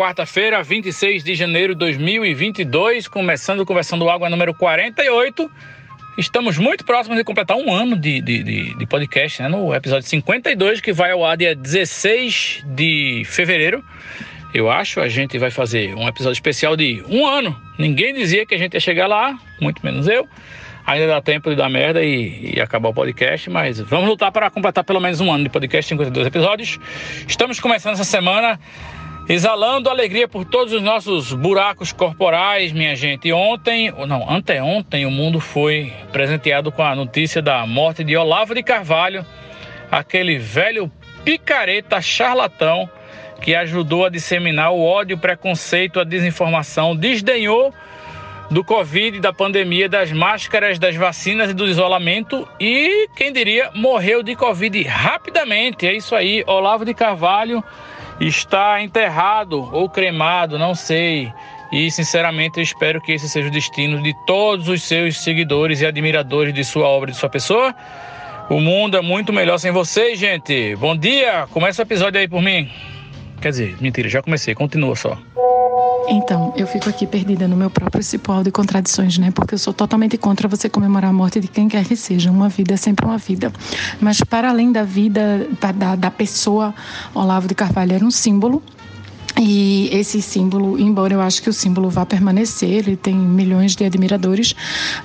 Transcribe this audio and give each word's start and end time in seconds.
Quarta-feira, 0.00 0.62
26 0.62 1.22
de 1.22 1.34
janeiro 1.34 1.74
de 1.74 1.80
2022, 1.80 3.06
começando 3.06 3.66
Conversando 3.66 4.08
Água 4.08 4.30
número 4.30 4.54
48. 4.54 5.50
Estamos 6.16 6.56
muito 6.56 6.86
próximos 6.86 7.18
de 7.18 7.22
completar 7.22 7.58
um 7.58 7.70
ano 7.70 7.94
de, 7.98 8.18
de, 8.22 8.42
de- 8.42 8.74
de 8.78 8.86
podcast, 8.86 9.42
né? 9.42 9.48
No 9.48 9.74
episódio 9.74 10.08
52, 10.08 10.80
que 10.80 10.90
vai 10.94 11.10
ao 11.10 11.22
ar 11.22 11.36
dia 11.36 11.54
16 11.54 12.64
de 12.68 13.24
fevereiro. 13.26 13.84
Eu 14.54 14.70
acho, 14.70 15.02
a 15.02 15.08
gente 15.08 15.36
vai 15.36 15.50
fazer 15.50 15.94
um 15.94 16.08
episódio 16.08 16.32
especial 16.32 16.74
de 16.78 17.04
um 17.06 17.26
ano. 17.26 17.54
Ninguém 17.78 18.14
dizia 18.14 18.46
que 18.46 18.54
a 18.54 18.58
gente 18.58 18.72
ia 18.72 18.80
chegar 18.80 19.06
lá, 19.06 19.38
muito 19.60 19.84
menos 19.84 20.08
eu. 20.08 20.26
Ainda 20.86 21.06
dá 21.08 21.20
tempo 21.20 21.50
de 21.50 21.56
dar 21.56 21.68
merda 21.68 22.02
e, 22.02 22.54
e 22.56 22.60
acabar 22.60 22.88
o 22.88 22.94
podcast, 22.94 23.50
mas 23.50 23.78
vamos 23.78 24.08
lutar 24.08 24.32
para 24.32 24.48
completar 24.48 24.82
pelo 24.82 24.98
menos 24.98 25.20
um 25.20 25.30
ano 25.30 25.44
de 25.44 25.50
podcast, 25.50 25.90
52 25.90 26.26
episódios. 26.26 26.80
Estamos 27.28 27.60
começando 27.60 27.92
essa 27.92 28.02
semana 28.04 28.58
exalando 29.30 29.88
alegria 29.88 30.26
por 30.26 30.44
todos 30.44 30.72
os 30.72 30.82
nossos 30.82 31.32
buracos 31.32 31.92
corporais, 31.92 32.72
minha 32.72 32.96
gente. 32.96 33.28
E 33.28 33.32
ontem, 33.32 33.92
ou 33.92 34.04
não, 34.04 34.28
anteontem, 34.28 35.06
o 35.06 35.10
mundo 35.10 35.38
foi 35.38 35.92
presenteado 36.10 36.72
com 36.72 36.82
a 36.82 36.96
notícia 36.96 37.40
da 37.40 37.64
morte 37.64 38.02
de 38.02 38.16
Olavo 38.16 38.56
de 38.56 38.62
Carvalho, 38.64 39.24
aquele 39.88 40.36
velho 40.36 40.90
picareta 41.24 42.00
charlatão 42.00 42.90
que 43.40 43.54
ajudou 43.54 44.04
a 44.04 44.08
disseminar 44.08 44.72
o 44.72 44.82
ódio, 44.82 45.16
o 45.16 45.20
preconceito, 45.20 46.00
a 46.00 46.04
desinformação, 46.04 46.96
desdenhou 46.96 47.72
do 48.50 48.64
Covid, 48.64 49.20
da 49.20 49.32
pandemia, 49.32 49.88
das 49.88 50.10
máscaras, 50.10 50.76
das 50.76 50.96
vacinas 50.96 51.50
e 51.50 51.54
do 51.54 51.68
isolamento 51.68 52.48
e, 52.58 53.08
quem 53.14 53.32
diria, 53.32 53.70
morreu 53.76 54.24
de 54.24 54.34
Covid 54.34 54.82
rapidamente. 54.82 55.86
É 55.86 55.94
isso 55.94 56.16
aí, 56.16 56.42
Olavo 56.48 56.84
de 56.84 56.92
Carvalho 56.92 57.62
está 58.20 58.82
enterrado 58.82 59.68
ou 59.72 59.88
cremado, 59.88 60.58
não 60.58 60.74
sei. 60.74 61.32
E, 61.72 61.90
sinceramente, 61.90 62.58
eu 62.58 62.62
espero 62.62 63.00
que 63.00 63.12
esse 63.12 63.28
seja 63.28 63.48
o 63.48 63.50
destino 63.50 64.02
de 64.02 64.14
todos 64.26 64.68
os 64.68 64.82
seus 64.82 65.18
seguidores 65.18 65.80
e 65.80 65.86
admiradores 65.86 66.52
de 66.52 66.64
sua 66.64 66.86
obra 66.86 67.10
e 67.10 67.12
de 67.12 67.18
sua 67.18 67.28
pessoa. 67.28 67.74
O 68.50 68.60
mundo 68.60 68.96
é 68.96 69.00
muito 69.00 69.32
melhor 69.32 69.58
sem 69.58 69.70
vocês, 69.70 70.18
gente. 70.18 70.74
Bom 70.76 70.96
dia! 70.96 71.46
Começa 71.52 71.82
o 71.82 71.84
episódio 71.84 72.20
aí 72.20 72.26
por 72.26 72.42
mim. 72.42 72.68
Quer 73.40 73.50
dizer, 73.50 73.76
mentira, 73.80 74.08
já 74.08 74.20
comecei, 74.20 74.54
continua 74.54 74.96
só. 74.96 75.16
Então, 76.12 76.52
eu 76.56 76.66
fico 76.66 76.88
aqui 76.88 77.06
perdida 77.06 77.46
no 77.46 77.56
meu 77.56 77.70
próprio 77.70 78.02
cipoal 78.02 78.42
de 78.42 78.50
contradições, 78.50 79.16
né? 79.16 79.30
Porque 79.30 79.54
eu 79.54 79.58
sou 79.58 79.72
totalmente 79.72 80.18
contra 80.18 80.48
você 80.48 80.68
comemorar 80.68 81.10
a 81.10 81.12
morte 81.12 81.38
de 81.38 81.46
quem 81.46 81.68
quer 81.68 81.84
que 81.84 81.94
seja. 81.94 82.32
Uma 82.32 82.48
vida 82.48 82.74
é 82.74 82.76
sempre 82.76 83.06
uma 83.06 83.16
vida. 83.16 83.52
Mas, 84.00 84.20
para 84.20 84.50
além 84.50 84.72
da 84.72 84.82
vida 84.82 85.46
da, 85.60 85.70
da, 85.70 85.94
da 85.94 86.10
pessoa, 86.10 86.74
Olavo 87.14 87.46
de 87.46 87.54
Carvalho 87.54 87.92
era 87.92 88.04
um 88.04 88.10
símbolo. 88.10 88.60
E 89.38 89.88
esse 89.92 90.20
símbolo, 90.20 90.78
embora 90.78 91.14
eu 91.14 91.20
acho 91.20 91.42
que 91.42 91.48
o 91.48 91.52
símbolo 91.52 91.88
vá 91.88 92.04
permanecer, 92.04 92.70
ele 92.70 92.96
tem 92.96 93.14
milhões 93.14 93.74
de 93.76 93.84
admiradores, 93.84 94.54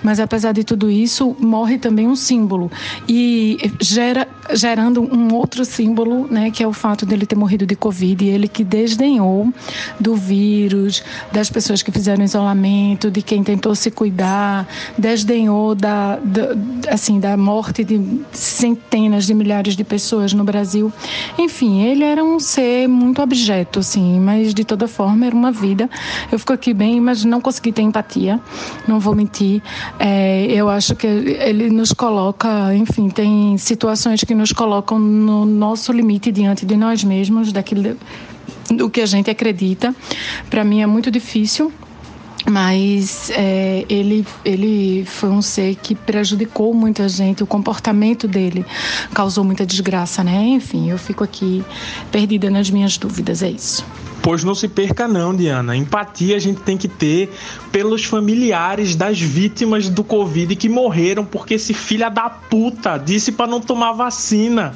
mas 0.03 0.19
apesar 0.19 0.52
de 0.52 0.63
tudo 0.63 0.90
isso, 0.90 1.36
morre 1.40 1.78
também 1.78 2.08
um 2.08 2.16
símbolo 2.16 2.72
e 3.08 3.58
gera 3.80 4.28
gerando 4.53 5.02
um 5.02 5.34
outro 5.34 5.66
símbolo, 5.66 6.28
né, 6.30 6.52
que 6.52 6.62
é 6.62 6.68
o 6.68 6.74
fato 6.74 7.06
dele 7.06 7.25
ter 7.25 7.36
morrido 7.36 7.66
de 7.66 7.75
covid, 7.75 8.24
e 8.24 8.30
ele 8.30 8.47
que 8.47 8.63
desdenhou 8.63 9.52
do 10.00 10.16
vírus, 10.16 11.03
das 11.31 11.50
pessoas 11.50 11.81
que 11.81 11.92
fizeram 11.92 12.24
isolamento, 12.24 13.09
de 13.09 13.22
quem 13.22 13.44
tentou 13.44 13.74
se 13.75 13.90
cuidar, 13.90 14.68
desdenhou 14.97 15.74
da, 15.74 16.18
da 16.18 16.56
assim 16.92 17.19
da 17.19 17.36
morte 17.36 17.84
de 17.84 18.02
centenas 18.31 19.25
de 19.25 19.34
milhares 19.34 19.75
de 19.75 19.84
pessoas 19.84 20.34
no 20.34 20.44
Brasil. 20.44 20.92
Enfim, 21.38 21.81
ele 21.81 22.03
era 22.03 22.24
um 22.24 22.40
ser 22.40 22.88
muito 22.88 23.22
abjeto, 23.22 23.80
assim, 23.80 24.15
mas 24.20 24.53
de 24.53 24.64
toda 24.64 24.88
forma 24.88 25.26
era 25.26 25.36
uma 25.36 25.52
vida. 25.52 25.90
Eu 26.31 26.40
fico 26.40 26.53
aqui 26.53 26.74
bem, 26.74 27.00
mas 27.00 27.24
não 27.24 27.42
consegui 27.42 27.72
ter 27.72 27.81
empatia, 27.81 28.40
não 28.88 29.00
vou 29.00 29.16
mentir. 29.16 29.62
É, 30.00 30.46
eu 30.48 30.70
acho 30.70 30.96
que 30.96 31.08
ele 31.08 31.70
nos 31.70 31.92
coloca, 31.92 32.74
enfim, 32.75 33.09
tem 33.09 33.58
situações 33.58 34.24
que 34.24 34.36
nos 34.36 34.52
colocam 34.52 35.00
no 35.00 35.46
nosso 35.46 35.92
limite 35.92 36.31
diante 36.31 36.66
de 36.66 36.75
nós 36.75 37.04
mesmos, 37.04 37.52
daquilo 37.52 37.98
do 38.70 38.90
que 38.90 39.02
a 39.02 39.06
gente 39.06 39.30
acredita. 39.30 39.94
Para 40.50 40.64
mim 40.64 40.81
é 40.81 40.86
muito 40.86 41.12
difícil 41.12 41.72
mas 42.50 43.29
é, 43.31 43.85
ele, 43.89 44.25
ele 44.44 45.03
foi 45.06 45.29
um 45.29 45.41
ser 45.41 45.75
que 45.75 45.95
prejudicou 45.95 46.73
muita 46.73 47.09
gente, 47.09 47.44
o 47.44 47.47
comportamento 47.47 48.28
dele 48.28 48.66
causou 49.13 49.44
muita 49.44 49.66
desgraça, 49.66 50.23
né? 50.23 50.44
Enfim, 50.47 50.89
eu 50.89 50.97
fico 50.97 51.23
aqui 51.23 51.63
perdida 52.11 52.50
nas 52.50 52.69
minhas 52.69 52.97
dúvidas, 52.97 53.41
é 53.41 53.50
isso. 53.50 53.85
Pois 54.22 54.44
não 54.44 54.56
se 54.56 54.67
perca 54.67 55.07
não, 55.07 55.35
Diana. 55.35 55.75
Empatia 55.75 56.35
a 56.35 56.39
gente 56.39 56.59
tem 56.61 56.75
que 56.75 56.88
ter 56.88 57.31
pelos 57.72 58.06
familiares 58.06 58.95
das 58.95 59.19
vítimas 59.19 59.88
do 59.88 60.03
Covid 60.03 60.56
que 60.56 60.67
morreram 60.67 61.23
porque 61.23 61.53
esse 61.53 61.75
filho 61.75 62.09
da 62.09 62.27
puta 62.27 62.97
disse 62.97 63.31
para 63.31 63.45
não 63.45 63.62
tomar 63.62 63.94
vacina. 63.94 64.73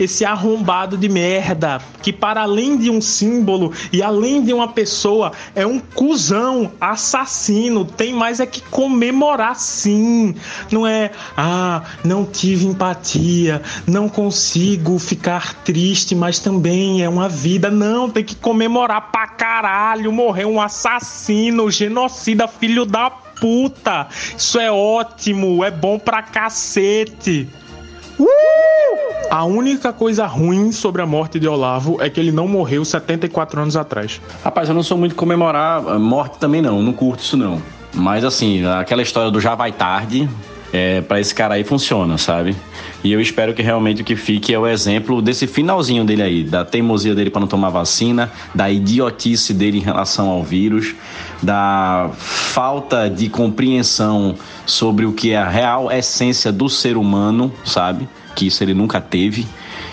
Esse 0.00 0.24
arrombado 0.24 0.96
de 0.96 1.10
merda, 1.10 1.78
que 2.02 2.10
para 2.10 2.40
além 2.40 2.78
de 2.78 2.88
um 2.88 3.02
símbolo 3.02 3.70
e 3.92 4.02
além 4.02 4.42
de 4.42 4.50
uma 4.54 4.68
pessoa, 4.68 5.32
é 5.54 5.66
um 5.66 5.78
cuzão 5.78 6.72
assassino. 6.80 7.84
Tem 7.84 8.14
mais 8.14 8.40
é 8.40 8.46
que 8.46 8.62
comemorar 8.62 9.54
sim. 9.56 10.34
Não 10.72 10.86
é, 10.86 11.10
ah, 11.36 11.82
não 12.02 12.24
tive 12.24 12.64
empatia, 12.66 13.60
não 13.86 14.08
consigo 14.08 14.98
ficar 14.98 15.52
triste, 15.62 16.14
mas 16.14 16.38
também 16.38 17.02
é 17.02 17.08
uma 17.08 17.28
vida. 17.28 17.70
Não, 17.70 18.08
tem 18.08 18.24
que 18.24 18.34
comemorar 18.34 19.12
pra 19.12 19.26
caralho. 19.26 20.10
Morreu 20.10 20.50
um 20.50 20.60
assassino, 20.62 21.70
genocida, 21.70 22.48
filho 22.48 22.86
da 22.86 23.10
puta. 23.10 24.08
Isso 24.36 24.58
é 24.58 24.70
ótimo, 24.70 25.64
é 25.64 25.70
bom 25.70 25.98
pra 25.98 26.22
cacete. 26.22 27.48
Uh! 28.20 29.30
A 29.30 29.44
única 29.44 29.92
coisa 29.92 30.26
ruim 30.26 30.72
sobre 30.72 31.00
a 31.00 31.06
morte 31.06 31.38
de 31.38 31.48
Olavo 31.48 32.02
é 32.02 32.10
que 32.10 32.18
ele 32.18 32.32
não 32.32 32.46
morreu 32.48 32.84
74 32.84 33.60
anos 33.60 33.76
atrás. 33.76 34.20
Rapaz, 34.44 34.68
eu 34.68 34.74
não 34.74 34.82
sou 34.82 34.98
muito 34.98 35.14
comemorar 35.14 35.86
a 35.86 35.98
morte 35.98 36.38
também 36.38 36.60
não, 36.60 36.82
não 36.82 36.92
curto 36.92 37.20
isso 37.20 37.36
não. 37.36 37.62
Mas 37.94 38.24
assim, 38.24 38.66
aquela 38.66 39.02
história 39.02 39.30
do 39.30 39.40
já 39.40 39.54
vai 39.54 39.72
tarde, 39.72 40.28
é, 40.72 41.00
para 41.00 41.20
esse 41.20 41.34
cara 41.34 41.54
aí 41.54 41.64
funciona, 41.64 42.16
sabe? 42.18 42.54
E 43.02 43.12
eu 43.12 43.20
espero 43.20 43.54
que 43.54 43.62
realmente 43.62 44.02
o 44.02 44.04
que 44.04 44.14
fique 44.14 44.52
é 44.52 44.58
o 44.58 44.66
exemplo 44.66 45.20
desse 45.22 45.46
finalzinho 45.46 46.04
dele 46.04 46.22
aí, 46.22 46.44
da 46.44 46.64
teimosia 46.64 47.14
dele 47.14 47.30
para 47.30 47.40
não 47.40 47.48
tomar 47.48 47.70
vacina, 47.70 48.30
da 48.54 48.70
idiotice 48.70 49.54
dele 49.54 49.78
em 49.78 49.82
relação 49.82 50.28
ao 50.28 50.42
vírus, 50.42 50.94
da 51.42 52.10
falta 52.18 53.08
de 53.08 53.28
compreensão 53.28 54.34
sobre 54.66 55.06
o 55.06 55.12
que 55.12 55.32
é 55.32 55.38
a 55.38 55.48
real 55.48 55.90
essência 55.90 56.52
do 56.52 56.68
ser 56.68 56.96
humano, 56.96 57.52
sabe? 57.64 58.08
Que 58.36 58.46
isso 58.46 58.62
ele 58.62 58.74
nunca 58.74 59.00
teve 59.00 59.46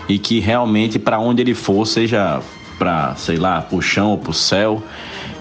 e 0.08 0.18
que 0.18 0.40
realmente 0.40 1.00
para 1.00 1.20
onde 1.20 1.42
ele 1.42 1.54
for, 1.54 1.86
seja 1.86 2.42
para, 2.78 3.16
sei 3.16 3.38
lá, 3.38 3.62
pro 3.62 3.82
chão 3.82 4.12
ou 4.12 4.18
pro 4.18 4.34
céu, 4.34 4.84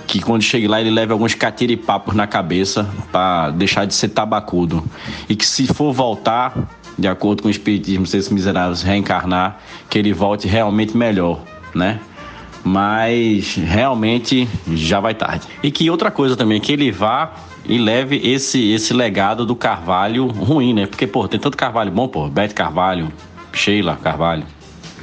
que 0.06 0.20
quando 0.20 0.42
chegue 0.42 0.68
lá 0.68 0.80
ele 0.80 0.90
leve 0.90 1.12
alguns 1.12 1.34
catiripapos 1.34 2.14
na 2.14 2.26
cabeça 2.26 2.88
para 3.10 3.50
deixar 3.50 3.84
de 3.84 3.94
ser 3.94 4.08
tabacudo. 4.08 4.84
E 5.28 5.34
que 5.34 5.44
se 5.44 5.66
for 5.66 5.92
voltar, 5.92 6.54
de 6.98 7.08
acordo 7.08 7.42
com 7.42 7.48
o 7.48 7.50
espiritismo, 7.50 8.06
se 8.06 8.16
esses 8.16 8.30
miseráveis 8.30 8.82
reencarnar, 8.82 9.58
que 9.90 9.98
ele 9.98 10.12
volte 10.12 10.46
realmente 10.46 10.96
melhor, 10.96 11.40
né? 11.74 12.00
Mas 12.64 13.54
realmente 13.54 14.48
já 14.72 14.98
vai 14.98 15.14
tarde. 15.14 15.46
E 15.62 15.70
que 15.70 15.88
outra 15.90 16.10
coisa 16.10 16.36
também, 16.36 16.60
que 16.60 16.72
ele 16.72 16.90
vá 16.90 17.32
e 17.64 17.78
leve 17.78 18.20
esse 18.24 18.72
esse 18.72 18.94
legado 18.94 19.44
do 19.44 19.54
Carvalho 19.54 20.26
ruim, 20.26 20.72
né? 20.72 20.86
Porque, 20.86 21.06
pô, 21.06 21.28
tem 21.28 21.38
tanto 21.38 21.56
Carvalho 21.56 21.90
bom, 21.90 22.08
pô. 22.08 22.28
Beth 22.28 22.54
Carvalho, 22.54 23.12
Sheila 23.52 23.96
Carvalho, 24.02 24.44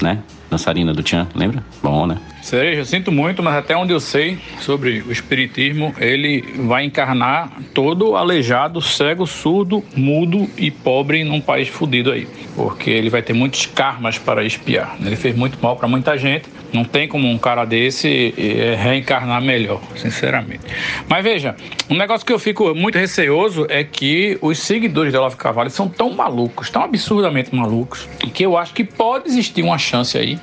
né? 0.01 0.19
Dançarina 0.49 0.93
do 0.93 1.01
Tchan, 1.01 1.27
lembra? 1.35 1.63
Bom, 1.81 2.05
né? 2.05 2.17
Cereja, 2.43 2.83
sinto 2.83 3.09
muito, 3.09 3.41
mas 3.41 3.55
até 3.55 3.73
onde 3.73 3.93
eu 3.93 4.01
sei 4.01 4.37
sobre 4.59 4.99
o 5.07 5.13
espiritismo, 5.13 5.95
ele 5.97 6.41
vai 6.67 6.83
encarnar 6.83 7.49
todo 7.73 8.17
aleijado, 8.17 8.81
cego, 8.81 9.25
surdo, 9.25 9.81
mudo 9.95 10.49
e 10.57 10.69
pobre 10.69 11.23
num 11.23 11.39
país 11.39 11.69
fudido 11.69 12.11
aí. 12.11 12.27
Porque 12.53 12.89
ele 12.89 13.09
vai 13.09 13.21
ter 13.21 13.31
muitos 13.31 13.65
karmas 13.65 14.17
para 14.17 14.43
espiar. 14.43 14.97
Ele 14.99 15.15
fez 15.15 15.33
muito 15.33 15.57
mal 15.61 15.77
para 15.77 15.87
muita 15.87 16.17
gente. 16.17 16.49
Não 16.73 16.83
tem 16.83 17.07
como 17.07 17.29
um 17.29 17.37
cara 17.37 17.63
desse 17.63 18.33
eh, 18.37 18.75
reencarnar 18.75 19.41
melhor, 19.41 19.79
sinceramente. 19.95 20.65
Mas 21.07 21.23
veja, 21.23 21.55
um 21.89 21.95
negócio 21.95 22.25
que 22.25 22.33
eu 22.33 22.39
fico 22.39 22.75
muito 22.75 22.97
receoso 22.97 23.65
é 23.69 23.85
que 23.85 24.37
os 24.41 24.59
seguidores 24.59 25.13
de 25.13 25.17
Olavo 25.17 25.37
Carvalho 25.37 25.69
são 25.69 25.87
tão 25.87 26.11
malucos, 26.11 26.69
tão 26.69 26.83
absurdamente 26.83 27.55
malucos, 27.55 28.09
que 28.33 28.43
eu 28.43 28.57
acho 28.57 28.73
que 28.73 28.83
pode 28.83 29.29
existir 29.29 29.63
uma 29.63 29.77
chance 29.77 30.17
aí 30.17 30.37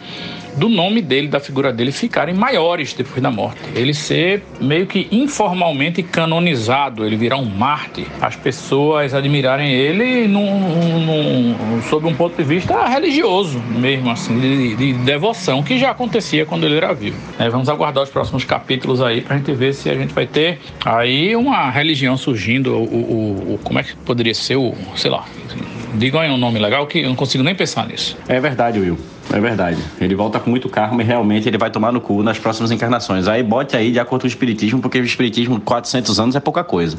do 0.57 0.69
nome 0.69 1.03
dele, 1.03 1.29
da 1.29 1.41
figura 1.41 1.73
dele 1.73 1.93
ficarem 1.93 2.35
maiores 2.35 2.93
depois 2.93 3.23
da 3.23 3.31
morte. 3.31 3.61
Ele 3.75 3.95
ser 3.95 4.43
meio 4.61 4.87
que 4.87 5.09
informalmente 5.11 6.03
canonizado, 6.03 7.05
ele 7.05 7.17
virar 7.17 7.37
um 7.37 7.45
mártir. 7.45 8.07
As 8.21 8.37
pessoas 8.37 9.15
admirarem 9.15 9.73
ele 9.73 10.27
num, 10.27 11.01
num, 11.01 11.83
sob 11.89 12.07
um 12.07 12.15
ponto 12.15 12.37
de 12.37 12.43
vista 12.43 12.87
religioso 12.87 13.59
mesmo, 13.59 14.11
assim, 14.11 14.39
de, 14.39 14.77
de 14.77 14.93
devoção, 14.95 15.63
que 15.63 15.79
já 15.79 15.91
acontecia 15.91 16.45
quando 16.45 16.65
ele 16.65 16.77
era 16.77 16.93
vivo. 16.93 17.17
É, 17.39 17.49
vamos 17.49 17.69
aguardar 17.69 18.03
os 18.03 18.11
próximos 18.11 18.45
capítulos 18.45 19.01
aí 19.01 19.21
pra 19.21 19.37
gente 19.37 19.53
ver 19.53 19.75
se 19.75 19.89
a 19.91 19.95
gente 19.95 20.13
vai 20.13 20.27
ter 20.27 20.59
aí 20.85 21.35
uma 21.37 21.71
religião 21.71 22.17
surgindo, 22.17 22.75
o, 22.75 22.83
o, 22.83 23.55
o 23.55 23.61
como 23.63 23.79
é 23.79 23.83
que 23.83 23.95
poderia 23.97 24.35
ser 24.35 24.57
o, 24.57 24.75
sei 24.97 25.11
lá, 25.11 25.25
digam 25.95 26.21
aí 26.21 26.31
um 26.31 26.37
nome 26.37 26.59
legal 26.59 26.87
que 26.87 27.01
eu 27.01 27.09
não 27.09 27.17
consigo 27.17 27.43
nem 27.43 27.55
pensar 27.55 27.87
nisso. 27.87 28.17
É 28.29 28.41
verdade, 28.41 28.79
Will. 28.79 28.99
É 29.33 29.41
verdade. 29.41 29.81
Ele 30.01 30.15
volta 30.15 30.41
com 30.41 30.51
muito 30.51 30.69
karma 30.69 31.03
e 31.03 31.05
realmente 31.05 31.49
ele 31.49 31.57
vai 31.57 31.71
tomar 31.71 31.93
no 31.93 32.01
cu 32.01 32.23
nas 32.23 32.39
próximas 32.39 32.73
encarnações. 32.73 33.29
Aí 33.29 33.43
bote 33.43 33.77
aí 33.77 33.93
de 33.93 34.01
acordo 34.01 34.23
com 34.23 34.27
o 34.27 34.29
Espiritismo, 34.29 34.81
porque 34.81 34.99
o 34.99 35.05
Espiritismo, 35.05 35.61
400 35.61 36.19
anos 36.19 36.35
é 36.35 36.41
pouca 36.41 36.65
coisa. 36.65 36.97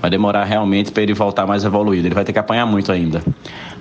Vai 0.00 0.08
demorar 0.08 0.44
realmente 0.44 0.92
para 0.92 1.02
ele 1.02 1.12
voltar 1.12 1.44
mais 1.44 1.64
evoluído. 1.64 2.06
Ele 2.06 2.14
vai 2.14 2.24
ter 2.24 2.32
que 2.32 2.38
apanhar 2.38 2.66
muito 2.66 2.92
ainda. 2.92 3.20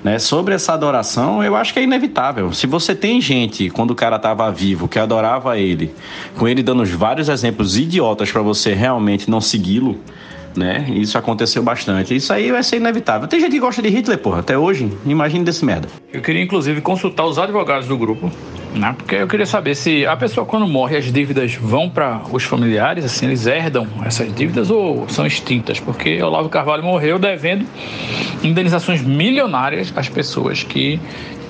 Né? 0.04 0.18
Sobre 0.18 0.56
essa 0.56 0.74
adoração, 0.74 1.44
eu 1.44 1.56
acho 1.56 1.74
que 1.74 1.80
é 1.80 1.84
inevitável. 1.84 2.52
Se 2.54 2.66
você 2.66 2.96
tem 2.96 3.22
gente, 3.22 3.70
quando 3.70 3.92
o 3.92 3.96
cara 3.96 4.16
estava 4.16 4.52
vivo, 4.52 4.88
que 4.88 4.98
adorava 4.98 5.60
ele, 5.60 5.94
com 6.38 6.48
ele 6.48 6.64
dando 6.64 6.84
vários 6.86 7.30
exemplos 7.30 7.78
idiotas 7.78 8.32
para 8.32 8.42
você 8.42 8.74
realmente 8.74 9.30
não 9.30 9.40
segui-lo, 9.40 10.00
né? 10.56 10.86
Isso 10.90 11.18
aconteceu 11.18 11.62
bastante. 11.62 12.16
Isso 12.16 12.32
aí 12.34 12.52
vai 12.52 12.64
ser 12.64 12.78
inevitável. 12.78 13.28
Tem 13.28 13.40
gente 13.40 13.52
que 13.52 13.60
gosta 13.60 13.82
de 13.82 13.90
Hitler, 13.90 14.18
porra, 14.18 14.40
até 14.40 14.58
hoje. 14.58 14.92
Imagine 15.06 15.44
desse 15.44 15.64
merda. 15.66 15.88
Eu 16.12 16.22
queria, 16.22 16.42
inclusive, 16.42 16.82
consultar 16.82 17.26
os 17.26 17.38
advogados 17.38 17.88
do 17.88 17.98
grupo, 17.98 18.32
né? 18.74 18.94
Porque 18.98 19.16
eu 19.16 19.28
queria 19.28 19.46
saber 19.46 19.76
se 19.76 20.06
a 20.06 20.16
pessoa, 20.16 20.46
quando 20.46 20.68
morre, 20.68 20.98
as 20.98 21.12
dívidas 21.12 21.56
vão 21.56 21.90
para 21.90 22.22
os 22.32 22.44
familiares, 22.44 23.06
assim, 23.06 23.28
eles 23.28 23.46
herdam 23.46 23.88
essas 24.06 24.34
dívidas 24.34 24.70
ou 24.70 25.08
são 25.10 25.26
extintas? 25.26 25.80
Porque 25.80 26.22
Olavo 26.22 26.50
Carvalho 26.50 26.84
morreu 26.84 27.20
devendo 27.20 27.66
indenizações 28.44 29.02
milionárias 29.02 29.94
às 29.96 30.10
pessoas 30.10 30.64
que 30.64 31.00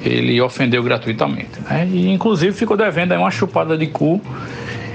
ele 0.04 0.40
ofendeu 0.40 0.84
gratuitamente. 0.84 1.60
Né? 1.68 1.88
E, 1.92 2.12
inclusive, 2.12 2.56
ficou 2.56 2.78
devendo 2.78 3.12
aí 3.12 3.18
uma 3.18 3.32
chupada 3.32 3.78
de 3.78 3.88
cu 3.88 4.22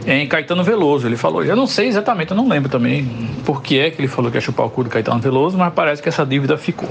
em 0.06 0.26
Caetano 0.26 0.64
Veloso. 0.64 1.06
Ele 1.06 1.16
falou, 1.16 1.44
eu 1.44 1.56
não 1.56 1.66
sei 1.66 1.88
exatamente, 1.88 2.30
eu 2.30 2.36
não 2.36 2.48
lembro 2.48 2.68
também 2.68 3.04
por 3.44 3.62
que 3.62 3.78
é 3.78 3.90
que 3.90 4.00
ele 4.00 4.08
falou 4.08 4.30
que 4.30 4.36
ia 4.36 4.40
chupar 4.40 4.66
o 4.66 4.70
cu 4.70 4.84
do 4.84 4.90
Caetano 4.90 5.20
Veloso, 5.20 5.56
mas 5.56 5.72
parece 5.72 6.02
que 6.02 6.08
essa 6.08 6.24
dívida 6.24 6.56
ficou. 6.56 6.88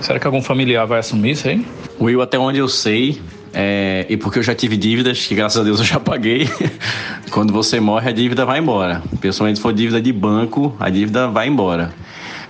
Será 0.00 0.18
que 0.18 0.26
algum 0.26 0.42
familiar 0.42 0.86
vai 0.86 1.00
assumir 1.00 1.32
isso 1.32 1.48
aí? 1.48 1.64
Will, 2.00 2.22
até 2.22 2.38
onde 2.38 2.58
eu 2.58 2.68
sei, 2.68 3.20
é, 3.52 4.06
e 4.08 4.16
porque 4.16 4.38
eu 4.38 4.42
já 4.42 4.54
tive 4.54 4.76
dívidas, 4.76 5.26
que 5.26 5.34
graças 5.34 5.60
a 5.60 5.64
Deus 5.64 5.78
eu 5.78 5.84
já 5.84 6.00
paguei. 6.00 6.48
Quando 7.30 7.52
você 7.52 7.78
morre, 7.80 8.08
a 8.08 8.12
dívida 8.12 8.44
vai 8.44 8.58
embora. 8.58 9.02
Principalmente 9.20 9.56
se 9.56 9.62
for 9.62 9.72
dívida 9.72 10.00
de 10.00 10.12
banco, 10.12 10.74
a 10.80 10.88
dívida 10.88 11.28
vai 11.28 11.48
embora. 11.48 11.92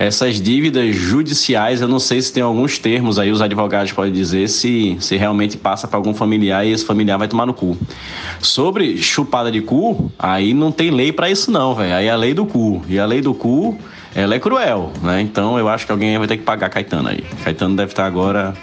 Essas 0.00 0.40
dívidas 0.40 0.96
judiciais, 0.96 1.82
eu 1.82 1.86
não 1.86 1.98
sei 1.98 2.22
se 2.22 2.32
tem 2.32 2.42
alguns 2.42 2.78
termos 2.78 3.18
aí, 3.18 3.30
os 3.30 3.42
advogados 3.42 3.92
podem 3.92 4.10
dizer 4.10 4.48
se, 4.48 4.96
se 4.98 5.14
realmente 5.18 5.58
passa 5.58 5.86
para 5.86 5.98
algum 5.98 6.14
familiar 6.14 6.66
e 6.66 6.72
esse 6.72 6.86
familiar 6.86 7.18
vai 7.18 7.28
tomar 7.28 7.44
no 7.44 7.52
cu. 7.52 7.76
Sobre 8.40 8.96
chupada 8.96 9.52
de 9.52 9.60
cu, 9.60 10.10
aí 10.18 10.54
não 10.54 10.72
tem 10.72 10.90
lei 10.90 11.12
para 11.12 11.28
isso 11.28 11.50
não, 11.50 11.74
velho. 11.74 11.94
Aí 11.94 12.06
é 12.06 12.10
a 12.10 12.16
lei 12.16 12.32
do 12.32 12.46
cu. 12.46 12.82
E 12.88 12.98
a 12.98 13.04
lei 13.04 13.20
do 13.20 13.34
cu, 13.34 13.76
ela 14.14 14.34
é 14.34 14.38
cruel, 14.38 14.90
né? 15.02 15.20
Então 15.20 15.58
eu 15.58 15.68
acho 15.68 15.84
que 15.84 15.92
alguém 15.92 16.16
vai 16.16 16.26
ter 16.26 16.38
que 16.38 16.44
pagar 16.44 16.70
Caetano 16.70 17.10
aí. 17.10 17.22
Caetano 17.44 17.76
deve 17.76 17.92
estar 17.92 18.06
agora 18.06 18.54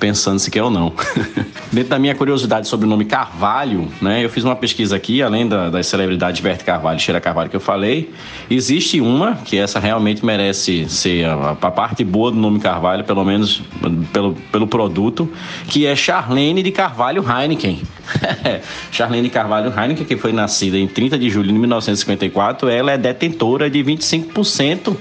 pensando 0.00 0.38
se 0.38 0.50
quer 0.50 0.62
ou 0.62 0.70
não. 0.70 0.92
Dentro 1.70 1.90
da 1.90 1.98
minha 1.98 2.14
curiosidade 2.14 2.66
sobre 2.66 2.86
o 2.86 2.88
nome 2.88 3.04
Carvalho, 3.04 3.86
né, 4.00 4.24
eu 4.24 4.30
fiz 4.30 4.42
uma 4.42 4.56
pesquisa 4.56 4.96
aqui, 4.96 5.22
além 5.22 5.46
da, 5.46 5.68
das 5.68 5.86
celebridades 5.86 6.40
Berto 6.40 6.64
Carvalho 6.64 6.96
e 6.96 7.00
Cheira 7.00 7.20
Carvalho 7.20 7.50
que 7.50 7.56
eu 7.56 7.60
falei, 7.60 8.10
existe 8.50 9.00
uma 9.00 9.36
que 9.36 9.58
essa 9.58 9.78
realmente 9.78 10.24
merece 10.24 10.88
ser 10.88 11.26
a, 11.26 11.50
a 11.50 11.70
parte 11.70 12.02
boa 12.02 12.32
do 12.32 12.38
nome 12.38 12.58
Carvalho, 12.58 13.04
pelo 13.04 13.24
menos 13.24 13.62
pelo, 14.12 14.34
pelo 14.50 14.66
produto, 14.66 15.30
que 15.68 15.86
é 15.86 15.94
Charlene 15.94 16.62
de 16.62 16.72
Carvalho 16.72 17.22
Heineken. 17.22 17.82
Charlene 18.90 19.28
Carvalho 19.28 19.72
Heineken, 19.76 20.06
que 20.06 20.16
foi 20.16 20.32
nascida 20.32 20.78
em 20.78 20.88
30 20.88 21.18
de 21.18 21.28
julho 21.28 21.48
de 21.48 21.58
1954, 21.58 22.68
ela 22.68 22.92
é 22.92 22.98
detentora 22.98 23.68
de 23.68 23.84
25% 23.84 24.96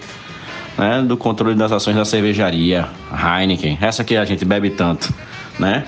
né, 0.79 1.01
do 1.01 1.17
controle 1.17 1.55
das 1.55 1.73
ações 1.73 1.97
da 1.97 2.05
cervejaria 2.05 2.87
Heineken. 3.11 3.77
Essa 3.81 4.01
que 4.03 4.15
a 4.15 4.23
gente 4.23 4.45
bebe 4.45 4.69
tanto, 4.69 5.13
né? 5.59 5.85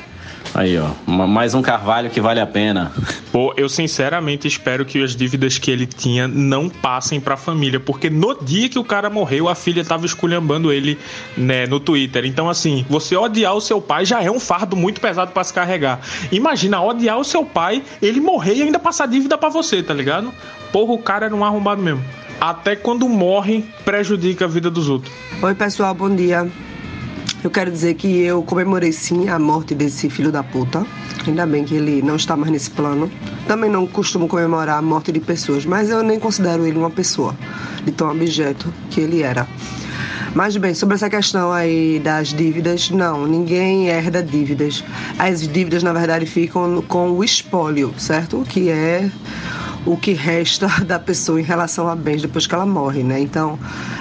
Aí, 0.53 0.77
ó, 0.77 0.89
mais 1.07 1.53
um 1.53 1.61
carvalho 1.61 2.09
que 2.09 2.19
vale 2.19 2.41
a 2.41 2.45
pena. 2.45 2.91
Pô, 3.31 3.53
eu 3.55 3.69
sinceramente 3.69 4.49
espero 4.49 4.83
que 4.83 5.01
as 5.01 5.15
dívidas 5.15 5.57
que 5.57 5.71
ele 5.71 5.85
tinha 5.85 6.27
não 6.27 6.67
passem 6.67 7.21
pra 7.21 7.37
família, 7.37 7.79
porque 7.79 8.09
no 8.09 8.35
dia 8.43 8.67
que 8.67 8.77
o 8.77 8.83
cara 8.83 9.09
morreu, 9.09 9.47
a 9.47 9.55
filha 9.55 9.85
tava 9.85 10.05
esculhambando 10.05 10.73
ele, 10.73 10.99
né, 11.37 11.65
no 11.67 11.79
Twitter. 11.79 12.25
Então, 12.25 12.49
assim, 12.49 12.85
você 12.89 13.15
odiar 13.15 13.55
o 13.55 13.61
seu 13.61 13.79
pai 13.79 14.03
já 14.03 14.21
é 14.21 14.29
um 14.29 14.41
fardo 14.41 14.75
muito 14.75 14.99
pesado 14.99 15.31
para 15.31 15.43
se 15.45 15.53
carregar. 15.53 16.01
Imagina, 16.33 16.81
odiar 16.81 17.17
o 17.17 17.23
seu 17.23 17.45
pai, 17.45 17.81
ele 18.01 18.19
morrer 18.19 18.55
e 18.55 18.63
ainda 18.63 18.79
passar 18.79 19.07
dívida 19.07 19.37
para 19.37 19.47
você, 19.47 19.81
tá 19.81 19.93
ligado? 19.93 20.33
Porra, 20.73 20.91
o 20.91 20.99
cara 20.99 21.27
era 21.27 21.35
um 21.35 21.45
arrombado 21.45 21.81
mesmo 21.81 22.03
até 22.41 22.75
quando 22.75 23.07
morre, 23.07 23.63
prejudica 23.85 24.45
a 24.45 24.47
vida 24.47 24.71
dos 24.71 24.89
outros. 24.89 25.13
Oi, 25.43 25.53
pessoal, 25.53 25.93
bom 25.93 26.13
dia. 26.13 26.49
Eu 27.43 27.51
quero 27.51 27.71
dizer 27.71 27.93
que 27.93 28.21
eu 28.21 28.41
comemorei 28.41 28.91
sim 28.91 29.29
a 29.29 29.37
morte 29.37 29.75
desse 29.75 30.09
filho 30.09 30.31
da 30.31 30.41
puta. 30.41 30.83
Ainda 31.27 31.45
bem 31.45 31.63
que 31.63 31.75
ele 31.75 32.01
não 32.01 32.15
está 32.15 32.35
mais 32.35 32.51
nesse 32.51 32.71
plano. 32.71 33.11
Também 33.47 33.69
não 33.69 33.85
costumo 33.85 34.27
comemorar 34.27 34.79
a 34.79 34.81
morte 34.81 35.11
de 35.11 35.19
pessoas, 35.19 35.65
mas 35.67 35.91
eu 35.91 36.01
nem 36.01 36.19
considero 36.19 36.65
ele 36.65 36.79
uma 36.79 36.89
pessoa, 36.89 37.35
de 37.85 37.91
tão 37.91 38.09
objeto 38.09 38.73
que 38.89 39.01
ele 39.01 39.21
era. 39.21 39.47
Mas 40.33 40.57
bem, 40.57 40.73
sobre 40.73 40.95
essa 40.95 41.09
questão 41.09 41.51
aí 41.51 41.99
das 41.99 42.29
dívidas, 42.29 42.89
não, 42.89 43.27
ninguém 43.27 43.89
herda 43.89 44.23
dívidas. 44.23 44.83
As 45.19 45.47
dívidas, 45.47 45.83
na 45.83 45.93
verdade, 45.93 46.25
ficam 46.25 46.81
com 46.87 47.11
o 47.11 47.23
espólio, 47.23 47.93
certo? 47.97 48.43
Que 48.49 48.69
é 48.69 49.11
o 49.85 49.97
que 49.97 50.13
resta 50.13 50.67
da 50.85 50.99
pessoa 50.99 51.39
em 51.39 51.43
relação 51.43 51.87
a 51.87 51.95
bens 51.95 52.21
depois 52.21 52.47
que 52.47 52.53
ela 52.53 52.65
morre, 52.65 53.03
né? 53.03 53.19
Então, 53.19 53.57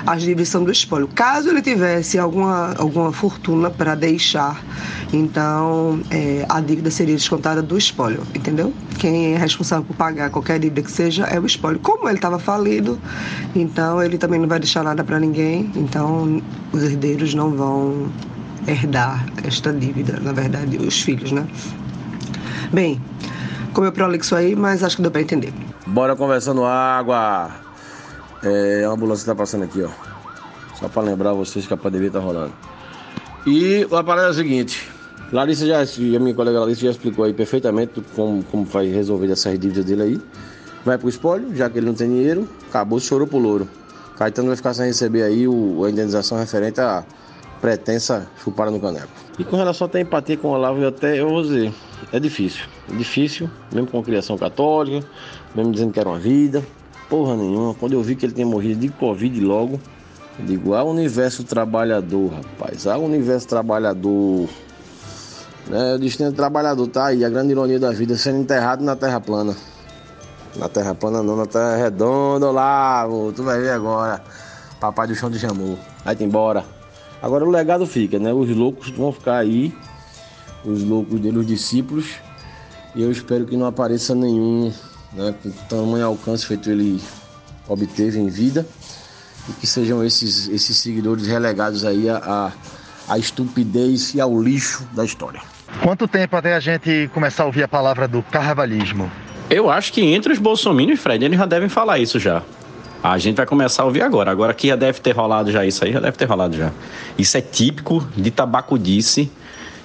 as 0.07 0.23
dívidas 0.23 0.49
são 0.49 0.65
do 0.65 0.71
espólio. 0.71 1.09
Caso 1.09 1.49
ele 1.49 1.63
tivesse 1.63 2.19
alguma, 2.19 2.75
alguma 2.79 3.13
fortuna 3.13 3.71
para 3.71 3.95
deixar, 3.95 4.63
então 5.13 6.01
é, 6.11 6.45
a 6.49 6.61
dívida 6.61 6.91
seria 6.91 7.15
descontada 7.15 7.63
do 7.63 7.77
espólio, 7.77 8.23
entendeu? 8.35 8.73
Quem 8.99 9.35
é 9.35 9.39
responsável 9.39 9.85
por 9.85 9.97
pagar 9.97 10.31
qualquer 10.31 10.59
dívida 10.59 10.83
que 10.83 10.91
seja 10.91 11.25
é 11.25 11.39
o 11.41 11.47
espólio. 11.47 11.81
Como 11.81 12.09
ele 12.09 12.17
estava 12.17 12.39
falido, 12.39 12.99
então 13.55 14.03
ele 14.03 14.19
também 14.19 14.39
não 14.39 14.49
vai 14.49 14.59
deixar 14.59 14.85
nada 14.85 15.03
para 15.03 15.19
ninguém, 15.19 15.71
então 15.75 16.43
os 16.73 16.83
herdeiros 16.83 17.35
não 17.35 17.51
vão 17.51 18.11
herdar 18.67 19.25
esta 19.43 19.73
dívida, 19.73 20.21
na 20.21 20.33
verdade, 20.33 20.77
os 20.77 21.01
filhos, 21.01 21.33
né? 21.33 21.47
Bem, 22.73 23.01
comeu 23.73 23.93
prolixo 23.93 24.35
aí, 24.35 24.55
mas 24.55 24.83
acho 24.83 24.97
que 24.97 25.03
deu 25.03 25.11
para 25.11 25.21
entender. 25.21 25.53
Bora 25.87 26.17
conversando 26.17 26.65
água. 26.65 27.51
É, 28.43 28.85
a 28.85 28.91
ambulância 28.91 29.27
tá 29.27 29.35
passando 29.35 29.65
aqui, 29.65 29.83
ó. 29.83 29.89
Só 30.79 30.89
para 30.89 31.03
lembrar 31.03 31.33
vocês 31.35 31.67
que 31.67 31.75
a 31.75 31.77
pandemia 31.77 32.11
tá 32.11 32.19
rolando. 32.19 32.53
E 33.47 33.87
a 33.91 34.03
parada 34.03 34.29
é 34.29 34.31
a 34.31 34.35
seguinte. 34.35 34.91
Larissa 35.33 35.67
já, 35.67 35.81
a 35.81 36.21
minha 36.21 36.35
colega 36.35 36.61
Larissa 36.61 36.83
já 36.83 36.91
explicou 36.91 37.25
aí 37.25 37.33
perfeitamente 37.33 38.03
como, 38.17 38.43
como 38.45 38.65
vai 38.65 38.89
resolver 38.89 39.31
essas 39.31 39.59
dívidas 39.59 39.85
dele 39.85 40.03
aí. 40.03 40.21
Vai 40.85 40.99
pro 40.99 41.09
espólio, 41.09 41.55
já 41.55 41.69
que 41.69 41.79
ele 41.79 41.87
não 41.87 41.95
tem 41.95 42.09
dinheiro, 42.09 42.49
acabou, 42.69 42.99
chorou 42.99 43.27
pro 43.27 43.39
louro. 43.39 43.69
Caetano 44.17 44.49
vai 44.49 44.57
ficar 44.57 44.75
sem 44.75 44.87
receber 44.87 45.23
aí 45.23 45.47
o, 45.47 45.85
a 45.85 45.91
indenização 45.91 46.39
referente 46.39 46.81
à 46.81 47.05
pretensa 47.61 48.27
chupada 48.43 48.71
no 48.71 48.81
caneco. 48.81 49.09
E 49.39 49.45
com 49.45 49.57
relação 49.57 49.87
a 49.87 49.91
ter 49.91 50.01
empatia 50.01 50.37
com 50.37 50.49
o 50.49 50.51
Olavo, 50.53 50.81
eu 50.81 50.89
até 50.89 51.21
eu 51.21 51.29
vou 51.29 51.43
dizer, 51.43 51.73
é 52.13 52.19
difícil. 52.19 52.65
É 52.91 52.97
difícil, 52.97 53.51
mesmo 53.73 53.89
com 53.89 53.99
a 53.99 54.03
criação 54.03 54.37
católica, 54.37 55.07
mesmo 55.55 55.73
dizendo 55.73 55.93
que 55.93 56.01
era 56.01 56.09
uma 56.09 56.19
vida. 56.19 56.63
Porra 57.09 57.37
nenhuma. 57.37 57.75
Quando 57.75 57.93
eu 57.93 58.03
vi 58.03 58.15
que 58.17 58.25
ele 58.25 58.33
tinha 58.33 58.47
morrido 58.47 58.81
de 58.81 58.89
Covid 58.89 59.41
logo, 59.41 59.81
eu 60.39 60.45
digo, 60.47 60.75
ah, 60.75 60.85
universo 60.85 61.45
trabalhador, 61.45 62.33
rapaz. 62.33 62.87
Ah, 62.87 62.99
universo 62.99 63.49
trabalhador. 63.49 64.49
É, 65.71 65.95
o 65.95 65.99
destino 65.99 66.31
do 66.31 66.37
trabalhador 66.37 66.87
tá 66.89 67.07
aí, 67.07 67.25
a 67.25 67.29
grande 67.29 67.53
ironia 67.53 67.79
da 67.79 67.93
vida, 67.93 68.17
sendo 68.17 68.39
enterrado 68.39 68.83
na 68.83 68.97
terra 68.97 69.21
plana. 69.21 69.57
Na 70.57 70.69
terra 70.69 70.95
plana 70.95 71.23
não, 71.23 71.37
na 71.37 71.47
terra 71.47 71.77
redonda, 71.77 72.49
Olavo, 72.49 73.33
tu 73.33 73.43
vai 73.43 73.61
ver 73.61 73.71
agora. 73.71 74.21
Papai 74.81 75.07
do 75.07 75.15
chão 75.15 75.31
de 75.31 75.39
Jammu. 75.39 75.79
Vai-te 76.05 76.25
embora. 76.25 76.80
Agora 77.23 77.45
o 77.45 77.51
legado 77.51 77.87
fica, 77.87 78.19
né? 78.19 78.33
Os 78.33 78.49
loucos 78.49 78.91
vão 78.91 79.13
ficar 79.13 79.37
aí, 79.37 79.75
os 80.65 80.83
loucos 80.83 81.21
dele, 81.21 81.39
os 81.39 81.47
discípulos. 81.47 82.15
E 82.95 83.03
eu 83.03 83.11
espero 83.11 83.45
que 83.45 83.57
não 83.57 83.67
apareça 83.67 84.15
nenhum, 84.15 84.73
né? 85.13 85.35
Com 85.43 85.51
tamanho 85.69 86.07
alcance 86.07 86.47
feito 86.47 86.71
ele 86.71 87.01
obteve 87.69 88.19
em 88.19 88.29
vida. 88.29 88.67
E 89.49 89.53
que 89.53 89.67
sejam 89.67 90.05
esses, 90.05 90.49
esses 90.49 90.77
seguidores 90.79 91.27
relegados 91.27 91.85
aí 91.85 92.09
à, 92.09 92.53
à 93.09 93.19
estupidez 93.19 94.15
e 94.15 94.21
ao 94.21 94.41
lixo 94.41 94.87
da 94.93 95.05
história. 95.05 95.41
Quanto 95.83 96.09
tempo 96.09 96.37
até 96.37 96.55
a 96.55 96.61
gente 96.61 97.11
começar 97.15 97.45
a 97.45 97.47
ouvir 97.47 97.63
a 97.63 97.69
palavra 97.69 98.07
do 98.07 98.23
carnavalismo? 98.23 99.11
Eu 99.49 99.71
acho 99.71 99.93
que 99.93 100.03
entre 100.03 100.33
os 100.33 100.39
bolsominions 100.39 100.99
e 100.99 101.03
Fred, 101.03 101.25
eles 101.25 101.39
já 101.39 101.47
devem 101.47 101.69
falar 101.69 101.99
isso 101.99 102.19
já. 102.19 102.43
A 103.03 103.17
gente 103.17 103.37
vai 103.37 103.47
começar 103.47 103.83
a 103.83 103.87
ouvir 103.87 104.03
agora. 104.03 104.31
Agora 104.31 104.53
que 104.53 104.69
já 104.69 104.77
deve 104.77 105.01
ter 105.01 105.13
rolado 105.13 105.51
já 105.51 105.65
isso 105.65 105.85
aí, 105.85 105.93
já 105.93 106.01
deve 106.01 106.17
ter 106.17 106.27
rolado 106.27 106.57
já. 106.57 106.71
Isso 107.17 107.37
é 107.37 107.41
típico 107.41 108.07
de 108.17 108.31
tabacudice 108.31 109.31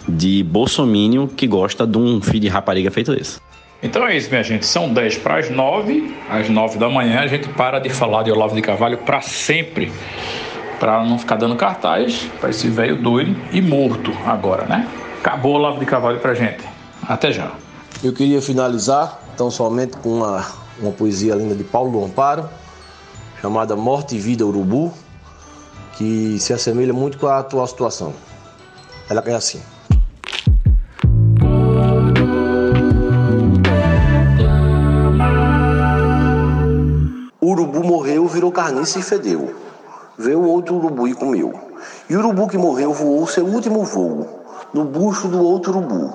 de 0.08 0.44
bolsomínio 0.44 1.28
que 1.28 1.48
gosta 1.48 1.88
de 1.88 1.98
um 1.98 2.22
filho 2.22 2.42
de 2.42 2.48
rapariga 2.48 2.92
feito 2.92 3.14
esse. 3.14 3.40
Então 3.82 4.06
é 4.06 4.18
isso, 4.18 4.30
minha 4.30 4.44
gente. 4.44 4.66
São 4.66 4.94
10 4.94 5.18
para 5.20 5.38
as 5.38 5.50
9. 5.50 6.14
Às 6.30 6.50
9 6.50 6.78
da 6.78 6.90
manhã 6.90 7.22
a 7.22 7.28
gente 7.28 7.48
para 7.50 7.80
de 7.80 7.90
falar 7.90 8.24
de 8.24 8.32
Olavo 8.32 8.54
de 8.54 8.62
Carvalho 8.62 8.98
para 9.00 9.22
sempre. 9.22 9.92
Para 10.80 11.04
não 11.04 11.18
ficar 11.18 11.38
dando 11.38 11.56
cartaz 11.56 12.30
para 12.42 12.50
esse 12.50 12.68
velho 12.68 12.98
doido 13.02 13.36
e 13.54 13.62
morto 13.62 14.12
agora, 14.26 14.66
né? 14.66 14.88
Acabou 15.20 15.54
o 15.54 15.56
Olavo 15.56 15.80
de 15.80 15.86
Carvalho 15.86 16.20
pra 16.20 16.34
gente. 16.34 16.64
Até 17.08 17.32
já. 17.32 17.52
Eu 18.04 18.12
queria 18.12 18.42
finalizar 18.42 19.22
tão 19.38 19.50
somente 19.50 19.96
com 19.98 20.18
uma, 20.18 20.46
uma 20.80 20.92
poesia 20.92 21.34
linda 21.34 21.56
de 21.56 21.64
Paulo 21.64 22.04
Amparo, 22.04 22.50
chamada 23.46 23.76
Morte 23.76 24.16
e 24.16 24.20
Vida 24.20 24.44
Urubu, 24.44 24.92
que 25.96 26.40
se 26.40 26.52
assemelha 26.52 26.92
muito 26.92 27.20
com 27.20 27.28
a 27.28 27.38
atual 27.38 27.68
situação. 27.68 28.12
Ela 29.08 29.22
é 29.24 29.36
assim. 29.36 29.62
Urubu 37.40 37.84
morreu, 37.84 38.28
virou 38.28 38.52
carniça 38.52 38.98
e 38.98 39.04
fedeu. 39.04 39.54
Veio 40.18 40.42
outro 40.42 40.78
urubu 40.78 41.08
e 41.08 41.14
comeu. 41.14 41.54
E 42.10 42.16
o 42.16 42.20
urubu 42.20 42.48
que 42.48 42.58
morreu 42.58 42.94
voou 42.94 43.28
seu 43.28 43.46
último 43.46 43.84
voo 43.84 44.28
no 44.74 44.86
bucho 44.86 45.28
do 45.28 45.40
outro 45.40 45.78
urubu. 45.78 46.12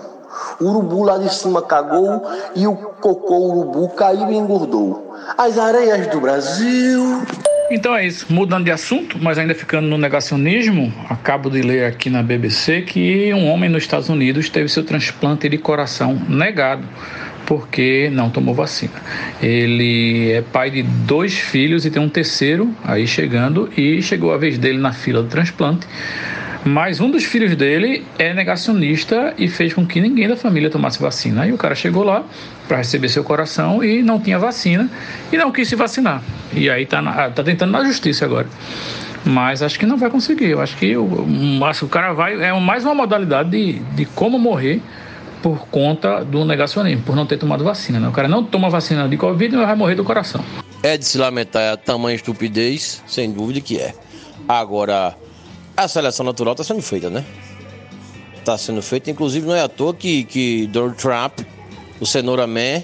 O 0.60 0.64
urubu 0.64 1.04
lá 1.04 1.16
de 1.16 1.32
cima 1.32 1.62
cagou 1.62 2.22
e 2.56 2.66
o 2.66 2.74
cocô 2.74 3.38
urubu 3.38 3.88
caiu 3.90 4.28
e 4.32 4.36
engordou. 4.36 5.09
As 5.36 5.58
areias 5.58 6.06
do 6.08 6.20
Brasil. 6.20 7.22
Então 7.70 7.94
é 7.94 8.06
isso. 8.06 8.26
Mudando 8.28 8.64
de 8.64 8.70
assunto, 8.70 9.16
mas 9.20 9.38
ainda 9.38 9.54
ficando 9.54 9.86
no 9.86 9.96
negacionismo, 9.96 10.92
acabo 11.08 11.48
de 11.48 11.62
ler 11.62 11.84
aqui 11.84 12.10
na 12.10 12.22
BBC 12.22 12.82
que 12.82 13.32
um 13.32 13.48
homem 13.48 13.70
nos 13.70 13.84
Estados 13.84 14.08
Unidos 14.08 14.48
teve 14.48 14.68
seu 14.68 14.82
transplante 14.82 15.48
de 15.48 15.56
coração 15.56 16.20
negado 16.28 16.84
porque 17.46 18.08
não 18.12 18.30
tomou 18.30 18.54
vacina. 18.54 18.92
Ele 19.42 20.30
é 20.32 20.42
pai 20.42 20.70
de 20.70 20.82
dois 20.82 21.34
filhos 21.34 21.84
e 21.84 21.90
tem 21.90 22.00
um 22.00 22.08
terceiro 22.08 22.72
aí 22.84 23.06
chegando 23.06 23.68
e 23.76 24.00
chegou 24.02 24.32
a 24.32 24.36
vez 24.36 24.56
dele 24.56 24.78
na 24.78 24.92
fila 24.92 25.22
do 25.22 25.28
transplante. 25.28 25.86
Mas 26.64 27.00
um 27.00 27.10
dos 27.10 27.24
filhos 27.24 27.56
dele 27.56 28.04
é 28.18 28.34
negacionista 28.34 29.34
e 29.38 29.48
fez 29.48 29.72
com 29.72 29.86
que 29.86 30.00
ninguém 30.00 30.28
da 30.28 30.36
família 30.36 30.68
tomasse 30.68 31.00
vacina. 31.00 31.42
Aí 31.42 31.52
o 31.52 31.56
cara 31.56 31.74
chegou 31.74 32.04
lá 32.04 32.22
para 32.68 32.78
receber 32.78 33.08
seu 33.08 33.24
coração 33.24 33.82
e 33.82 34.02
não 34.02 34.20
tinha 34.20 34.38
vacina 34.38 34.90
e 35.32 35.36
não 35.38 35.50
quis 35.50 35.68
se 35.68 35.74
vacinar. 35.74 36.22
E 36.52 36.68
aí 36.68 36.84
tá, 36.84 37.00
na, 37.00 37.30
tá 37.30 37.42
tentando 37.42 37.72
na 37.72 37.84
justiça 37.84 38.26
agora. 38.26 38.46
Mas 39.24 39.62
acho 39.62 39.78
que 39.78 39.86
não 39.86 39.96
vai 39.96 40.10
conseguir. 40.10 40.50
Eu 40.50 40.60
acho 40.60 40.76
que 40.76 40.96
o, 40.96 41.04
o 41.04 41.88
cara 41.88 42.12
vai. 42.12 42.42
É 42.42 42.52
mais 42.58 42.84
uma 42.84 42.94
modalidade 42.94 43.50
de, 43.50 43.78
de 43.78 44.04
como 44.04 44.38
morrer 44.38 44.82
por 45.42 45.66
conta 45.68 46.22
do 46.22 46.44
negacionismo, 46.44 47.02
por 47.02 47.16
não 47.16 47.24
ter 47.24 47.38
tomado 47.38 47.64
vacina. 47.64 47.98
Né? 47.98 48.08
O 48.08 48.12
cara 48.12 48.28
não 48.28 48.44
toma 48.44 48.68
vacina 48.68 49.08
de 49.08 49.16
Covid 49.16 49.54
e 49.54 49.58
vai 49.58 49.74
morrer 49.74 49.94
do 49.94 50.04
coração. 50.04 50.44
É 50.82 50.96
de 50.96 51.04
se 51.04 51.16
lamentar 51.16 51.72
a 51.72 51.76
tamanha 51.76 52.16
estupidez, 52.16 53.02
sem 53.06 53.30
dúvida 53.30 53.60
que 53.60 53.78
é. 53.78 53.94
Agora, 54.48 55.14
a 55.84 55.88
seleção 55.88 56.24
natural 56.24 56.52
está 56.52 56.64
sendo 56.64 56.82
feita, 56.82 57.08
né? 57.10 57.24
Está 58.38 58.56
sendo 58.56 58.82
feita, 58.82 59.10
inclusive 59.10 59.46
não 59.46 59.54
é 59.54 59.62
à 59.62 59.68
toa 59.68 59.94
que, 59.94 60.24
que 60.24 60.66
Donald 60.66 60.96
Trump, 60.96 61.40
o 62.00 62.06
Cenoura 62.06 62.46
Man, 62.46 62.82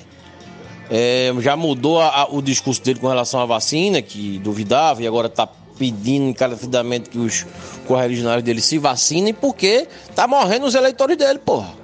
é, 0.91 1.33
já 1.41 1.57
mudou 1.57 2.01
a, 2.01 2.23
a, 2.23 2.25
o 2.29 2.41
discurso 2.41 2.83
dele 2.83 3.01
com 3.01 3.09
relação 3.09 3.41
à 3.41 3.47
vacina, 3.47 4.01
que 4.01 4.39
duvidava, 4.39 5.03
e 5.03 5.07
agora 5.07 5.27
está 5.27 5.49
pedindo 5.79 6.31
encarecidamente 6.31 7.11
que 7.11 7.19
os 7.19 7.47
correligionários 7.87 8.45
dele 8.45 8.61
se 8.61 8.79
vacinem, 8.79 9.35
porque 9.35 9.87
tá 10.15 10.27
morrendo 10.27 10.67
os 10.67 10.75
eleitores 10.75 11.17
dele, 11.17 11.39
porra. 11.39 11.75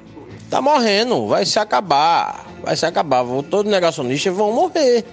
Tá 0.49 0.61
morrendo, 0.61 1.27
vai 1.27 1.47
se 1.47 1.59
acabar, 1.59 2.47
vai 2.63 2.77
se 2.77 2.85
acabar. 2.85 3.25
Todos 3.51 3.71
negacionistas 3.71 4.35
vão 4.35 4.53
morrer. 4.53 5.05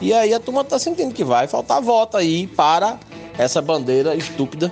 E 0.00 0.12
aí 0.12 0.34
a 0.34 0.40
turma 0.40 0.62
tá 0.62 0.78
sentindo 0.78 1.14
que 1.14 1.24
vai 1.24 1.46
faltar 1.46 1.80
voto 1.80 2.16
aí 2.16 2.46
para 2.46 2.98
essa 3.38 3.62
bandeira 3.62 4.14
estúpida. 4.14 4.70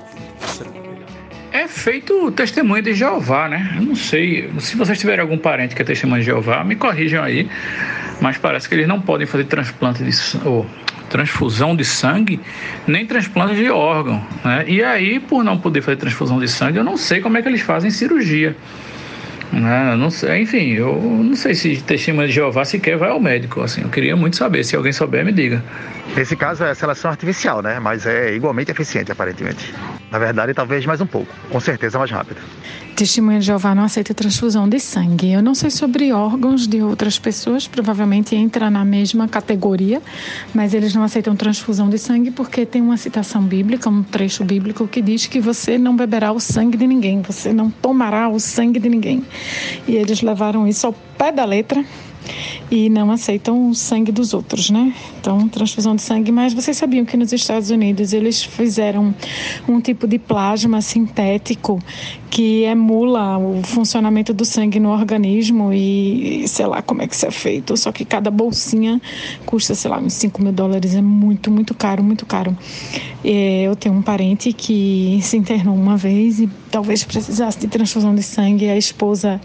É 1.53 1.69
feito 1.69 2.33
testemunho 2.33 2.83
de 2.83 2.95
Jeová, 2.95 3.49
né? 3.49 3.75
Eu 3.77 3.83
não 3.83 3.95
sei. 3.95 4.51
Se 4.59 4.77
vocês 4.77 4.99
tiverem 4.99 5.21
algum 5.21 5.39
parente 5.39 5.75
que 5.75 5.83
é 5.83 5.85
testemunho 5.85 6.21
de 6.21 6.27
Jeová, 6.27 6.65
me 6.65 6.75
corrijam 6.75 7.23
aí. 7.23 7.49
Mas 8.21 8.39
parece 8.39 8.69
que 8.69 8.75
eles 8.75 8.89
não 8.89 9.01
podem 9.01 9.27
fazer 9.27 9.45
transplante 9.45 10.03
de 10.03 10.13
ou 10.45 10.67
transfusão 11.09 11.77
de 11.77 11.85
sangue, 11.85 12.41
nem 12.89 13.07
transplante 13.07 13.55
de 13.55 13.71
órgão. 13.71 14.21
Né? 14.45 14.65
E 14.67 14.83
aí, 14.83 15.21
por 15.21 15.45
não 15.45 15.57
poder 15.57 15.81
fazer 15.81 15.97
transfusão 15.97 16.41
de 16.41 16.49
sangue, 16.49 16.79
eu 16.79 16.85
não 16.85 16.97
sei 16.97 17.21
como 17.21 17.39
é 17.39 17.43
que 17.43 17.49
eles 17.49 17.61
fazem 17.61 17.89
cirurgia. 17.89 18.57
Né? 19.53 19.95
Não 19.97 20.11
sei, 20.11 20.43
enfim, 20.43 20.73
eu 20.73 20.97
não 20.97 21.37
sei 21.37 21.55
se 21.55 21.77
testemunha 21.83 22.27
de 22.27 22.35
Jeová 22.35 22.65
sequer 22.65 22.97
vai 22.97 23.11
ao 23.11 23.21
médico. 23.21 23.61
Assim, 23.61 23.83
eu 23.83 23.89
queria 23.89 24.17
muito 24.17 24.37
saber. 24.37 24.65
Se 24.65 24.75
alguém 24.75 24.93
souber, 24.93 25.25
me 25.25 25.33
diga. 25.33 25.63
Nesse 26.17 26.35
caso 26.35 26.65
é 26.65 26.75
seleção 26.75 27.13
artificial, 27.13 27.63
né? 27.63 27.79
Mas 27.79 28.07
é 28.07 28.35
igualmente 28.35 28.73
eficiente, 28.73 29.13
aparentemente. 29.13 29.73
Na 30.15 30.21
verdade, 30.21 30.55
talvez 30.55 30.87
mais 30.87 31.01
um 31.01 31.07
pouco. 31.07 31.27
Com 31.51 31.59
certeza 31.59 31.99
mais 31.99 32.09
rápido. 32.09 32.41
Testemunha 32.95 33.41
de 33.41 33.47
Jeová 33.47 33.75
não 33.75 33.83
aceita 33.83 34.15
transfusão 34.15 34.69
de 34.69 34.79
sangue. 34.79 35.33
Eu 35.33 35.43
não 35.43 35.57
sei 35.57 35.71
sobre 35.71 36.13
órgãos 36.13 36.69
de 36.69 36.81
outras 36.81 37.19
pessoas, 37.19 37.67
provavelmente 37.67 38.37
entra 38.37 38.71
na 38.71 38.85
mesma 38.85 39.27
categoria, 39.27 40.01
mas 40.55 40.73
eles 40.73 40.95
não 40.95 41.03
aceitam 41.03 41.35
transfusão 41.35 41.91
de 41.91 41.99
sangue 41.99 42.31
porque 42.31 42.65
tem 42.65 42.81
uma 42.81 42.97
citação 42.97 43.43
bíblica, 43.43 43.91
um 43.91 44.05
trecho 44.05 44.45
bíblico 44.45 44.87
que 44.87 45.03
diz 45.03 45.27
que 45.27 45.41
você 45.41 45.77
não 45.77 45.97
beberá 45.97 46.31
o 46.31 46.39
sangue 46.39 46.79
de 46.79 46.87
ninguém, 46.87 47.21
você 47.21 47.53
não 47.53 47.69
tomará 47.69 48.29
o 48.29 48.39
sangue 48.39 48.79
de 48.79 48.89
ninguém. 48.89 49.25
E 49.89 49.97
eles 49.97 50.23
levaram 50.23 50.65
isso 50.69 50.87
ao 50.87 50.93
pé 50.93 51.33
da 51.33 51.45
letra 51.45 51.85
e 52.71 52.89
não 52.89 53.11
aceitam 53.11 53.69
o 53.69 53.75
sangue 53.75 54.11
dos 54.11 54.35
outros, 54.35 54.71
né? 54.71 54.95
Então, 55.21 55.49
transfusão 55.49 55.95
de 55.95 56.03
sangue. 56.03 56.33
Mas 56.33 56.53
vocês 56.53 56.77
sabiam 56.77 57.05
que 57.05 57.17
nos 57.17 57.33
Estados 57.33 57.71
Unidos 57.71 58.13
eles 58.13 58.43
fizeram 58.43 59.15
um 59.69 59.81
tipo 59.81 60.07
de 60.07 60.19
plasma 60.19 60.81
sintético 60.81 61.79
que 62.31 62.65
emula 62.65 63.39
o 63.39 63.63
funcionamento 63.63 64.35
do 64.35 64.45
sangue 64.45 64.81
no 64.81 64.91
organismo 64.91 65.73
e 65.73 66.47
sei 66.49 66.67
lá 66.67 66.83
como 66.83 67.03
é 67.03 67.07
que 67.07 67.15
isso 67.15 67.27
é 67.27 67.31
feito. 67.31 67.77
Só 67.77 67.93
que 67.93 68.05
cada 68.05 68.31
bolsinha 68.31 69.01
custa, 69.47 69.75
sei 69.75 69.91
lá, 69.91 69.99
uns 69.99 70.15
5 70.15 70.43
mil 70.43 70.53
dólares. 70.53 70.95
É 70.95 71.03
muito, 71.03 71.51
muito 71.51 71.75
caro, 71.75 72.03
muito 72.03 72.27
caro. 72.27 72.57
Eu 73.25 73.75
tenho 73.77 73.95
um 73.95 74.03
parente 74.03 74.53
que 74.53 75.19
se 75.23 75.37
internou 75.37 75.75
uma 75.75 75.97
vez 75.97 76.41
e 76.41 76.49
talvez 76.71 77.05
precisasse 77.05 77.59
de 77.59 77.69
transfusão 77.69 78.15
de 78.15 78.23
sangue. 78.23 78.69
A 78.69 78.77
esposa 78.77 79.41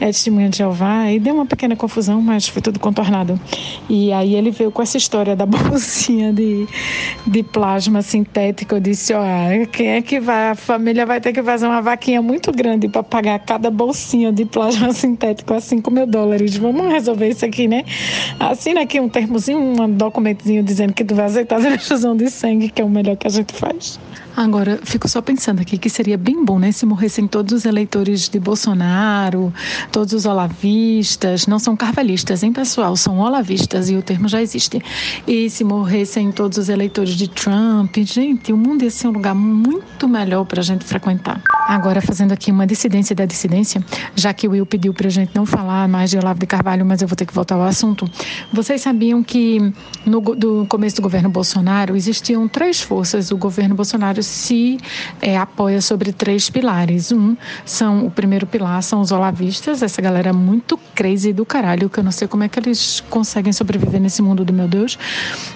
é 0.00 0.06
testemunha 0.06 0.48
de 0.48 0.58
Jeová 0.58 1.10
e 1.10 1.18
deu 1.18 1.34
uma 1.34 1.46
pequena 1.46 1.76
confusão, 1.76 2.20
mas 2.20 2.48
foi 2.48 2.60
tudo 2.60 2.80
contornado. 2.80 3.40
E 3.88 4.12
aí 4.12 4.34
ele 4.34 4.50
veio 4.50 4.70
com 4.72 4.82
essa 4.82 4.96
história 4.96 5.36
da 5.36 5.46
bolsinha 5.46 6.32
de, 6.32 6.66
de 7.26 7.42
plasma 7.42 8.02
sintético. 8.02 8.74
Eu 8.74 8.80
disse: 8.80 9.14
Ó, 9.14 9.22
quem 9.70 9.88
é 9.88 10.02
que 10.02 10.20
vai? 10.20 10.50
A 10.50 10.54
família 10.54 11.06
vai 11.06 11.20
ter 11.20 11.32
que 11.32 11.42
fazer 11.42 11.66
uma 11.66 11.80
vaquinha 11.80 12.20
muito 12.20 12.31
muito 12.32 12.50
grande 12.50 12.88
para 12.88 13.02
pagar 13.02 13.38
cada 13.40 13.70
bolsinha 13.70 14.32
de 14.32 14.46
plasma 14.46 14.90
sintético 14.94 15.52
a 15.52 15.60
5 15.60 15.90
mil 15.90 16.06
dólares. 16.06 16.56
Vamos 16.56 16.90
resolver 16.90 17.28
isso 17.28 17.44
aqui, 17.44 17.68
né? 17.68 17.84
Assina 18.40 18.80
aqui 18.80 18.98
um 18.98 19.08
termozinho, 19.08 19.58
um 19.58 19.90
documentozinho 19.90 20.62
dizendo 20.62 20.94
que 20.94 21.04
tu 21.04 21.14
vai 21.14 21.26
aceitar 21.26 21.58
a 21.58 21.60
transfusão 21.60 22.16
de 22.16 22.30
sangue, 22.30 22.70
que 22.70 22.80
é 22.80 22.84
o 22.84 22.88
melhor 22.88 23.16
que 23.18 23.26
a 23.26 23.30
gente 23.30 23.52
faz. 23.52 24.00
Agora, 24.36 24.80
fico 24.82 25.08
só 25.08 25.20
pensando 25.20 25.60
aqui 25.60 25.76
que 25.76 25.90
seria 25.90 26.16
bem 26.16 26.44
bom, 26.44 26.58
né, 26.58 26.72
se 26.72 26.86
morressem 26.86 27.26
todos 27.26 27.52
os 27.52 27.64
eleitores 27.64 28.28
de 28.28 28.40
Bolsonaro, 28.40 29.52
todos 29.90 30.12
os 30.14 30.24
olavistas, 30.24 31.46
não 31.46 31.58
são 31.58 31.76
carvalhistas, 31.76 32.42
hein, 32.42 32.52
pessoal, 32.52 32.96
são 32.96 33.18
olavistas 33.18 33.90
e 33.90 33.96
o 33.96 34.02
termo 34.02 34.28
já 34.28 34.40
existe. 34.40 34.82
E 35.26 35.50
se 35.50 35.64
morressem 35.64 36.32
todos 36.32 36.56
os 36.56 36.68
eleitores 36.68 37.14
de 37.14 37.28
Trump, 37.28 37.96
gente, 37.98 38.52
o 38.52 38.56
mundo 38.56 38.84
ia 38.84 38.90
ser 38.90 39.08
um 39.08 39.12
lugar 39.12 39.34
muito 39.34 40.08
melhor 40.08 40.44
para 40.44 40.60
a 40.60 40.64
gente 40.64 40.84
frequentar. 40.84 41.42
Agora, 41.68 42.00
fazendo 42.00 42.32
aqui 42.32 42.50
uma 42.50 42.66
dissidência 42.66 43.14
da 43.14 43.24
dissidência, 43.24 43.84
já 44.16 44.32
que 44.32 44.48
o 44.48 44.52
Will 44.52 44.66
pediu 44.66 44.92
para 44.92 45.08
a 45.08 45.10
gente 45.10 45.30
não 45.34 45.46
falar 45.46 45.86
mais 45.88 46.10
de 46.10 46.18
Olavo 46.18 46.40
de 46.40 46.46
Carvalho, 46.46 46.84
mas 46.84 47.02
eu 47.02 47.08
vou 47.08 47.16
ter 47.16 47.26
que 47.26 47.34
voltar 47.34 47.54
ao 47.54 47.62
assunto. 47.62 48.10
Vocês 48.52 48.80
sabiam 48.80 49.22
que 49.22 49.72
no 50.04 50.20
do 50.20 50.66
começo 50.68 50.96
do 50.96 51.02
governo 51.02 51.28
Bolsonaro 51.28 51.96
existiam 51.96 52.48
três 52.48 52.80
forças. 52.80 53.30
O 53.30 53.36
governo 53.36 53.74
Bolsonaro 53.74 54.21
se 54.22 54.78
é, 55.20 55.36
apoia 55.36 55.80
sobre 55.80 56.12
três 56.12 56.50
pilares. 56.50 57.12
Um 57.12 57.36
são 57.64 58.06
o 58.06 58.10
primeiro 58.10 58.46
pilar 58.46 58.82
são 58.82 59.00
os 59.00 59.12
olavistas, 59.12 59.82
essa 59.82 60.00
galera 60.02 60.32
muito 60.32 60.78
crazy 60.94 61.32
do 61.32 61.44
caralho, 61.44 61.88
que 61.88 61.98
eu 61.98 62.04
não 62.04 62.12
sei 62.12 62.28
como 62.28 62.44
é 62.44 62.48
que 62.48 62.58
eles 62.58 63.02
conseguem 63.08 63.52
sobreviver 63.52 64.00
nesse 64.00 64.22
mundo 64.22 64.44
do 64.44 64.52
meu 64.52 64.68
Deus. 64.68 64.98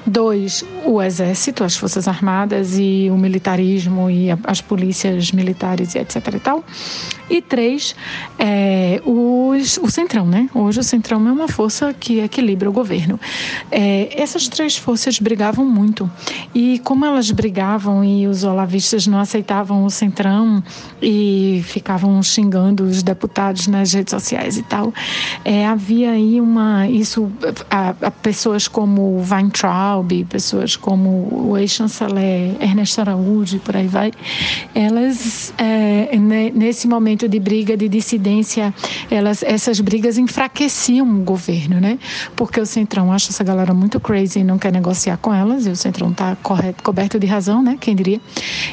Dois, 0.06 0.64
o 0.84 1.02
exército, 1.02 1.64
as 1.64 1.76
forças 1.76 2.08
armadas 2.08 2.78
e 2.78 3.08
o 3.10 3.16
militarismo 3.16 4.10
e 4.10 4.28
as 4.44 4.60
polícias 4.60 5.32
militares 5.32 5.94
etc 5.94 6.34
e 6.34 6.40
tal. 6.40 6.64
E 7.28 7.42
três, 7.42 7.94
é, 8.38 9.02
os, 9.04 9.78
o 9.78 9.90
Centrão, 9.90 10.26
né? 10.26 10.48
Hoje 10.54 10.80
o 10.80 10.84
Centrão 10.84 11.26
é 11.26 11.32
uma 11.32 11.48
força 11.48 11.92
que 11.92 12.20
equilibra 12.20 12.70
o 12.70 12.72
governo. 12.72 13.18
É, 13.70 14.20
essas 14.20 14.46
três 14.46 14.76
forças 14.76 15.18
brigavam 15.18 15.64
muito. 15.64 16.08
E 16.54 16.78
como 16.80 17.04
elas 17.04 17.30
brigavam 17.30 18.04
e 18.04 18.26
os 18.28 18.44
olavistas 18.44 18.55
não 19.06 19.18
aceitavam 19.18 19.84
o 19.84 19.90
Centrão 19.90 20.62
e 21.02 21.62
ficavam 21.64 22.22
xingando 22.22 22.84
os 22.84 23.02
deputados 23.02 23.66
nas 23.66 23.92
redes 23.92 24.10
sociais 24.10 24.56
e 24.56 24.62
tal, 24.62 24.92
é, 25.44 25.66
havia 25.66 26.12
aí 26.12 26.40
uma. 26.40 26.88
Isso, 26.88 27.30
a, 27.70 27.94
a 28.00 28.10
pessoas 28.10 28.68
como 28.68 29.22
Weintraub, 29.28 30.24
pessoas 30.28 30.76
como 30.76 31.28
o 31.50 31.58
ex-chanceler 31.58 32.56
Ernesto 32.60 33.00
Araújo, 33.00 33.58
por 33.60 33.76
aí 33.76 33.86
vai, 33.86 34.12
elas, 34.74 35.52
é, 35.58 36.16
nesse 36.54 36.86
momento 36.86 37.28
de 37.28 37.38
briga, 37.38 37.76
de 37.76 37.88
dissidência, 37.88 38.74
elas, 39.10 39.42
essas 39.42 39.80
brigas 39.80 40.18
enfraqueciam 40.18 41.08
o 41.08 41.22
governo, 41.22 41.80
né? 41.80 41.98
Porque 42.34 42.60
o 42.60 42.66
Centrão 42.66 43.12
acha 43.12 43.30
essa 43.30 43.44
galera 43.44 43.74
muito 43.74 43.98
crazy 44.00 44.40
e 44.40 44.44
não 44.44 44.58
quer 44.58 44.72
negociar 44.72 45.16
com 45.18 45.32
elas, 45.32 45.66
e 45.66 45.70
o 45.70 45.76
Centrão 45.76 46.10
está 46.10 46.36
coberto 46.82 47.18
de 47.18 47.26
razão, 47.26 47.62
né? 47.62 47.76
Quem 47.80 47.94
diria? 47.94 48.20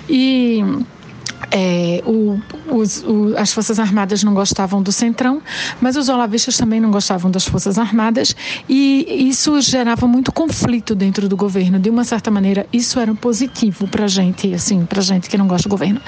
E 0.10 0.64
é, 1.52 2.02
o, 2.06 2.40
os, 2.72 3.04
o, 3.04 3.36
as 3.38 3.52
Forças 3.52 3.80
Armadas 3.80 4.24
não 4.24 4.34
gostavam 4.34 4.82
do 4.82 4.92
Centrão, 4.92 5.42
mas 5.82 5.96
os 5.96 6.10
olavistas 6.10 6.58
também 6.58 6.80
não 6.80 6.92
gostavam 6.92 7.30
das 7.30 7.46
Forças 7.46 7.78
Armadas 7.78 8.36
e 8.68 9.28
isso 9.30 9.60
gerava 9.62 10.08
muito 10.08 10.32
conflito 10.32 10.96
dentro 10.96 11.28
do 11.28 11.36
governo. 11.36 11.80
De 11.80 11.90
uma 11.90 12.04
certa 12.04 12.32
maneira, 12.32 12.66
isso 12.72 13.00
era 13.00 13.14
positivo 13.14 13.88
para 13.88 14.08
gente, 14.08 14.54
assim, 14.54 14.86
para 14.86 15.02
gente 15.02 15.30
que 15.30 15.38
não 15.38 15.48
gosta 15.48 15.68
do 15.68 15.72
governo. 15.72 16.02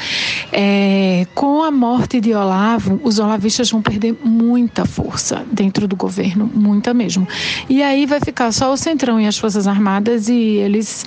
É, 0.52 1.28
com 1.36 1.64
a 1.64 1.72
morte 1.72 2.20
de 2.22 2.34
Olavo, 2.34 3.00
os 3.04 3.20
olavistas 3.20 3.70
vão 3.70 3.82
perder 3.82 4.18
muita 4.24 4.86
força 4.86 5.44
dentro 5.52 5.88
do 5.88 5.96
governo, 5.96 6.50
muita 6.54 6.94
mesmo. 6.94 7.28
E 7.70 7.84
aí 7.84 8.06
vai 8.06 8.20
ficar 8.20 8.52
só 8.52 8.72
o 8.72 8.78
Centrão 8.78 9.20
e 9.20 9.28
as 9.28 9.38
Forças 9.38 9.68
Armadas 9.68 10.30
e 10.30 10.58
eles 10.58 11.06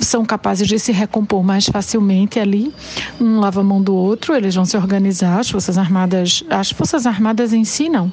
são 0.00 0.24
capazes 0.24 0.68
de 0.68 0.78
se 0.78 0.92
recompor 0.92 1.42
mais 1.42 1.66
facilmente 1.66 2.38
ali. 2.38 2.72
Um 3.20 3.40
lava 3.40 3.63
mão 3.64 3.82
do 3.82 3.94
outro, 3.94 4.34
eles 4.34 4.54
vão 4.54 4.64
se 4.64 4.76
organizar, 4.76 5.40
as 5.40 5.50
Forças 5.50 5.78
Armadas, 5.78 6.44
as 6.50 6.70
Forças 6.70 7.06
Armadas 7.06 7.52
em 7.52 7.64
si 7.64 7.88
não, 7.88 8.12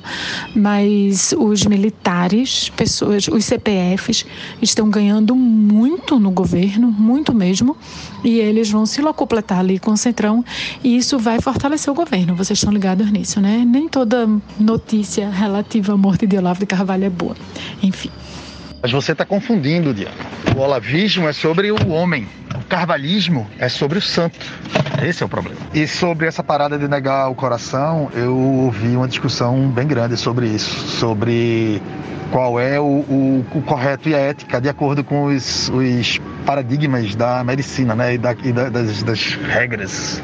mas 0.55 1.34
os 1.38 1.65
militares, 1.65 2.70
pessoas, 2.70 3.27
os 3.27 3.46
CPFs 3.46 4.25
estão 4.62 4.89
ganhando 4.89 5.36
muito 5.36 6.20
no 6.20 6.31
governo, 6.31 6.91
muito 6.91 7.34
mesmo, 7.34 7.75
e 8.24 8.39
eles 8.39 8.70
vão 8.70 8.86
se 8.86 9.01
locupletar 9.01 9.60
ali 9.60 9.79
com 9.79 9.91
o 9.91 9.98
Centrão 9.98 10.43
e 10.84 10.96
isso 10.96 11.20
vai 11.20 11.39
fortalecer 11.41 11.91
o 11.91 11.96
governo. 11.96 12.36
Vocês 12.36 12.60
estão 12.60 12.72
ligados 12.72 13.12
nisso, 13.12 13.39
né? 13.41 13.63
Nem 13.65 13.88
toda 13.88 14.29
notícia 14.60 15.29
relativa 15.29 15.93
à 15.93 15.98
morte 15.98 16.25
de 16.25 16.38
Olavo 16.38 16.60
de 16.60 16.65
Carvalho 16.65 17.05
é 17.05 17.10
boa. 17.10 17.36
Enfim. 17.81 18.10
Mas 18.82 18.92
você 18.92 19.12
está 19.12 19.24
confundindo, 19.24 19.94
Diana. 19.94 20.16
O 20.56 20.60
olavismo 20.60 21.30
é 21.30 21.34
sobre 21.34 21.72
o 21.72 21.90
homem, 21.90 22.28
o 22.56 22.64
carvalhismo 22.66 23.48
é 23.60 23.70
sobre 23.70 24.00
o 24.00 24.02
santo. 24.02 24.40
Esse 25.02 25.22
é 25.24 25.26
o 25.26 25.30
problema. 25.30 25.58
E 25.74 25.88
sobre 25.88 26.27
essa 26.27 26.44
parada 26.44 26.77
de 26.77 26.88
negar 26.88 27.29
o 27.29 27.36
coração, 27.36 28.10
eu 28.14 28.36
ouvi 28.36 28.96
uma 28.96 29.08
discussão 29.08 29.70
bem 29.70 29.88
grande 29.88 30.18
sobre 30.18 30.48
isso, 30.48 30.72
sobre 30.98 31.82
qual 32.32 32.60
é 32.60 32.79
o, 32.79 32.84
o, 32.84 33.46
o 33.53 33.62
correto 33.62 34.10
e 34.10 34.16
a 34.16 34.18
ética 34.18 34.60
de 34.60 34.70
acordo 34.70 35.03
com 35.03 35.25
os, 35.25 35.70
os 35.70 36.20
paradigmas 36.46 37.14
da 37.14 37.44
medicina, 37.44 37.94
né, 37.94 38.16
e, 38.16 38.18
da, 38.18 38.36
e 38.44 38.51
da, 38.51 38.70
das, 38.70 39.03
das, 39.03 39.36
regras 39.36 40.22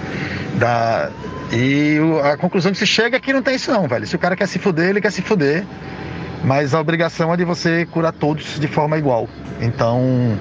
da 0.55 1.12
e 1.51 1.97
a 2.23 2.36
conclusão 2.36 2.71
que 2.71 2.77
se 2.77 2.88
chega 2.88 3.17
é 3.17 3.19
que 3.19 3.31
não 3.31 3.41
tem 3.41 3.55
isso 3.55 3.71
não, 3.71 3.88
velho. 3.88 4.05
Se 4.05 4.15
o 4.15 4.19
cara 4.19 4.36
quer 4.36 4.47
se 4.47 4.60
fuder, 4.60 4.89
ele 4.89 4.99
quer 4.99 5.12
se 5.12 5.21
fuder 5.21 5.65
mas 6.47 6.73
a 6.73 6.79
obrigação 6.79 7.33
é 7.33 7.36
de 7.36 7.43
você 7.43 7.86
curar 7.86 8.13
todos 8.13 8.57
de 8.57 8.67
forma 8.67 8.97
igual. 8.97 9.27
Então, 9.60 10.39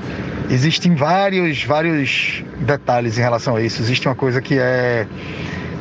existem 0.49 0.95
vários, 0.95 1.65
vários 1.65 2.45
detalhes 2.61 3.19
em 3.19 3.21
relação 3.21 3.57
a 3.57 3.61
isso. 3.61 3.83
Existe 3.83 4.07
uma 4.07 4.15
coisa 4.15 4.41
que 4.41 4.57
é, 4.57 5.05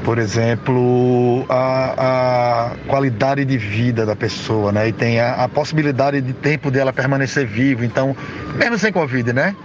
por 0.03 0.17
exemplo, 0.17 1.45
a, 1.47 1.93
a 1.97 2.71
qualidade 2.87 3.45
de 3.45 3.55
vida 3.55 4.03
da 4.03 4.15
pessoa, 4.15 4.71
né? 4.71 4.87
E 4.87 4.91
tem 4.91 5.19
a, 5.19 5.43
a 5.43 5.47
possibilidade 5.47 6.19
de 6.21 6.33
tempo 6.33 6.71
dela 6.71 6.91
permanecer 6.91 7.45
vivo. 7.45 7.85
Então, 7.85 8.17
mesmo 8.55 8.79
sem 8.79 8.91
Covid, 8.91 9.31
né? 9.31 9.55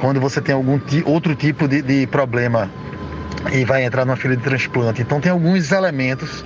Quando 0.00 0.20
você 0.20 0.40
tem 0.40 0.54
algum 0.54 0.78
outro 1.04 1.34
tipo 1.34 1.66
de, 1.66 1.82
de 1.82 2.06
problema 2.06 2.70
e 3.52 3.64
vai 3.64 3.84
entrar 3.84 4.04
numa 4.04 4.16
fila 4.16 4.36
de 4.36 4.42
transplante. 4.44 5.02
Então, 5.02 5.20
tem 5.20 5.32
alguns 5.32 5.72
elementos 5.72 6.44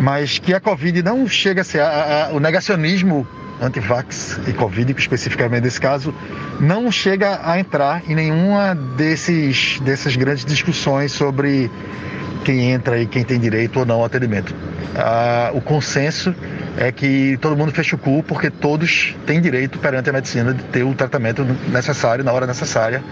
mas 0.00 0.38
que 0.38 0.54
a 0.54 0.60
Covid 0.60 1.02
não 1.02 1.26
chega 1.28 1.62
a 1.62 1.64
ser 1.64 1.80
a, 1.80 2.28
a, 2.28 2.32
o 2.32 2.40
negacionismo 2.40 3.26
anti-vax 3.60 4.40
e 4.46 4.52
Covid, 4.52 4.94
especificamente 4.96 5.64
nesse 5.64 5.80
caso, 5.80 6.14
não 6.60 6.90
chega 6.90 7.40
a 7.42 7.58
entrar 7.58 8.02
em 8.08 8.14
nenhuma 8.14 8.74
desses, 8.74 9.80
dessas 9.80 10.16
grandes 10.16 10.44
discussões 10.44 11.12
sobre 11.12 11.70
quem 12.44 12.70
entra 12.70 13.00
e 13.00 13.06
quem 13.06 13.24
tem 13.24 13.38
direito 13.38 13.80
ou 13.80 13.86
não 13.86 13.96
ao 13.96 14.04
atendimento. 14.04 14.54
Ah, 14.94 15.50
o 15.52 15.60
consenso 15.60 16.34
é 16.76 16.92
que 16.92 17.36
todo 17.40 17.56
mundo 17.56 17.72
fecha 17.72 17.96
o 17.96 17.98
cu 17.98 18.22
porque 18.22 18.50
todos 18.50 19.16
têm 19.26 19.40
direito 19.40 19.78
perante 19.78 20.08
a 20.08 20.12
medicina 20.12 20.54
de 20.54 20.62
ter 20.64 20.84
o 20.84 20.94
tratamento 20.94 21.44
necessário 21.68 22.24
na 22.24 22.32
hora 22.32 22.46
necessária 22.46 23.02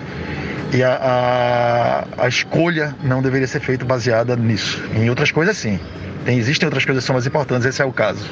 e 0.72 0.82
a, 0.82 2.04
a, 2.18 2.24
a 2.24 2.28
escolha 2.28 2.94
não 3.02 3.22
deveria 3.22 3.46
ser 3.46 3.60
feita 3.60 3.84
baseada 3.84 4.36
nisso. 4.36 4.82
Em 4.94 5.08
outras 5.08 5.30
coisas, 5.30 5.56
sim. 5.56 5.78
Tem, 6.24 6.38
existem 6.38 6.66
outras 6.66 6.84
coisas 6.84 7.04
que 7.04 7.06
são 7.06 7.14
mais 7.14 7.26
importantes, 7.26 7.66
esse 7.66 7.80
é 7.80 7.84
o 7.84 7.92
caso. 7.92 8.24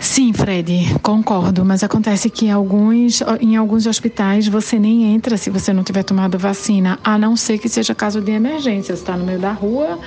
Sim, 0.00 0.32
Fred, 0.32 0.96
concordo, 1.02 1.62
mas 1.62 1.84
acontece 1.84 2.30
que 2.30 2.46
em 2.46 2.50
alguns, 2.50 3.22
em 3.38 3.54
alguns 3.54 3.86
hospitais 3.86 4.48
você 4.48 4.78
nem 4.78 5.14
entra 5.14 5.36
se 5.36 5.50
você 5.50 5.74
não 5.74 5.84
tiver 5.84 6.02
tomado 6.02 6.38
vacina, 6.38 6.98
a 7.04 7.18
não 7.18 7.36
ser 7.36 7.58
que 7.58 7.68
seja 7.68 7.94
caso 7.94 8.18
de 8.18 8.32
emergência. 8.32 8.96
Você 8.96 9.02
está 9.02 9.14
no 9.14 9.26
meio 9.26 9.38
da 9.38 9.52
rua, 9.52 9.98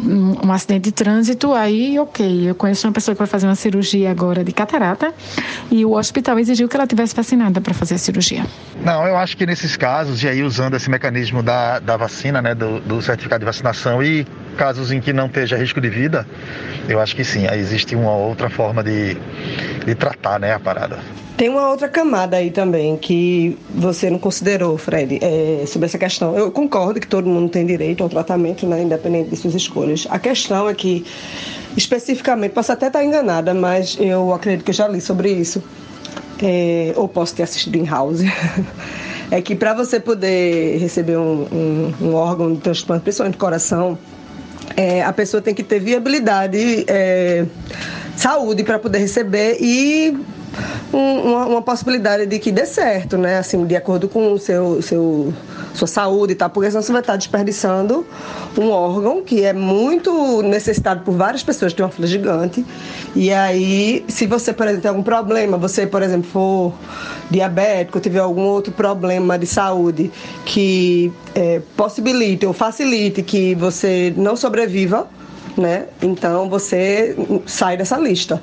um 0.00 0.52
acidente 0.52 0.84
de 0.84 0.92
trânsito, 0.92 1.52
aí 1.52 1.96
ok. 2.00 2.50
Eu 2.50 2.54
conheço 2.56 2.88
uma 2.88 2.92
pessoa 2.92 3.14
que 3.14 3.18
vai 3.20 3.28
fazer 3.28 3.46
uma 3.46 3.54
cirurgia 3.54 4.10
agora 4.10 4.42
de 4.42 4.50
catarata 4.50 5.14
e 5.70 5.84
o 5.84 5.92
hospital 5.96 6.36
exigiu 6.40 6.68
que 6.68 6.74
ela 6.74 6.86
tivesse 6.86 7.14
vacinada 7.14 7.60
para 7.60 7.72
fazer 7.72 7.94
a 7.94 7.98
cirurgia. 7.98 8.44
Não, 8.84 9.06
eu 9.06 9.16
acho 9.16 9.36
que 9.36 9.46
nesses 9.46 9.76
casos, 9.76 10.20
e 10.22 10.28
aí 10.28 10.42
usando 10.42 10.74
esse 10.74 10.90
mecanismo 10.90 11.07
da, 11.42 11.78
da 11.78 11.96
vacina, 11.96 12.40
né, 12.40 12.54
do, 12.54 12.80
do 12.80 13.02
certificado 13.02 13.40
de 13.40 13.46
vacinação 13.46 14.02
e 14.02 14.26
casos 14.56 14.90
em 14.90 15.00
que 15.00 15.12
não 15.12 15.26
esteja 15.26 15.56
risco 15.56 15.80
de 15.80 15.88
vida, 15.88 16.26
eu 16.88 17.00
acho 17.00 17.14
que 17.14 17.24
sim, 17.24 17.46
aí 17.46 17.60
existe 17.60 17.94
uma 17.94 18.14
outra 18.14 18.50
forma 18.50 18.82
de, 18.82 19.16
de 19.84 19.94
tratar 19.94 20.40
né, 20.40 20.52
a 20.52 20.58
parada. 20.60 20.98
Tem 21.36 21.48
uma 21.48 21.68
outra 21.68 21.88
camada 21.88 22.36
aí 22.36 22.50
também 22.50 22.96
que 22.96 23.56
você 23.70 24.10
não 24.10 24.18
considerou, 24.18 24.76
Fred, 24.76 25.20
é, 25.22 25.64
sobre 25.66 25.86
essa 25.86 25.96
questão. 25.96 26.36
Eu 26.36 26.50
concordo 26.50 26.98
que 26.98 27.06
todo 27.06 27.28
mundo 27.28 27.48
tem 27.48 27.64
direito 27.64 28.02
ao 28.02 28.08
tratamento, 28.08 28.66
né, 28.66 28.82
independente 28.82 29.30
de 29.30 29.36
suas 29.36 29.54
escolhas. 29.54 30.04
A 30.10 30.18
questão 30.18 30.68
é 30.68 30.74
que, 30.74 31.06
especificamente, 31.76 32.50
posso 32.52 32.72
até 32.72 32.88
estar 32.88 33.04
enganada, 33.04 33.54
mas 33.54 33.96
eu 34.00 34.34
acredito 34.34 34.64
que 34.64 34.72
já 34.72 34.88
li 34.88 35.00
sobre 35.00 35.30
isso, 35.30 35.62
é, 36.42 36.92
ou 36.96 37.06
posso 37.08 37.36
ter 37.36 37.44
assistido 37.44 37.76
em 37.76 37.84
House. 37.84 38.20
é 39.30 39.42
que 39.42 39.54
para 39.54 39.74
você 39.74 40.00
poder 40.00 40.78
receber 40.78 41.18
um, 41.18 41.46
um, 41.52 41.94
um 42.00 42.14
órgão 42.14 42.54
de 42.54 42.60
transplante, 42.60 43.02
principalmente 43.02 43.34
do 43.34 43.38
coração, 43.38 43.98
é, 44.76 45.02
a 45.02 45.12
pessoa 45.12 45.42
tem 45.42 45.54
que 45.54 45.62
ter 45.62 45.80
viabilidade, 45.80 46.84
é, 46.86 47.44
saúde 48.16 48.64
para 48.64 48.78
poder 48.78 48.98
receber 48.98 49.58
e 49.60 50.16
um, 50.92 51.20
uma, 51.30 51.46
uma, 51.46 51.62
possibilidade 51.62 52.26
de 52.26 52.38
que 52.38 52.50
dê 52.50 52.66
certo, 52.66 53.16
né? 53.16 53.38
Assim, 53.38 53.66
de 53.66 53.76
acordo 53.76 54.08
com 54.08 54.32
o 54.32 54.38
seu, 54.38 54.80
seu 54.82 55.32
sua 55.74 55.86
saúde 55.86 56.32
e 56.32 56.36
tal, 56.36 56.50
porque 56.50 56.70
senão 56.70 56.82
você 56.82 56.92
vai 56.92 57.00
estar 57.00 57.16
desperdiçando 57.16 58.04
um 58.56 58.70
órgão 58.70 59.22
que 59.22 59.44
é 59.44 59.52
muito 59.52 60.42
necessitado 60.42 61.02
por 61.04 61.14
várias 61.14 61.42
pessoas, 61.42 61.72
tem 61.72 61.84
uma 61.84 61.90
fila 61.90 62.06
gigante. 62.06 62.64
E 63.14 63.32
aí, 63.32 64.04
se 64.08 64.26
você, 64.26 64.52
por 64.52 64.66
exemplo, 64.66 64.82
tem 64.82 64.88
algum 64.88 65.02
problema, 65.02 65.56
você, 65.56 65.86
por 65.86 66.02
exemplo, 66.02 66.28
for 66.28 66.74
diabético, 67.30 68.00
tiver 68.00 68.20
algum 68.20 68.42
outro 68.42 68.72
problema 68.72 69.38
de 69.38 69.46
saúde 69.46 70.10
que 70.44 71.12
é, 71.34 71.60
possibilite 71.76 72.46
ou 72.46 72.52
facilite 72.52 73.22
que 73.22 73.54
você 73.54 74.12
não 74.16 74.34
sobreviva, 74.36 75.06
né? 75.56 75.86
Então 76.02 76.48
você 76.48 77.16
sai 77.46 77.76
dessa 77.76 77.98
lista. 77.98 78.40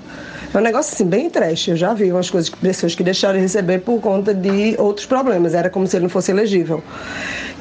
É 0.53 0.57
um 0.57 0.61
negócio 0.61 0.93
assim, 0.93 1.05
bem 1.05 1.29
trash. 1.29 1.69
Eu 1.69 1.75
já 1.75 1.93
vi 1.93 2.11
umas 2.11 2.29
coisas 2.29 2.49
que 2.49 2.57
pessoas 2.57 2.95
que 2.95 3.03
deixaram 3.03 3.35
de 3.35 3.41
receber 3.41 3.79
por 3.79 3.99
conta 3.99 4.33
de 4.33 4.75
outros 4.77 5.05
problemas. 5.05 5.53
Era 5.53 5.69
como 5.69 5.85
se 5.87 5.95
ele 5.97 6.03
não 6.03 6.09
fosse 6.09 6.31
elegível. 6.31 6.83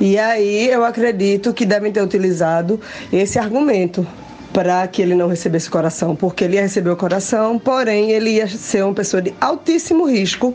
E 0.01 0.19
aí 0.19 0.71
eu 0.71 0.85
acredito 0.85 1.53
que 1.53 1.65
devem 1.65 1.93
ter 1.93 2.03
utilizado 2.03 2.81
esse 3.13 3.39
argumento 3.39 4.07
para 4.53 4.87
que 4.87 5.03
ele 5.03 5.17
não 5.17 5.27
recebesse 5.27 5.69
coração, 5.69 6.15
porque 6.15 6.45
ele 6.45 6.55
ia 6.55 6.63
receber 6.63 6.91
o 6.91 6.97
coração, 6.97 7.59
porém 7.59 8.13
ele 8.13 8.31
ia 8.31 8.47
ser 8.47 8.85
uma 8.85 8.95
pessoa 8.95 9.21
de 9.21 9.35
altíssimo 9.41 10.05
risco 10.05 10.55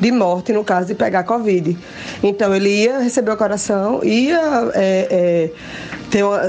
de 0.00 0.12
morte 0.12 0.52
no 0.52 0.62
caso 0.62 0.86
de 0.86 0.94
pegar 0.94 1.24
Covid. 1.24 1.76
Então 2.22 2.54
ele 2.54 2.84
ia 2.84 3.00
receber 3.00 3.32
o 3.32 3.36
coração, 3.36 4.02
ia 4.04 4.70
é, 4.74 5.08
é, 5.10 5.50
ter 6.08 6.22
uma, 6.22 6.40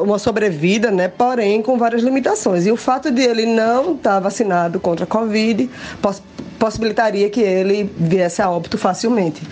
uma 0.00 0.18
sobrevida, 0.18 0.90
né? 0.90 1.08
porém 1.08 1.62
com 1.62 1.76
várias 1.76 2.02
limitações. 2.02 2.66
E 2.66 2.72
o 2.72 2.76
fato 2.76 3.10
de 3.10 3.22
ele 3.22 3.46
não 3.46 3.94
estar 3.94 4.20
vacinado 4.20 4.80
contra 4.80 5.04
a 5.04 5.06
Covid 5.06 5.68
poss 6.00 6.22
possibilitaria 6.58 7.28
que 7.28 7.40
ele 7.40 7.92
viesse 7.94 8.40
a 8.40 8.48
óbito 8.48 8.78
facilmente, 8.78 9.42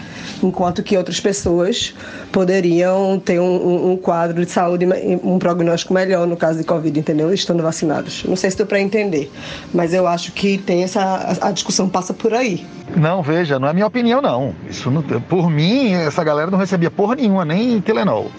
enquanto 0.42 0.82
que 0.82 0.96
outras 0.96 1.20
pessoas 1.20 1.94
poderiam 2.30 3.18
ter 3.18 3.38
um, 3.38 3.92
um, 3.92 3.96
quadro 3.98 4.46
de 4.46 4.50
saúde, 4.50 4.86
um 5.22 5.38
prognóstico 5.38 5.92
melhor 5.92 6.26
no 6.26 6.38
caso 6.38 6.58
de 6.58 6.64
Covid, 6.64 6.98
entendeu? 6.98 7.32
Estando 7.34 7.62
vacinados. 7.62 8.24
Não 8.24 8.36
sei 8.36 8.48
se 8.48 8.54
estou 8.54 8.66
para 8.66 8.80
entender, 8.80 9.30
mas 9.74 9.92
eu 9.92 10.06
acho 10.06 10.32
que 10.32 10.56
tem 10.56 10.84
essa 10.84 11.36
a 11.40 11.50
discussão 11.50 11.86
passa 11.86 12.14
por 12.14 12.32
aí. 12.32 12.64
Não, 12.96 13.22
veja, 13.22 13.58
não 13.58 13.68
é 13.68 13.74
minha 13.74 13.86
opinião 13.86 14.22
não. 14.22 14.54
Isso 14.70 14.90
não, 14.90 15.02
por 15.02 15.50
mim 15.50 15.92
essa 15.92 16.24
galera 16.24 16.50
não 16.50 16.58
recebia 16.58 16.90
porra 16.90 17.16
nenhuma, 17.16 17.44
nem 17.44 17.78
Telenol. 17.80 18.30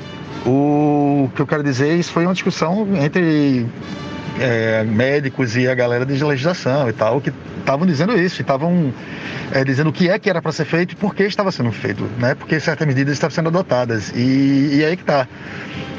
O 0.46 1.30
que 1.36 1.42
eu 1.42 1.48
quero 1.48 1.64
dizer, 1.64 1.98
isso 1.98 2.12
foi 2.12 2.26
uma 2.26 2.34
discussão 2.34 2.88
entre 3.02 3.66
é, 4.40 4.84
médicos 4.84 5.56
e 5.56 5.68
a 5.68 5.76
galera 5.76 6.06
de 6.06 6.22
legislação 6.24 6.90
e 6.90 6.94
tal, 6.94 7.22
que 7.22 7.32
estavam 7.60 7.86
dizendo 7.86 8.18
isso, 8.18 8.42
estavam 8.42 8.94
é, 9.52 9.64
dizendo 9.64 9.90
o 9.90 9.94
que 9.94 10.10
é 10.10 10.20
que 10.20 10.30
era 10.30 10.42
para 10.42 10.52
ser 10.52 10.66
feito 10.66 10.94
e 10.94 10.96
por 10.96 11.16
que 11.16 11.24
estava 11.24 11.52
sendo 11.52 11.72
feito, 11.72 12.04
né? 12.20 12.36
Porque 12.36 12.60
certas 12.60 12.86
medidas 12.86 13.14
estavam 13.14 13.34
sendo 13.34 13.50
adotadas. 13.50 14.12
E, 14.16 14.78
e 14.78 14.86
aí 14.86 14.98
que 14.98 15.04
tá. 15.04 15.28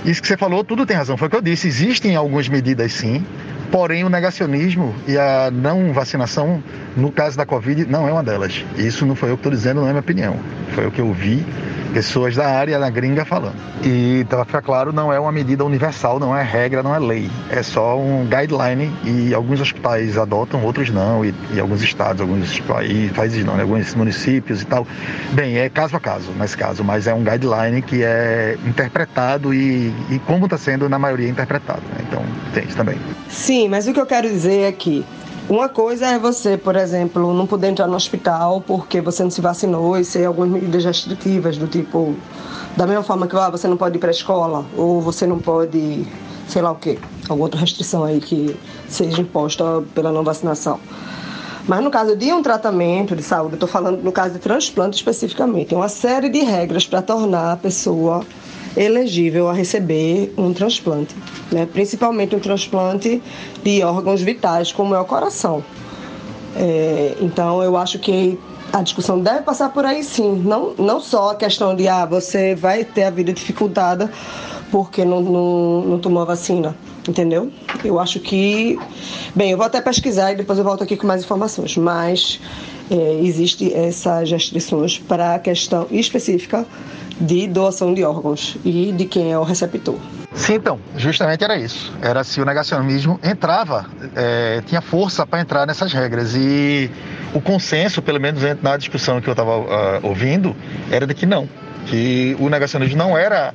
Isso 0.04 0.20
que 0.20 0.28
você 0.28 0.36
falou, 0.36 0.62
tudo 0.62 0.84
tem 0.84 0.96
razão. 0.96 1.16
Foi 1.16 1.28
o 1.28 1.30
que 1.30 1.36
eu 1.36 1.42
disse. 1.42 1.66
Existem 1.68 2.14
algumas 2.14 2.46
medidas 2.48 2.92
sim, 2.92 3.24
porém 3.70 4.04
o 4.04 4.10
negacionismo 4.10 4.94
e 5.08 5.16
a 5.16 5.50
não 5.50 5.92
vacinação, 5.92 6.62
no 6.94 7.10
caso 7.10 7.36
da 7.36 7.46
Covid, 7.46 7.86
não 7.86 8.06
é 8.06 8.12
uma 8.12 8.22
delas. 8.22 8.62
Isso 8.76 9.06
não 9.06 9.14
foi 9.14 9.30
eu 9.30 9.36
que 9.36 9.40
estou 9.40 9.52
dizendo, 9.52 9.80
não 9.80 9.88
é 9.88 9.90
minha 9.90 10.00
opinião. 10.00 10.36
Foi 10.74 10.86
o 10.86 10.90
que 10.90 11.00
eu 11.00 11.10
vi 11.12 11.44
pessoas 11.94 12.34
da 12.34 12.46
área 12.46 12.76
na 12.76 12.90
gringa 12.90 13.24
falando. 13.24 13.54
E 13.84 14.26
para 14.28 14.44
ficar 14.44 14.60
claro, 14.60 14.92
não 14.92 15.12
é 15.12 15.18
uma 15.18 15.30
medida 15.30 15.64
universal, 15.64 16.18
não 16.18 16.36
é 16.36 16.42
regra, 16.42 16.82
não 16.82 16.92
é 16.92 16.98
lei. 16.98 17.30
É 17.48 17.62
só 17.62 17.96
um 17.96 18.26
guideline 18.26 18.92
e 19.04 19.32
alguns 19.32 19.60
hospitais 19.60 20.18
adotam, 20.18 20.62
outros 20.64 20.90
não, 20.90 21.24
e, 21.24 21.32
e 21.54 21.60
alguns 21.60 21.82
estados, 21.82 22.20
alguns 22.20 22.60
países 23.14 23.44
não, 23.44 23.54
né? 23.54 23.62
alguns 23.62 23.94
municípios 23.94 24.62
e 24.62 24.66
tal. 24.66 24.84
Bem, 25.32 25.56
é 25.56 25.68
caso 25.68 25.96
a 25.96 26.00
caso, 26.00 26.32
nesse 26.32 26.56
caso, 26.56 26.82
mas 26.82 27.06
é 27.06 27.14
um 27.14 27.22
guideline 27.22 27.80
que 27.80 28.02
é 28.02 28.58
interpretado 28.66 29.54
e, 29.54 29.94
e 30.10 30.18
como 30.26 30.46
está 30.46 30.58
sendo 30.58 30.88
na 30.88 30.98
maioria 30.98 31.28
interpretado. 31.28 31.82
Né? 31.92 32.04
Então 32.08 32.22
tem 32.52 32.64
isso 32.64 32.76
também. 32.76 32.98
Sim, 33.28 33.68
mas 33.68 33.86
o 33.86 33.92
que 33.92 34.00
eu 34.00 34.06
quero 34.06 34.28
dizer 34.28 34.62
é 34.62 34.72
que 34.72 35.06
uma 35.48 35.68
coisa 35.68 36.06
é 36.06 36.18
você, 36.18 36.56
por 36.56 36.74
exemplo, 36.74 37.34
não 37.34 37.46
poder 37.46 37.68
entrar 37.68 37.86
no 37.86 37.96
hospital 37.96 38.62
porque 38.66 39.00
você 39.00 39.22
não 39.22 39.30
se 39.30 39.42
vacinou 39.42 39.98
e 39.98 40.04
ser 40.04 40.24
algumas 40.24 40.50
medidas 40.50 40.84
restritivas, 40.84 41.58
do 41.58 41.66
tipo, 41.66 42.14
da 42.76 42.86
mesma 42.86 43.02
forma 43.02 43.26
que 43.26 43.36
ah, 43.36 43.50
você 43.50 43.68
não 43.68 43.76
pode 43.76 43.96
ir 43.96 44.00
para 44.00 44.08
a 44.08 44.10
escola, 44.10 44.64
ou 44.74 45.02
você 45.02 45.26
não 45.26 45.38
pode, 45.38 46.06
sei 46.48 46.62
lá 46.62 46.70
o 46.70 46.76
quê, 46.76 46.98
alguma 47.28 47.44
outra 47.44 47.60
restrição 47.60 48.04
aí 48.04 48.20
que 48.20 48.56
seja 48.88 49.20
imposta 49.20 49.82
pela 49.94 50.10
não 50.10 50.24
vacinação. 50.24 50.80
Mas 51.68 51.82
no 51.82 51.90
caso 51.90 52.16
de 52.16 52.32
um 52.32 52.42
tratamento 52.42 53.14
de 53.14 53.22
saúde, 53.22 53.54
estou 53.54 53.68
falando 53.68 54.02
no 54.02 54.12
caso 54.12 54.34
de 54.34 54.38
transplante 54.38 54.96
especificamente, 54.96 55.74
uma 55.74 55.88
série 55.88 56.28
de 56.28 56.40
regras 56.40 56.86
para 56.86 57.02
tornar 57.02 57.52
a 57.52 57.56
pessoa 57.56 58.24
elegível 58.76 59.48
a 59.48 59.52
receber 59.52 60.32
um 60.36 60.52
transplante, 60.52 61.14
né? 61.50 61.66
principalmente 61.66 62.34
um 62.34 62.40
transplante 62.40 63.22
de 63.62 63.82
órgãos 63.82 64.20
vitais, 64.20 64.72
como 64.72 64.94
é 64.94 65.00
o 65.00 65.04
coração. 65.04 65.62
É, 66.56 67.16
então, 67.20 67.62
eu 67.62 67.76
acho 67.76 67.98
que 67.98 68.38
a 68.72 68.82
discussão 68.82 69.20
deve 69.20 69.42
passar 69.42 69.72
por 69.72 69.84
aí 69.84 70.02
sim, 70.02 70.42
não, 70.44 70.74
não 70.76 71.00
só 71.00 71.30
a 71.30 71.34
questão 71.36 71.74
de 71.76 71.86
ah, 71.86 72.04
você 72.04 72.54
vai 72.54 72.84
ter 72.84 73.04
a 73.04 73.10
vida 73.10 73.32
dificultada 73.32 74.10
porque 74.70 75.04
não, 75.04 75.20
não, 75.20 75.80
não 75.82 75.98
tomou 76.00 76.22
a 76.22 76.24
vacina, 76.24 76.76
entendeu? 77.08 77.52
Eu 77.84 78.00
acho 78.00 78.18
que. 78.18 78.76
Bem, 79.32 79.52
eu 79.52 79.56
vou 79.56 79.64
até 79.64 79.80
pesquisar 79.80 80.32
e 80.32 80.34
depois 80.34 80.58
eu 80.58 80.64
volto 80.64 80.82
aqui 80.82 80.96
com 80.96 81.06
mais 81.06 81.22
informações, 81.22 81.76
mas 81.76 82.40
é, 82.90 83.20
existe 83.22 83.72
essas 83.72 84.32
restrições 84.32 84.98
para 84.98 85.36
a 85.36 85.38
questão 85.38 85.86
específica 85.92 86.66
de 87.20 87.46
doação 87.46 87.94
de 87.94 88.04
órgãos 88.04 88.56
e 88.64 88.92
de 88.92 89.04
quem 89.04 89.32
é 89.32 89.38
o 89.38 89.42
receptor. 89.42 89.96
Sim, 90.34 90.54
então, 90.54 90.80
justamente 90.96 91.44
era 91.44 91.56
isso. 91.56 91.92
Era 92.02 92.24
se 92.24 92.40
o 92.40 92.44
negacionismo 92.44 93.20
entrava, 93.22 93.86
é, 94.16 94.62
tinha 94.66 94.80
força 94.80 95.24
para 95.24 95.40
entrar 95.40 95.66
nessas 95.66 95.92
regras. 95.92 96.34
E 96.34 96.90
o 97.32 97.40
consenso, 97.40 98.02
pelo 98.02 98.20
menos 98.20 98.42
na 98.60 98.76
discussão 98.76 99.20
que 99.20 99.28
eu 99.28 99.32
estava 99.32 99.58
uh, 99.58 99.66
ah, 99.70 100.00
ouvindo, 100.02 100.54
era 100.90 101.06
de 101.06 101.14
que 101.14 101.24
não. 101.24 101.48
Que 101.86 102.36
o 102.40 102.48
negacionismo 102.48 102.96
não 102.96 103.16
era 103.16 103.54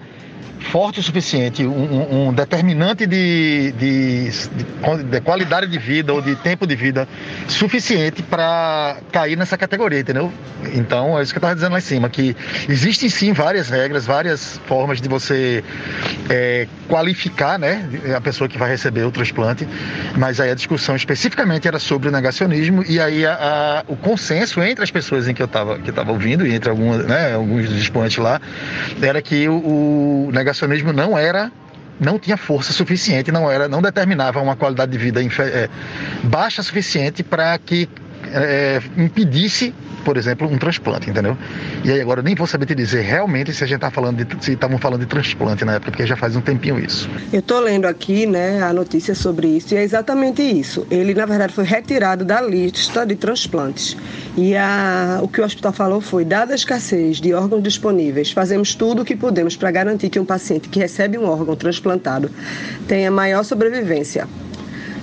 forte 0.59 0.99
o 0.99 1.03
suficiente, 1.03 1.65
um, 1.65 2.27
um 2.27 2.33
determinante 2.33 3.05
de, 3.05 3.71
de, 3.71 4.29
de, 4.29 5.03
de, 5.09 5.21
qualidade 5.21 5.67
de 5.67 5.79
vida 5.79 6.13
ou 6.13 6.21
de 6.21 6.35
tempo 6.35 6.67
de 6.67 6.75
vida 6.75 7.07
suficiente 7.47 8.21
para 8.21 8.97
cair 9.11 9.37
nessa 9.37 9.57
categoria, 9.57 9.99
entendeu? 9.99 10.31
Então, 10.73 11.17
é 11.17 11.23
isso 11.23 11.31
que 11.33 11.37
eu 11.37 11.39
estava 11.39 11.55
dizendo 11.55 11.71
lá 11.71 11.77
em 11.79 11.81
cima, 11.81 12.09
que 12.09 12.35
existem 12.67 13.09
sim 13.09 13.31
várias 13.31 13.69
regras, 13.69 14.05
várias 14.05 14.59
formas 14.67 15.01
de 15.01 15.07
você 15.07 15.63
é, 16.29 16.67
qualificar 16.87 17.57
né, 17.57 17.87
a 18.15 18.21
pessoa 18.21 18.47
que 18.47 18.57
vai 18.57 18.69
receber 18.69 19.03
o 19.03 19.11
transplante, 19.11 19.67
mas 20.17 20.39
aí 20.39 20.51
a 20.51 20.55
discussão 20.55 20.95
especificamente 20.95 21.67
era 21.67 21.79
sobre 21.79 22.09
o 22.09 22.11
negacionismo 22.11 22.83
e 22.87 22.99
aí 22.99 23.25
a, 23.25 23.33
a, 23.33 23.83
o 23.87 23.95
consenso 23.95 24.61
entre 24.61 24.83
as 24.83 24.91
pessoas 24.91 25.27
em 25.27 25.33
que 25.33 25.41
eu 25.41 25.45
estava 25.45 26.11
ouvindo 26.11 26.45
e 26.45 26.53
entre 26.53 26.69
algumas, 26.69 27.05
né, 27.05 27.33
alguns 27.33 27.69
dos 27.69 27.81
expoentes 27.81 28.17
lá, 28.17 28.41
era 29.01 29.21
que 29.21 29.47
o, 29.47 29.53
o 30.27 30.31
negacionismo 30.33 30.48
negacionismo 30.49 30.91
não 30.91 31.17
era 31.17 31.51
não 31.99 32.17
tinha 32.17 32.37
força 32.37 32.71
suficiente, 32.71 33.29
não 33.29 33.51
era, 33.51 33.67
não 33.67 33.81
determinava 33.81 34.39
uma 34.39 34.55
qualidade 34.55 34.89
de 34.89 34.97
vida 34.97 35.21
é, 35.21 35.69
baixa 36.23 36.63
suficiente 36.63 37.21
para 37.21 37.57
que 37.57 37.89
é, 38.33 38.81
impedisse 38.97 39.73
por 40.03 40.17
exemplo, 40.17 40.47
um 40.47 40.57
transplante, 40.57 41.09
entendeu? 41.09 41.37
E 41.83 41.91
aí 41.91 42.01
agora 42.01 42.19
eu 42.19 42.23
nem 42.23 42.35
vou 42.35 42.47
saber 42.47 42.65
te 42.65 42.75
dizer 42.75 43.01
realmente 43.01 43.53
se 43.53 43.63
a 43.63 43.67
gente 43.67 43.79
tá 43.79 43.91
falando 43.91 44.23
de, 44.23 44.43
se 44.43 44.53
estavam 44.53 44.77
falando 44.77 45.01
de 45.01 45.05
transplante 45.05 45.63
na 45.65 45.73
época, 45.73 45.91
porque 45.91 46.05
já 46.05 46.15
faz 46.15 46.35
um 46.35 46.41
tempinho 46.41 46.79
isso. 46.79 47.09
Eu 47.31 47.41
tô 47.41 47.59
lendo 47.59 47.85
aqui, 47.85 48.25
né, 48.25 48.61
a 48.61 48.73
notícia 48.73 49.13
sobre 49.13 49.47
isso 49.47 49.73
e 49.73 49.77
é 49.77 49.83
exatamente 49.83 50.41
isso. 50.41 50.85
Ele 50.89 51.13
na 51.13 51.25
verdade 51.25 51.53
foi 51.53 51.63
retirado 51.63 52.25
da 52.25 52.41
lista 52.41 53.05
de 53.05 53.15
transplantes. 53.15 53.95
E 54.37 54.55
a, 54.55 55.19
o 55.21 55.27
que 55.27 55.41
o 55.41 55.45
hospital 55.45 55.73
falou 55.73 56.01
foi: 56.01 56.23
dada 56.25 56.53
a 56.53 56.55
escassez 56.55 57.17
de 57.17 57.33
órgãos 57.33 57.61
disponíveis, 57.61 58.31
fazemos 58.31 58.75
tudo 58.75 59.01
o 59.01 59.05
que 59.05 59.15
podemos 59.15 59.55
para 59.55 59.71
garantir 59.71 60.09
que 60.09 60.19
um 60.19 60.25
paciente 60.25 60.69
que 60.69 60.79
recebe 60.79 61.17
um 61.17 61.25
órgão 61.25 61.55
transplantado 61.55 62.31
tenha 62.87 63.11
maior 63.11 63.43
sobrevivência 63.43 64.27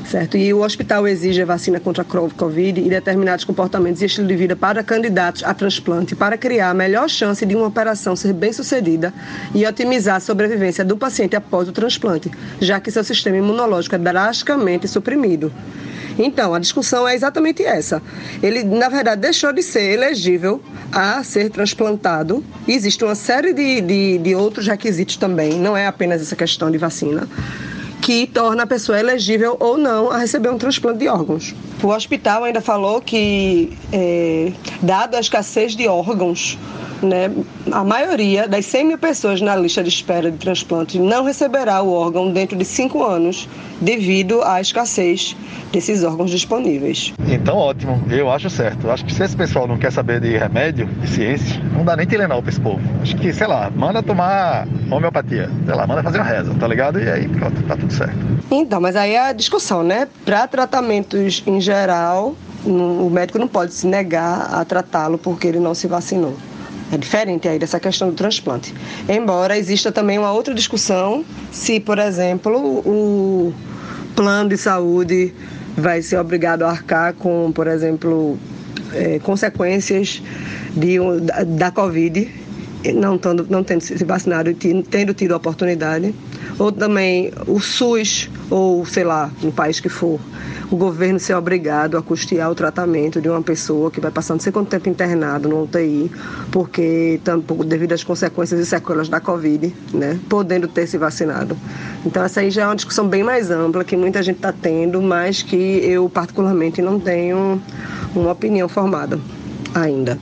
certo? 0.06 0.36
E 0.36 0.52
o 0.54 0.62
hospital 0.62 1.06
exige 1.06 1.42
a 1.42 1.44
vacina 1.44 1.80
contra 1.80 2.02
a 2.02 2.04
Covid 2.04 2.80
e 2.80 2.88
determinados 2.88 3.44
comportamentos 3.44 4.00
e 4.00 4.06
estilo 4.06 4.26
de 4.26 4.36
vida 4.36 4.56
para 4.56 4.82
candidatos 4.82 5.42
a 5.44 5.52
transplante 5.52 6.14
para 6.14 6.38
criar 6.38 6.70
a 6.70 6.74
melhor 6.74 7.08
chance 7.08 7.44
de 7.44 7.54
uma 7.54 7.66
operação 7.66 8.14
ser 8.14 8.32
bem 8.32 8.52
sucedida 8.52 9.12
e 9.54 9.66
otimizar 9.66 10.16
a 10.16 10.20
sobrevivência 10.20 10.84
do 10.84 10.96
paciente 10.96 11.36
após 11.36 11.68
o 11.68 11.72
transplante, 11.72 12.30
já 12.60 12.80
que 12.80 12.90
seu 12.90 13.04
sistema 13.04 13.36
imunológico 13.36 13.94
é 13.94 13.98
drasticamente 13.98 14.88
suprimido. 14.88 15.52
Então, 16.18 16.54
a 16.54 16.58
discussão 16.58 17.06
é 17.06 17.14
exatamente 17.14 17.62
essa. 17.62 18.02
Ele, 18.42 18.64
na 18.64 18.88
verdade, 18.88 19.20
deixou 19.20 19.52
de 19.52 19.62
ser 19.62 19.92
elegível 19.92 20.62
a 20.90 21.22
ser 21.22 21.50
transplantado. 21.50 22.42
Existe 22.66 23.04
uma 23.04 23.14
série 23.14 23.52
de, 23.52 23.82
de, 23.82 24.18
de 24.18 24.34
outros 24.34 24.66
requisitos 24.66 25.16
também, 25.16 25.58
não 25.58 25.76
é 25.76 25.86
apenas 25.86 26.22
essa 26.22 26.34
questão 26.34 26.70
de 26.70 26.78
vacina 26.78 27.28
que 28.06 28.24
torna 28.24 28.62
a 28.62 28.66
pessoa 28.68 29.00
elegível 29.00 29.56
ou 29.58 29.76
não 29.76 30.12
a 30.12 30.18
receber 30.18 30.48
um 30.48 30.56
transplante 30.56 31.00
de 31.00 31.08
órgãos. 31.08 31.52
O 31.82 31.88
hospital 31.88 32.44
ainda 32.44 32.60
falou 32.60 33.00
que, 33.00 33.76
é, 33.92 34.52
dado 34.80 35.16
a 35.16 35.18
escassez 35.18 35.74
de 35.74 35.88
órgãos, 35.88 36.56
né, 37.02 37.30
a 37.70 37.84
maioria 37.84 38.48
das 38.48 38.66
100 38.66 38.84
mil 38.84 38.98
pessoas 38.98 39.40
na 39.40 39.56
lista 39.56 39.82
de 39.82 39.88
espera 39.88 40.30
de 40.30 40.38
transplante 40.38 40.98
não 40.98 41.24
receberá 41.24 41.82
o 41.82 41.92
órgão 41.92 42.32
dentro 42.32 42.56
de 42.56 42.64
cinco 42.64 43.04
anos, 43.04 43.48
devido 43.80 44.42
à 44.42 44.60
escassez 44.60 45.36
desses 45.72 46.02
órgãos 46.02 46.30
disponíveis. 46.30 47.12
Então, 47.28 47.56
ótimo, 47.56 48.02
eu 48.10 48.30
acho 48.30 48.48
certo. 48.48 48.90
Acho 48.90 49.04
que 49.04 49.12
se 49.12 49.22
esse 49.24 49.36
pessoal 49.36 49.66
não 49.66 49.76
quer 49.76 49.92
saber 49.92 50.20
de 50.20 50.36
remédio, 50.36 50.86
de 50.86 51.08
ciência, 51.08 51.60
não 51.74 51.84
dá 51.84 51.96
nem 51.96 52.06
Tilenol 52.06 52.40
pra 52.42 52.50
esse 52.50 52.60
povo. 52.60 52.80
Acho 53.02 53.16
que, 53.16 53.32
sei 53.32 53.46
lá, 53.46 53.70
manda 53.74 54.02
tomar 54.02 54.66
homeopatia, 54.90 55.50
sei 55.64 55.74
lá, 55.74 55.86
manda 55.86 56.02
fazer 56.02 56.18
uma 56.18 56.24
reza, 56.24 56.54
tá 56.54 56.66
ligado? 56.66 57.00
E 57.00 57.10
aí, 57.10 57.28
pronto, 57.28 57.62
tá 57.64 57.76
tudo 57.76 57.92
certo. 57.92 58.16
Então, 58.50 58.80
mas 58.80 58.96
aí 58.96 59.12
é 59.12 59.28
a 59.28 59.32
discussão, 59.32 59.82
né? 59.82 60.08
Para 60.24 60.46
tratamentos 60.46 61.42
em 61.46 61.60
geral, 61.60 62.34
o 62.64 63.10
médico 63.10 63.38
não 63.38 63.48
pode 63.48 63.72
se 63.74 63.86
negar 63.86 64.54
a 64.54 64.64
tratá-lo 64.64 65.18
porque 65.18 65.46
ele 65.46 65.60
não 65.60 65.74
se 65.74 65.86
vacinou. 65.86 66.36
É 66.92 66.96
diferente 66.96 67.48
aí 67.48 67.58
dessa 67.58 67.80
questão 67.80 68.10
do 68.10 68.14
transplante. 68.14 68.72
Embora 69.08 69.58
exista 69.58 69.90
também 69.90 70.18
uma 70.18 70.32
outra 70.32 70.54
discussão 70.54 71.24
se, 71.50 71.80
por 71.80 71.98
exemplo, 71.98 72.56
o 72.86 73.52
plano 74.14 74.50
de 74.50 74.56
saúde 74.56 75.34
vai 75.76 76.00
ser 76.00 76.18
obrigado 76.18 76.62
a 76.62 76.70
arcar 76.70 77.12
com, 77.14 77.50
por 77.52 77.66
exemplo, 77.66 78.38
é, 78.94 79.18
consequências 79.18 80.22
de, 80.76 80.98
da, 81.22 81.42
da 81.42 81.70
Covid, 81.70 82.30
não, 82.94 83.18
não 83.48 83.64
tendo 83.64 83.80
se 83.80 84.04
vacinado 84.04 84.50
e 84.50 84.54
tendo 84.54 85.12
tido 85.12 85.32
a 85.32 85.36
oportunidade. 85.36 86.14
Ou 86.58 86.72
também 86.72 87.32
o 87.46 87.60
SUS, 87.60 88.30
ou 88.50 88.84
sei 88.86 89.04
lá, 89.04 89.30
no 89.42 89.52
país 89.52 89.80
que 89.80 89.88
for, 89.88 90.18
o 90.70 90.76
governo 90.76 91.18
ser 91.18 91.34
obrigado 91.34 91.96
a 91.96 92.02
custear 92.02 92.50
o 92.50 92.54
tratamento 92.54 93.20
de 93.20 93.28
uma 93.28 93.42
pessoa 93.42 93.90
que 93.90 94.00
vai 94.00 94.10
passar 94.10 94.34
não 94.34 94.40
sei 94.40 94.52
quanto 94.52 94.68
tempo 94.68 94.88
internado 94.88 95.48
no 95.48 95.62
UTI, 95.62 96.10
porque 96.50 97.20
tampouco 97.22 97.64
devido 97.64 97.92
às 97.92 98.02
consequências 98.02 98.60
e 98.60 98.66
sequelas 98.66 99.08
da 99.08 99.20
Covid, 99.20 99.74
né, 99.92 100.18
podendo 100.28 100.66
ter 100.66 100.86
se 100.86 100.98
vacinado. 100.98 101.56
Então 102.04 102.22
essa 102.24 102.40
aí 102.40 102.50
já 102.50 102.62
é 102.62 102.66
uma 102.66 102.76
discussão 102.76 103.06
bem 103.06 103.22
mais 103.22 103.50
ampla 103.50 103.84
que 103.84 103.96
muita 103.96 104.22
gente 104.22 104.36
está 104.36 104.52
tendo, 104.52 105.00
mas 105.00 105.42
que 105.42 105.56
eu 105.56 106.08
particularmente 106.08 106.82
não 106.82 106.98
tenho 106.98 107.60
uma 108.14 108.32
opinião 108.32 108.68
formada 108.68 109.20
ainda. 109.74 110.18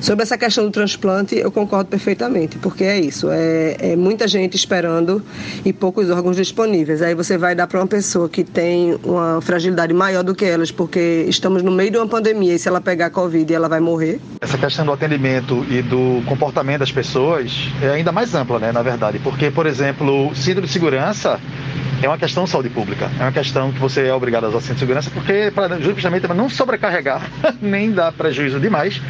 Sobre 0.00 0.22
essa 0.22 0.38
questão 0.38 0.64
do 0.64 0.70
transplante, 0.70 1.36
eu 1.36 1.50
concordo 1.50 1.90
perfeitamente, 1.90 2.58
porque 2.58 2.84
é 2.84 2.98
isso, 2.98 3.28
é, 3.30 3.76
é 3.78 3.96
muita 3.96 4.28
gente 4.28 4.56
esperando 4.56 5.22
e 5.64 5.72
poucos 5.72 6.08
órgãos 6.10 6.36
disponíveis. 6.36 7.02
Aí 7.02 7.14
você 7.14 7.36
vai 7.36 7.54
dar 7.54 7.66
para 7.66 7.80
uma 7.80 7.86
pessoa 7.86 8.28
que 8.28 8.44
tem 8.44 8.98
uma 9.02 9.40
fragilidade 9.40 9.92
maior 9.92 10.22
do 10.22 10.34
que 10.34 10.44
elas, 10.44 10.70
porque 10.70 11.26
estamos 11.28 11.62
no 11.62 11.70
meio 11.70 11.90
de 11.90 11.98
uma 11.98 12.06
pandemia 12.06 12.54
e 12.54 12.58
se 12.58 12.68
ela 12.68 12.80
pegar 12.80 13.10
Covid, 13.10 13.52
ela 13.52 13.68
vai 13.68 13.80
morrer. 13.80 14.20
Essa 14.40 14.56
questão 14.56 14.86
do 14.86 14.92
atendimento 14.92 15.66
e 15.68 15.82
do 15.82 16.22
comportamento 16.26 16.80
das 16.80 16.92
pessoas 16.92 17.68
é 17.82 17.90
ainda 17.90 18.12
mais 18.12 18.34
ampla, 18.34 18.58
né, 18.58 18.72
na 18.72 18.82
verdade, 18.82 19.18
porque, 19.18 19.50
por 19.50 19.66
exemplo, 19.66 20.34
síndrome 20.34 20.66
de 20.66 20.72
segurança 20.72 21.40
é 22.02 22.08
uma 22.08 22.18
questão 22.18 22.44
de 22.44 22.50
saúde 22.50 22.70
pública. 22.70 23.10
É 23.18 23.22
uma 23.22 23.32
questão 23.32 23.72
que 23.72 23.78
você 23.78 24.06
é 24.06 24.14
obrigado 24.14 24.44
a 24.44 24.48
usar 24.48 24.60
cinto 24.60 24.74
de 24.74 24.80
segurança 24.80 25.10
porque 25.10 25.50
para 25.54 25.80
justamente 25.80 26.26
não 26.28 26.48
sobrecarregar 26.48 27.22
nem 27.60 27.90
dar 27.90 28.12
prejuízo 28.12 28.60
demais 28.60 29.00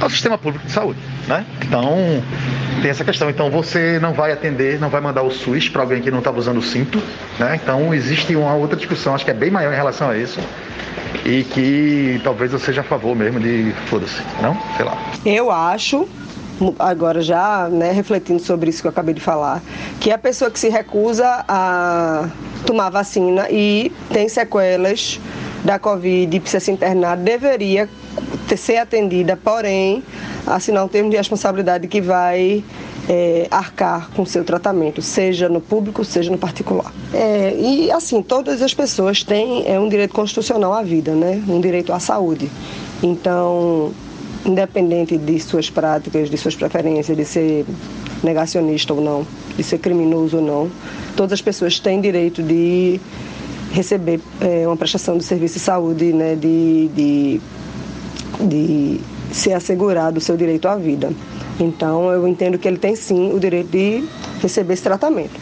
ao 0.00 0.10
sistema 0.10 0.36
público 0.36 0.66
de 0.66 0.72
saúde, 0.72 0.98
né? 1.28 1.44
Então 1.62 2.22
tem 2.80 2.90
essa 2.90 3.04
questão. 3.04 3.30
Então 3.30 3.50
você 3.50 3.98
não 4.00 4.12
vai 4.12 4.32
atender, 4.32 4.80
não 4.80 4.88
vai 4.88 5.00
mandar 5.00 5.22
o 5.22 5.30
SUS 5.30 5.68
para 5.68 5.82
alguém 5.82 6.02
que 6.02 6.10
não 6.10 6.18
estava 6.18 6.38
usando 6.38 6.58
o 6.58 6.62
cinto, 6.62 7.00
né? 7.38 7.58
Então 7.62 7.94
existe 7.94 8.34
uma 8.34 8.54
outra 8.54 8.76
discussão, 8.76 9.14
acho 9.14 9.24
que 9.24 9.30
é 9.30 9.34
bem 9.34 9.50
maior 9.50 9.72
em 9.72 9.76
relação 9.76 10.10
a 10.10 10.16
isso 10.16 10.40
e 11.24 11.44
que 11.44 12.20
talvez 12.24 12.52
eu 12.52 12.58
seja 12.58 12.80
a 12.80 12.84
favor 12.84 13.14
mesmo 13.14 13.38
de 13.38 13.72
foda-se, 13.86 14.22
não? 14.40 14.56
Sei 14.76 14.84
lá. 14.84 14.98
Eu 15.24 15.50
acho 15.50 16.08
agora 16.78 17.20
já 17.22 17.68
né, 17.68 17.92
refletindo 17.92 18.40
sobre 18.40 18.70
isso 18.70 18.82
que 18.82 18.86
eu 18.86 18.90
acabei 18.90 19.14
de 19.14 19.20
falar, 19.20 19.62
que 20.00 20.10
a 20.10 20.18
pessoa 20.18 20.50
que 20.50 20.58
se 20.58 20.68
recusa 20.68 21.44
a 21.48 22.28
tomar 22.66 22.90
vacina 22.90 23.48
e 23.50 23.92
tem 24.12 24.28
sequelas 24.28 25.20
da 25.64 25.78
Covid 25.78 26.36
e 26.36 26.40
precisa 26.40 26.64
se 26.64 26.70
internar, 26.70 27.16
deveria 27.16 27.88
ter, 28.48 28.56
ser 28.56 28.76
atendida, 28.76 29.36
porém, 29.36 30.02
assinar 30.46 30.84
um 30.84 30.88
termo 30.88 31.10
de 31.10 31.16
responsabilidade 31.16 31.86
que 31.86 32.00
vai 32.00 32.64
é, 33.08 33.46
arcar 33.50 34.10
com 34.10 34.24
seu 34.24 34.44
tratamento, 34.44 35.00
seja 35.02 35.48
no 35.48 35.60
público, 35.60 36.04
seja 36.04 36.30
no 36.30 36.38
particular. 36.38 36.92
É, 37.12 37.54
e 37.58 37.90
assim, 37.90 38.22
todas 38.22 38.62
as 38.62 38.74
pessoas 38.74 39.22
têm 39.22 39.64
é, 39.66 39.78
um 39.78 39.88
direito 39.88 40.14
constitucional 40.14 40.72
à 40.72 40.82
vida, 40.82 41.12
né? 41.12 41.42
um 41.48 41.60
direito 41.60 41.92
à 41.92 42.00
saúde. 42.00 42.50
Então, 43.02 43.92
independente 44.44 45.16
de 45.16 45.38
suas 45.40 45.70
práticas, 45.70 46.28
de 46.30 46.36
suas 46.36 46.56
preferências, 46.56 47.16
de 47.16 47.24
ser 47.24 47.64
negacionista 48.22 48.92
ou 48.92 49.00
não, 49.00 49.26
de 49.56 49.62
ser 49.62 49.78
criminoso 49.78 50.38
ou 50.38 50.42
não, 50.42 50.70
todas 51.16 51.32
as 51.32 51.42
pessoas 51.42 51.78
têm 51.78 52.00
direito 52.00 52.42
de 52.42 53.00
receber 53.72 54.20
é, 54.40 54.66
uma 54.66 54.76
prestação 54.76 55.16
de 55.16 55.24
serviço 55.24 55.54
de 55.54 55.60
saúde, 55.60 56.12
né, 56.12 56.34
de, 56.34 56.88
de, 56.94 57.40
de 58.40 59.00
ser 59.32 59.54
assegurado 59.54 60.18
o 60.18 60.20
seu 60.20 60.36
direito 60.36 60.68
à 60.68 60.76
vida. 60.76 61.10
Então, 61.58 62.10
eu 62.10 62.26
entendo 62.26 62.58
que 62.58 62.66
ele 62.66 62.76
tem 62.76 62.96
sim 62.96 63.32
o 63.32 63.40
direito 63.40 63.70
de 63.70 64.04
receber 64.40 64.74
esse 64.74 64.82
tratamento. 64.82 65.40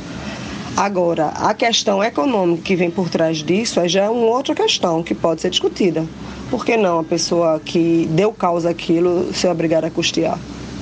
Agora, 0.76 1.26
a 1.28 1.52
questão 1.52 2.02
econômica 2.02 2.62
que 2.62 2.76
vem 2.76 2.90
por 2.90 3.08
trás 3.08 3.38
disso 3.38 3.80
já 3.88 4.04
é 4.04 4.08
uma 4.08 4.26
outra 4.26 4.54
questão 4.54 5.02
que 5.02 5.14
pode 5.14 5.40
ser 5.40 5.50
discutida. 5.50 6.04
Por 6.50 6.64
que 6.64 6.76
não 6.76 6.98
a 6.98 7.04
pessoa 7.04 7.60
que 7.60 8.08
deu 8.10 8.32
causa 8.32 8.70
àquilo 8.70 9.32
ser 9.32 9.48
obrigada 9.48 9.86
a 9.86 9.90
custear, 9.90 10.38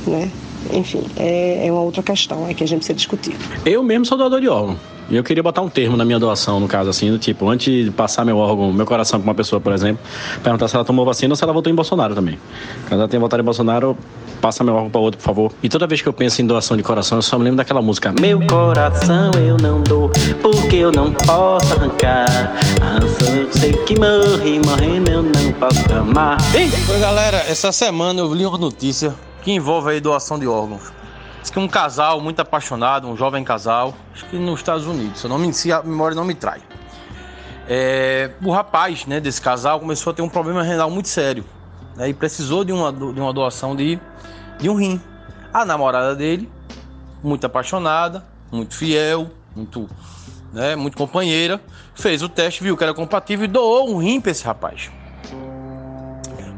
né? 0.06 0.30
Enfim, 0.72 1.04
é, 1.16 1.66
é 1.66 1.72
uma 1.72 1.82
outra 1.82 2.02
questão 2.02 2.48
é 2.48 2.54
que 2.54 2.64
a 2.64 2.66
gente 2.66 2.78
precisa 2.78 2.96
discutir. 2.96 3.36
Eu 3.64 3.82
mesmo 3.82 4.04
sou 4.06 4.18
doador 4.18 4.40
de 4.40 4.48
órgão. 4.48 4.76
E 5.10 5.16
eu 5.16 5.24
queria 5.24 5.42
botar 5.42 5.62
um 5.62 5.70
termo 5.70 5.96
na 5.96 6.04
minha 6.04 6.18
doação, 6.18 6.60
no 6.60 6.68
caso, 6.68 6.90
assim, 6.90 7.10
do 7.10 7.18
tipo, 7.18 7.48
antes 7.48 7.84
de 7.86 7.90
passar 7.90 8.26
meu 8.26 8.36
órgão, 8.36 8.70
meu 8.70 8.84
coração 8.84 9.18
para 9.18 9.28
uma 9.28 9.34
pessoa, 9.34 9.58
por 9.58 9.72
exemplo, 9.72 10.04
perguntar 10.42 10.68
se 10.68 10.76
ela 10.76 10.84
tomou 10.84 11.04
vacina 11.04 11.32
ou 11.32 11.36
se 11.36 11.42
ela 11.42 11.52
votou 11.52 11.72
em 11.72 11.74
Bolsonaro 11.74 12.14
também. 12.14 12.38
Quando 12.86 13.00
ela 13.00 13.08
tem 13.08 13.18
votado 13.18 13.40
em 13.40 13.44
Bolsonaro, 13.44 13.96
passa 14.38 14.64
meu 14.64 14.74
órgão 14.74 14.90
para 14.90 15.00
outro, 15.00 15.18
por 15.18 15.24
favor. 15.24 15.52
E 15.62 15.68
toda 15.68 15.86
vez 15.86 16.00
que 16.00 16.08
eu 16.08 16.12
penso 16.12 16.40
em 16.40 16.46
doação 16.46 16.76
de 16.76 16.82
coração, 16.82 17.18
eu 17.18 17.22
só 17.22 17.38
me 17.38 17.44
lembro 17.44 17.58
daquela 17.58 17.82
música. 17.82 18.14
Meu 18.20 18.40
coração 18.46 19.30
eu 19.32 19.56
não 19.56 19.82
dou, 19.82 20.10
porque 20.42 20.76
eu 20.76 20.92
não 20.92 21.12
posso 21.12 21.74
arrancar. 21.74 22.54
Eu 23.02 23.52
sei 23.52 23.72
que 23.72 23.94
morri, 23.98 24.60
morrendo 24.64 25.10
eu 25.10 25.22
não 25.22 25.52
posso 25.52 25.92
amar. 25.92 26.38
Oi, 26.54 27.00
galera, 27.00 27.38
essa 27.48 27.72
semana 27.72 28.20
eu 28.20 28.32
li 28.32 28.46
uma 28.46 28.58
notícia 28.58 29.14
que 29.42 29.52
envolve 29.52 29.90
aí 29.90 30.00
doação 30.00 30.38
de 30.38 30.46
órgãos. 30.46 30.92
Diz 31.40 31.50
que 31.50 31.58
um 31.58 31.68
casal 31.68 32.20
muito 32.20 32.40
apaixonado, 32.40 33.08
um 33.08 33.16
jovem 33.16 33.44
casal, 33.44 33.94
acho 34.12 34.24
que 34.26 34.36
nos 34.36 34.60
Estados 34.60 34.86
Unidos, 34.86 35.20
se, 35.20 35.26
eu 35.26 35.30
não 35.30 35.38
me, 35.38 35.52
se 35.52 35.72
a 35.72 35.82
memória 35.82 36.14
não 36.14 36.24
me 36.24 36.34
trai. 36.34 36.60
É, 37.68 38.30
o 38.42 38.50
rapaz 38.50 39.06
né, 39.06 39.20
desse 39.20 39.40
casal 39.40 39.78
começou 39.78 40.10
a 40.10 40.14
ter 40.14 40.22
um 40.22 40.28
problema 40.28 40.62
renal 40.62 40.90
muito 40.90 41.08
sério 41.08 41.44
né, 41.96 42.08
e 42.08 42.14
precisou 42.14 42.64
de 42.64 42.72
uma, 42.72 42.92
de 42.92 43.20
uma 43.20 43.32
doação 43.32 43.76
de, 43.76 44.00
de 44.58 44.68
um 44.68 44.74
rim. 44.74 45.00
A 45.52 45.64
namorada 45.64 46.14
dele, 46.14 46.50
muito 47.22 47.44
apaixonada, 47.46 48.24
muito 48.50 48.74
fiel, 48.74 49.30
muito, 49.54 49.88
né, 50.52 50.76
muito 50.76 50.96
companheira, 50.96 51.60
fez 51.94 52.22
o 52.22 52.28
teste, 52.28 52.62
viu 52.62 52.76
que 52.76 52.84
era 52.84 52.94
compatível 52.94 53.44
e 53.44 53.48
doou 53.48 53.90
um 53.90 53.98
rim 53.98 54.20
para 54.20 54.30
esse 54.30 54.44
rapaz. 54.44 54.90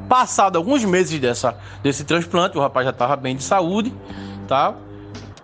Passado 0.08 0.56
alguns 0.56 0.84
meses 0.84 1.20
dessa, 1.20 1.56
desse 1.82 2.04
transplante, 2.04 2.58
o 2.58 2.60
rapaz 2.60 2.84
já 2.84 2.90
estava 2.90 3.14
bem 3.14 3.36
de 3.36 3.44
saúde, 3.44 3.94
tá? 4.48 4.74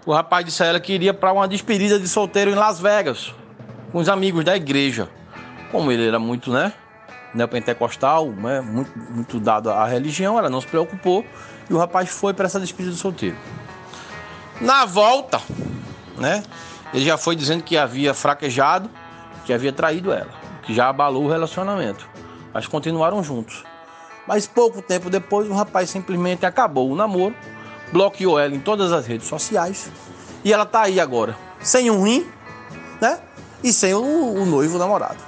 O 0.05 0.13
rapaz 0.13 0.45
disse 0.45 0.63
a 0.63 0.67
ela 0.67 0.81
que 0.81 0.93
iria 0.93 1.15
para 1.15 1.33
uma 1.33 1.47
despedida 1.47 1.99
de 2.01 2.09
solteiro 2.09 2.51
em 2.51 2.55
Las 2.55 2.81
Vegas, 2.81 3.33
com 3.93 3.99
os 3.99 4.09
amigos 4.09 4.45
da 4.45 4.57
igreja. 4.57 5.09
Como 5.71 5.91
ele 5.93 6.07
era 6.07 6.19
muito, 6.19 6.53
né, 6.53 6.73
neopentecostal, 7.33 8.27
né, 8.31 8.61
muito, 8.61 8.91
muito 8.97 9.39
dado 9.39 9.71
à 9.71 9.87
religião, 9.87 10.39
ela 10.39 10.51
não 10.51 10.61
se 10.61 10.67
preocupou 10.67 11.25
e 11.69 11.75
o 11.75 11.79
rapaz 11.79 12.09
foi 12.09 12.33
para 12.33 12.47
essa 12.47 12.61
despedida 12.61 12.95
de 12.95 13.01
solteiro. 13.01 13.37
Na 14.61 14.85
volta, 14.85 15.41
né, 16.17 16.43
ele 16.93 17.05
já 17.05 17.19
foi 17.19 17.37
dizendo 17.37 17.63
que 17.63 17.77
havia 17.77 18.15
fraquejado, 18.15 18.91
que 19.45 19.53
havia 19.53 19.73
traído 19.73 20.13
ela, 20.13 20.31
que 20.63 20.75
já 20.75 20.89
abalou 20.89 21.25
o 21.25 21.29
relacionamento. 21.29 22.09
Mas 22.53 22.67
continuaram 22.67 23.23
juntos. 23.23 23.65
Mas 24.27 24.47
pouco 24.47 24.83
tempo 24.83 25.11
depois, 25.11 25.49
o 25.49 25.55
rapaz 25.55 25.91
simplesmente 25.91 26.47
acabou 26.47 26.91
o 26.91 26.97
namoro, 26.97 27.35
bloqueou 27.93 28.39
ela 28.39 28.55
em 28.55 28.61
todas 28.61 28.93
as 28.93 29.07
redes 29.07 29.29
sociais 29.29 29.91
e 30.45 30.53
ela 30.53 30.67
tá 30.67 30.83
aí 30.83 30.99
agora, 30.99 31.37
sem 31.61 31.91
um 31.91 32.03
rim, 32.03 32.27
né? 33.01 33.21
E 33.63 33.73
sem 33.73 33.95
o, 33.95 34.03
o 34.03 34.47
noivo 34.47 34.79
namorado. 34.79 35.19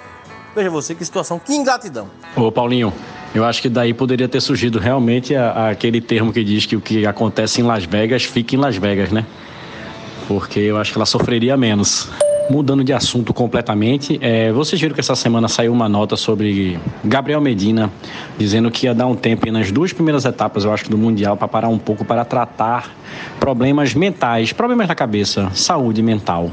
Veja 0.54 0.70
você 0.70 0.94
que 0.94 1.04
situação, 1.04 1.38
que 1.38 1.54
ingratidão. 1.54 2.10
Ô 2.36 2.50
Paulinho, 2.50 2.92
eu 3.34 3.44
acho 3.44 3.60
que 3.60 3.68
daí 3.68 3.92
poderia 3.92 4.28
ter 4.28 4.40
surgido 4.40 4.78
realmente 4.78 5.34
a, 5.34 5.50
a 5.50 5.70
aquele 5.70 6.00
termo 6.00 6.32
que 6.32 6.42
diz 6.42 6.66
que 6.66 6.76
o 6.76 6.80
que 6.80 7.06
acontece 7.06 7.60
em 7.60 7.64
Las 7.64 7.84
Vegas 7.84 8.24
fica 8.24 8.54
em 8.54 8.58
Las 8.58 8.76
Vegas, 8.76 9.10
né? 9.10 9.24
Porque 10.26 10.60
eu 10.60 10.76
acho 10.76 10.92
que 10.92 10.98
ela 10.98 11.06
sofreria 11.06 11.56
menos. 11.56 12.08
Mudando 12.50 12.82
de 12.82 12.94
assunto 12.94 13.34
completamente, 13.34 14.18
é, 14.22 14.50
vocês 14.50 14.80
viram 14.80 14.94
que 14.94 15.00
essa 15.00 15.14
semana 15.14 15.48
saiu 15.48 15.70
uma 15.70 15.86
nota 15.86 16.16
sobre 16.16 16.78
Gabriel 17.04 17.42
Medina, 17.42 17.92
dizendo 18.38 18.70
que 18.70 18.86
ia 18.86 18.94
dar 18.94 19.06
um 19.06 19.14
tempo 19.14 19.50
nas 19.52 19.70
duas 19.70 19.92
primeiras 19.92 20.24
etapas, 20.24 20.64
eu 20.64 20.72
acho, 20.72 20.88
do 20.88 20.96
Mundial, 20.96 21.36
para 21.36 21.46
parar 21.46 21.68
um 21.68 21.78
pouco 21.78 22.06
para 22.06 22.24
tratar 22.24 22.90
problemas 23.38 23.92
mentais, 23.92 24.50
problemas 24.50 24.88
da 24.88 24.94
cabeça, 24.94 25.50
saúde 25.52 26.02
mental. 26.02 26.50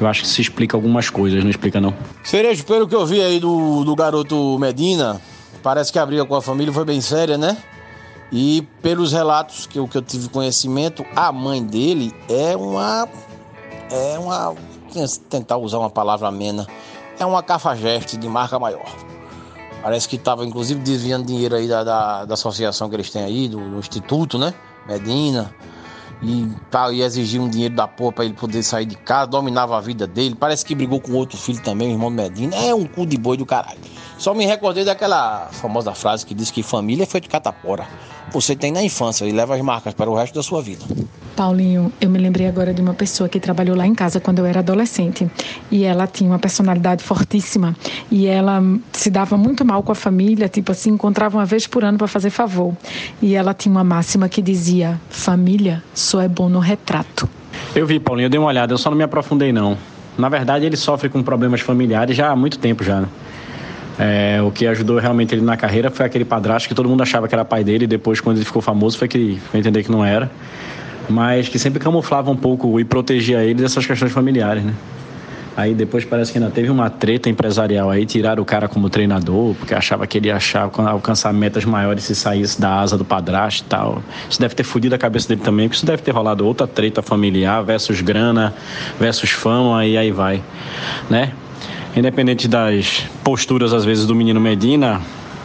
Eu 0.00 0.08
acho 0.08 0.22
que 0.22 0.26
se 0.26 0.42
explica 0.42 0.76
algumas 0.76 1.08
coisas, 1.08 1.44
não 1.44 1.50
explica 1.50 1.80
não? 1.80 1.94
Cerejo, 2.24 2.64
pelo 2.64 2.88
que 2.88 2.94
eu 2.94 3.06
vi 3.06 3.20
aí 3.22 3.38
do, 3.38 3.84
do 3.84 3.94
garoto 3.94 4.58
Medina, 4.58 5.20
parece 5.62 5.92
que 5.92 5.98
a 5.98 6.04
briga 6.04 6.24
com 6.24 6.34
a 6.34 6.42
família 6.42 6.72
foi 6.72 6.84
bem 6.84 7.00
séria, 7.00 7.38
né? 7.38 7.56
E 8.30 8.62
pelos 8.80 9.12
relatos 9.12 9.66
que 9.66 9.78
eu, 9.78 9.86
que 9.86 9.96
eu 9.96 10.02
tive 10.02 10.28
conhecimento, 10.30 11.04
a 11.14 11.30
mãe 11.30 11.62
dele 11.62 12.14
é 12.28 12.56
uma. 12.56 13.08
É 13.90 14.18
uma. 14.18 14.54
Tentar 15.28 15.58
usar 15.58 15.78
uma 15.78 15.90
palavra 15.90 16.28
amena. 16.28 16.66
É 17.18 17.26
uma 17.26 17.42
cafajeste 17.42 18.16
de 18.16 18.28
marca 18.28 18.58
maior. 18.58 18.90
Parece 19.82 20.08
que 20.08 20.16
estava 20.16 20.46
inclusive 20.46 20.80
desviando 20.80 21.26
dinheiro 21.26 21.56
aí 21.56 21.68
da, 21.68 21.84
da, 21.84 22.24
da, 22.24 22.34
associação 22.34 22.88
que 22.88 22.96
eles 22.96 23.10
têm 23.10 23.22
aí, 23.22 23.48
do, 23.48 23.58
do 23.58 23.78
Instituto, 23.78 24.38
né? 24.38 24.54
Medina. 24.86 25.54
E 26.22 26.48
tá, 26.70 26.90
ia 26.92 27.04
exigir 27.04 27.40
um 27.40 27.48
dinheiro 27.48 27.74
da 27.74 27.88
porra 27.88 28.12
pra 28.12 28.24
ele 28.24 28.34
poder 28.34 28.62
sair 28.62 28.86
de 28.86 28.96
casa, 28.96 29.26
dominava 29.26 29.76
a 29.76 29.80
vida 29.80 30.06
dele. 30.06 30.36
Parece 30.38 30.64
que 30.64 30.74
brigou 30.74 31.00
com 31.00 31.12
outro 31.12 31.36
filho 31.36 31.60
também, 31.60 31.88
o 31.88 31.92
irmão 31.92 32.10
Medina. 32.10 32.54
É 32.54 32.72
um 32.74 32.84
cu 32.84 33.04
de 33.04 33.16
boi 33.16 33.36
do 33.36 33.44
caralho. 33.44 33.80
Só 34.18 34.32
me 34.32 34.46
recordei 34.46 34.84
daquela 34.84 35.48
famosa 35.50 35.92
frase 35.94 36.24
que 36.24 36.32
diz 36.32 36.48
que 36.48 36.62
família 36.62 37.02
é 37.02 37.06
feito 37.06 37.24
de 37.24 37.30
catapora. 37.30 37.88
Você 38.30 38.54
tem 38.54 38.70
na 38.70 38.82
infância 38.82 39.24
e 39.24 39.32
leva 39.32 39.56
as 39.56 39.60
marcas 39.62 39.94
para 39.94 40.08
o 40.08 40.14
resto 40.14 40.34
da 40.34 40.42
sua 40.44 40.62
vida. 40.62 40.84
Paulinho, 41.34 41.92
eu 42.00 42.08
me 42.08 42.18
lembrei 42.18 42.46
agora 42.46 42.72
de 42.72 42.80
uma 42.80 42.94
pessoa 42.94 43.28
que 43.28 43.40
trabalhou 43.40 43.76
lá 43.76 43.86
em 43.86 43.94
casa 43.94 44.20
quando 44.20 44.38
eu 44.38 44.46
era 44.46 44.60
adolescente. 44.60 45.28
E 45.70 45.82
ela 45.84 46.06
tinha 46.06 46.30
uma 46.30 46.38
personalidade 46.38 47.02
fortíssima. 47.02 47.74
E 48.10 48.26
ela 48.26 48.62
se 48.92 49.10
dava 49.10 49.36
muito 49.36 49.64
mal 49.64 49.82
com 49.82 49.92
a 49.92 49.94
família, 49.94 50.48
tipo 50.48 50.72
assim, 50.72 50.90
encontrava 50.90 51.38
uma 51.38 51.44
vez 51.44 51.66
por 51.66 51.84
ano 51.84 51.98
para 51.98 52.06
fazer 52.06 52.30
favor. 52.30 52.76
E 53.20 53.34
ela 53.34 53.52
tinha 53.52 53.72
uma 53.72 53.82
máxima 53.82 54.28
que 54.28 54.40
dizia: 54.40 55.00
família 55.08 55.82
só 56.12 56.20
é 56.20 56.28
bom 56.28 56.48
no 56.50 56.58
retrato. 56.58 57.26
Eu 57.74 57.86
vi, 57.86 57.98
Paulinho, 57.98 58.26
eu 58.26 58.30
dei 58.30 58.38
uma 58.38 58.48
olhada, 58.48 58.74
eu 58.74 58.78
só 58.78 58.90
não 58.90 58.96
me 58.98 59.02
aprofundei 59.02 59.50
não. 59.50 59.78
Na 60.18 60.28
verdade, 60.28 60.66
ele 60.66 60.76
sofre 60.76 61.08
com 61.08 61.22
problemas 61.22 61.62
familiares 61.62 62.14
já 62.14 62.30
há 62.30 62.36
muito 62.36 62.58
tempo 62.58 62.84
já. 62.84 63.00
Né? 63.00 63.08
É, 63.98 64.42
o 64.42 64.50
que 64.50 64.66
ajudou 64.66 64.98
realmente 64.98 65.34
ele 65.34 65.40
na 65.40 65.56
carreira 65.56 65.90
foi 65.90 66.04
aquele 66.04 66.26
padrasto 66.26 66.68
que 66.68 66.74
todo 66.74 66.86
mundo 66.86 67.02
achava 67.02 67.26
que 67.26 67.34
era 67.34 67.46
pai 67.46 67.64
dele, 67.64 67.84
e 67.84 67.86
depois, 67.86 68.20
quando 68.20 68.36
ele 68.36 68.44
ficou 68.44 68.60
famoso, 68.60 68.98
foi 68.98 69.08
que 69.08 69.40
foi 69.50 69.60
entender 69.60 69.82
que 69.82 69.90
não 69.90 70.04
era. 70.04 70.30
Mas 71.08 71.48
que 71.48 71.58
sempre 71.58 71.80
camuflava 71.80 72.30
um 72.30 72.36
pouco 72.36 72.78
e 72.78 72.84
protegia 72.84 73.42
ele 73.42 73.62
dessas 73.62 73.86
questões 73.86 74.12
familiares, 74.12 74.62
né? 74.62 74.74
Aí 75.56 75.74
depois 75.74 76.04
parece 76.04 76.32
que 76.32 76.38
ainda 76.38 76.50
teve 76.50 76.70
uma 76.70 76.88
treta 76.88 77.28
empresarial 77.28 77.90
aí, 77.90 78.06
tiraram 78.06 78.42
o 78.42 78.46
cara 78.46 78.68
como 78.68 78.88
treinador, 78.88 79.54
porque 79.54 79.74
achava 79.74 80.06
que 80.06 80.16
ele 80.16 80.28
ia 80.28 80.36
achar, 80.36 80.70
alcançar 80.88 81.32
metas 81.32 81.64
maiores 81.64 82.04
se 82.04 82.14
saísse 82.14 82.60
da 82.60 82.80
asa 82.80 82.96
do 82.96 83.04
padrasto 83.04 83.64
e 83.64 83.68
tal. 83.68 84.02
Isso 84.30 84.40
deve 84.40 84.54
ter 84.54 84.64
fudido 84.64 84.94
a 84.94 84.98
cabeça 84.98 85.28
dele 85.28 85.42
também, 85.42 85.68
porque 85.68 85.76
isso 85.76 85.86
deve 85.86 86.02
ter 86.02 86.10
rolado 86.10 86.46
outra 86.46 86.66
treta 86.66 87.02
familiar 87.02 87.62
versus 87.62 88.00
grana, 88.00 88.54
versus 88.98 89.30
fama 89.30 89.84
e 89.84 89.98
aí 89.98 90.10
vai, 90.10 90.42
né? 91.10 91.32
Independente 91.94 92.48
das 92.48 93.04
posturas, 93.22 93.74
às 93.74 93.84
vezes, 93.84 94.06
do 94.06 94.14
menino 94.14 94.40
Medina, 94.40 95.02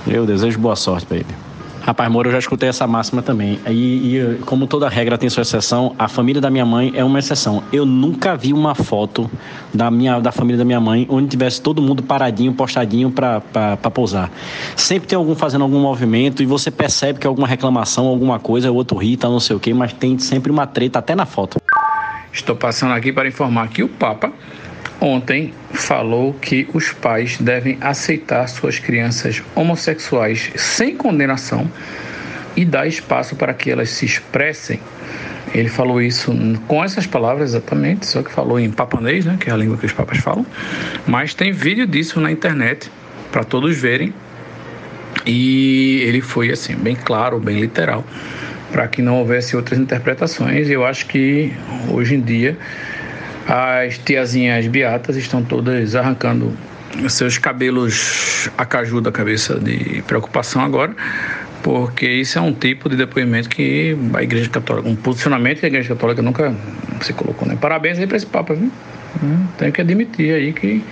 eu 0.08 0.26
desejo 0.26 0.58
boa 0.58 0.78
sorte 0.78 1.06
para 1.06 1.18
ele. 1.18 1.47
Rapaz, 1.88 2.12
Moro, 2.12 2.28
eu 2.28 2.34
já 2.34 2.40
escutei 2.40 2.68
essa 2.68 2.86
máxima 2.86 3.22
também. 3.22 3.62
E, 3.66 4.18
e, 4.18 4.40
como 4.46 4.68
toda 4.68 4.90
regra 4.90 5.18
tem 5.18 5.30
sua 5.30 5.44
exceção, 5.44 5.96
a 5.98 6.10
família 6.10 6.42
da 6.42 6.50
minha 6.50 6.66
mãe 6.66 6.92
é 6.94 7.02
uma 7.02 7.18
exceção. 7.18 7.64
Eu 7.72 7.86
nunca 7.86 8.36
vi 8.36 8.52
uma 8.52 8.76
foto 8.76 9.32
da, 9.74 9.90
minha, 9.90 10.20
da 10.20 10.30
família 10.30 10.58
da 10.58 10.66
minha 10.66 10.82
mãe 10.82 11.08
onde 11.10 11.30
tivesse 11.30 11.62
todo 11.62 11.82
mundo 11.82 12.04
paradinho, 12.04 12.52
postadinho 12.52 13.10
para 13.10 13.78
pousar. 13.94 14.30
Sempre 14.76 15.08
tem 15.08 15.16
algum 15.16 15.34
fazendo 15.34 15.62
algum 15.62 15.80
movimento 15.80 16.44
e 16.44 16.46
você 16.46 16.70
percebe 16.70 17.20
que 17.20 17.26
é 17.26 17.30
alguma 17.30 17.48
reclamação, 17.48 18.06
alguma 18.08 18.38
coisa, 18.38 18.70
o 18.70 18.76
outro 18.76 18.98
ri, 18.98 19.16
tá 19.16 19.30
não 19.30 19.40
sei 19.40 19.56
o 19.56 19.60
quê, 19.60 19.74
mas 19.74 19.94
tem 19.94 20.20
sempre 20.20 20.52
uma 20.52 20.68
treta 20.68 21.00
até 21.00 21.16
na 21.16 21.26
foto. 21.26 21.58
Estou 22.34 22.58
passando 22.58 22.92
aqui 22.92 23.14
para 23.14 23.30
informar 23.30 23.70
que 23.70 23.82
o 23.82 23.88
Papa 23.88 24.34
ontem 25.00 25.54
falou 25.72 26.34
que 26.34 26.68
os 26.74 26.92
pais 26.92 27.38
devem 27.38 27.78
aceitar 27.82 28.48
suas 28.48 28.80
crianças 28.80 29.44
homossexuais 29.56 30.52
sem 30.56 30.96
condenação 30.96 31.70
e 32.56 32.66
dar 32.66 32.88
espaço 32.88 33.36
para 33.36 33.54
que 33.54 33.70
elas 33.70 33.90
se 33.90 34.06
expressem. 34.06 34.80
Ele 35.54 35.70
falou 35.70 36.02
isso 36.02 36.34
com 36.68 36.84
essas 36.84 37.08
palavras 37.08 37.52
exatamente, 37.52 38.06
só 38.06 38.22
que 38.22 38.32
falou 38.32 38.60
em 38.60 38.70
papanês, 38.70 39.26
né, 39.26 39.38
que 39.40 39.50
é 39.50 39.54
a 39.54 39.58
língua 39.58 39.78
que 39.78 39.86
os 39.86 39.94
papas 39.94 40.18
falam. 40.18 40.46
Mas 41.06 41.34
tem 41.34 41.52
vídeo 41.52 41.88
disso 41.88 42.20
na 42.20 42.32
internet 42.32 42.92
para 43.32 43.44
todos 43.44 43.78
verem. 43.78 44.14
E 45.26 46.02
ele 46.04 46.22
foi 46.22 46.52
assim, 46.52 46.76
bem 46.76 46.96
claro, 46.96 47.40
bem 47.40 47.60
literal, 47.60 48.04
para 48.72 48.88
que 48.88 49.02
não 49.02 49.20
houvesse 49.20 49.56
outras 49.56 49.80
interpretações. 49.80 50.70
Eu 50.70 50.86
acho 50.86 51.06
que 51.06 51.54
hoje 51.90 52.16
em 52.16 52.22
dia 52.22 52.58
as 53.48 53.98
tiazinhas 53.98 54.68
beatas 54.68 55.16
estão 55.16 55.42
todas 55.42 55.96
arrancando 55.96 56.54
seus 57.08 57.38
cabelos 57.38 58.50
a 58.58 58.66
caju 58.66 59.00
da 59.00 59.12
cabeça 59.12 59.60
de 59.60 60.02
preocupação 60.08 60.62
agora, 60.62 60.94
porque 61.64 62.08
isso 62.10 62.38
é 62.38 62.42
um 62.42 62.54
tipo 62.54 62.90
de 62.90 62.96
depoimento 62.96 63.48
que 63.48 63.98
a 64.14 64.22
Igreja 64.22 64.50
Católica, 64.50 64.90
um 64.90 64.96
posicionamento 64.96 65.60
que 65.60 65.66
a 65.66 65.70
Igreja 65.70 65.90
Católica 65.90 66.22
nunca 66.22 66.54
se 67.02 67.14
colocou. 67.14 67.48
Né? 67.48 67.58
Parabéns 67.60 67.98
aí 68.00 68.08
para 68.08 68.18
esse 68.18 68.26
Papa, 68.26 68.54
viu? 68.54 68.72
Hum, 69.24 69.48
tenho 69.58 69.72
que 69.72 69.82
admitir 69.82 70.34
aí 70.34 70.52
que 70.52 70.84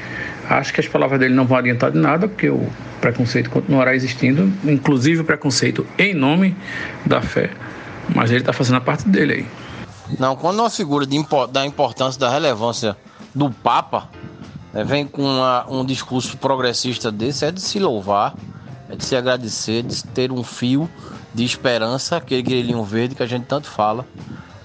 acho 0.49 0.73
que 0.73 0.79
as 0.79 0.87
palavras 0.87 1.19
dele 1.19 1.33
não 1.33 1.45
vão 1.45 1.57
adiantar 1.57 1.91
de 1.91 1.97
nada, 1.97 2.27
porque 2.27 2.49
o 2.49 2.67
preconceito 3.01 3.49
continuará 3.49 3.93
existindo, 3.95 4.51
inclusive 4.63 5.21
o 5.21 5.25
preconceito 5.25 5.85
em 5.97 6.13
nome 6.13 6.55
da 7.05 7.21
fé, 7.21 7.49
mas 8.13 8.31
ele 8.31 8.39
está 8.39 8.53
fazendo 8.53 8.77
a 8.77 8.81
parte 8.81 9.07
dele 9.09 9.33
aí. 9.33 9.64
Não, 10.19 10.35
quando 10.35 10.59
uma 10.59 10.69
figura 10.69 11.05
de, 11.05 11.17
da 11.51 11.65
importância, 11.65 12.19
da 12.19 12.29
relevância 12.29 12.95
do 13.33 13.49
Papa 13.49 14.09
né, 14.71 14.83
vem 14.83 15.07
com 15.07 15.23
uma, 15.23 15.65
um 15.69 15.83
discurso 15.83 16.37
progressista 16.37 17.11
desse, 17.11 17.45
é 17.45 17.51
de 17.51 17.61
se 17.61 17.79
louvar, 17.79 18.35
é 18.89 18.95
de 18.95 19.03
se 19.03 19.15
agradecer, 19.15 19.83
de 19.83 20.03
ter 20.03 20.31
um 20.31 20.43
fio 20.43 20.89
de 21.33 21.43
esperança, 21.43 22.17
aquele 22.17 22.41
grelhinho 22.41 22.83
verde 22.83 23.15
que 23.15 23.23
a 23.23 23.27
gente 23.27 23.45
tanto 23.45 23.67
fala, 23.67 24.05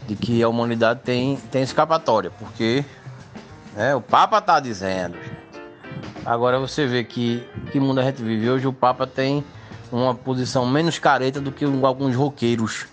de 0.06 0.14
que 0.14 0.42
a 0.42 0.48
humanidade 0.48 1.00
tem, 1.02 1.36
tem 1.50 1.62
escapatória, 1.62 2.30
porque 2.38 2.84
né, 3.74 3.94
o 3.94 4.00
Papa 4.00 4.38
está 4.38 4.60
dizendo. 4.60 5.16
Agora 6.24 6.58
você 6.58 6.86
vê 6.86 7.02
que 7.02 7.46
que 7.72 7.80
mundo 7.80 7.98
a 7.98 8.04
gente 8.04 8.22
vive. 8.22 8.48
Hoje 8.50 8.66
o 8.66 8.72
Papa 8.72 9.06
tem 9.06 9.42
uma 9.90 10.14
posição 10.14 10.66
menos 10.66 10.98
careta 10.98 11.40
do 11.40 11.50
que 11.50 11.64
alguns 11.64 12.14
roqueiros 12.14 12.86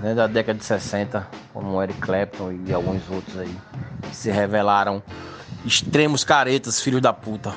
né, 0.00 0.14
da 0.14 0.26
década 0.26 0.58
de 0.58 0.64
60, 0.64 1.26
como 1.52 1.82
Eric 1.82 1.98
Clapton 2.00 2.52
e 2.66 2.72
alguns 2.72 3.02
outros 3.10 3.38
aí, 3.38 3.54
que 4.02 4.16
se 4.16 4.30
revelaram 4.30 5.02
extremos 5.64 6.24
caretas, 6.24 6.80
filhos 6.80 7.00
da 7.00 7.12
puta. 7.12 7.52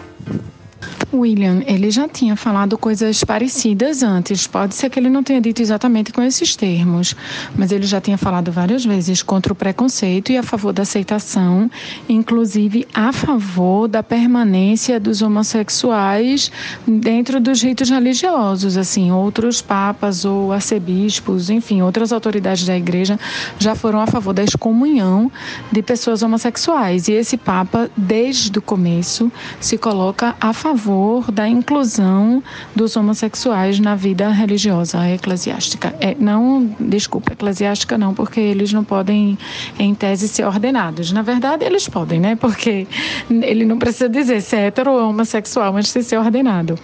William, 1.14 1.62
ele 1.66 1.92
já 1.92 2.08
tinha 2.08 2.36
falado 2.36 2.78
coisas 2.78 3.24
parecidas 3.24 4.02
antes. 4.04 4.48
Pode 4.48 4.76
ser 4.76 4.90
que 4.90 5.00
ele 5.00 5.10
não 5.10 5.24
tenha 5.24 5.42
dito 5.42 5.62
exatamente 5.62 6.14
com 6.14 6.22
esses 6.22 6.56
termos, 6.56 7.16
mas 7.56 7.72
ele 7.72 7.86
já 7.86 8.00
tinha 8.00 8.18
falado 8.18 8.52
várias 8.52 8.86
vezes 8.86 9.22
contra 9.22 9.52
o 9.52 9.56
preconceito 9.56 10.32
e 10.32 10.38
a 10.38 10.44
favor 10.44 10.72
da 10.72 10.84
aceitação, 10.84 11.70
inclusive 12.08 12.88
a 12.94 13.12
favor 13.12 13.88
da 13.88 14.02
permanência 14.02 15.00
dos 15.00 15.22
homossexuais 15.22 16.52
dentro 16.88 17.40
dos 17.40 17.62
ritos 17.62 17.90
religiosos. 17.90 18.78
Assim, 18.78 19.12
outros 19.12 19.62
papas 19.62 20.24
ou 20.24 20.54
arcebispos, 20.54 21.50
enfim, 21.50 21.82
outras 21.82 22.14
autoridades 22.14 22.66
da 22.66 22.78
igreja 22.78 23.20
já 23.60 23.76
foram 23.76 24.00
a 24.00 24.08
favor 24.08 24.34
da 24.34 24.44
excomunhão 24.44 25.32
de 25.72 25.82
pessoas 25.82 26.24
homossexuais. 26.24 27.08
E 27.08 27.14
esse 27.14 27.36
papa, 27.36 27.90
desde 27.98 28.58
o 28.58 28.62
começo, 28.62 29.32
se 29.60 29.78
coloca 29.78 30.36
a 30.40 30.54
favor 30.54 31.01
favor 31.02 31.32
da 31.32 31.48
inclusão 31.48 32.44
dos 32.76 32.96
homossexuais 32.96 33.80
na 33.80 33.96
vida 33.96 34.30
religiosa 34.30 35.10
eclesiástica. 35.10 35.96
É, 36.00 36.16
não, 36.20 36.76
desculpa, 36.80 37.34
eclesiástica 37.34 37.98
não, 37.98 38.14
porque 38.14 38.40
eles 38.40 38.72
não 38.72 38.84
podem, 38.84 39.38
em 39.80 39.96
tese, 39.96 40.28
ser 40.28 40.46
ordenados. 40.46 41.12
Na 41.12 41.24
verdade, 41.24 41.66
eles 41.66 41.88
podem, 41.88 42.20
né? 42.20 42.36
Porque 42.36 42.88
ele 43.30 43.66
não 43.66 43.80
precisa 43.80 44.08
dizer 44.08 44.42
se 44.42 44.56
é 44.56 44.68
hetero 44.68 44.92
ou 44.92 45.10
homossexual 45.10 45.76
antes 45.76 45.92
de 45.92 46.04
ser 46.04 46.18
ordenado. 46.18 46.78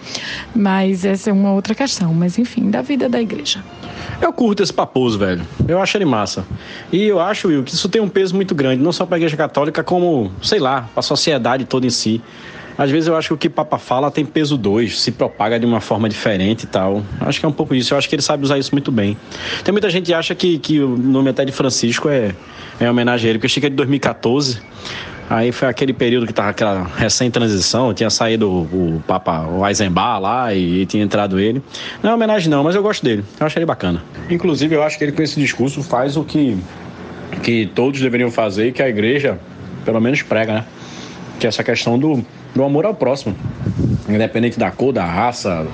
Mas 0.54 1.04
essa 1.04 1.30
é 1.30 1.32
uma 1.32 1.52
outra 1.52 1.74
questão. 1.74 2.12
Mas, 2.12 2.38
enfim, 2.38 2.70
da 2.70 2.82
vida 2.82 3.08
da 3.08 3.20
igreja. 3.20 3.62
Eu 4.20 4.32
curto 4.32 4.62
esse 4.64 4.72
paposo, 4.72 5.16
velho. 5.16 5.42
Eu 5.68 5.80
acho 5.80 5.96
ele 5.96 6.04
massa. 6.04 6.44
E 6.90 7.04
eu 7.04 7.20
acho, 7.20 7.48
Will, 7.48 7.62
que 7.62 7.72
isso 7.72 7.88
tem 7.88 8.02
um 8.02 8.08
peso 8.08 8.34
muito 8.34 8.52
grande, 8.52 8.82
não 8.82 8.92
só 8.92 9.06
para 9.06 9.16
a 9.16 9.18
igreja 9.18 9.36
católica, 9.36 9.84
como, 9.84 10.32
sei 10.42 10.58
lá, 10.58 10.82
para 10.92 11.00
a 11.00 11.02
sociedade 11.02 11.64
toda 11.64 11.86
em 11.86 11.90
si. 11.90 12.20
Às 12.78 12.92
vezes 12.92 13.08
eu 13.08 13.16
acho 13.16 13.28
que 13.28 13.34
o 13.34 13.36
que 13.36 13.46
o 13.48 13.50
Papa 13.50 13.76
fala 13.76 14.08
tem 14.08 14.24
peso 14.24 14.56
dois, 14.56 15.00
se 15.00 15.10
propaga 15.10 15.58
de 15.58 15.66
uma 15.66 15.80
forma 15.80 16.08
diferente 16.08 16.62
e 16.62 16.66
tal. 16.68 17.02
Acho 17.20 17.40
que 17.40 17.44
é 17.44 17.48
um 17.48 17.52
pouco 17.52 17.74
isso. 17.74 17.92
Eu 17.92 17.98
acho 17.98 18.08
que 18.08 18.14
ele 18.14 18.22
sabe 18.22 18.44
usar 18.44 18.56
isso 18.56 18.72
muito 18.72 18.92
bem. 18.92 19.16
Tem 19.64 19.72
muita 19.72 19.90
gente 19.90 20.06
que 20.06 20.14
acha 20.14 20.32
que, 20.32 20.58
que 20.60 20.80
o 20.80 20.96
nome 20.96 21.28
até 21.28 21.44
de 21.44 21.50
Francisco 21.50 22.08
é, 22.08 22.32
é 22.78 22.88
homenagem 22.88 23.26
a 23.26 23.30
ele, 23.30 23.40
porque 23.40 23.58
eu 23.58 23.66
é 23.66 23.68
de 23.68 23.74
2014. 23.74 24.62
Aí 25.28 25.50
foi 25.50 25.68
aquele 25.68 25.92
período 25.92 26.26
que 26.26 26.32
tava 26.32 26.50
aquela 26.50 26.84
recém-transição, 26.84 27.92
tinha 27.92 28.08
saído 28.08 28.48
o, 28.48 28.96
o 28.96 29.02
Papa 29.06 29.46
Eisenbach 29.66 30.22
lá 30.22 30.54
e, 30.54 30.82
e, 30.82 30.86
tinha 30.86 31.02
entrado 31.02 31.38
ele. 31.38 31.60
Não 32.02 32.12
é 32.12 32.14
homenagem 32.14 32.48
não, 32.48 32.62
mas 32.62 32.76
eu 32.76 32.82
gosto 32.82 33.04
dele. 33.04 33.24
Eu 33.38 33.46
acho 33.46 33.58
ele 33.58 33.66
bacana. 33.66 34.02
Inclusive, 34.30 34.74
eu 34.74 34.82
acho 34.82 34.96
que 34.96 35.04
ele 35.04 35.12
com 35.12 35.20
esse 35.20 35.38
discurso 35.38 35.82
faz 35.82 36.16
o 36.16 36.24
que, 36.24 36.56
que 37.42 37.66
todos 37.74 38.00
deveriam 38.00 38.30
fazer 38.30 38.68
e 38.68 38.72
que 38.72 38.80
a 38.80 38.88
igreja, 38.88 39.38
pelo 39.84 40.00
menos, 40.00 40.22
prega, 40.22 40.54
né? 40.54 40.64
Que 41.38 41.46
é 41.46 41.48
essa 41.48 41.62
questão 41.62 41.98
do, 41.98 42.24
do 42.54 42.64
amor 42.64 42.84
ao 42.84 42.94
próximo. 42.94 43.36
Independente 44.08 44.58
da 44.58 44.70
cor, 44.70 44.92
da 44.92 45.04
raça, 45.04 45.66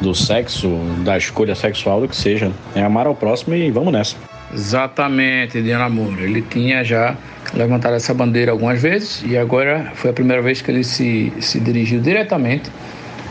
do 0.00 0.14
sexo, 0.14 0.68
da 1.04 1.16
escolha 1.16 1.54
sexual, 1.54 2.00
do 2.00 2.08
que 2.08 2.16
seja. 2.16 2.52
É 2.74 2.82
amar 2.82 3.06
ao 3.06 3.14
próximo 3.14 3.54
e 3.54 3.70
vamos 3.70 3.92
nessa. 3.92 4.16
Exatamente, 4.52 5.60
Diana 5.60 5.88
Moura. 5.88 6.22
Ele 6.22 6.42
tinha 6.42 6.82
já 6.82 7.16
levantado 7.54 7.94
essa 7.94 8.14
bandeira 8.14 8.52
algumas 8.52 8.80
vezes 8.80 9.22
e 9.26 9.36
agora 9.36 9.92
foi 9.94 10.10
a 10.10 10.12
primeira 10.12 10.42
vez 10.42 10.62
que 10.62 10.70
ele 10.70 10.84
se, 10.84 11.32
se 11.40 11.60
dirigiu 11.60 12.00
diretamente 12.00 12.70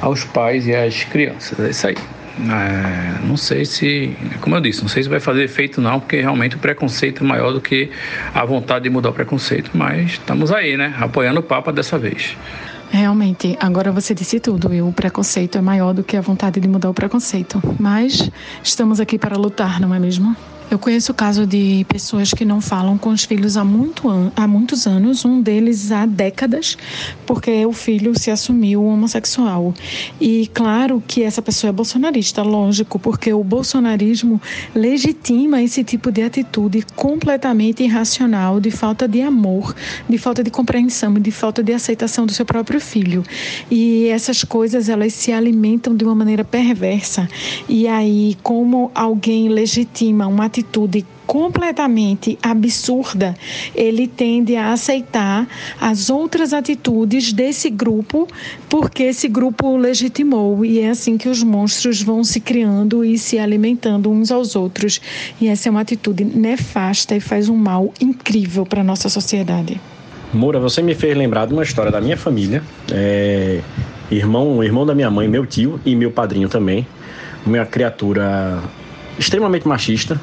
aos 0.02 0.24
pais 0.24 0.68
e 0.68 0.76
às 0.76 1.04
crianças. 1.04 1.60
É 1.60 1.70
isso 1.70 1.88
aí. 1.88 1.96
É, 2.40 3.26
não 3.26 3.36
sei 3.36 3.66
se, 3.66 4.16
como 4.42 4.56
eu 4.56 4.62
disse, 4.62 4.82
não 4.82 4.90
sei 4.90 5.04
se 5.04 5.10
vai 5.10 5.20
fazer 5.20 5.44
efeito 5.44 5.82
não, 5.82 6.00
porque 6.00 6.22
realmente 6.22 6.56
o 6.56 6.60
preconceito 6.60 7.24
é 7.24 7.28
maior 7.28 7.52
do 7.52 7.60
que 7.60 7.90
a 8.34 8.46
vontade 8.46 8.84
de 8.84 8.90
mudar 8.90 9.10
o 9.10 9.14
preconceito, 9.14 9.72
mas 9.74 10.12
estamos 10.12 10.52
aí, 10.52 10.78
né? 10.78 10.94
Apoiando 11.00 11.40
o 11.40 11.44
Papa 11.44 11.72
dessa 11.72 11.98
vez. 11.98 12.38
Realmente, 12.90 13.58
agora 13.60 13.92
você 13.92 14.14
disse 14.14 14.40
tudo. 14.40 14.74
E 14.74 14.82
o 14.82 14.92
preconceito 14.92 15.58
é 15.58 15.62
maior 15.62 15.94
do 15.94 16.04
que 16.04 16.16
a 16.16 16.22
vontade 16.22 16.60
de 16.60 16.68
mudar 16.68 16.90
o 16.90 16.94
preconceito. 16.94 17.62
Mas 17.80 18.30
estamos 18.64 19.00
aqui 19.00 19.18
para 19.18 19.36
lutar, 19.36 19.80
não 19.80 19.94
é 19.94 20.00
mesmo? 20.00 20.36
Eu 20.70 20.78
conheço 20.78 21.14
o 21.14 21.16
caso 21.16 21.48
de 21.48 21.86
pessoas 21.88 22.34
que 22.34 22.44
não 22.44 22.60
falam 22.60 22.98
com 22.98 23.10
os 23.12 23.24
filhos 23.24 23.56
há, 23.56 23.64
muito 23.64 24.10
há 24.36 24.46
muitos 24.46 24.86
anos, 24.86 25.24
um 25.24 25.42
deles 25.42 25.94
há 25.94 26.06
décadas, 26.06 26.78
porque 27.26 27.66
o 27.66 27.72
filho 27.72 28.20
se 28.20 28.30
assumiu 28.30 28.84
homossexual. 28.84 29.74
E 30.20 30.50
claro 30.54 31.02
que 31.08 31.24
essa 31.24 31.42
pessoa 31.42 31.70
é 31.70 31.72
bolsonarista, 31.72 32.44
lógico, 32.44 33.00
porque 33.00 33.32
o 33.32 33.46
bolsonarismo 33.46 34.42
legitima 34.76 35.62
esse 35.62 35.86
tipo 35.86 36.12
de 36.12 36.22
atitude 36.22 36.86
completamente 36.98 37.84
irracional, 37.84 38.60
de 38.60 38.70
falta 38.70 39.08
de 39.08 39.22
amor, 39.22 39.74
de 40.10 40.18
falta 40.18 40.44
de 40.44 40.52
compreensão 40.52 41.16
e 41.16 41.22
de 41.22 41.32
falta 41.32 41.64
de 41.64 41.72
aceitação 41.72 42.26
do 42.26 42.34
seu 42.34 42.46
próprio 42.46 42.82
filho. 42.82 43.24
E 43.72 44.08
essas 44.08 44.44
coisas, 44.44 44.90
elas 44.90 45.14
se 45.14 45.32
alimentam 45.32 45.96
de 45.96 46.04
uma 46.04 46.14
maneira 46.14 46.44
perversa. 46.44 47.26
E 47.70 47.88
aí, 47.88 48.36
como 48.44 48.92
alguém 48.94 49.48
legitima 49.48 50.28
uma 50.28 50.44
atitude 50.44 50.57
completamente 51.26 52.40
absurda, 52.42 53.36
ele 53.76 54.08
tende 54.08 54.56
a 54.56 54.72
aceitar 54.72 55.46
as 55.80 56.10
outras 56.10 56.54
atitudes 56.54 57.34
desse 57.34 57.70
grupo, 57.70 58.28
porque 58.70 59.04
esse 59.04 59.28
grupo 59.28 59.68
o 59.68 59.78
legitimou. 59.78 60.64
E 60.64 60.80
é 60.80 60.90
assim 60.90 61.18
que 61.18 61.28
os 61.28 61.44
monstros 61.44 62.02
vão 62.02 62.24
se 62.24 62.40
criando 62.40 63.04
e 63.04 63.18
se 63.18 63.38
alimentando 63.38 64.10
uns 64.10 64.32
aos 64.32 64.56
outros. 64.56 65.02
E 65.40 65.48
essa 65.48 65.68
é 65.68 65.72
uma 65.72 65.82
atitude 65.82 66.24
nefasta 66.24 67.16
e 67.16 67.20
faz 67.20 67.50
um 67.50 67.58
mal 67.58 67.94
incrível 68.00 68.66
para 68.66 68.82
a 68.82 68.84
nossa 68.84 69.10
sociedade. 69.10 69.80
Moura, 70.34 70.60
você 70.60 70.82
me 70.82 70.94
fez 70.96 71.16
lembrar 71.16 71.46
de 71.46 71.54
uma 71.54 71.64
história 71.64 71.92
da 71.92 72.02
minha 72.02 72.18
família. 72.18 72.62
É, 72.92 73.62
irmão, 74.10 74.64
irmão 74.64 74.86
da 74.86 74.96
minha 74.96 75.12
mãe, 75.12 75.28
meu 75.28 75.46
tio 75.46 75.80
e 75.86 75.96
meu 75.96 76.12
padrinho 76.12 76.50
também. 76.50 76.88
Uma 77.46 77.66
criatura 77.66 78.62
extremamente 79.18 79.68
machista, 79.68 80.20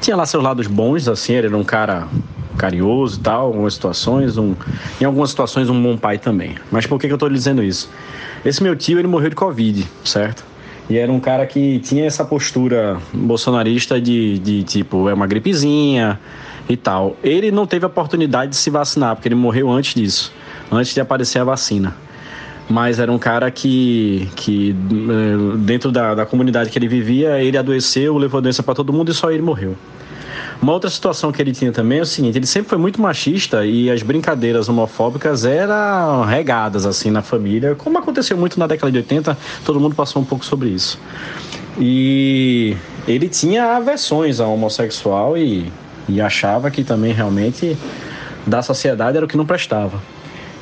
tinha 0.00 0.16
lá 0.16 0.24
seus 0.26 0.42
lados 0.42 0.66
bons, 0.66 1.08
assim, 1.08 1.34
ele 1.34 1.48
era 1.48 1.56
um 1.56 1.64
cara 1.64 2.08
carinhoso 2.56 3.18
e 3.18 3.22
tal, 3.22 3.46
algumas 3.46 3.74
situações, 3.74 4.36
um, 4.36 4.54
em 5.00 5.04
algumas 5.04 5.30
situações 5.30 5.68
um 5.68 5.82
bom 5.82 5.96
pai 5.96 6.18
também. 6.18 6.56
Mas 6.70 6.86
por 6.86 6.98
que, 6.98 7.06
que 7.06 7.12
eu 7.12 7.16
estou 7.16 7.28
lhe 7.28 7.34
dizendo 7.34 7.62
isso? 7.62 7.90
Esse 8.44 8.62
meu 8.62 8.74
tio, 8.76 8.98
ele 8.98 9.08
morreu 9.08 9.30
de 9.30 9.36
Covid, 9.36 9.86
certo? 10.04 10.44
E 10.88 10.98
era 10.98 11.10
um 11.10 11.20
cara 11.20 11.46
que 11.46 11.78
tinha 11.80 12.04
essa 12.04 12.24
postura 12.24 12.98
bolsonarista 13.12 14.00
de, 14.00 14.38
de 14.40 14.62
tipo, 14.64 15.08
é 15.08 15.14
uma 15.14 15.26
gripezinha 15.26 16.18
e 16.68 16.76
tal. 16.76 17.16
Ele 17.22 17.50
não 17.50 17.66
teve 17.66 17.84
a 17.84 17.88
oportunidade 17.88 18.50
de 18.50 18.56
se 18.56 18.70
vacinar, 18.70 19.14
porque 19.14 19.28
ele 19.28 19.36
morreu 19.36 19.70
antes 19.70 19.94
disso, 19.94 20.32
antes 20.70 20.92
de 20.92 21.00
aparecer 21.00 21.38
a 21.38 21.44
vacina 21.44 21.94
mas 22.70 23.00
era 23.00 23.10
um 23.10 23.18
cara 23.18 23.50
que, 23.50 24.30
que 24.36 24.70
eh, 24.70 25.56
dentro 25.58 25.90
da, 25.90 26.14
da 26.14 26.24
comunidade 26.24 26.70
que 26.70 26.78
ele 26.78 26.86
vivia, 26.86 27.42
ele 27.42 27.58
adoeceu, 27.58 28.16
levou 28.16 28.38
a 28.38 28.40
doença 28.40 28.62
para 28.62 28.74
todo 28.74 28.92
mundo 28.92 29.10
e 29.10 29.14
só 29.14 29.30
ele 29.30 29.42
morreu. 29.42 29.76
Uma 30.62 30.72
outra 30.72 30.88
situação 30.88 31.32
que 31.32 31.42
ele 31.42 31.52
tinha 31.52 31.72
também 31.72 31.98
é 31.98 32.02
o 32.02 32.06
seguinte: 32.06 32.38
ele 32.38 32.46
sempre 32.46 32.68
foi 32.68 32.78
muito 32.78 33.00
machista 33.00 33.66
e 33.66 33.90
as 33.90 34.02
brincadeiras 34.02 34.68
homofóbicas 34.68 35.44
eram 35.44 36.24
regadas 36.24 36.86
assim 36.86 37.10
na 37.10 37.22
família, 37.22 37.74
como 37.74 37.98
aconteceu 37.98 38.36
muito 38.36 38.58
na 38.58 38.68
década 38.68 38.92
de 38.92 38.98
80, 38.98 39.36
todo 39.64 39.80
mundo 39.80 39.96
passou 39.96 40.22
um 40.22 40.24
pouco 40.24 40.44
sobre 40.44 40.68
isso. 40.68 41.00
E 41.76 42.76
ele 43.08 43.28
tinha 43.28 43.76
aversões 43.76 44.38
ao 44.38 44.52
homossexual 44.52 45.36
e, 45.36 45.72
e 46.08 46.20
achava 46.20 46.70
que 46.70 46.84
também 46.84 47.12
realmente 47.12 47.76
da 48.46 48.62
sociedade 48.62 49.16
era 49.16 49.26
o 49.26 49.28
que 49.28 49.36
não 49.36 49.46
prestava. 49.46 50.00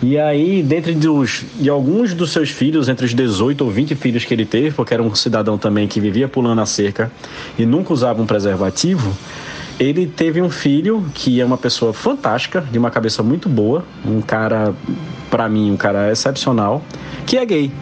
E 0.00 0.16
aí, 0.16 0.62
dentro 0.62 0.94
dos, 0.94 1.44
de 1.58 1.68
alguns 1.68 2.14
dos 2.14 2.30
seus 2.30 2.50
filhos, 2.50 2.88
entre 2.88 3.04
os 3.04 3.12
18 3.12 3.64
ou 3.64 3.70
20 3.70 3.96
filhos 3.96 4.24
que 4.24 4.32
ele 4.32 4.44
teve, 4.44 4.70
porque 4.70 4.94
era 4.94 5.02
um 5.02 5.12
cidadão 5.12 5.58
também 5.58 5.88
que 5.88 5.98
vivia 5.98 6.28
pulando 6.28 6.60
a 6.60 6.66
cerca 6.66 7.10
e 7.58 7.66
nunca 7.66 7.92
usava 7.92 8.22
um 8.22 8.26
preservativo, 8.26 9.12
ele 9.78 10.06
teve 10.06 10.40
um 10.40 10.50
filho 10.50 11.04
que 11.14 11.40
é 11.40 11.44
uma 11.44 11.58
pessoa 11.58 11.92
fantástica, 11.92 12.60
de 12.60 12.78
uma 12.78 12.90
cabeça 12.90 13.24
muito 13.24 13.48
boa, 13.48 13.84
um 14.04 14.20
cara, 14.20 14.72
para 15.30 15.48
mim, 15.48 15.72
um 15.72 15.76
cara 15.76 16.12
excepcional, 16.12 16.80
que 17.26 17.36
é 17.36 17.44
gay, 17.44 17.72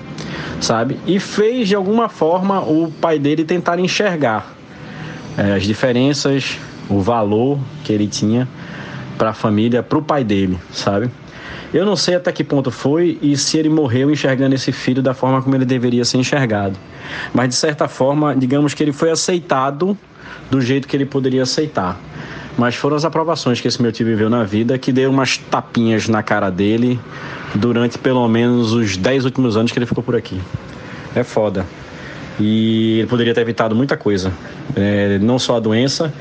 sabe? 0.58 0.98
E 1.06 1.20
fez 1.20 1.68
de 1.68 1.74
alguma 1.74 2.08
forma 2.08 2.60
o 2.60 2.90
pai 2.98 3.18
dele 3.18 3.44
tentar 3.44 3.78
enxergar 3.78 4.54
é, 5.36 5.52
as 5.52 5.64
diferenças, 5.64 6.58
o 6.88 7.00
valor 7.00 7.58
que 7.84 7.92
ele 7.92 8.06
tinha 8.06 8.48
para 9.18 9.30
a 9.30 9.34
família, 9.34 9.82
para 9.82 9.98
o 9.98 10.02
pai 10.02 10.24
dele, 10.24 10.58
sabe? 10.72 11.10
Eu 11.74 11.84
não 11.84 11.96
sei 11.96 12.14
até 12.14 12.30
que 12.30 12.44
ponto 12.44 12.70
foi 12.70 13.18
e 13.20 13.36
se 13.36 13.58
ele 13.58 13.68
morreu 13.68 14.10
enxergando 14.10 14.54
esse 14.54 14.72
filho 14.72 15.02
da 15.02 15.14
forma 15.14 15.42
como 15.42 15.54
ele 15.54 15.64
deveria 15.64 16.04
ser 16.04 16.18
enxergado. 16.18 16.78
Mas 17.34 17.48
de 17.48 17.54
certa 17.54 17.88
forma, 17.88 18.34
digamos 18.34 18.72
que 18.72 18.82
ele 18.82 18.92
foi 18.92 19.10
aceitado 19.10 19.96
do 20.50 20.60
jeito 20.60 20.86
que 20.86 20.96
ele 20.96 21.06
poderia 21.06 21.42
aceitar. 21.42 21.98
Mas 22.56 22.74
foram 22.74 22.96
as 22.96 23.04
aprovações 23.04 23.60
que 23.60 23.68
esse 23.68 23.82
meu 23.82 23.92
tio 23.92 24.06
viveu 24.06 24.30
na 24.30 24.44
vida 24.44 24.78
que 24.78 24.90
deu 24.90 25.10
umas 25.10 25.36
tapinhas 25.36 26.08
na 26.08 26.22
cara 26.22 26.50
dele 26.50 26.98
durante 27.54 27.98
pelo 27.98 28.26
menos 28.28 28.72
os 28.72 28.96
10 28.96 29.24
últimos 29.24 29.56
anos 29.56 29.72
que 29.72 29.78
ele 29.78 29.86
ficou 29.86 30.02
por 30.02 30.16
aqui. 30.16 30.40
É 31.14 31.22
foda. 31.22 31.66
E 32.38 33.00
ele 33.00 33.08
poderia 33.08 33.34
ter 33.34 33.40
evitado 33.40 33.74
muita 33.74 33.96
coisa. 33.96 34.32
É, 34.74 35.18
não 35.18 35.38
só 35.38 35.56
a 35.56 35.60
doença, 35.60 36.12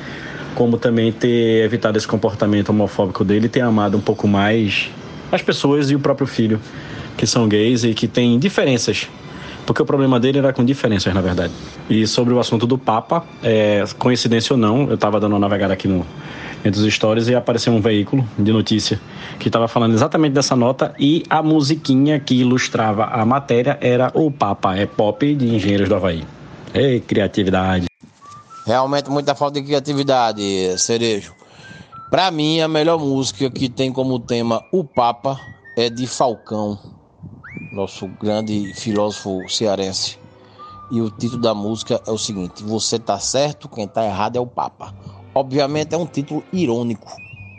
como 0.55 0.77
também 0.77 1.11
ter 1.11 1.63
evitado 1.63 1.97
esse 1.97 2.07
comportamento 2.07 2.69
homofóbico 2.69 3.23
dele 3.23 3.45
e 3.45 3.49
ter 3.49 3.61
amado 3.61 3.97
um 3.97 4.01
pouco 4.01 4.27
mais 4.27 4.89
as 5.31 5.41
pessoas 5.41 5.89
e 5.89 5.95
o 5.95 5.99
próprio 5.99 6.27
filho 6.27 6.59
que 7.17 7.25
são 7.25 7.47
gays 7.47 7.83
e 7.83 7.93
que 7.93 8.07
têm 8.07 8.37
diferenças. 8.37 9.07
Porque 9.65 9.81
o 9.81 9.85
problema 9.85 10.19
dele 10.19 10.37
era 10.37 10.53
com 10.53 10.63
diferenças, 10.63 11.13
na 11.13 11.21
verdade. 11.21 11.51
E 11.89 12.05
sobre 12.05 12.33
o 12.33 12.39
assunto 12.39 12.67
do 12.67 12.77
Papa, 12.77 13.25
é, 13.41 13.83
coincidência 13.97 14.53
ou 14.53 14.59
não, 14.59 14.87
eu 14.87 14.95
estava 14.95 15.19
dando 15.19 15.33
uma 15.33 15.39
navegada 15.39 15.73
aqui 15.73 15.87
no, 15.87 16.05
entre 16.63 16.79
os 16.79 16.93
stories 16.93 17.27
e 17.27 17.35
apareceu 17.35 17.73
um 17.73 17.81
veículo 17.81 18.27
de 18.37 18.51
notícia 18.51 18.99
que 19.39 19.47
estava 19.47 19.67
falando 19.67 19.93
exatamente 19.93 20.33
dessa 20.33 20.55
nota 20.55 20.93
e 20.99 21.23
a 21.29 21.41
musiquinha 21.41 22.19
que 22.19 22.35
ilustrava 22.35 23.05
a 23.05 23.25
matéria 23.25 23.77
era 23.81 24.11
O 24.13 24.31
Papa 24.31 24.75
é 24.75 24.85
Pop 24.85 25.35
de 25.35 25.55
Engenheiros 25.55 25.89
do 25.89 25.95
Havaí. 25.95 26.23
Ei, 26.73 26.99
criatividade. 26.99 27.85
Realmente 28.65 29.09
muita 29.09 29.35
falta 29.35 29.59
de 29.59 29.65
criatividade, 29.65 30.41
Cerejo. 30.79 31.34
Para 32.15 32.31
mim, 32.31 32.61
a 32.61 32.67
melhor 32.69 32.97
música 32.97 33.49
que 33.49 33.67
tem 33.67 33.91
como 33.91 34.17
tema 34.21 34.63
o 34.71 34.85
Papa 34.85 35.37
é 35.75 35.89
de 35.89 36.07
Falcão, 36.07 36.79
nosso 37.73 38.07
grande 38.07 38.71
filósofo 38.73 39.43
cearense. 39.49 40.17
E 40.89 41.01
o 41.01 41.09
título 41.11 41.41
da 41.41 41.53
música 41.53 42.01
é 42.07 42.09
o 42.09 42.17
seguinte: 42.17 42.63
Você 42.63 42.97
tá 42.97 43.19
certo, 43.19 43.67
quem 43.67 43.85
tá 43.85 44.05
errado 44.05 44.37
é 44.37 44.39
o 44.39 44.47
Papa. 44.47 44.95
Obviamente 45.33 45.93
é 45.93 45.97
um 45.97 46.05
título 46.05 46.41
irônico, 46.53 47.11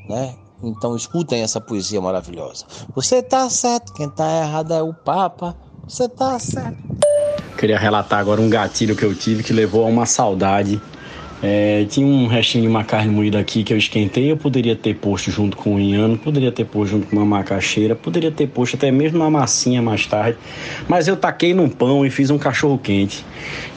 né? 0.09 0.35
Então 0.63 0.97
escutem 0.97 1.43
essa 1.43 1.61
poesia 1.61 2.01
maravilhosa. 2.01 2.65
Você 2.95 3.23
tá 3.23 3.51
certo, 3.51 3.93
quem 3.93 4.09
tá 4.09 4.39
errado 4.39 4.73
é 4.73 4.81
o 4.81 4.95
Papa. 4.95 5.55
Você 5.87 6.09
tá 6.09 6.39
certo. 6.39 6.79
Queria 7.59 7.79
relatar 7.79 8.21
agora 8.21 8.41
um 8.41 8.49
gatilho 8.49 8.97
que 8.97 9.05
eu 9.05 9.15
tive 9.15 9.43
que 9.43 9.53
levou 9.53 9.85
a 9.85 9.89
uma 9.89 10.07
saudade 10.07 10.81
é, 11.43 11.85
tinha 11.89 12.07
um 12.07 12.27
restinho 12.27 12.63
de 12.63 12.69
uma 12.69 12.85
carne 12.85 13.13
moída 13.13 13.39
aqui 13.39 13.63
que 13.63 13.73
eu 13.73 13.77
esquentei. 13.77 14.31
Eu 14.31 14.37
poderia 14.37 14.75
ter 14.75 14.95
posto 14.95 15.31
junto 15.31 15.57
com 15.57 15.75
o 15.75 15.81
inhano, 15.81 16.17
poderia 16.17 16.51
ter 16.51 16.65
posto 16.65 16.93
junto 16.93 17.07
com 17.07 17.17
uma 17.17 17.25
macaxeira, 17.25 17.95
poderia 17.95 18.31
ter 18.31 18.47
posto 18.47 18.77
até 18.77 18.91
mesmo 18.91 19.19
uma 19.19 19.31
massinha 19.31 19.83
mais 19.83 20.07
tarde. 20.07 20.39
Mas 20.89 21.07
eu 21.09 21.17
taquei 21.17 21.53
num 21.53 21.69
pão 21.69 22.05
e 22.07 22.11
fiz 22.11 22.31
um 22.31 22.39
cachorro 22.39 22.79
quente. 22.79 23.25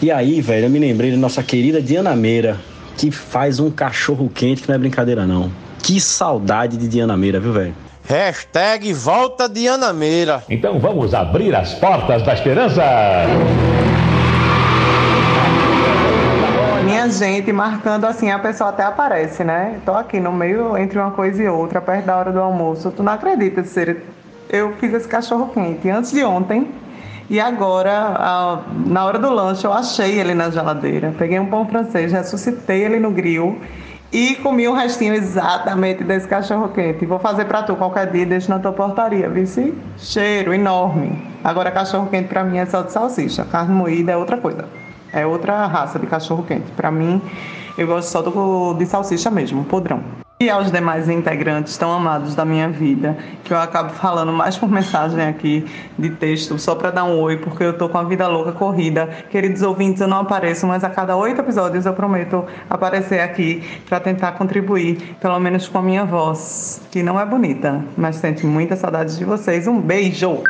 E 0.01 0.09
aí, 0.09 0.41
velho, 0.41 0.65
eu 0.65 0.69
me 0.69 0.79
lembrei 0.79 1.11
da 1.11 1.17
nossa 1.17 1.43
querida 1.43 1.81
Diana 1.81 2.15
Meira, 2.15 2.57
que 2.97 3.11
faz 3.11 3.59
um 3.59 3.69
cachorro 3.69 4.29
quente 4.33 4.63
que 4.63 4.69
não 4.69 4.75
é 4.75 4.77
brincadeira, 4.77 5.25
não. 5.25 5.51
Que 5.83 5.99
saudade 5.99 6.77
de 6.77 6.87
Diana 6.87 7.15
Meira, 7.15 7.39
viu, 7.39 7.53
velho? 7.53 7.73
Hashtag 8.07 8.91
volta 8.91 9.47
Diana 9.47 9.93
Meira. 9.93 10.43
Então 10.49 10.79
vamos 10.79 11.13
abrir 11.13 11.53
as 11.53 11.73
portas 11.75 12.23
da 12.23 12.33
esperança. 12.33 12.81
Minha 16.99 17.11
gente, 17.11 17.53
marcando 17.53 18.03
assim, 18.03 18.29
a 18.29 18.37
pessoa 18.39 18.71
até 18.71 18.83
aparece, 18.83 19.41
né? 19.41 19.79
Tô 19.85 19.93
aqui 19.93 20.19
no 20.19 20.33
meio 20.33 20.77
entre 20.77 20.99
uma 20.99 21.11
coisa 21.11 21.41
e 21.41 21.47
outra, 21.47 21.79
perto 21.79 22.03
da 22.03 22.17
hora 22.17 22.29
do 22.29 22.41
almoço. 22.41 22.91
Tu 22.91 23.01
não 23.01 23.13
acredita, 23.13 23.63
ser 23.63 24.03
Eu 24.49 24.73
fiz 24.73 24.93
esse 24.93 25.07
cachorro 25.07 25.49
quente 25.53 25.89
antes 25.89 26.11
de 26.11 26.25
ontem. 26.25 26.67
E 27.29 27.39
agora, 27.39 28.61
na 28.85 29.05
hora 29.05 29.17
do 29.17 29.29
lanche, 29.29 29.65
eu 29.65 29.71
achei 29.71 30.19
ele 30.19 30.33
na 30.33 30.49
geladeira. 30.49 31.15
Peguei 31.17 31.39
um 31.39 31.45
pão 31.45 31.65
francês, 31.65 32.11
ressuscitei 32.11 32.83
ele 32.83 32.99
no 32.99 33.11
grill 33.11 33.57
e 34.11 34.35
comi 34.35 34.67
um 34.67 34.73
restinho 34.73 35.13
exatamente 35.13 36.03
desse 36.03 36.27
cachorro 36.27 36.67
quente. 36.67 37.05
Vou 37.05 37.19
fazer 37.19 37.45
para 37.45 37.63
tu 37.63 37.77
qualquer 37.77 38.11
dia, 38.11 38.25
deixo 38.25 38.49
na 38.49 38.59
tua 38.59 38.73
portaria, 38.73 39.29
vice? 39.29 39.73
Cheiro 39.97 40.53
enorme. 40.53 41.17
Agora, 41.45 41.71
cachorro 41.71 42.09
quente 42.09 42.27
para 42.27 42.43
mim 42.43 42.57
é 42.57 42.65
só 42.65 42.81
de 42.81 42.91
salsicha. 42.91 43.45
Carne 43.45 43.73
moída 43.73 44.11
é 44.11 44.17
outra 44.17 44.35
coisa. 44.35 44.65
É 45.11 45.25
outra 45.25 45.65
raça 45.65 45.97
de 45.99 46.07
cachorro 46.07 46.43
quente. 46.43 46.71
Para 46.71 46.91
mim, 46.91 47.21
eu 47.77 47.87
gosto 47.87 48.09
só 48.09 48.21
do, 48.21 48.73
de 48.75 48.85
salsicha 48.85 49.31
mesmo, 49.31 49.63
podrão. 49.65 50.03
E 50.41 50.49
aos 50.49 50.71
demais 50.71 51.09
integrantes 51.09 51.77
tão 51.77 51.91
amados 51.91 52.33
da 52.33 52.45
minha 52.45 52.69
vida, 52.69 53.17
que 53.43 53.51
eu 53.51 53.57
acabo 53.57 53.89
falando 53.89 54.31
mais 54.31 54.57
por 54.57 54.71
mensagem 54.71 55.21
aqui 55.21 55.65
de 55.97 56.11
texto, 56.11 56.57
só 56.57 56.75
para 56.75 56.91
dar 56.91 57.03
um 57.03 57.19
oi, 57.19 57.35
porque 57.35 57.61
eu 57.61 57.77
tô 57.77 57.89
com 57.89 57.97
a 57.97 58.03
vida 58.05 58.25
louca 58.25 58.53
corrida. 58.53 59.09
Queridos 59.29 59.61
ouvintes, 59.61 60.01
eu 60.01 60.07
não 60.07 60.19
apareço, 60.19 60.65
mas 60.65 60.81
a 60.81 60.89
cada 60.89 61.13
oito 61.17 61.41
episódios 61.41 61.85
eu 61.85 61.91
prometo 61.91 62.45
aparecer 62.69 63.19
aqui 63.19 63.61
para 63.89 63.99
tentar 63.99 64.31
contribuir, 64.31 65.17
pelo 65.19 65.37
menos 65.41 65.67
com 65.67 65.79
a 65.79 65.81
minha 65.81 66.05
voz, 66.05 66.81
que 66.89 67.03
não 67.03 67.19
é 67.19 67.25
bonita, 67.25 67.83
mas 67.97 68.15
sente 68.15 68.45
muita 68.45 68.77
saudade 68.77 69.17
de 69.17 69.25
vocês. 69.25 69.67
Um 69.67 69.81
beijo! 69.81 70.41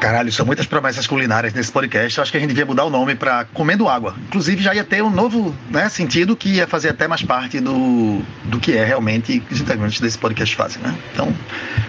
Caralho, 0.00 0.30
são 0.30 0.44
muitas 0.44 0.66
promessas 0.66 1.06
culinárias 1.06 1.54
nesse 1.54 1.72
podcast. 1.72 2.18
Eu 2.18 2.22
acho 2.22 2.30
que 2.30 2.36
a 2.36 2.40
gente 2.40 2.50
devia 2.50 2.66
mudar 2.66 2.84
o 2.84 2.90
nome 2.90 3.14
para 3.14 3.44
Comendo 3.46 3.88
Água. 3.88 4.14
Inclusive, 4.28 4.62
já 4.62 4.74
ia 4.74 4.84
ter 4.84 5.02
um 5.02 5.10
novo 5.10 5.54
né, 5.70 5.88
sentido 5.88 6.36
que 6.36 6.50
ia 6.50 6.66
fazer 6.66 6.90
até 6.90 7.08
mais 7.08 7.22
parte 7.22 7.60
do, 7.60 8.20
do 8.44 8.60
que 8.60 8.76
é 8.76 8.84
realmente 8.84 9.42
os 9.50 9.60
integrantes 9.60 10.00
desse 10.00 10.18
podcast 10.18 10.54
fazem, 10.54 10.82
né? 10.82 10.96
Então, 11.12 11.34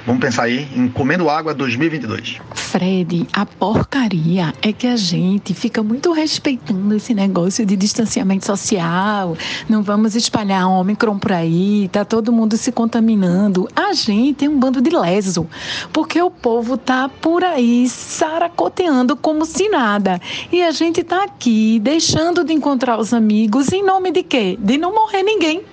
vamos 0.06 0.22
pensar 0.22 0.44
aí 0.44 0.68
em 0.76 0.88
Comendo 0.88 1.30
Água 1.30 1.54
2022. 1.54 2.40
Fred, 2.56 3.28
a 3.34 3.46
porcaria 3.46 4.54
é 4.62 4.72
que 4.72 4.88
a 4.88 4.96
gente 4.96 5.54
fica 5.54 5.84
muito 5.84 6.12
respeitando 6.12 6.96
esse 6.96 7.14
negócio 7.14 7.66
de 7.66 7.76
distanciamento 7.76 8.46
social. 8.46 9.38
Não 9.70 9.84
vamos 9.84 10.16
espalhar 10.16 10.68
Ômicron 10.70 11.20
por 11.20 11.34
aí, 11.34 11.90
tá 11.92 12.06
todo 12.06 12.32
mundo 12.32 12.58
se 12.58 12.72
contaminando. 12.72 13.68
A 13.76 13.94
gente 13.94 14.46
é 14.46 14.50
um 14.50 14.58
bando 14.58 14.82
de 14.82 14.90
leso, 14.90 15.48
porque 15.92 16.22
o 16.22 16.32
povo 16.32 16.78
tá 16.78 17.10
por 17.10 17.44
aí 17.44 17.87
saracoteando 17.88 19.16
como 19.16 19.46
se 19.46 19.70
nada. 19.70 20.20
E 20.52 20.64
a 20.64 20.72
gente 20.72 21.02
está 21.02 21.24
aqui 21.24 21.80
deixando 21.80 22.44
de 22.44 22.54
encontrar 22.54 23.00
os 23.00 23.14
amigos 23.14 23.72
em 23.72 23.84
nome 23.84 24.12
de 24.12 24.24
quê? 24.24 24.58
De 24.60 24.78
não 24.78 24.94
morrer 24.94 25.24
ninguém. 25.24 25.64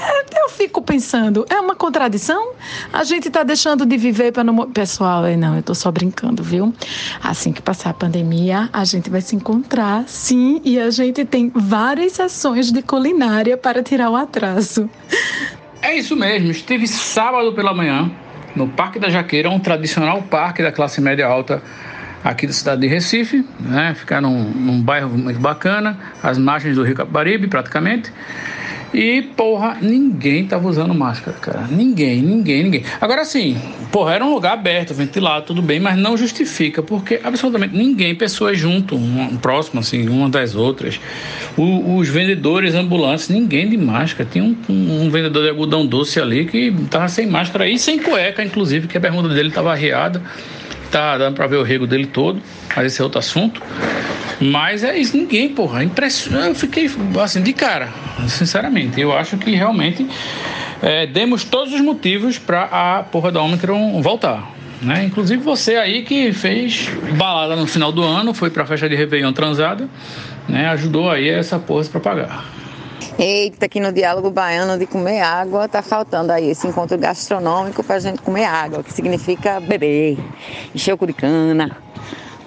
É, 0.00 0.42
eu 0.42 0.48
fico 0.48 0.80
pensando, 0.80 1.44
é 1.50 1.60
uma 1.60 1.74
contradição? 1.74 2.52
A 2.92 3.02
gente 3.02 3.28
está 3.28 3.42
deixando 3.42 3.84
de 3.84 3.96
viver 3.96 4.32
para 4.32 4.44
não. 4.44 4.70
Pessoal, 4.70 5.24
não, 5.36 5.54
eu 5.54 5.60
estou 5.60 5.74
só 5.74 5.90
brincando, 5.90 6.42
viu? 6.42 6.72
Assim 7.22 7.52
que 7.52 7.60
passar 7.60 7.90
a 7.90 7.94
pandemia, 7.94 8.70
a 8.72 8.84
gente 8.84 9.10
vai 9.10 9.20
se 9.20 9.34
encontrar, 9.34 10.04
sim, 10.06 10.60
e 10.64 10.78
a 10.78 10.90
gente 10.90 11.24
tem 11.24 11.50
várias 11.54 12.12
sessões 12.12 12.70
de 12.70 12.80
culinária 12.80 13.56
para 13.56 13.82
tirar 13.82 14.10
o 14.10 14.16
atraso. 14.16 14.88
É 15.82 15.96
isso 15.96 16.16
mesmo, 16.16 16.50
estive 16.50 16.86
sábado 16.86 17.52
pela 17.52 17.74
manhã 17.74 18.10
no 18.54 18.68
Parque 18.68 18.98
da 18.98 19.08
Jaqueira, 19.08 19.50
um 19.50 19.58
tradicional 19.58 20.22
parque 20.22 20.62
da 20.62 20.72
classe 20.72 21.00
média 21.00 21.26
alta 21.26 21.62
aqui 22.24 22.46
da 22.46 22.52
cidade 22.52 22.80
de 22.80 22.86
Recife, 22.86 23.46
né? 23.60 23.94
Ficar 23.94 24.20
num, 24.20 24.44
num 24.44 24.82
bairro 24.82 25.10
muito 25.10 25.38
bacana, 25.38 25.98
às 26.22 26.38
margens 26.38 26.74
do 26.76 26.82
Rio 26.82 26.94
Capibaribe, 26.94 27.46
praticamente. 27.46 28.12
E, 28.92 29.20
porra, 29.36 29.76
ninguém 29.82 30.46
tava 30.46 30.66
usando 30.66 30.94
máscara, 30.94 31.36
cara. 31.38 31.66
Ninguém, 31.70 32.22
ninguém, 32.22 32.62
ninguém. 32.64 32.84
Agora 33.00 33.24
sim, 33.24 33.56
porra, 33.92 34.14
era 34.14 34.24
um 34.24 34.32
lugar 34.32 34.54
aberto, 34.54 34.94
ventilado, 34.94 35.46
tudo 35.46 35.60
bem, 35.60 35.78
mas 35.78 35.98
não 35.98 36.16
justifica, 36.16 36.82
porque 36.82 37.20
absolutamente 37.22 37.76
ninguém, 37.76 38.14
pessoas 38.14 38.58
junto, 38.58 38.96
um, 38.96 39.36
próximo, 39.36 39.80
assim, 39.80 40.08
uma 40.08 40.28
das 40.30 40.54
outras. 40.54 40.98
O, 41.56 41.96
os 41.96 42.08
vendedores 42.08 42.74
ambulantes, 42.74 43.28
ninguém 43.28 43.68
de 43.68 43.76
máscara. 43.76 44.28
Tinha 44.30 44.44
um, 44.44 44.56
um, 44.68 45.10
vendedor 45.10 45.42
de 45.42 45.50
algodão 45.50 45.86
doce 45.86 46.18
ali 46.18 46.46
que 46.46 46.74
tava 46.90 47.08
sem 47.08 47.26
máscara 47.26 47.68
e 47.68 47.78
sem 47.78 47.98
cueca, 47.98 48.42
inclusive, 48.42 48.88
que 48.88 48.96
a 48.96 49.00
bermuda 49.00 49.28
dele 49.28 49.50
tava 49.50 49.70
arriada. 49.70 50.22
Tá 50.90 51.18
dando 51.18 51.34
pra 51.34 51.46
ver 51.46 51.56
o 51.56 51.62
rego 51.62 51.86
dele 51.86 52.06
todo, 52.06 52.40
mas 52.74 52.86
esse 52.86 53.00
é 53.00 53.04
outro 53.04 53.18
assunto. 53.18 53.60
Mas 54.40 54.84
é 54.84 54.96
isso, 54.96 55.16
ninguém, 55.16 55.48
porra. 55.48 55.82
Impressionante. 55.82 56.48
Eu 56.48 56.54
fiquei 56.54 56.90
assim 57.20 57.42
de 57.42 57.52
cara, 57.52 57.88
sinceramente. 58.28 59.00
Eu 59.00 59.16
acho 59.16 59.36
que 59.36 59.50
realmente 59.54 60.08
é, 60.82 61.06
demos 61.06 61.44
todos 61.44 61.74
os 61.74 61.80
motivos 61.80 62.38
para 62.38 62.64
a 62.64 63.02
porra 63.02 63.32
da 63.32 63.42
Omicron 63.42 64.00
voltar. 64.00 64.52
Né? 64.80 65.04
Inclusive 65.04 65.42
você 65.42 65.76
aí 65.76 66.04
que 66.04 66.32
fez 66.32 66.88
balada 67.16 67.56
no 67.56 67.66
final 67.66 67.90
do 67.90 68.02
ano, 68.02 68.32
foi 68.32 68.48
pra 68.48 68.64
festa 68.64 68.88
de 68.88 68.94
Réveillon 68.94 69.32
transada, 69.32 69.88
né? 70.48 70.68
Ajudou 70.68 71.10
aí 71.10 71.28
essa 71.28 71.58
porra 71.58 71.80
a 71.80 71.84
se 71.84 71.90
propagar. 71.90 72.44
Eita, 73.18 73.66
aqui 73.66 73.80
no 73.80 73.92
diálogo 73.92 74.30
baiano 74.30 74.78
de 74.78 74.86
comer 74.86 75.20
água, 75.20 75.66
tá 75.66 75.82
faltando 75.82 76.30
aí 76.30 76.50
esse 76.50 76.68
encontro 76.68 76.96
gastronômico 76.96 77.82
pra 77.82 77.98
gente 77.98 78.22
comer 78.22 78.44
água, 78.44 78.84
que 78.84 78.92
significa 78.92 79.58
beber, 79.58 80.16
encher 80.72 80.94
o 80.94 80.96
cu 80.96 81.08
de 81.08 81.12
cana, 81.12 81.76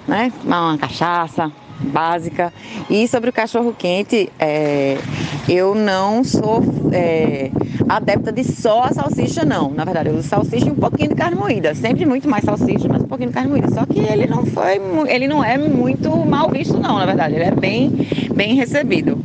né? 0.08 0.32
Tomar 0.42 0.70
uma 0.70 0.78
cachaça, 0.78 1.52
básica. 1.82 2.54
E 2.90 3.08
sobre 3.08 3.30
o 3.30 3.34
cachorro 3.34 3.74
quente, 3.78 4.32
é, 4.40 4.98
eu 5.48 5.76
não 5.76 6.24
sou 6.24 6.64
é, 6.92 7.52
adepta 7.90 8.32
de 8.32 8.44
só 8.44 8.84
a 8.84 8.94
salsicha, 8.94 9.44
não. 9.44 9.72
Na 9.72 9.84
verdade, 9.84 10.10
eu 10.10 10.16
uso 10.16 10.28
salsicha 10.28 10.68
e 10.68 10.72
um 10.72 10.76
pouquinho 10.76 11.10
de 11.10 11.16
carne 11.16 11.36
moída. 11.36 11.74
Sempre 11.76 12.06
muito 12.06 12.30
mais 12.30 12.44
salsicha, 12.44 12.88
mas 12.88 13.02
um 13.02 13.08
pouquinho 13.08 13.30
de 13.30 13.36
carne 13.36 13.50
moída. 13.50 13.70
Só 13.70 13.86
que 13.86 14.00
ele 14.00 14.28
não 14.28 14.46
foi, 14.46 14.80
ele 15.08 15.28
não 15.28 15.44
é 15.44 15.58
muito 15.58 16.10
mal 16.26 16.50
visto, 16.50 16.78
não, 16.78 16.98
na 16.98 17.06
verdade. 17.06 17.36
Ele 17.36 17.46
é 17.46 17.52
bem, 17.52 18.08
bem 18.34 18.56
recebido. 18.56 19.18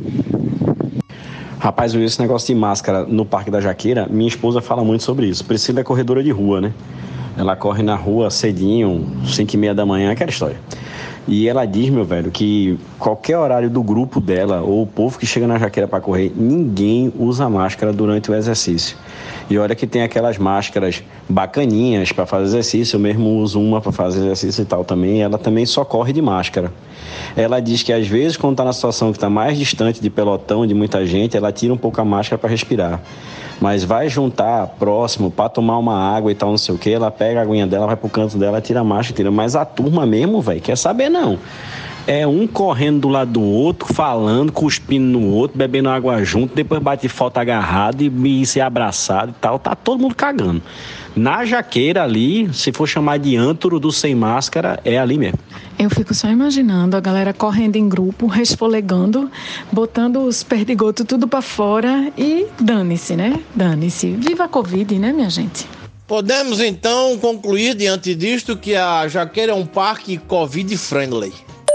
Rapaz, 1.59 1.93
esse 1.95 2.21
negócio 2.21 2.53
de 2.53 2.59
máscara 2.59 3.03
no 3.03 3.25
Parque 3.25 3.49
da 3.49 3.59
Jaqueira. 3.59 4.07
Minha 4.09 4.29
esposa 4.29 4.61
fala 4.61 4.83
muito 4.83 5.03
sobre 5.03 5.25
isso. 5.25 5.43
Priscila 5.43 5.79
é 5.79 5.83
corredora 5.83 6.23
de 6.23 6.31
rua, 6.31 6.61
né? 6.61 6.71
Ela 7.37 7.55
corre 7.55 7.83
na 7.83 7.95
rua 7.95 8.31
cedinho, 8.31 9.05
5 9.25 9.53
e 9.53 9.57
meia 9.57 9.75
da 9.75 9.85
manhã, 9.85 10.11
aquela 10.11 10.31
história. 10.31 10.57
E 11.27 11.45
ela 11.47 11.65
diz, 11.65 11.89
meu 11.89 12.05
velho, 12.05 12.31
que 12.31 12.79
qualquer 12.97 13.37
horário 13.37 13.69
do 13.69 13.83
grupo 13.83 14.21
dela, 14.21 14.61
ou 14.61 14.83
o 14.83 14.87
povo 14.87 15.19
que 15.19 15.25
chega 15.25 15.45
na 15.45 15.59
jaqueira 15.59 15.85
para 15.85 15.99
correr, 15.99 16.31
ninguém 16.33 17.11
usa 17.19 17.49
máscara 17.49 17.91
durante 17.91 18.31
o 18.31 18.33
exercício. 18.33 18.95
E 19.49 19.57
olha 19.57 19.75
que 19.75 19.85
tem 19.85 20.03
aquelas 20.03 20.37
máscaras 20.37 21.03
bacaninhas 21.27 22.13
para 22.13 22.25
fazer 22.25 22.45
exercício, 22.45 22.95
eu 22.95 23.01
mesmo 23.01 23.29
uso 23.39 23.59
uma 23.59 23.81
para 23.81 23.91
fazer 23.91 24.19
exercício 24.19 24.61
e 24.61 24.65
tal 24.65 24.85
também, 24.85 25.21
ela 25.21 25.37
também 25.37 25.65
só 25.65 25.83
corre 25.83 26.13
de 26.13 26.21
máscara. 26.21 26.71
Ela 27.35 27.59
diz 27.59 27.83
que 27.83 27.91
às 27.91 28.07
vezes, 28.07 28.37
quando 28.37 28.53
está 28.53 28.63
na 28.63 28.71
situação 28.71 29.11
que 29.11 29.17
está 29.17 29.29
mais 29.29 29.57
distante 29.57 30.01
de 30.01 30.09
pelotão, 30.09 30.65
de 30.65 30.73
muita 30.73 31.05
gente, 31.05 31.35
ela 31.35 31.51
tira 31.51 31.73
um 31.73 31.77
pouco 31.77 31.99
a 31.99 32.05
máscara 32.05 32.37
para 32.37 32.49
respirar 32.49 33.01
mas 33.59 33.83
vai 33.83 34.09
juntar 34.09 34.67
próximo 34.79 35.31
para 35.31 35.49
tomar 35.49 35.77
uma 35.77 35.97
água 35.97 36.31
e 36.31 36.35
tal, 36.35 36.49
não 36.49 36.57
sei 36.57 36.75
o 36.75 36.77
que, 36.77 36.91
ela 36.91 37.09
pega 37.09 37.39
a 37.39 37.43
aguinha 37.43 37.65
dela, 37.65 37.87
vai 37.87 37.95
pro 37.95 38.09
canto 38.09 38.37
dela, 38.37 38.61
tira 38.61 38.81
a 38.81 38.83
marcha, 38.83 39.13
tira. 39.13 39.31
Mas 39.31 39.55
a 39.55 39.65
turma 39.65 40.05
mesmo, 40.05 40.41
velho, 40.41 40.61
quer 40.61 40.77
saber 40.77 41.09
não. 41.09 41.39
É 42.07 42.25
um 42.25 42.47
correndo 42.47 43.01
do 43.01 43.09
lado 43.09 43.31
do 43.33 43.41
outro, 43.41 43.93
falando, 43.93 44.49
cuspindo 44.49 45.19
no 45.19 45.27
outro, 45.27 45.57
bebendo 45.57 45.89
água 45.89 46.23
junto, 46.23 46.55
depois 46.55 46.81
bate 46.81 47.09
foto 47.09 47.37
agarrado 47.37 48.01
e, 48.01 48.41
e 48.41 48.45
se 48.45 48.61
abraçado 48.61 49.31
e 49.31 49.41
tal. 49.41 49.59
Tá 49.59 49.75
todo 49.75 49.99
mundo 49.99 50.15
cagando. 50.15 50.63
Na 51.17 51.43
jaqueira 51.43 52.03
ali, 52.03 52.47
se 52.53 52.71
for 52.71 52.87
chamar 52.87 53.17
de 53.17 53.35
antro 53.35 53.77
do 53.77 53.91
sem 53.91 54.15
máscara, 54.15 54.79
é 54.85 54.97
ali 54.97 55.17
mesmo. 55.17 55.39
Eu 55.77 55.89
fico 55.89 56.13
só 56.13 56.29
imaginando 56.29 56.95
a 56.95 56.99
galera 57.01 57.33
correndo 57.33 57.75
em 57.75 57.89
grupo, 57.89 58.25
resfolegando, 58.25 59.29
botando 59.69 60.21
os 60.21 60.43
perdigotos 60.43 61.05
tudo 61.05 61.27
para 61.27 61.41
fora 61.41 62.11
e 62.17 62.47
dane-se, 62.57 63.17
né? 63.17 63.37
Dane-se. 63.53 64.11
Viva 64.11 64.45
a 64.45 64.47
Covid, 64.47 64.97
né, 64.97 65.11
minha 65.11 65.29
gente? 65.29 65.67
Podemos 66.07 66.61
então 66.61 67.17
concluir 67.17 67.75
diante 67.75 68.15
disto 68.15 68.55
que 68.55 68.75
a 68.75 69.07
Jaqueira 69.09 69.51
é 69.51 69.55
um 69.55 69.65
parque 69.65 70.17
Covid 70.17 70.77
friendly. 70.77 71.33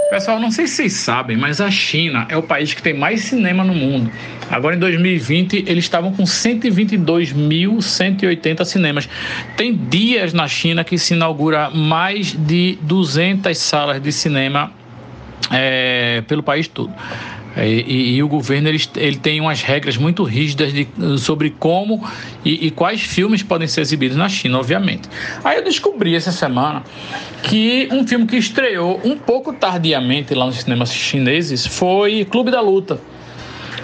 Pessoal, 0.09 0.39
não 0.39 0.49
sei 0.51 0.67
se 0.67 0.75
vocês 0.75 0.93
sabem, 0.93 1.35
mas 1.37 1.61
a 1.61 1.71
China 1.71 2.27
é 2.29 2.37
o 2.37 2.43
país 2.43 2.73
que 2.73 2.81
tem 2.81 2.93
mais 2.93 3.21
cinema 3.21 3.63
no 3.63 3.73
mundo. 3.73 4.11
Agora 4.49 4.75
em 4.75 4.79
2020 4.79 5.63
eles 5.67 5.85
estavam 5.85 6.11
com 6.13 6.23
122.180 6.23 8.65
cinemas. 8.65 9.07
Tem 9.55 9.73
dias 9.75 10.33
na 10.33 10.47
China 10.47 10.83
que 10.83 10.97
se 10.97 11.13
inaugura 11.13 11.69
mais 11.69 12.33
de 12.33 12.77
200 12.81 13.55
salas 13.57 14.01
de 14.01 14.11
cinema 14.11 14.71
é, 15.51 16.23
pelo 16.27 16.43
país 16.43 16.67
todo. 16.67 16.93
É, 17.55 17.67
e, 17.67 18.15
e, 18.15 18.23
o 18.23 18.27
governo 18.27 18.67
ele, 18.67 18.81
ele, 18.95 19.17
tem 19.17 19.39
umas 19.39 19.61
regras 19.61 19.95
muito 19.95 20.23
rígidas 20.23 20.73
de, 20.73 20.87
sobre 21.19 21.51
como 21.51 22.03
e, 22.43 22.67
e, 22.67 22.71
quais 22.71 23.01
filmes 23.01 23.43
podem 23.43 23.67
ser 23.67 23.81
exibidos 23.81 24.17
na 24.17 24.27
China, 24.27 24.57
obviamente. 24.57 25.07
Aí 25.43 25.57
eu 25.57 25.63
descobri 25.63 26.15
essa 26.15 26.31
semana 26.31 26.83
que 27.43 27.87
um 27.91 28.07
filme 28.07 28.25
que 28.25 28.37
estreou 28.37 28.99
um 29.03 29.15
pouco 29.15 29.53
tardiamente 29.53 30.33
lá 30.33 30.45
nos 30.45 30.61
cinemas 30.61 30.91
chineses 30.91 31.65
foi 31.65 32.25
Clube 32.25 32.49
da 32.49 32.59
Luta, 32.59 32.99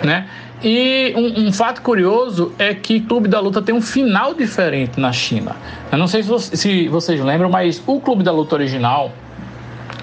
né? 0.03 0.27
E 0.63 1.13
um, 1.15 1.47
um, 1.47 1.53
fato 1.53 1.81
curioso 1.81 2.51
é 2.59 2.73
que 2.73 2.99
Clube 2.99 3.29
da 3.29 3.39
Luta 3.39 3.61
tem 3.61 3.73
um 3.73 3.81
final 3.81 4.33
diferente 4.33 4.99
na 4.99 5.13
China. 5.13 5.55
Eu 5.89 5.97
não 5.97 6.07
sei 6.07 6.21
se, 6.21 6.57
se 6.57 6.87
vocês 6.89 7.21
lembram, 7.21 7.49
mas 7.49 7.81
o 7.87 7.99
Clube 8.01 8.23
da 8.23 8.31
Luta 8.31 8.55
original, 8.55 9.13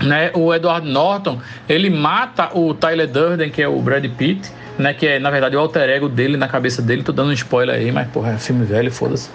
né, 0.03 0.31
o 0.35 0.55
Edward 0.55 0.89
Norton, 0.89 1.41
ele 1.69 1.91
mata 1.91 2.51
o 2.55 2.75
Tyler 2.75 3.09
Durden, 3.09 3.51
que 3.51 3.63
é 3.63 3.69
o 3.69 3.81
Brad 3.81 4.05
Pitt, 4.17 4.51
né, 4.79 4.93
que 4.93 5.07
é 5.07 5.19
na 5.19 5.31
verdade 5.31 5.57
o 5.57 5.59
alter 5.59 5.89
ego 5.89 6.09
dele 6.09 6.37
na 6.37 6.49
cabeça 6.49 6.83
dele. 6.83 7.03
Tô 7.03 7.13
dando 7.13 7.31
um 7.31 7.33
spoiler 7.33 7.77
aí, 7.77 7.91
mas 7.91 8.09
porra, 8.09 8.33
é 8.33 8.39
filme 8.39 8.65
velho, 8.65 8.91
foda-se. 8.91 9.31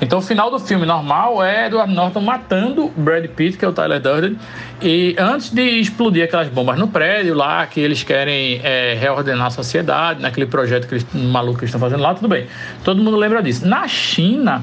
Então 0.00 0.18
o 0.18 0.22
final 0.22 0.50
do 0.50 0.58
filme 0.58 0.86
normal 0.86 1.44
é 1.44 1.66
Edward 1.66 1.92
Norton 1.92 2.20
matando 2.20 2.90
Brad 2.96 3.26
Pitt, 3.26 3.58
que 3.58 3.64
é 3.64 3.68
o 3.68 3.72
Tyler 3.72 4.00
Durden, 4.00 4.38
e 4.80 5.16
antes 5.18 5.50
de 5.50 5.62
explodir 5.80 6.24
aquelas 6.24 6.48
bombas 6.48 6.78
no 6.78 6.88
prédio 6.88 7.34
lá, 7.34 7.66
que 7.66 7.80
eles 7.80 8.02
querem 8.02 8.60
é, 8.62 8.96
reordenar 8.98 9.48
a 9.48 9.50
sociedade, 9.50 10.22
naquele 10.22 10.46
projeto 10.46 10.86
que 10.86 10.94
eles, 10.94 11.06
maluco 11.12 11.58
que 11.58 11.64
eles 11.64 11.74
estão 11.74 11.80
fazendo 11.80 12.02
lá, 12.02 12.14
tudo 12.14 12.28
bem. 12.28 12.46
Todo 12.84 13.02
mundo 13.02 13.16
lembra 13.16 13.42
disso. 13.42 13.66
Na 13.66 13.88
China, 13.88 14.62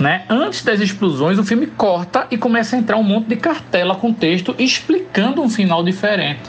né? 0.00 0.24
Antes 0.28 0.64
das 0.64 0.80
explosões, 0.80 1.38
o 1.38 1.44
filme 1.44 1.66
corta 1.66 2.26
e 2.30 2.38
começa 2.38 2.74
a 2.74 2.78
entrar 2.78 2.96
um 2.96 3.02
monte 3.02 3.28
de 3.28 3.36
cartela 3.36 3.94
com 3.94 4.12
texto 4.12 4.54
explicando 4.58 5.42
um 5.42 5.48
final 5.48 5.84
diferente. 5.84 6.40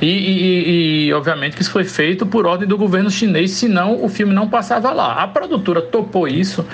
E, 0.00 0.06
e, 0.06 1.06
e, 1.06 1.12
obviamente 1.12 1.56
que 1.56 1.62
isso 1.62 1.70
foi 1.70 1.84
feito 1.84 2.24
por 2.24 2.46
ordem 2.46 2.68
do 2.68 2.78
governo 2.78 3.10
chinês, 3.10 3.50
senão 3.52 4.04
o 4.04 4.08
filme 4.08 4.32
não 4.32 4.48
passava 4.48 4.92
lá. 4.92 5.22
A 5.22 5.26
produtora 5.26 5.82
topou 5.82 6.28
isso 6.28 6.64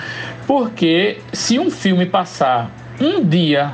porque 0.45 1.17
se 1.31 1.57
um 1.57 1.71
filme 1.71 2.05
passar 2.05 2.69
um 2.99 3.23
dia 3.23 3.73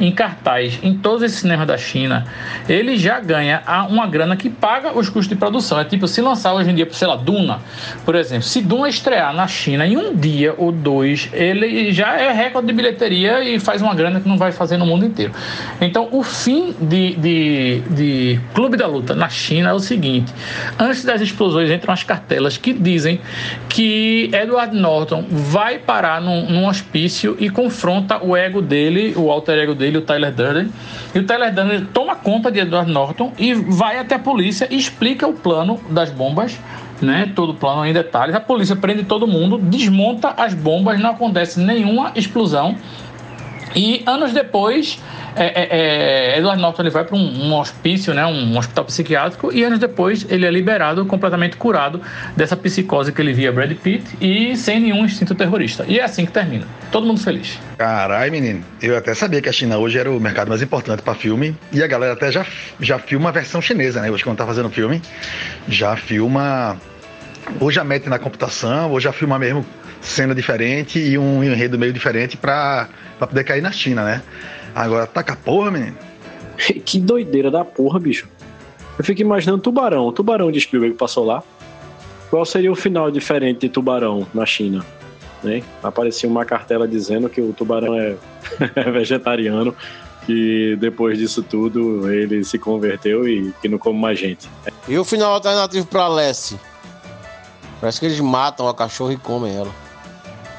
em 0.00 0.10
cartaz 0.10 0.78
em 0.82 0.94
todos 0.94 1.22
esses 1.22 1.38
cinemas 1.38 1.66
da 1.66 1.76
China, 1.76 2.26
ele 2.68 2.96
já 2.96 3.20
ganha 3.20 3.62
uma 3.88 4.06
grana 4.06 4.36
que 4.36 4.48
paga 4.48 4.96
os 4.98 5.08
custos 5.08 5.28
de 5.28 5.36
produção. 5.36 5.78
É 5.78 5.84
tipo, 5.84 6.08
se 6.08 6.20
lançar 6.20 6.54
hoje 6.54 6.70
em 6.70 6.74
dia, 6.74 6.88
sei 6.90 7.06
lá, 7.06 7.16
Duna, 7.16 7.60
por 8.04 8.14
exemplo, 8.14 8.44
se 8.44 8.60
Duna 8.60 8.88
estrear 8.88 9.34
na 9.34 9.46
China 9.46 9.86
em 9.86 9.96
um 9.96 10.14
dia 10.14 10.54
ou 10.56 10.72
dois, 10.72 11.28
ele 11.32 11.92
já 11.92 12.16
é 12.16 12.32
recorde 12.32 12.68
de 12.68 12.72
bilheteria 12.72 13.42
e 13.42 13.58
faz 13.60 13.82
uma 13.82 13.94
grana 13.94 14.20
que 14.20 14.28
não 14.28 14.38
vai 14.38 14.52
fazer 14.52 14.76
no 14.76 14.86
mundo 14.86 15.04
inteiro. 15.04 15.32
Então, 15.80 16.08
o 16.10 16.22
fim 16.22 16.74
de, 16.80 17.14
de, 17.16 17.80
de 17.90 18.40
Clube 18.54 18.76
da 18.76 18.86
Luta 18.86 19.14
na 19.14 19.28
China 19.28 19.70
é 19.70 19.72
o 19.72 19.80
seguinte: 19.80 20.32
antes 20.78 21.04
das 21.04 21.20
explosões 21.20 21.70
entram 21.70 21.92
as 21.92 22.02
cartelas 22.02 22.56
que 22.56 22.72
dizem 22.72 23.20
que 23.68 24.30
Edward 24.32 24.74
Norton 24.76 25.24
vai 25.30 25.78
parar 25.78 26.20
num, 26.20 26.48
num 26.50 26.66
hospício 26.66 27.36
e 27.38 27.50
confronta 27.50 28.22
o 28.22 28.36
ego 28.36 28.60
dele, 28.60 29.14
o 29.16 29.30
alter 29.30 29.58
ego 29.58 29.74
dele, 29.74 29.89
o 29.98 30.02
Tyler 30.02 30.32
Durden. 30.32 30.70
E 31.14 31.18
o 31.18 31.26
Tyler 31.26 31.54
Durden 31.54 31.86
toma 31.86 32.14
conta 32.16 32.50
de 32.50 32.60
Edward 32.60 32.90
Norton 32.90 33.32
e 33.38 33.54
vai 33.54 33.98
até 33.98 34.14
a 34.14 34.18
polícia 34.18 34.68
e 34.70 34.76
explica 34.76 35.26
o 35.26 35.32
plano 35.32 35.80
das 35.90 36.10
bombas 36.10 36.58
né, 37.00 37.32
todo 37.34 37.52
o 37.52 37.54
plano 37.54 37.84
em 37.86 37.92
detalhes. 37.92 38.34
A 38.34 38.40
polícia 38.40 38.76
prende 38.76 39.04
todo 39.04 39.26
mundo, 39.26 39.58
desmonta 39.58 40.34
as 40.36 40.54
bombas, 40.54 40.98
não 41.00 41.10
acontece 41.10 41.60
nenhuma 41.60 42.12
explosão. 42.14 42.76
E 43.74 44.02
anos 44.06 44.32
depois, 44.32 44.98
é, 45.36 45.44
é, 45.44 45.68
é, 46.34 46.38
Edward 46.38 46.60
Norton 46.60 46.82
ele 46.82 46.90
vai 46.90 47.04
para 47.04 47.16
um, 47.16 47.46
um, 47.46 47.54
hospício, 47.54 48.12
né, 48.12 48.26
um 48.26 48.56
hospital 48.58 48.84
psiquiátrico, 48.84 49.52
e 49.52 49.62
anos 49.62 49.78
depois 49.78 50.26
ele 50.28 50.44
é 50.44 50.50
liberado, 50.50 51.04
completamente 51.06 51.56
curado 51.56 52.00
dessa 52.36 52.56
psicose 52.56 53.12
que 53.12 53.20
ele 53.20 53.32
via 53.32 53.52
Brad 53.52 53.72
Pitt 53.72 54.16
e 54.20 54.56
sem 54.56 54.80
nenhum 54.80 55.04
instinto 55.04 55.34
terrorista. 55.34 55.84
E 55.86 55.98
é 55.98 56.04
assim 56.04 56.26
que 56.26 56.32
termina. 56.32 56.66
Todo 56.90 57.06
mundo 57.06 57.20
feliz. 57.20 57.58
Caralho, 57.78 58.32
menino. 58.32 58.64
Eu 58.82 58.96
até 58.96 59.14
sabia 59.14 59.40
que 59.40 59.48
a 59.48 59.52
China 59.52 59.78
hoje 59.78 59.98
era 59.98 60.10
o 60.10 60.18
mercado 60.18 60.48
mais 60.48 60.62
importante 60.62 61.02
para 61.02 61.14
filme, 61.14 61.56
e 61.72 61.82
a 61.82 61.86
galera 61.86 62.14
até 62.14 62.32
já, 62.32 62.44
já 62.80 62.98
filma 62.98 63.28
a 63.28 63.32
versão 63.32 63.62
chinesa, 63.62 64.00
né? 64.00 64.10
Hoje, 64.10 64.24
quando 64.24 64.36
tá 64.36 64.46
fazendo 64.46 64.68
filme, 64.70 65.00
já 65.68 65.96
filma. 65.96 66.76
Ou 67.58 67.70
já 67.70 67.82
mete 67.82 68.08
na 68.08 68.18
computação, 68.18 68.90
ou 68.90 69.00
já 69.00 69.12
filma 69.12 69.38
mesmo 69.38 69.64
cena 70.00 70.34
diferente 70.34 70.98
e 70.98 71.18
um 71.18 71.42
enredo 71.44 71.78
meio 71.78 71.92
diferente 71.92 72.36
para 72.36 72.88
poder 73.18 73.44
cair 73.44 73.60
na 73.60 73.72
China, 73.72 74.04
né? 74.04 74.22
Agora, 74.74 75.06
taca 75.06 75.36
porra, 75.36 75.70
menino. 75.70 75.96
que 76.84 76.98
doideira 76.98 77.50
da 77.50 77.64
porra, 77.64 77.98
bicho. 77.98 78.28
Eu 78.98 79.04
fico 79.04 79.20
imaginando 79.20 79.62
Tubarão. 79.62 80.06
O 80.06 80.12
Tubarão 80.12 80.50
de 80.50 80.60
Spielberg 80.60 80.96
passou 80.96 81.24
lá. 81.24 81.42
Qual 82.28 82.44
seria 82.44 82.70
o 82.70 82.76
final 82.76 83.10
diferente 83.10 83.60
de 83.60 83.68
Tubarão 83.68 84.26
na 84.32 84.46
China? 84.46 84.84
Né? 85.42 85.62
Aparecia 85.82 86.28
uma 86.28 86.44
cartela 86.44 86.86
dizendo 86.86 87.28
que 87.28 87.40
o 87.40 87.52
tubarão 87.52 87.94
é 87.98 88.16
vegetariano, 88.90 89.74
que 90.26 90.76
depois 90.76 91.18
disso 91.18 91.42
tudo 91.42 92.12
ele 92.12 92.44
se 92.44 92.58
converteu 92.58 93.26
e 93.26 93.52
que 93.60 93.68
não 93.68 93.78
come 93.78 93.98
mais 93.98 94.18
gente. 94.18 94.48
E 94.86 94.98
o 94.98 95.04
final 95.04 95.32
alternativo 95.32 95.86
para 95.86 96.06
Leste? 96.08 96.56
Parece 97.80 97.98
que 97.98 98.06
eles 98.06 98.20
matam 98.20 98.68
a 98.68 98.74
cachorra 98.74 99.14
e 99.14 99.16
comem 99.16 99.56
ela. 99.56 99.70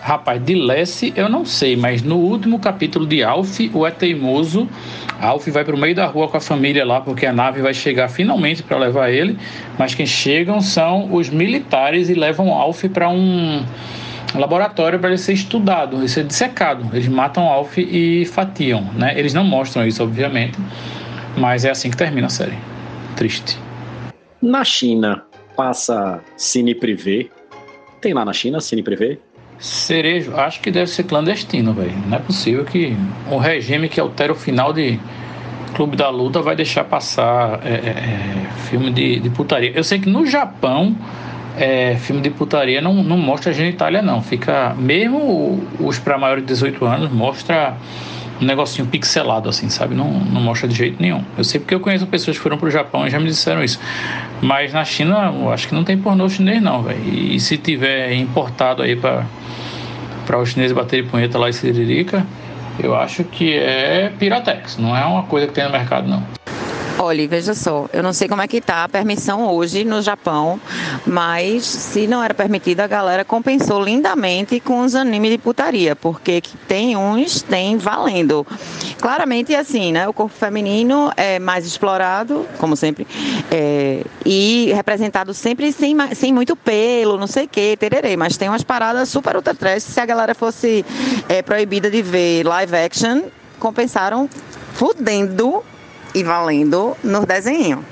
Rapaz, 0.02 0.44
de 0.44 0.56
Lesse 0.56 1.14
eu 1.16 1.30
não 1.30 1.46
sei, 1.46 1.76
mas 1.76 2.02
no 2.02 2.18
último 2.18 2.58
capítulo 2.58 3.06
de 3.06 3.24
Alf, 3.24 3.60
o 3.72 3.86
é 3.86 3.92
teimoso. 3.92 4.68
Alf 5.22 5.48
vai 5.50 5.64
para 5.64 5.76
o 5.76 5.78
meio 5.78 5.94
da 5.94 6.08
rua 6.08 6.28
com 6.28 6.38
a 6.38 6.42
família 6.42 6.84
lá, 6.84 7.00
porque 7.00 7.24
a 7.28 7.32
nave 7.32 7.62
vai 7.62 7.74
chegar 7.74 8.10
finalmente 8.10 8.64
para 8.64 8.80
levar 8.80 9.12
ele. 9.12 9.38
Mas 9.78 9.94
quem 9.94 10.08
chegam 10.08 10.60
são 10.60 11.14
os 11.14 11.30
militares 11.30 12.10
e 12.10 12.16
levam 12.16 12.52
Alf 12.52 12.84
para 12.86 13.10
um 13.10 13.64
laboratório 14.34 14.98
para 14.98 15.10
ele 15.10 15.20
ser 15.20 15.34
estudado, 15.34 15.98
ele 15.98 16.08
ser 16.08 16.24
dissecado. 16.24 16.90
Eles 16.94 17.08
matam 17.08 17.44
Alf 17.44 17.78
e 17.78 18.26
fatiam, 18.26 18.84
né? 18.96 19.14
Eles 19.16 19.36
não 19.36 19.44
mostram 19.44 19.86
isso, 19.86 20.02
obviamente, 20.02 20.58
mas 21.38 21.64
é 21.64 21.70
assim 21.70 21.92
que 21.92 21.98
termina 21.98 22.26
a 22.26 22.30
série. 22.30 22.58
Triste. 23.16 23.56
Na 24.42 24.64
China 24.64 25.24
passa 25.56 26.20
cine 26.36 26.74
privê. 26.74 27.30
Tem 28.02 28.16
lá 28.16 28.26
na 28.26 28.34
China 28.34 28.60
cine 28.60 28.82
privê? 28.82 29.20
Cerejo, 29.62 30.36
acho 30.36 30.60
que 30.60 30.72
deve 30.72 30.90
ser 30.90 31.04
clandestino, 31.04 31.72
velho. 31.72 31.94
Não 32.08 32.18
é 32.18 32.20
possível 32.20 32.66
que 32.66 32.98
o 33.30 33.38
regime 33.38 33.88
que 33.88 34.00
altera 34.00 34.34
o 34.34 34.36
final 34.36 34.74
de 34.74 35.00
Clube 35.76 35.96
da 35.96 36.10
Luta 36.10 36.42
vai 36.42 36.56
deixar 36.56 36.84
passar 36.84 37.60
é, 37.64 37.70
é, 37.70 37.74
é, 37.74 38.52
filme 38.70 38.92
de, 38.92 39.20
de, 39.20 39.30
putaria. 39.30 39.72
Eu 39.72 39.84
sei 39.84 40.00
que 40.00 40.10
no 40.10 40.26
Japão, 40.26 40.96
é, 41.56 41.96
filme 41.96 42.22
de 42.22 42.32
putaria 42.32 42.82
não, 42.82 43.04
não 43.04 43.18
mostra 43.18 43.54
genitália, 43.54 44.02
não. 44.02 44.22
Fica. 44.24 44.76
Mesmo 44.78 45.64
os 45.80 46.00
para 46.00 46.18
maiores 46.18 46.44
de 46.44 46.48
18 46.48 46.84
anos, 46.84 47.12
mostra 47.12 47.78
um 48.42 48.46
negocinho 48.46 48.88
pixelado, 48.88 49.48
assim, 49.48 49.70
sabe? 49.70 49.94
Não, 49.94 50.10
não 50.12 50.42
mostra 50.42 50.68
de 50.68 50.76
jeito 50.76 51.02
nenhum. 51.02 51.24
Eu 51.38 51.44
sei 51.44 51.60
porque 51.60 51.76
eu 51.76 51.80
conheço 51.80 52.08
pessoas 52.08 52.38
que 52.38 52.44
foram 52.44 52.58
pro 52.58 52.72
Japão 52.72 53.06
e 53.06 53.10
já 53.10 53.20
me 53.20 53.28
disseram 53.28 53.64
isso. 53.64 53.80
Mas 54.42 54.74
na 54.74 54.84
China, 54.84 55.32
eu 55.34 55.52
acho 55.52 55.68
que 55.68 55.76
não 55.76 55.84
tem 55.84 55.98
pornô 55.98 56.28
chinês, 56.28 56.62
não, 56.62 56.82
velho. 56.82 57.02
E 57.14 57.40
se 57.40 57.58
tiver 57.58 58.14
importado 58.14 58.82
aí 58.82 58.96
para 58.96 59.26
para 60.26 60.40
os 60.40 60.50
chineses 60.50 60.72
baterem 60.72 61.06
punheta 61.06 61.38
lá 61.38 61.50
em 61.50 61.52
Siririca, 61.52 62.26
eu 62.80 62.96
acho 62.96 63.24
que 63.24 63.54
é 63.54 64.12
Piratex, 64.18 64.78
não 64.78 64.96
é 64.96 65.04
uma 65.04 65.24
coisa 65.24 65.48
que 65.48 65.54
tem 65.54 65.64
no 65.64 65.72
mercado, 65.72 66.08
não. 66.08 66.24
Olha, 67.00 67.28
veja 67.28 67.54
só, 67.54 67.88
eu 67.92 68.04
não 68.04 68.14
sei 68.14 68.28
como 68.28 68.42
é 68.42 68.48
que 68.48 68.62
tá 68.62 68.84
a 68.84 68.90
permissão 68.90 69.48
hoje 69.48 69.84
no 69.84 70.02
Japão, 70.02 70.60
mas 71.06 71.66
se 71.66 72.06
não 72.06 72.24
era 72.24 72.34
permitida, 72.34 72.84
a 72.84 72.88
galera 72.88 73.26
compensou 73.26 73.82
lindamente 73.82 74.60
com 74.60 74.82
os 74.82 74.94
animes 74.94 75.32
de 75.32 75.38
putaria, 75.38 75.96
porque 75.96 76.42
tem 76.68 76.96
uns, 76.96 77.42
tem 77.42 77.78
valendo. 77.78 78.46
Claramente 79.00 79.56
assim, 79.56 79.92
né? 79.92 80.08
O 80.08 80.14
corpo 80.14 80.34
feminino 80.36 81.12
é 81.18 81.40
mais 81.40 81.66
explorado, 81.66 82.46
como 82.60 82.76
sempre, 82.76 83.08
é, 83.50 84.04
e 84.24 84.72
representado 84.76 85.34
sempre 85.34 85.72
sem, 85.72 85.96
sem 86.14 86.32
muito 86.32 86.56
pelo, 86.56 87.18
não 87.18 87.28
sei 87.28 87.46
o 87.46 87.50
que, 87.50 87.76
tererê, 87.78 88.16
mas 88.16 88.38
tem 88.38 88.48
umas 88.48 88.64
paradas 88.64 89.10
super 89.10 89.36
ultra 89.36 89.56
trash. 89.56 89.84
Se 89.84 90.00
a 90.00 90.06
galera 90.06 90.36
fosse 90.36 90.86
é, 91.28 91.42
proibida 91.42 91.90
de 91.90 92.02
ver 92.02 92.44
live 92.44 92.76
action, 92.76 93.24
compensaram 93.60 94.30
fudendo 94.74 95.64
e 96.14 96.24
valendo 96.24 96.96
no 97.04 97.26
desenho. 97.26 97.84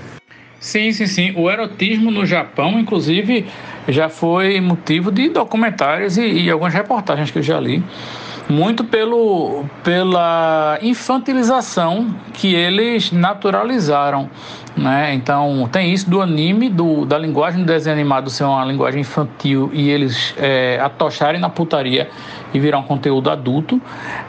Sim, 0.60 0.92
sim, 0.92 1.08
sim. 1.08 1.34
O 1.38 1.50
erotismo 1.50 2.12
no 2.12 2.26
Japão, 2.26 2.78
inclusive, 2.80 3.46
já 3.88 4.10
foi 4.10 4.60
motivo 4.60 5.12
de 5.12 5.30
documentários 5.30 6.18
e, 6.18 6.26
e 6.26 6.50
algumas 6.52 6.74
reportagens 6.74 7.32
que 7.32 7.40
eu 7.40 7.44
já 7.44 7.60
li. 7.60 7.84
muito 8.50 8.84
pelo, 8.84 9.64
pela 9.84 10.80
infantilização 10.82 12.14
que 12.34 12.56
eles 12.56 13.12
naturalizaram. 13.12 14.30
Né? 14.80 15.14
Então, 15.14 15.68
tem 15.70 15.92
isso 15.92 16.10
do 16.10 16.22
anime, 16.22 16.70
do, 16.70 17.06
da 17.06 17.18
linguagem 17.18 17.60
do 17.60 17.66
desenho 17.66 17.94
animado 17.94 18.30
ser 18.30 18.46
uma 18.46 18.64
linguagem 18.64 19.02
infantil 19.02 19.70
e 19.74 19.90
eles 19.90 20.34
é, 20.38 20.80
atocharem 20.82 21.40
na 21.40 21.50
putaria 21.50 22.10
e 22.54 22.60
virar 22.60 22.78
um 22.78 22.84
conteúdo 22.84 23.30
adulto. 23.30 23.82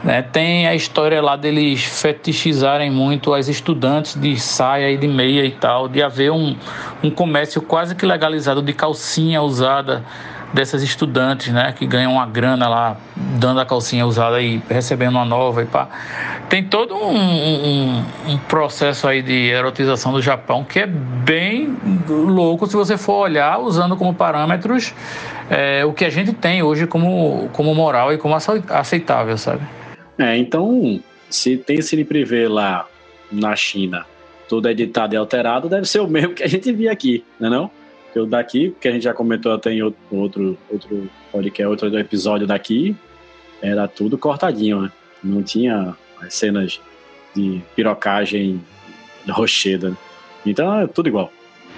Né? 0.03 0.21
Tem 0.21 0.67
a 0.67 0.75
história 0.75 1.21
lá 1.21 1.37
deles 1.37 1.83
fetichizarem 1.83 2.91
muito 2.91 3.33
as 3.33 3.47
estudantes 3.47 4.19
de 4.19 4.37
saia 4.37 4.91
e 4.91 4.97
de 4.97 5.07
meia 5.07 5.45
e 5.45 5.51
tal, 5.51 5.87
de 5.87 6.03
haver 6.03 6.31
um, 6.31 6.53
um 7.01 7.09
comércio 7.09 7.61
quase 7.61 7.95
que 7.95 8.05
legalizado 8.05 8.61
de 8.61 8.73
calcinha 8.73 9.41
usada 9.41 10.03
dessas 10.53 10.83
estudantes, 10.83 11.53
né, 11.53 11.73
que 11.77 11.85
ganham 11.85 12.13
uma 12.13 12.25
grana 12.25 12.67
lá, 12.67 12.97
dando 13.15 13.59
a 13.59 13.65
calcinha 13.65 14.05
usada 14.05 14.41
e 14.41 14.61
recebendo 14.69 15.15
uma 15.15 15.25
nova 15.25 15.63
e 15.63 15.65
pá. 15.65 15.87
Tem 16.49 16.63
todo 16.63 16.95
um, 16.95 17.17
um, 17.17 18.03
um, 18.27 18.37
processo 18.49 19.07
aí 19.07 19.21
de 19.21 19.49
erotização 19.49 20.11
do 20.11 20.21
Japão 20.21 20.63
que 20.63 20.79
é 20.79 20.85
bem 20.87 21.77
louco 22.07 22.67
se 22.67 22.75
você 22.75 22.97
for 22.97 23.21
olhar 23.23 23.59
usando 23.59 23.95
como 23.95 24.13
parâmetros 24.13 24.93
é, 25.49 25.83
o 25.85 25.93
que 25.93 26.05
a 26.05 26.09
gente 26.09 26.33
tem 26.33 26.63
hoje 26.63 26.87
como, 26.87 27.49
como 27.53 27.75
moral 27.75 28.13
e 28.13 28.17
como 28.17 28.35
aceitável, 28.35 29.37
sabe? 29.37 29.61
É, 30.17 30.37
então, 30.37 30.99
se 31.29 31.57
tem 31.57 31.81
cine 31.81 32.05
privê 32.05 32.47
lá 32.47 32.87
na 33.31 33.55
China, 33.55 34.05
tudo 34.47 34.69
editado 34.69 35.13
e 35.13 35.17
alterado, 35.17 35.67
deve 35.67 35.85
ser 35.87 35.99
o 35.99 36.07
mesmo 36.07 36.33
que 36.33 36.43
a 36.43 36.47
gente 36.47 36.71
via 36.71 36.91
aqui, 36.91 37.23
não 37.39 37.47
é 37.47 37.51
não? 37.51 37.71
Eu 38.13 38.25
daqui, 38.25 38.75
que 38.79 38.87
a 38.87 38.91
gente 38.91 39.03
já 39.03 39.13
comentou 39.13 39.53
até 39.53 39.71
em 39.71 39.81
outro, 39.81 39.99
outro, 40.11 40.57
outro 40.69 41.09
podcast, 41.31 41.69
outro 41.85 41.99
episódio 41.99 42.45
daqui, 42.45 42.95
era 43.61 43.87
tudo 43.87 44.17
cortadinho, 44.17 44.81
né? 44.81 44.91
Não 45.23 45.41
tinha 45.43 45.95
as 46.21 46.33
cenas 46.33 46.81
de 47.35 47.61
pirocagem 47.75 48.61
rocheda. 49.29 49.95
Então 50.45 50.81
é 50.81 50.87
tudo 50.87 51.07
igual. 51.07 51.31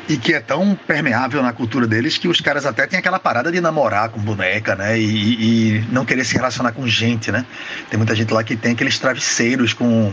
E 0.10 0.18
que 0.18 0.34
é 0.34 0.40
tão 0.40 0.76
permeável 0.76 1.42
na 1.42 1.54
cultura 1.54 1.88
deles 1.88 2.18
que 2.18 2.28
os 2.28 2.42
caras 2.42 2.66
até 2.66 2.86
têm 2.86 3.00
aquela 3.00 3.20
parada 3.20 3.52
de 3.52 3.62
namorar 3.62 4.10
com 4.10 4.20
boneca, 4.20 4.76
né? 4.76 5.00
E, 5.00 5.78
e 5.78 5.86
não 5.92 6.04
querer 6.04 6.26
se 6.26 6.36
relacionar 6.36 6.74
com 6.74 6.86
gente, 6.86 7.32
né? 7.32 7.46
Tem 7.90 7.98
muita 7.98 8.14
gente 8.14 8.34
lá 8.34 8.44
que 8.44 8.56
tem 8.56 8.74
aqueles 8.74 9.00
travesseiros 9.00 9.74
com 9.74 10.12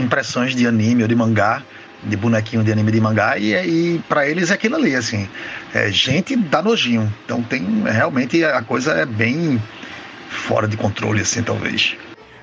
impressões 0.00 0.54
de 0.54 0.66
anime 0.66 1.02
ou 1.02 1.08
de 1.08 1.14
mangá 1.14 1.62
de 2.02 2.16
bonequinho 2.16 2.62
de 2.62 2.72
anime 2.72 2.92
de 2.92 3.00
mangá 3.00 3.38
e, 3.38 3.54
e 3.54 3.98
para 4.08 4.28
eles 4.28 4.50
é 4.50 4.54
aquilo 4.54 4.76
ali, 4.76 4.94
assim, 4.94 5.28
é, 5.74 5.90
gente 5.90 6.36
dá 6.36 6.62
nojinho. 6.62 7.12
Então 7.24 7.42
tem 7.42 7.82
realmente 7.84 8.44
a 8.44 8.62
coisa 8.62 8.92
é 8.92 9.06
bem 9.06 9.60
fora 10.28 10.68
de 10.68 10.76
controle, 10.76 11.20
assim, 11.20 11.42
talvez. 11.42 11.96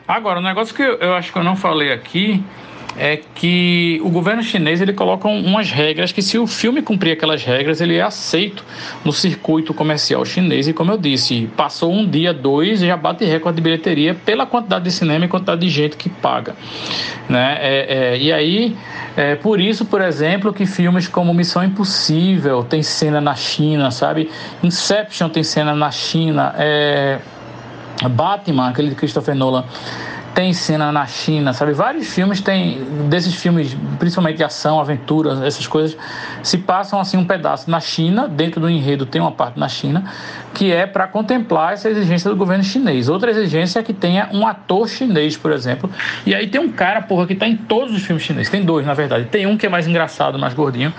Agora, 0.07 0.39
o 0.39 0.43
negócio 0.43 0.75
que 0.75 0.81
eu, 0.81 0.95
eu 0.95 1.13
acho 1.15 1.31
que 1.31 1.37
eu 1.37 1.43
não 1.43 1.55
falei 1.55 1.91
aqui 1.91 2.43
é 2.97 3.17
que 3.35 3.99
o 4.03 4.09
governo 4.09 4.43
chinês 4.43 4.81
ele 4.81 4.93
coloca 4.93 5.27
umas 5.27 5.71
regras 5.71 6.11
que 6.11 6.21
se 6.21 6.37
o 6.37 6.45
filme 6.45 6.81
cumprir 6.81 7.13
aquelas 7.13 7.43
regras 7.43 7.81
ele 7.81 7.95
é 7.95 8.01
aceito 8.01 8.63
no 9.03 9.11
circuito 9.11 9.73
comercial 9.73 10.23
chinês. 10.25 10.67
E 10.67 10.73
como 10.73 10.91
eu 10.91 10.97
disse 10.97 11.49
passou 11.57 11.91
um 11.91 12.07
dia 12.07 12.33
dois 12.33 12.79
já 12.79 12.95
bate 12.95 13.25
recorde 13.25 13.57
de 13.57 13.61
bilheteria 13.61 14.13
pela 14.13 14.45
quantidade 14.45 14.85
de 14.85 14.91
cinema 14.91 15.25
e 15.25 15.27
quantidade 15.27 15.61
de 15.61 15.69
gente 15.69 15.97
que 15.97 16.09
paga 16.09 16.55
né? 17.27 17.57
É, 17.59 18.13
é, 18.13 18.17
e 18.17 18.31
aí 18.31 18.75
é 19.15 19.35
por 19.35 19.59
isso 19.59 19.85
por 19.85 20.01
exemplo 20.01 20.53
que 20.53 20.65
filmes 20.65 21.07
como 21.07 21.33
Missão 21.33 21.63
Impossível 21.63 22.63
tem 22.63 22.83
cena 22.83 23.19
na 23.19 23.35
China 23.35 23.91
sabe? 23.91 24.29
Inception 24.61 25.29
tem 25.29 25.43
cena 25.43 25.73
na 25.75 25.91
China. 25.91 26.53
É 26.57 27.19
Batman 28.09 28.69
aquele 28.69 28.89
de 28.89 28.95
Christopher 28.95 29.35
Nolan 29.35 29.63
tem 30.33 30.51
cena 30.51 30.91
na 30.91 31.05
China, 31.05 31.53
sabe? 31.53 31.73
Vários 31.73 32.07
filmes 32.07 32.41
tem 32.41 32.83
desses 33.07 33.35
filmes, 33.35 33.75
principalmente 33.99 34.37
de 34.37 34.43
ação, 34.43 34.79
aventura, 34.79 35.45
essas 35.45 35.67
coisas, 35.67 35.95
se 36.41 36.57
passam 36.57 36.99
assim 36.99 37.17
um 37.17 37.25
pedaço 37.25 37.69
na 37.69 37.79
China, 37.79 38.27
dentro 38.27 38.59
do 38.59 38.69
enredo 38.69 39.05
tem 39.05 39.21
uma 39.21 39.31
parte 39.31 39.59
na 39.59 39.67
China, 39.67 40.03
que 40.53 40.71
é 40.71 40.85
para 40.85 41.07
contemplar 41.07 41.73
essa 41.73 41.89
exigência 41.89 42.29
do 42.29 42.35
governo 42.35 42.63
chinês. 42.63 43.09
Outra 43.09 43.31
exigência 43.31 43.79
é 43.79 43.83
que 43.83 43.93
tenha 43.93 44.29
um 44.31 44.45
ator 44.45 44.87
chinês, 44.87 45.37
por 45.37 45.51
exemplo. 45.51 45.89
E 46.25 46.33
aí 46.33 46.47
tem 46.47 46.59
um 46.59 46.71
cara, 46.71 47.01
porra, 47.01 47.27
que 47.27 47.35
tá 47.35 47.47
em 47.47 47.55
todos 47.55 47.93
os 47.93 48.03
filmes 48.03 48.23
chineses. 48.23 48.49
Tem 48.49 48.63
dois, 48.63 48.85
na 48.85 48.93
verdade. 48.93 49.25
Tem 49.25 49.45
um 49.45 49.57
que 49.57 49.65
é 49.65 49.69
mais 49.69 49.87
engraçado, 49.87 50.37
mais 50.39 50.53
gordinho, 50.53 50.93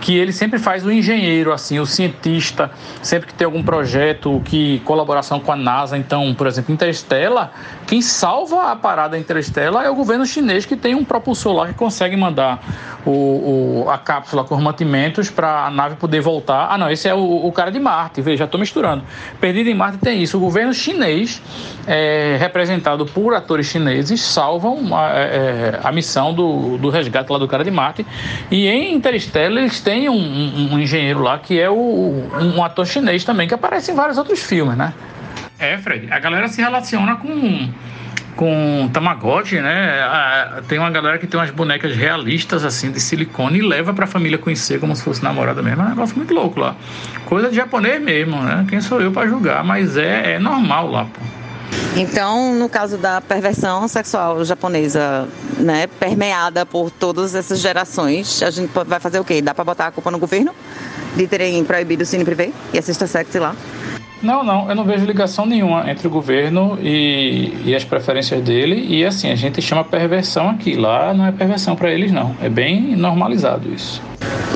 que 0.00 0.16
ele 0.16 0.32
sempre 0.32 0.58
faz 0.58 0.84
o 0.84 0.90
engenheiro, 0.90 1.52
assim, 1.52 1.78
o 1.78 1.86
cientista, 1.86 2.70
sempre 3.00 3.28
que 3.28 3.34
tem 3.34 3.44
algum 3.44 3.62
projeto, 3.62 4.42
que 4.44 4.80
colaboração 4.80 5.40
com 5.40 5.52
a 5.52 5.56
NASA, 5.56 5.96
então, 5.96 6.34
por 6.34 6.46
exemplo, 6.46 6.72
Interstellar, 6.72 7.52
quem 7.86 8.00
salva 8.00 8.71
a 8.72 8.76
parada 8.76 9.18
Interstellar 9.18 9.84
é 9.84 9.90
o 9.90 9.94
governo 9.94 10.24
chinês 10.26 10.64
que 10.64 10.76
tem 10.76 10.94
um 10.94 11.04
propulsor 11.04 11.52
lá 11.52 11.68
que 11.68 11.74
consegue 11.74 12.16
mandar 12.16 12.60
o, 13.04 13.84
o 13.84 13.90
a 13.90 13.98
cápsula 13.98 14.44
com 14.44 14.54
os 14.54 14.62
mantimentos 14.62 15.30
para 15.30 15.66
a 15.66 15.70
nave 15.70 15.96
poder 15.96 16.20
voltar. 16.20 16.68
Ah, 16.70 16.78
não, 16.78 16.90
esse 16.90 17.08
é 17.08 17.14
o, 17.14 17.46
o 17.46 17.52
cara 17.52 17.70
de 17.70 17.78
Marte. 17.78 18.20
Veja, 18.20 18.44
estou 18.44 18.58
misturando. 18.58 19.04
Perdido 19.40 19.68
em 19.68 19.74
Marte 19.74 19.98
tem 19.98 20.22
isso. 20.22 20.36
O 20.36 20.40
governo 20.40 20.72
chinês, 20.72 21.42
é, 21.86 22.36
representado 22.38 23.04
por 23.06 23.34
atores 23.34 23.66
chineses, 23.66 24.20
salvam 24.20 24.96
a, 24.96 25.10
é, 25.10 25.80
a 25.82 25.92
missão 25.92 26.32
do, 26.32 26.78
do 26.78 26.88
resgate 26.88 27.30
lá 27.30 27.38
do 27.38 27.48
cara 27.48 27.64
de 27.64 27.70
Marte. 27.70 28.06
E 28.50 28.66
em 28.66 28.94
Interstellar 28.94 29.62
eles 29.62 29.80
têm 29.80 30.08
um, 30.08 30.14
um, 30.14 30.74
um 30.74 30.78
engenheiro 30.78 31.20
lá 31.20 31.38
que 31.38 31.60
é 31.60 31.68
o, 31.68 32.28
um 32.40 32.62
ator 32.64 32.86
chinês 32.86 33.24
também, 33.24 33.46
que 33.46 33.54
aparece 33.54 33.92
em 33.92 33.94
vários 33.94 34.18
outros 34.18 34.42
filmes, 34.42 34.76
né? 34.76 34.92
É, 35.58 35.78
Fred, 35.78 36.12
a 36.12 36.18
galera 36.18 36.48
se 36.48 36.60
relaciona 36.60 37.16
com 37.16 37.68
com 38.36 38.88
Tamagotchi, 38.92 39.60
né? 39.60 40.62
tem 40.68 40.78
uma 40.78 40.90
galera 40.90 41.18
que 41.18 41.26
tem 41.26 41.38
umas 41.38 41.50
bonecas 41.50 41.94
realistas 41.94 42.64
assim 42.64 42.90
de 42.90 43.00
silicone 43.00 43.58
e 43.58 43.62
leva 43.62 43.92
para 43.92 44.04
a 44.04 44.08
família 44.08 44.38
conhecer 44.38 44.80
como 44.80 44.94
se 44.96 45.02
fosse 45.02 45.22
namorada 45.22 45.62
mesmo. 45.62 45.82
É 45.82 45.86
um 45.86 45.88
negócio 45.90 46.16
muito 46.16 46.32
louco 46.32 46.58
lá. 46.58 46.74
Coisa 47.26 47.48
de 47.48 47.56
japonês 47.56 48.02
mesmo, 48.02 48.40
né? 48.42 48.66
Quem 48.68 48.80
sou 48.80 49.00
eu 49.00 49.12
para 49.12 49.28
julgar? 49.28 49.62
Mas 49.64 49.96
é, 49.96 50.34
é 50.34 50.38
normal 50.38 50.90
lá, 50.90 51.04
pô. 51.04 51.20
Então, 51.96 52.54
no 52.54 52.68
caso 52.68 52.96
da 52.96 53.20
perversão 53.20 53.86
sexual 53.86 54.44
japonesa, 54.44 55.28
né, 55.58 55.86
permeada 55.86 56.64
por 56.64 56.90
todas 56.90 57.34
essas 57.34 57.60
gerações, 57.60 58.42
a 58.42 58.50
gente 58.50 58.70
vai 58.86 58.98
fazer 58.98 59.18
o 59.20 59.24
quê? 59.24 59.42
Dá 59.42 59.54
para 59.54 59.64
botar 59.64 59.86
a 59.88 59.90
culpa 59.90 60.10
no 60.10 60.18
governo 60.18 60.54
de 61.14 61.26
terem 61.26 61.62
proibido 61.64 62.02
o 62.02 62.06
cine 62.06 62.24
privê 62.24 62.52
e 62.72 62.78
assista 62.78 63.06
sexy 63.06 63.38
lá? 63.38 63.54
Não, 64.22 64.44
não, 64.44 64.68
eu 64.68 64.74
não 64.74 64.84
vejo 64.84 65.04
ligação 65.04 65.44
nenhuma 65.44 65.90
entre 65.90 66.06
o 66.06 66.10
governo 66.10 66.78
e, 66.80 67.52
e 67.64 67.74
as 67.74 67.84
preferências 67.84 68.40
dele. 68.42 68.86
E 68.88 69.04
assim, 69.04 69.30
a 69.30 69.34
gente 69.34 69.60
chama 69.60 69.82
perversão 69.82 70.48
aqui. 70.48 70.76
Lá 70.76 71.12
não 71.12 71.26
é 71.26 71.32
perversão 71.32 71.74
para 71.74 71.90
eles, 71.90 72.12
não. 72.12 72.36
É 72.40 72.48
bem 72.48 72.94
normalizado 72.94 73.72
isso. 73.72 74.00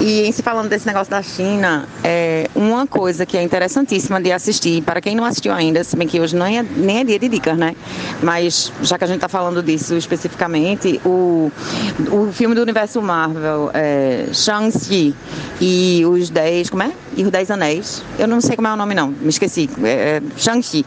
E 0.01 0.27
em 0.27 0.33
se 0.33 0.43
falando 0.43 0.69
desse 0.69 0.87
negócio 0.87 1.11
da 1.11 1.23
China, 1.23 1.89
é 2.05 2.49
uma 2.55 2.87
coisa 2.87 3.25
que 3.25 3.37
é 3.37 3.43
interessantíssima 3.43 4.21
de 4.21 4.31
assistir, 4.31 4.83
para 4.83 5.01
quem 5.01 5.17
não 5.17 5.25
assistiu 5.25 5.53
ainda, 5.53 5.83
se 5.83 5.97
bem 5.97 6.07
que 6.07 6.21
hoje 6.21 6.37
não 6.37 6.45
é, 6.45 6.63
nem 6.63 6.99
é 7.01 7.05
dia 7.05 7.19
de 7.19 7.29
dicas, 7.29 7.57
né? 7.57 7.75
Mas 8.23 8.71
já 8.83 8.99
que 8.99 9.05
a 9.05 9.07
gente 9.07 9.17
está 9.17 9.29
falando 9.29 9.63
disso 9.63 9.97
especificamente, 9.97 11.01
o, 11.05 11.51
o 12.13 12.31
filme 12.33 12.55
do 12.55 12.63
universo 12.63 13.01
Marvel, 13.01 13.71
é, 13.73 14.27
Shang-Chi 14.33 15.15
e 15.61 16.05
os 16.07 16.29
Dez, 16.29 16.69
como 16.69 16.83
é? 16.83 16.93
E 17.17 17.25
os 17.25 17.31
Dez 17.31 17.51
Anéis, 17.51 18.03
eu 18.19 18.29
não 18.29 18.41
sei 18.41 18.55
como 18.55 18.69
é 18.69 18.73
o 18.73 18.77
nome 18.77 18.95
não, 18.95 19.09
me 19.09 19.29
esqueci, 19.29 19.69
é, 19.83 19.89
é 19.89 20.23
Shang-Chi. 20.37 20.85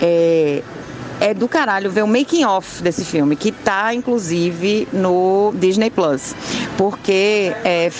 É, 0.00 0.62
é 1.20 1.32
do 1.32 1.48
caralho 1.48 1.90
ver 1.90 2.02
o 2.02 2.06
making 2.06 2.44
off 2.44 2.82
desse 2.82 3.04
filme, 3.04 3.36
que 3.36 3.50
tá 3.50 3.94
inclusive 3.94 4.86
no 4.92 5.52
Disney 5.56 5.90
Plus. 5.90 6.34
Porque 6.76 7.52
é, 7.64 7.90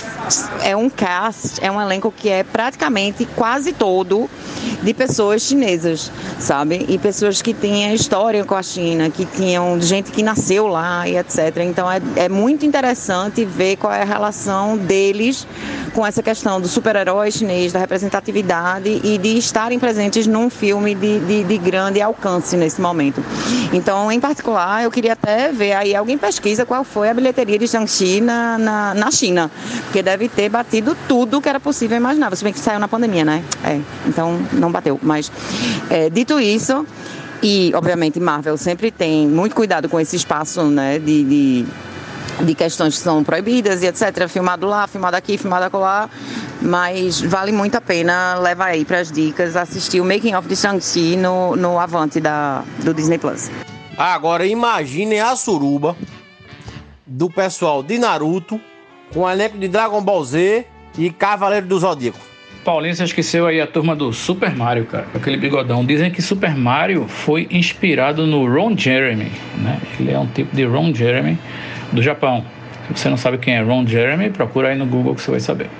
é 0.62 0.76
um 0.76 0.90
cast, 0.90 1.64
é 1.64 1.70
um 1.70 1.80
elenco 1.80 2.12
que 2.14 2.28
é 2.28 2.44
praticamente 2.44 3.26
quase 3.36 3.72
todo 3.72 4.28
de 4.82 4.92
pessoas 4.94 5.42
chinesas, 5.42 6.10
sabe? 6.38 6.84
E 6.88 6.98
pessoas 6.98 7.40
que 7.40 7.54
têm 7.54 7.92
história 7.94 8.44
com 8.44 8.54
a 8.54 8.62
China, 8.62 9.10
que 9.10 9.24
tinham 9.24 9.80
gente 9.80 10.10
que 10.10 10.22
nasceu 10.22 10.66
lá 10.66 11.08
e 11.08 11.16
etc. 11.16 11.56
Então 11.62 11.90
é, 11.90 12.00
é 12.16 12.28
muito 12.28 12.66
interessante 12.66 13.44
ver 13.44 13.76
qual 13.76 13.92
é 13.92 14.02
a 14.02 14.04
relação 14.04 14.76
deles 14.76 15.46
com 15.94 16.06
essa 16.06 16.22
questão 16.22 16.60
do 16.60 16.68
super-herói 16.68 17.30
chinês, 17.30 17.72
da 17.72 17.78
representatividade 17.78 19.00
e 19.02 19.16
de 19.16 19.38
estarem 19.38 19.78
presentes 19.78 20.26
num 20.26 20.50
filme 20.50 20.94
de, 20.94 21.20
de, 21.20 21.44
de 21.44 21.58
grande 21.58 22.00
alcance 22.02 22.56
nesse 22.56 22.80
momento. 22.80 23.05
Então, 23.72 24.10
em 24.10 24.20
particular, 24.20 24.84
eu 24.84 24.90
queria 24.90 25.12
até 25.12 25.52
ver 25.52 25.72
aí, 25.72 25.94
alguém 25.94 26.16
pesquisa 26.16 26.64
qual 26.64 26.84
foi 26.84 27.10
a 27.10 27.14
bilheteria 27.14 27.58
de 27.58 27.68
Shang-Chi 27.68 28.20
na, 28.20 28.58
na, 28.58 28.94
na, 28.94 29.10
China, 29.10 29.50
porque 29.84 30.02
deve 30.02 30.28
ter 30.28 30.48
batido 30.48 30.96
tudo 31.08 31.40
que 31.40 31.48
era 31.48 31.60
possível 31.60 31.96
imaginar. 31.96 32.34
Se 32.36 32.44
bem 32.44 32.52
que 32.52 32.58
saiu 32.58 32.78
na 32.78 32.88
pandemia, 32.88 33.24
né? 33.24 33.42
É, 33.64 33.80
então 34.06 34.38
não 34.52 34.70
bateu. 34.70 34.98
Mas, 35.02 35.30
é, 35.90 36.10
dito 36.10 36.40
isso, 36.40 36.86
e 37.42 37.72
obviamente 37.74 38.18
Marvel 38.18 38.56
sempre 38.56 38.90
tem 38.90 39.26
muito 39.26 39.54
cuidado 39.54 39.88
com 39.88 40.00
esse 40.00 40.16
espaço, 40.16 40.62
né, 40.64 40.98
de, 40.98 41.24
de 41.24 41.66
de 42.44 42.54
questões 42.54 42.96
que 42.96 43.02
são 43.02 43.24
proibidas 43.24 43.82
e 43.82 43.86
etc. 43.86 44.28
Filmado 44.28 44.66
lá, 44.66 44.86
filmado 44.86 45.16
aqui, 45.16 45.38
filmado 45.38 45.64
acolá. 45.64 46.08
Mas 46.60 47.20
vale 47.20 47.52
muito 47.52 47.76
a 47.76 47.80
pena, 47.80 48.34
leva 48.38 48.64
aí 48.64 48.84
para 48.84 49.00
as 49.00 49.12
dicas, 49.12 49.56
assistir 49.56 50.00
o 50.00 50.04
Making 50.04 50.34
of 50.34 50.48
de 50.48 50.56
Shang-Chi 50.56 51.16
no, 51.16 51.54
no 51.54 51.78
Avante 51.78 52.20
da, 52.20 52.64
do 52.82 52.94
Disney 52.94 53.18
Plus. 53.18 53.50
Agora 53.96 54.46
imaginem 54.46 55.20
a 55.20 55.36
suruba 55.36 55.96
do 57.06 57.30
pessoal 57.30 57.82
de 57.82 57.98
Naruto 57.98 58.60
com 59.12 59.20
o 59.20 59.30
elenco 59.30 59.58
de 59.58 59.68
Dragon 59.68 60.02
Ball 60.02 60.24
Z 60.24 60.66
e 60.98 61.10
Cavaleiro 61.10 61.66
do 61.66 61.78
Zodíaco. 61.78 62.18
Paulinho, 62.64 62.96
você 62.96 63.04
esqueceu 63.04 63.46
aí 63.46 63.60
a 63.60 63.66
turma 63.66 63.94
do 63.94 64.12
Super 64.12 64.54
Mario, 64.56 64.86
cara, 64.86 65.06
aquele 65.14 65.36
bigodão. 65.36 65.84
Dizem 65.84 66.10
que 66.10 66.20
Super 66.20 66.52
Mario 66.56 67.06
foi 67.06 67.46
inspirado 67.48 68.26
no 68.26 68.44
Ron 68.52 68.76
Jeremy, 68.76 69.30
né? 69.58 69.80
Ele 70.00 70.10
é 70.10 70.18
um 70.18 70.26
tipo 70.26 70.54
de 70.54 70.64
Ron 70.64 70.92
Jeremy 70.92 71.38
do 71.92 72.02
Japão. 72.02 72.44
Se 72.88 73.02
você 73.02 73.08
não 73.08 73.16
sabe 73.16 73.38
quem 73.38 73.54
é 73.54 73.62
Ron 73.62 73.86
Jeremy, 73.86 74.30
procura 74.30 74.70
aí 74.70 74.76
no 74.76 74.84
Google 74.84 75.14
que 75.14 75.20
você 75.20 75.30
vai 75.30 75.40
saber. 75.40 75.70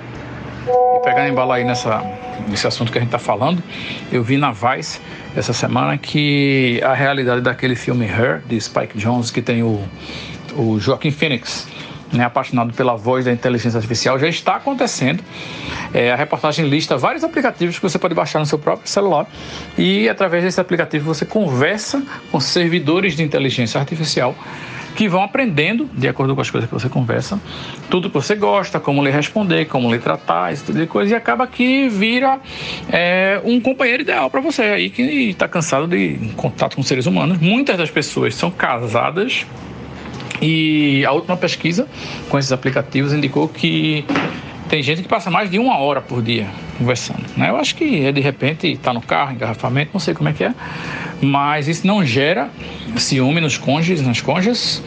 E 1.07 1.09
pegando 1.09 1.29
embalo 1.29 1.53
aí 1.53 1.63
nessa, 1.63 2.03
nesse 2.49 2.67
assunto 2.67 2.91
que 2.91 2.97
a 2.97 3.01
gente 3.01 3.07
está 3.07 3.17
falando, 3.17 3.63
eu 4.11 4.21
vi 4.21 4.35
na 4.35 4.51
Vice 4.51 4.99
essa 5.37 5.53
semana 5.53 5.97
que 5.97 6.81
a 6.83 6.93
realidade 6.93 7.39
daquele 7.39 7.77
filme 7.77 8.05
Her, 8.05 8.41
de 8.45 8.59
Spike 8.59 8.97
Jones, 8.97 9.31
que 9.31 9.41
tem 9.41 9.63
o, 9.63 9.81
o 10.53 10.77
Joaquim 10.81 11.09
Phoenix, 11.09 11.65
né, 12.11 12.25
apaixonado 12.25 12.73
pela 12.73 12.97
voz 12.97 13.23
da 13.23 13.31
inteligência 13.31 13.77
artificial, 13.77 14.19
já 14.19 14.27
está 14.27 14.57
acontecendo. 14.57 15.23
É, 15.93 16.11
a 16.11 16.15
reportagem 16.17 16.67
lista 16.67 16.97
vários 16.97 17.23
aplicativos 17.23 17.77
que 17.77 17.83
você 17.83 17.97
pode 17.97 18.13
baixar 18.13 18.39
no 18.39 18.45
seu 18.45 18.59
próprio 18.59 18.89
celular 18.89 19.27
e 19.77 20.09
através 20.09 20.43
desse 20.43 20.59
aplicativo 20.59 21.05
você 21.05 21.25
conversa 21.25 22.03
com 22.29 22.39
servidores 22.41 23.15
de 23.15 23.23
inteligência 23.23 23.79
artificial 23.79 24.35
que 24.97 25.07
vão 25.07 25.21
aprendendo, 25.21 25.87
de 25.93 26.07
acordo 26.07 26.33
com 26.33 26.41
as 26.41 26.49
coisas 26.49 26.67
que 26.67 26.73
você 26.73 26.89
conversa, 26.89 27.39
tudo 27.87 28.09
que 28.09 28.15
você 28.15 28.35
gosta, 28.35 28.79
como 28.79 29.05
lhe 29.05 29.11
responder, 29.11 29.65
como 29.65 29.93
lhe 29.93 29.99
tratar, 29.99 30.51
esse 30.51 30.65
tipo 30.65 30.79
de 30.79 30.87
coisa, 30.87 31.13
e 31.13 31.15
acaba 31.15 31.45
que 31.45 31.87
vira 31.87 32.39
é, 32.91 33.39
um 33.45 33.61
companheiro 33.61 34.01
ideal 34.01 34.27
para 34.27 34.41
você 34.41 34.63
aí 34.63 34.89
que 34.89 35.03
está 35.03 35.47
cansado 35.47 35.87
de 35.87 36.31
contato 36.35 36.75
com 36.75 36.81
seres 36.81 37.05
humanos. 37.05 37.37
Muitas 37.37 37.77
das 37.77 37.91
pessoas 37.91 38.33
são 38.33 38.49
casadas 38.49 39.45
e 40.41 41.05
a 41.05 41.11
última 41.11 41.37
pesquisa 41.37 41.87
com 42.27 42.39
esses 42.39 42.51
aplicativos 42.51 43.13
indicou 43.13 43.47
que 43.47 44.03
tem 44.67 44.81
gente 44.81 45.03
que 45.03 45.07
passa 45.07 45.29
mais 45.29 45.47
de 45.47 45.59
uma 45.59 45.77
hora 45.77 46.01
por 46.01 46.23
dia 46.23 46.47
conversando. 46.77 47.23
Né? 47.35 47.49
Eu 47.49 47.57
acho 47.57 47.75
que 47.75 48.05
é 48.05 48.11
de 48.11 48.21
repente 48.21 48.67
está 48.67 48.93
no 48.93 49.01
carro, 49.01 49.33
engarrafamento, 49.33 49.91
não 49.93 49.99
sei 49.99 50.13
como 50.13 50.29
é 50.29 50.33
que 50.33 50.43
é, 50.43 50.53
mas 51.21 51.67
isso 51.67 51.85
não 51.85 52.05
gera 52.05 52.49
ciúme 52.95 53.41
nos 53.41 53.57
cônjuges, 53.57 54.01
nas 54.01 54.21
cônjuges, 54.21 54.83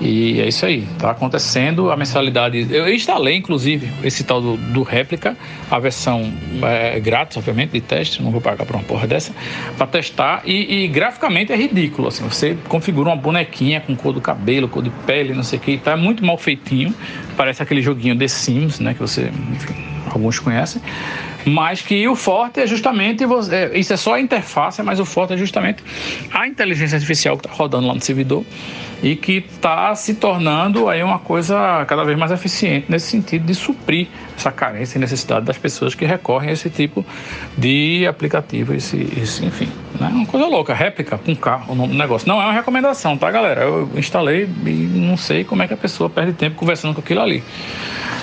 e 0.00 0.40
é 0.40 0.48
isso 0.48 0.66
aí, 0.66 0.86
está 0.92 1.10
acontecendo 1.10 1.90
a 1.90 1.96
mensalidade. 1.96 2.66
Eu 2.70 2.92
instalei, 2.92 3.36
inclusive, 3.36 3.90
esse 4.02 4.24
tal 4.24 4.40
do, 4.40 4.56
do 4.56 4.82
réplica, 4.82 5.36
a 5.70 5.78
versão 5.78 6.32
é, 6.62 6.98
grátis, 7.00 7.36
obviamente, 7.36 7.72
de 7.72 7.80
teste, 7.80 8.22
não 8.22 8.30
vou 8.30 8.40
pagar 8.40 8.64
por 8.66 8.76
uma 8.76 8.84
porra 8.84 9.06
dessa, 9.06 9.32
para 9.76 9.86
testar, 9.86 10.42
e, 10.44 10.84
e, 10.84 10.88
graficamente 10.88 11.52
é 11.52 11.56
ridículo, 11.56 12.08
assim, 12.08 12.24
você 12.24 12.56
configura 12.68 13.10
uma 13.10 13.16
bonequinha 13.16 13.80
com 13.80 13.94
cor 13.94 14.12
do 14.12 14.20
cabelo, 14.20 14.68
cor 14.68 14.82
de 14.82 14.90
pele, 15.06 15.32
não 15.32 15.42
sei 15.42 15.58
o 15.58 15.62
que, 15.62 15.78
tá 15.78 15.96
muito 15.96 16.24
mal 16.24 16.36
feitinho, 16.36 16.94
parece 17.36 17.62
aquele 17.62 17.82
joguinho 17.82 18.16
The 18.16 18.28
Sims, 18.28 18.80
né, 18.80 18.94
que 18.94 19.00
você, 19.00 19.30
enfim, 19.52 19.74
alguns 20.10 20.38
conhecem, 20.38 20.82
mas 21.44 21.82
que 21.82 22.06
o 22.08 22.14
forte 22.14 22.60
é 22.60 22.66
justamente 22.66 23.24
você, 23.26 23.54
é, 23.54 23.78
isso 23.78 23.92
é 23.92 23.96
só 23.96 24.14
a 24.14 24.20
interface, 24.20 24.82
mas 24.82 24.98
o 25.00 25.04
forte 25.04 25.34
é 25.34 25.36
justamente 25.36 25.82
a 26.32 26.46
inteligência 26.46 26.96
artificial 26.96 27.36
que 27.36 27.46
está 27.46 27.56
rodando 27.56 27.86
lá 27.86 27.94
no 27.94 28.00
servidor 28.00 28.44
e 29.02 29.16
que 29.16 29.44
está 29.54 29.94
se 29.94 30.14
tornando 30.14 30.88
aí 30.88 31.02
uma 31.02 31.18
coisa 31.18 31.84
cada 31.86 32.04
vez 32.04 32.18
mais 32.18 32.32
eficiente 32.32 32.86
nesse 32.88 33.08
sentido 33.08 33.44
de 33.44 33.54
suprir 33.54 34.08
essa 34.36 34.50
carência 34.50 34.96
e 34.96 35.00
necessidade 35.00 35.44
das 35.44 35.58
pessoas 35.58 35.94
que 35.94 36.06
recorrem 36.06 36.48
a 36.48 36.52
esse 36.52 36.70
tipo 36.70 37.04
de 37.56 38.06
aplicativo, 38.06 38.72
esse, 38.72 38.96
esse 39.20 39.44
enfim, 39.44 39.68
né? 40.00 40.08
uma 40.08 40.26
coisa 40.26 40.46
louca, 40.46 40.72
réplica 40.72 41.18
com 41.18 41.36
carro, 41.36 41.72
o 41.72 41.74
nome 41.74 41.92
do 41.92 41.98
negócio. 41.98 42.26
Não 42.26 42.40
é 42.40 42.44
uma 42.44 42.54
recomendação, 42.54 43.16
tá, 43.18 43.30
galera? 43.30 43.62
Eu 43.62 43.90
instalei 43.94 44.48
e 44.64 44.70
não 44.70 45.18
sei 45.18 45.44
como 45.44 45.62
é 45.62 45.68
que 45.68 45.74
a 45.74 45.76
pessoa 45.76 46.08
perde 46.08 46.32
tempo 46.32 46.56
conversando 46.56 46.94
com 46.94 47.00
aquilo 47.00 47.20
ali. 47.20 47.42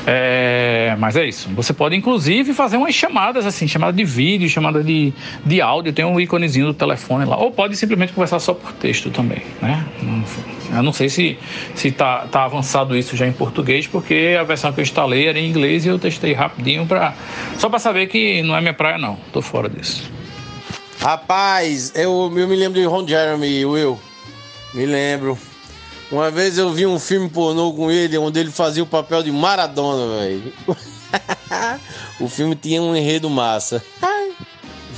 É, 0.05 0.95
mas 0.97 1.15
é 1.15 1.25
isso. 1.25 1.49
Você 1.49 1.73
pode, 1.73 1.95
inclusive, 1.95 2.53
fazer 2.53 2.77
umas 2.77 2.95
chamadas, 3.11 3.45
assim, 3.45 3.67
chamada 3.67 3.91
de 3.91 4.05
vídeo, 4.05 4.47
chamada 4.47 4.81
de, 4.81 5.13
de 5.45 5.61
áudio, 5.61 5.91
tem 5.91 6.05
um 6.05 6.19
íconezinho 6.19 6.67
do 6.67 6.73
telefone 6.73 7.25
lá. 7.25 7.37
Ou 7.37 7.51
pode 7.51 7.75
simplesmente 7.75 8.13
conversar 8.13 8.39
só 8.39 8.53
por 8.53 8.71
texto 8.73 9.11
também, 9.11 9.41
né? 9.61 9.85
Eu 10.73 10.81
não 10.81 10.93
sei 10.93 11.09
se, 11.09 11.37
se 11.75 11.91
tá, 11.91 12.25
tá 12.31 12.45
avançado 12.45 12.97
isso 12.97 13.17
já 13.17 13.27
em 13.27 13.33
português, 13.33 13.85
porque 13.85 14.37
a 14.39 14.43
versão 14.43 14.71
que 14.71 14.79
eu 14.79 14.83
instalei 14.83 15.27
era 15.27 15.37
em 15.37 15.49
inglês 15.49 15.85
e 15.85 15.89
eu 15.89 15.99
testei 15.99 16.31
rapidinho 16.31 16.87
pra, 16.87 17.13
só 17.57 17.67
para 17.67 17.79
saber 17.79 18.07
que 18.07 18.41
não 18.41 18.55
é 18.55 18.61
minha 18.61 18.73
praia, 18.73 18.97
não. 18.97 19.17
Tô 19.33 19.41
fora 19.41 19.69
disso. 19.69 20.09
Rapaz, 20.99 21.91
eu, 21.95 22.31
eu 22.35 22.47
me 22.47 22.55
lembro 22.55 22.79
de 22.79 22.85
Ron 22.85 23.05
Jeremy, 23.05 23.65
Will. 23.65 23.99
Me 24.73 24.85
lembro. 24.85 25.37
Uma 26.09 26.29
vez 26.29 26.57
eu 26.57 26.71
vi 26.71 26.85
um 26.85 26.99
filme 26.99 27.29
pornô 27.29 27.73
com 27.73 27.91
ele, 27.91 28.17
onde 28.17 28.39
ele 28.39 28.51
fazia 28.51 28.83
o 28.83 28.85
papel 28.85 29.23
de 29.23 29.31
Maradona, 29.31 30.19
velho. 30.19 30.53
o 32.19 32.27
filme 32.27 32.55
tinha 32.55 32.81
um 32.81 32.95
enredo 32.95 33.29
massa. 33.29 33.83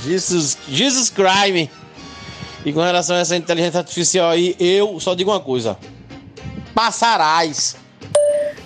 Jesus, 0.04 0.58
Jesus 0.68 1.10
Crime. 1.10 1.70
E 2.64 2.72
com 2.72 2.80
relação 2.80 3.16
a 3.16 3.20
essa 3.20 3.36
inteligência 3.36 3.80
artificial 3.80 4.30
aí, 4.30 4.56
eu 4.58 4.98
só 5.00 5.14
digo 5.14 5.30
uma 5.30 5.40
coisa: 5.40 5.78
passarás. 6.74 7.76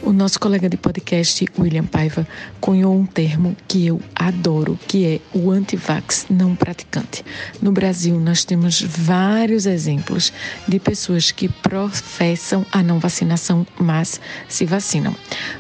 O 0.03 0.13
nosso 0.13 0.39
colega 0.39 0.69
de 0.69 0.77
podcast, 0.77 1.45
William 1.59 1.85
Paiva, 1.85 2.27
cunhou 2.61 2.95
um 2.95 3.07
termo 3.07 3.57
que 3.67 3.87
eu 3.87 4.01
adoro, 4.15 4.79
que 4.87 5.07
é 5.07 5.21
o 5.37 5.51
antivax 5.51 6.27
não 6.29 6.55
praticante. 6.55 7.25
No 7.61 7.73
Brasil, 7.73 8.19
nós 8.19 8.45
temos 8.45 8.81
vários 8.81 9.67
exemplos 9.67 10.33
de 10.67 10.79
pessoas 10.79 11.31
que 11.31 11.49
professam 11.49 12.65
a 12.73 12.83
não 12.83 12.99
vacinação, 12.99 13.67
mas 13.79 14.21
se 14.49 14.65
vacinam. 14.65 15.15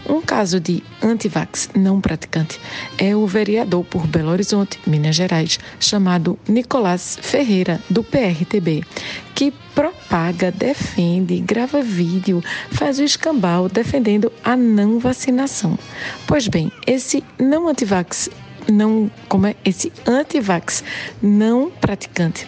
Um 0.08 0.20
caso 0.20 0.60
de 0.60 0.82
antivax 1.02 1.70
não 1.74 2.00
praticante 2.00 2.60
é 2.98 3.14
o 3.14 3.26
vereador 3.26 3.84
por 3.84 4.06
Belo 4.06 4.30
Horizonte, 4.30 4.78
Minas 4.86 5.16
Gerais, 5.16 5.58
chamado 5.80 6.38
Nicolás 6.48 7.18
Ferreira, 7.20 7.80
do 7.88 8.02
PRTB, 8.02 8.84
que 9.34 9.52
propaga, 9.78 10.50
defende, 10.50 11.38
grava 11.38 11.80
vídeo, 11.80 12.42
faz 12.72 12.98
o 12.98 13.04
escambau 13.04 13.68
defendendo 13.68 14.32
a 14.42 14.56
não 14.56 14.98
vacinação. 14.98 15.78
Pois 16.26 16.48
bem, 16.48 16.72
esse 16.88 17.22
não 17.38 17.68
antivax 17.68 18.30
não, 18.66 19.10
como 19.28 19.46
é 19.46 19.56
esse 19.64 19.92
antivax 20.06 20.82
não 21.22 21.70
praticante, 21.70 22.46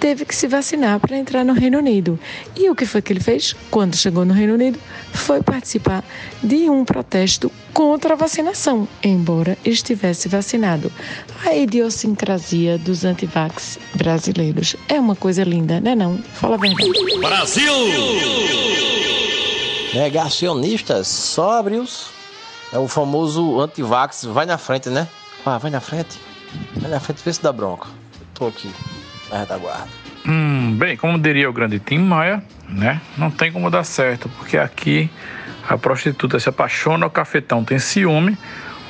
teve 0.00 0.24
que 0.24 0.34
se 0.34 0.46
vacinar 0.46 0.98
para 1.00 1.16
entrar 1.16 1.44
no 1.44 1.52
Reino 1.52 1.78
Unido. 1.78 2.18
E 2.56 2.68
o 2.68 2.74
que 2.74 2.86
foi 2.86 3.00
que 3.00 3.12
ele 3.12 3.20
fez 3.20 3.54
quando 3.70 3.96
chegou 3.96 4.24
no 4.24 4.34
Reino 4.34 4.54
Unido? 4.54 4.78
Foi 5.12 5.42
participar 5.42 6.04
de 6.42 6.68
um 6.68 6.84
protesto 6.84 7.50
contra 7.72 8.14
a 8.14 8.16
vacinação, 8.16 8.86
embora 9.02 9.56
estivesse 9.64 10.28
vacinado. 10.28 10.92
A 11.44 11.54
idiosincrasia 11.54 12.78
dos 12.78 13.04
antivax 13.04 13.78
brasileiros 13.94 14.76
é 14.88 14.98
uma 14.98 15.16
coisa 15.16 15.42
linda, 15.44 15.80
né 15.80 15.94
não? 15.94 16.18
Fala 16.34 16.56
a 16.56 16.58
verdade. 16.58 16.90
Brasil! 17.18 17.72
Negacionistas 19.94 21.08
sóbrios. 21.08 22.21
É 22.72 22.78
o 22.78 22.88
famoso 22.88 23.60
antivax. 23.60 24.24
Vai 24.24 24.46
na 24.46 24.58
frente, 24.58 24.88
né? 24.88 25.06
Ah, 25.44 25.58
vai 25.58 25.70
na 25.70 25.80
frente. 25.80 26.20
Vai 26.76 26.90
na 26.90 27.00
frente, 27.00 27.22
vê 27.24 27.32
se 27.32 27.42
dá 27.42 27.52
bronca. 27.52 27.88
Tô 28.34 28.46
aqui, 28.46 28.72
na 29.30 29.40
retaguarda. 29.40 29.88
Hum, 30.26 30.76
bem, 30.78 30.96
como 30.96 31.18
diria 31.18 31.50
o 31.50 31.52
grande 31.52 31.78
Tim 31.80 31.98
Maia, 31.98 32.42
né? 32.68 33.00
Não 33.16 33.30
tem 33.30 33.50
como 33.50 33.70
dar 33.70 33.84
certo, 33.84 34.28
porque 34.38 34.56
aqui 34.56 35.10
a 35.68 35.76
prostituta 35.76 36.38
se 36.38 36.48
apaixona, 36.48 37.06
o 37.06 37.10
cafetão 37.10 37.64
tem 37.64 37.78
ciúme, 37.78 38.38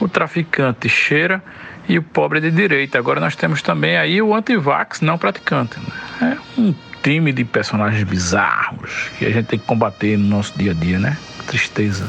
o 0.01 0.09
traficante 0.09 0.89
cheira 0.89 1.43
e 1.89 1.99
o 1.99 2.03
pobre 2.03 2.39
é 2.39 2.43
de 2.43 2.51
direita. 2.51 2.99
Agora 2.99 3.21
nós 3.21 3.35
temos 3.35 3.63
também 3.63 3.97
aí 3.97 4.21
o 4.21 4.35
antivax 4.35 5.01
não 5.01 5.17
praticante. 5.17 5.79
Né? 6.21 6.39
É 6.57 6.61
um 6.61 6.75
time 7.03 7.33
de 7.33 7.45
personagens 7.45 8.05
bizarros 8.05 9.11
que 9.19 9.27
a 9.27 9.31
gente 9.31 9.47
tem 9.47 9.59
que 9.59 9.67
combater 9.67 10.17
no 10.17 10.29
nosso 10.29 10.57
dia 10.57 10.73
a 10.73 10.75
dia, 10.75 10.99
né? 10.99 11.17
Tristeza. 11.47 12.07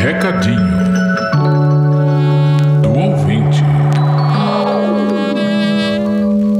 Recadinho 0.00 0.82
do 2.82 2.90
ouvinte. 2.98 3.62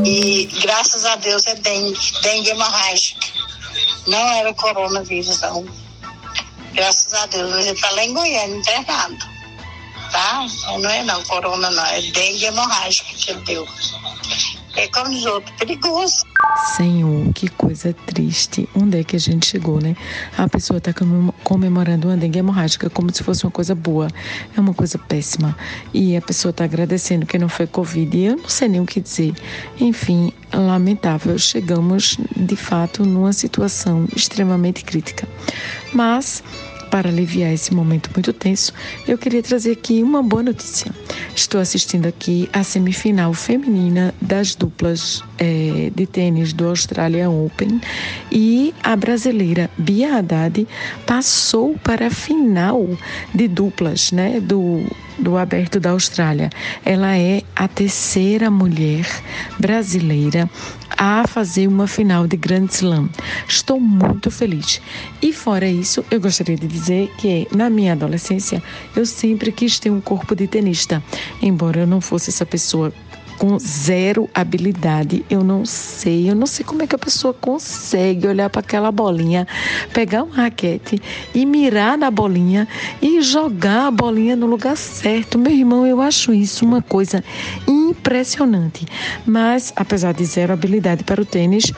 E 0.04 0.44
graças 0.62 1.04
a 1.04 1.16
Deus 1.16 1.46
é 1.46 1.54
dengue, 1.54 1.98
dengue 2.22 2.50
hemorrágica. 2.50 3.26
Não 4.06 4.18
era 4.18 4.52
coronavírus, 4.54 5.40
não. 5.40 5.66
Graças 6.72 7.14
a 7.14 7.26
Deus, 7.26 7.52
ele 7.66 7.70
está 7.70 7.90
lá 7.90 8.04
em 8.04 8.12
Goiânia, 8.12 8.56
internado. 8.56 9.18
Tá? 10.10 10.46
Não 10.78 10.90
é 10.90 11.02
não, 11.04 11.22
corona 11.24 11.70
não, 11.70 11.86
é 11.86 12.00
dengue 12.02 12.44
hemorrágica 12.44 13.08
que 13.14 13.30
ele 13.30 13.40
deu. 13.42 13.68
É 14.76 14.88
como 14.88 15.10
os 15.10 15.26
outros, 15.26 15.54
perigoso. 15.58 16.24
Senhor, 16.76 17.32
que 17.34 17.48
coisa 17.48 17.94
triste. 18.06 18.68
Onde 18.74 19.00
é 19.00 19.04
que 19.04 19.16
a 19.16 19.18
gente 19.18 19.46
chegou, 19.46 19.80
né? 19.80 19.94
A 20.38 20.48
pessoa 20.48 20.78
está 20.78 20.92
comemorando 21.44 22.08
uma 22.08 22.16
dengue 22.16 22.38
hemorrágica 22.38 22.88
como 22.88 23.14
se 23.14 23.22
fosse 23.22 23.44
uma 23.44 23.50
coisa 23.50 23.74
boa. 23.74 24.08
É 24.56 24.60
uma 24.60 24.72
coisa 24.72 24.98
péssima. 24.98 25.56
E 25.92 26.16
a 26.16 26.22
pessoa 26.22 26.50
está 26.50 26.64
agradecendo 26.64 27.26
que 27.26 27.38
não 27.38 27.48
foi 27.48 27.66
Covid. 27.66 28.16
E 28.16 28.24
eu 28.24 28.36
não 28.36 28.48
sei 28.48 28.68
nem 28.68 28.80
o 28.80 28.86
que 28.86 29.00
dizer. 29.00 29.34
Enfim, 29.78 30.32
lamentável. 30.52 31.38
Chegamos, 31.38 32.16
de 32.34 32.56
fato, 32.56 33.04
numa 33.04 33.32
situação 33.32 34.06
extremamente 34.16 34.84
crítica. 34.84 35.28
Mas 35.92 36.42
para 36.92 37.08
aliviar 37.08 37.50
esse 37.50 37.72
momento 37.72 38.10
muito 38.14 38.34
tenso, 38.34 38.70
eu 39.08 39.16
queria 39.16 39.42
trazer 39.42 39.72
aqui 39.72 40.02
uma 40.02 40.22
boa 40.22 40.42
notícia. 40.42 40.92
Estou 41.34 41.58
assistindo 41.58 42.06
aqui 42.06 42.50
a 42.52 42.62
semifinal 42.62 43.32
feminina 43.32 44.14
das 44.20 44.54
duplas 44.54 45.24
é, 45.42 45.90
de 45.92 46.06
tênis 46.06 46.52
do 46.52 46.68
Australia 46.68 47.28
Open 47.28 47.80
e 48.30 48.72
a 48.80 48.94
brasileira 48.94 49.68
Bia 49.76 50.18
Haddad 50.18 50.68
passou 51.04 51.76
para 51.82 52.06
a 52.06 52.10
final 52.10 52.88
de 53.34 53.48
duplas 53.48 54.12
né, 54.12 54.38
do, 54.38 54.84
do 55.18 55.36
Aberto 55.36 55.80
da 55.80 55.90
Austrália. 55.90 56.48
Ela 56.84 57.18
é 57.18 57.42
a 57.56 57.66
terceira 57.66 58.50
mulher 58.52 59.04
brasileira 59.58 60.48
a 60.96 61.26
fazer 61.26 61.66
uma 61.66 61.88
final 61.88 62.28
de 62.28 62.36
Grand 62.36 62.68
Slam. 62.70 63.08
Estou 63.48 63.80
muito 63.80 64.30
feliz. 64.30 64.80
E 65.20 65.32
fora 65.32 65.66
isso, 65.66 66.04
eu 66.08 66.20
gostaria 66.20 66.56
de 66.56 66.68
dizer 66.68 67.10
que 67.18 67.48
na 67.50 67.68
minha 67.68 67.94
adolescência 67.94 68.62
eu 68.94 69.04
sempre 69.04 69.50
quis 69.50 69.80
ter 69.80 69.90
um 69.90 70.00
corpo 70.00 70.36
de 70.36 70.46
tenista, 70.46 71.02
embora 71.40 71.80
eu 71.80 71.86
não 71.86 72.00
fosse 72.00 72.30
essa 72.30 72.46
pessoa 72.46 72.92
com 73.42 73.58
zero 73.58 74.30
habilidade. 74.32 75.26
Eu 75.28 75.42
não 75.42 75.66
sei, 75.66 76.30
eu 76.30 76.34
não 76.36 76.46
sei 76.46 76.64
como 76.64 76.80
é 76.84 76.86
que 76.86 76.94
a 76.94 76.98
pessoa 76.98 77.34
consegue 77.34 78.28
olhar 78.28 78.48
para 78.48 78.60
aquela 78.60 78.92
bolinha, 78.92 79.48
pegar 79.92 80.22
um 80.22 80.28
raquete 80.28 81.02
e 81.34 81.44
mirar 81.44 81.98
na 81.98 82.08
bolinha 82.08 82.68
e 83.02 83.20
jogar 83.20 83.88
a 83.88 83.90
bolinha 83.90 84.36
no 84.36 84.46
lugar 84.46 84.76
certo. 84.76 85.40
Meu 85.40 85.52
irmão, 85.52 85.84
eu 85.84 86.00
acho 86.00 86.32
isso 86.32 86.64
uma 86.64 86.80
coisa 86.80 87.24
impressionante. 87.66 88.86
Mas, 89.26 89.72
apesar 89.74 90.14
de 90.14 90.24
zero 90.24 90.52
habilidade 90.52 91.02
para 91.02 91.20
o 91.20 91.24
tênis, 91.24 91.72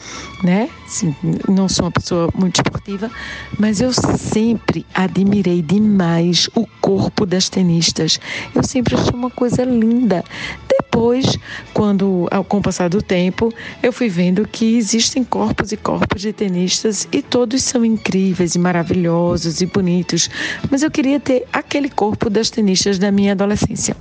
né? 0.44 0.68
Assim, 0.86 1.16
não 1.48 1.68
sou 1.68 1.86
uma 1.86 1.90
pessoa 1.90 2.28
muito 2.34 2.56
esportiva, 2.56 3.10
mas 3.58 3.80
eu 3.80 3.90
sempre 3.92 4.84
admirei 4.94 5.62
demais 5.62 6.50
o 6.54 6.66
corpo 6.82 7.24
das 7.24 7.48
tenistas. 7.48 8.20
Eu 8.54 8.62
sempre 8.62 8.94
achei 8.94 9.14
uma 9.14 9.30
coisa 9.30 9.64
linda. 9.64 10.22
Depois, 10.68 11.38
quando 11.72 12.28
com 12.48 12.58
o 12.58 12.62
passar 12.62 12.88
do 12.88 13.00
tempo, 13.00 13.52
eu 13.82 13.92
fui 13.92 14.08
vendo 14.08 14.46
que 14.46 14.76
existem 14.76 15.24
corpos 15.24 15.72
e 15.72 15.76
corpos 15.76 16.20
de 16.20 16.32
tenistas 16.32 17.08
e 17.10 17.22
todos 17.22 17.62
são 17.62 17.84
incríveis 17.84 18.54
e 18.54 18.58
maravilhosos 18.58 19.62
e 19.62 19.66
bonitos, 19.66 20.28
mas 20.70 20.82
eu 20.82 20.90
queria 20.90 21.18
ter 21.18 21.46
aquele 21.52 21.88
corpo 21.88 22.28
das 22.28 22.50
tenistas 22.50 22.98
da 22.98 23.10
minha 23.10 23.32
adolescência. 23.32 23.96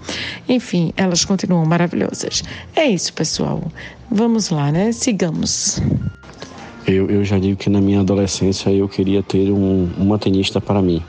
Enfim, 0.49 0.93
elas 0.97 1.23
continuam 1.23 1.65
maravilhosas. 1.65 2.43
É 2.75 2.85
isso, 2.85 3.13
pessoal. 3.13 3.63
Vamos 4.11 4.49
lá, 4.49 4.71
né? 4.71 4.91
Sigamos. 4.91 5.81
Eu, 6.85 7.09
eu 7.09 7.23
já 7.23 7.39
digo 7.39 7.55
que 7.55 7.69
na 7.69 7.79
minha 7.79 8.01
adolescência 8.01 8.69
eu 8.69 8.89
queria 8.89 9.23
ter 9.23 9.49
um, 9.51 9.89
uma 9.97 10.19
tenista 10.19 10.59
para 10.59 10.81
mim, 10.81 11.01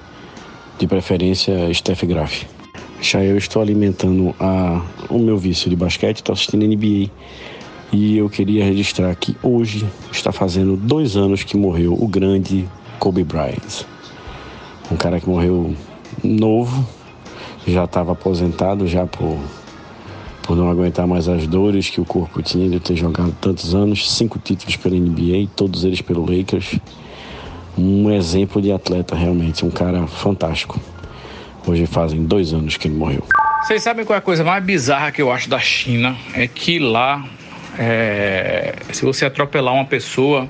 de 0.78 0.86
preferência 0.86 1.72
Steph 1.74 2.04
Graf. 2.04 2.44
Já 3.00 3.24
eu 3.24 3.36
estou 3.36 3.60
alimentando 3.60 4.32
a, 4.38 4.80
o 5.10 5.18
meu 5.18 5.36
vício 5.36 5.68
de 5.68 5.74
basquete, 5.74 6.18
estou 6.18 6.32
assistindo 6.32 6.64
NBA 6.64 7.10
e 7.92 8.16
eu 8.16 8.30
queria 8.30 8.64
registrar 8.64 9.12
que 9.16 9.36
hoje 9.42 9.84
está 10.12 10.30
fazendo 10.30 10.76
dois 10.76 11.16
anos 11.16 11.42
que 11.42 11.56
morreu 11.56 11.92
o 11.92 12.06
grande 12.06 12.68
Kobe 13.00 13.24
Bryant. 13.24 13.84
Um 14.92 14.96
cara 14.96 15.18
que 15.18 15.28
morreu 15.28 15.74
novo, 16.22 16.86
já 17.66 17.82
estava 17.82 18.12
aposentado 18.12 18.86
já 18.86 19.06
por 19.06 19.40
por 20.44 20.56
não 20.56 20.70
aguentar 20.70 21.06
mais 21.06 21.26
as 21.26 21.46
dores 21.46 21.88
que 21.88 22.00
o 22.00 22.04
corpo 22.04 22.42
tinha 22.42 22.68
de 22.68 22.78
ter 22.78 22.94
jogado 22.94 23.34
tantos 23.40 23.74
anos, 23.74 24.10
cinco 24.10 24.38
títulos 24.38 24.76
pela 24.76 24.94
NBA, 24.94 25.48
todos 25.56 25.84
eles 25.84 26.00
pelo 26.00 26.20
Lakers. 26.20 26.78
Um 27.76 28.10
exemplo 28.10 28.62
de 28.62 28.70
atleta 28.70 29.16
realmente, 29.16 29.64
um 29.64 29.70
cara 29.70 30.06
fantástico. 30.06 30.78
Hoje 31.66 31.86
fazem 31.86 32.24
dois 32.24 32.52
anos 32.52 32.76
que 32.76 32.88
ele 32.88 32.94
morreu. 32.94 33.24
Vocês 33.62 33.82
sabem 33.82 34.04
qual 34.04 34.14
é 34.14 34.18
a 34.18 34.22
coisa 34.22 34.44
mais 34.44 34.62
bizarra 34.62 35.10
que 35.10 35.22
eu 35.22 35.32
acho 35.32 35.48
da 35.48 35.58
China? 35.58 36.14
É 36.34 36.46
que 36.46 36.78
lá, 36.78 37.24
é, 37.78 38.76
se 38.92 39.02
você 39.04 39.24
atropelar 39.24 39.72
uma 39.72 39.86
pessoa 39.86 40.46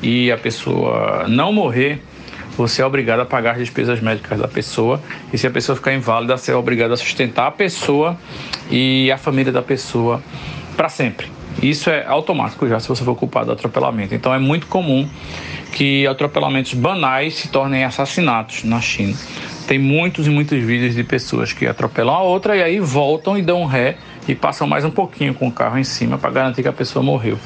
e 0.00 0.30
a 0.30 0.38
pessoa 0.38 1.26
não 1.28 1.52
morrer, 1.52 2.00
você 2.56 2.82
é 2.82 2.86
obrigado 2.86 3.20
a 3.20 3.26
pagar 3.26 3.52
as 3.52 3.58
despesas 3.58 4.00
médicas 4.00 4.38
da 4.38 4.48
pessoa. 4.48 5.00
E 5.32 5.38
se 5.38 5.46
a 5.46 5.50
pessoa 5.50 5.74
ficar 5.76 5.92
inválida, 5.92 6.36
você 6.36 6.52
é 6.52 6.56
obrigado 6.56 6.92
a 6.92 6.96
sustentar 6.96 7.48
a 7.48 7.50
pessoa 7.50 8.16
e 8.70 9.10
a 9.10 9.18
família 9.18 9.52
da 9.52 9.62
pessoa 9.62 10.22
para 10.76 10.88
sempre. 10.88 11.30
Isso 11.62 11.88
é 11.88 12.04
automático 12.06 12.68
já 12.68 12.80
se 12.80 12.88
você 12.88 13.04
for 13.04 13.14
culpado 13.14 13.46
do 13.46 13.52
atropelamento. 13.52 14.14
Então 14.14 14.34
é 14.34 14.38
muito 14.38 14.66
comum 14.66 15.08
que 15.72 16.06
atropelamentos 16.06 16.74
banais 16.74 17.34
se 17.34 17.48
tornem 17.48 17.84
assassinatos 17.84 18.64
na 18.64 18.80
China. 18.80 19.14
Tem 19.66 19.78
muitos 19.78 20.26
e 20.26 20.30
muitos 20.30 20.62
vídeos 20.62 20.94
de 20.94 21.02
pessoas 21.02 21.52
que 21.52 21.66
atropelam 21.66 22.14
a 22.14 22.22
outra 22.22 22.56
e 22.56 22.62
aí 22.62 22.80
voltam 22.80 23.36
e 23.36 23.42
dão 23.42 23.64
ré 23.64 23.96
e 24.28 24.34
passam 24.34 24.66
mais 24.66 24.84
um 24.84 24.90
pouquinho 24.90 25.34
com 25.34 25.48
o 25.48 25.52
carro 25.52 25.78
em 25.78 25.84
cima 25.84 26.18
para 26.18 26.30
garantir 26.30 26.62
que 26.62 26.68
a 26.68 26.72
pessoa 26.72 27.02
morreu. 27.02 27.38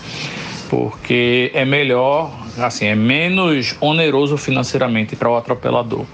Porque 0.68 1.50
é 1.54 1.64
melhor 1.64 2.47
assim, 2.60 2.86
é 2.86 2.94
menos 2.94 3.76
oneroso 3.80 4.36
financeiramente 4.36 5.16
para 5.16 5.28
o 5.28 5.36
atropelador 5.36 6.04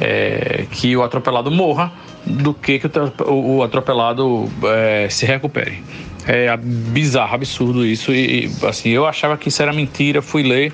é, 0.00 0.66
que 0.70 0.96
o 0.96 1.02
atropelado 1.02 1.50
morra 1.50 1.92
do 2.24 2.54
que 2.54 2.78
que 2.78 2.90
o, 3.26 3.62
atropelado 3.62 4.48
é, 4.64 5.08
se 5.10 5.26
recupere. 5.26 5.82
É 6.26 6.56
bizarro, 6.56 7.34
absurdo 7.34 7.84
isso 7.84 8.12
e 8.12 8.50
assim 8.68 8.90
eu 8.90 9.06
achava 9.06 9.36
que 9.36 9.48
isso 9.48 9.60
era 9.60 9.72
mentira, 9.72 10.22
fui 10.22 10.42
ler 10.42 10.72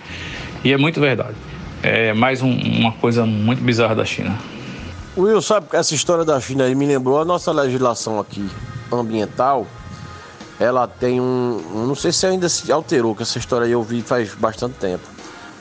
e 0.64 0.72
é 0.72 0.76
muito 0.76 1.00
verdade. 1.00 1.36
É 1.82 2.12
mais 2.12 2.42
um, 2.42 2.50
uma 2.50 2.92
coisa 2.92 3.24
muito 3.24 3.62
bizarra 3.62 3.94
da 3.94 4.04
China. 4.04 4.36
Will, 5.16 5.40
sabe 5.40 5.66
essa 5.72 5.94
história 5.94 6.24
da 6.24 6.40
China 6.40 6.64
aí 6.64 6.74
me 6.74 6.86
lembrou 6.86 7.20
a 7.20 7.24
nossa 7.24 7.50
legislação 7.50 8.20
aqui 8.20 8.48
ambiental 8.92 9.66
ela 10.60 10.88
tem 10.88 11.20
um. 11.20 11.86
Não 11.86 11.94
sei 11.94 12.12
se 12.12 12.26
ainda 12.26 12.48
se 12.48 12.70
alterou, 12.72 13.14
que 13.14 13.22
essa 13.22 13.38
história 13.38 13.66
eu 13.66 13.82
vi 13.82 14.02
faz 14.02 14.34
bastante 14.34 14.74
tempo. 14.74 15.06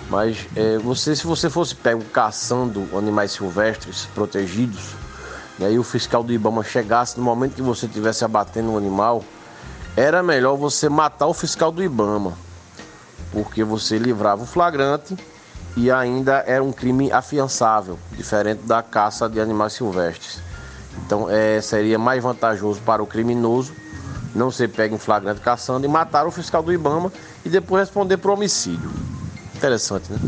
Mas 0.10 0.48
é, 0.56 0.78
você, 0.78 1.16
se 1.16 1.28
você 1.28 1.50
fosse 1.50 1.76
pego 1.76 2.04
caçando 2.06 2.88
animais 2.98 3.32
silvestres 3.32 4.08
protegidos, 4.16 4.95
e 5.60 5.66
aí 5.66 5.78
o 5.78 5.84
fiscal 5.84 6.24
do 6.24 6.32
Ibama 6.32 6.64
chegasse 6.64 7.18
no 7.18 7.24
momento 7.24 7.56
que 7.56 7.62
você 7.62 7.86
estivesse 7.86 8.24
abatendo 8.24 8.72
um 8.72 8.78
animal, 8.78 9.24
era 9.95 10.24
melhor 10.24 10.56
você 10.56 10.88
matar 10.88 11.28
o 11.28 11.34
fiscal 11.34 11.72
do 11.72 11.84
Ibama, 11.84 12.34
porque 13.32 13.64
você 13.64 13.98
livrava 13.98 14.43
o 14.43 14.45
flagrante 14.45 15.18
e 15.76 15.91
ainda 15.91 16.43
era 16.48 16.64
um 16.64 16.72
crime 16.72 17.12
afiançável, 17.12 18.00
diferente 18.14 18.62
da 18.64 18.82
caça 18.82 19.28
de 19.28 19.39
animais 19.39 19.74
silvestres. 19.74 20.41
Então 21.06 21.30
é, 21.30 21.60
seria 21.62 22.00
mais 22.00 22.24
vantajoso 22.24 22.80
para 22.82 23.04
o 23.04 23.08
criminoso 23.08 23.74
não 24.36 24.52
ser 24.52 24.70
pego 24.70 24.96
em 24.96 25.00
flagrante 25.00 25.42
caçando 25.42 25.86
e 25.86 25.90
matar 25.90 26.26
o 26.26 26.32
fiscal 26.32 26.62
do 26.64 26.72
Ibama 26.74 27.12
e 27.46 27.50
depois 27.50 27.82
responder 27.84 28.18
por 28.18 28.32
homicídio. 28.32 28.92
Interessante, 29.56 30.12
né? 30.12 30.20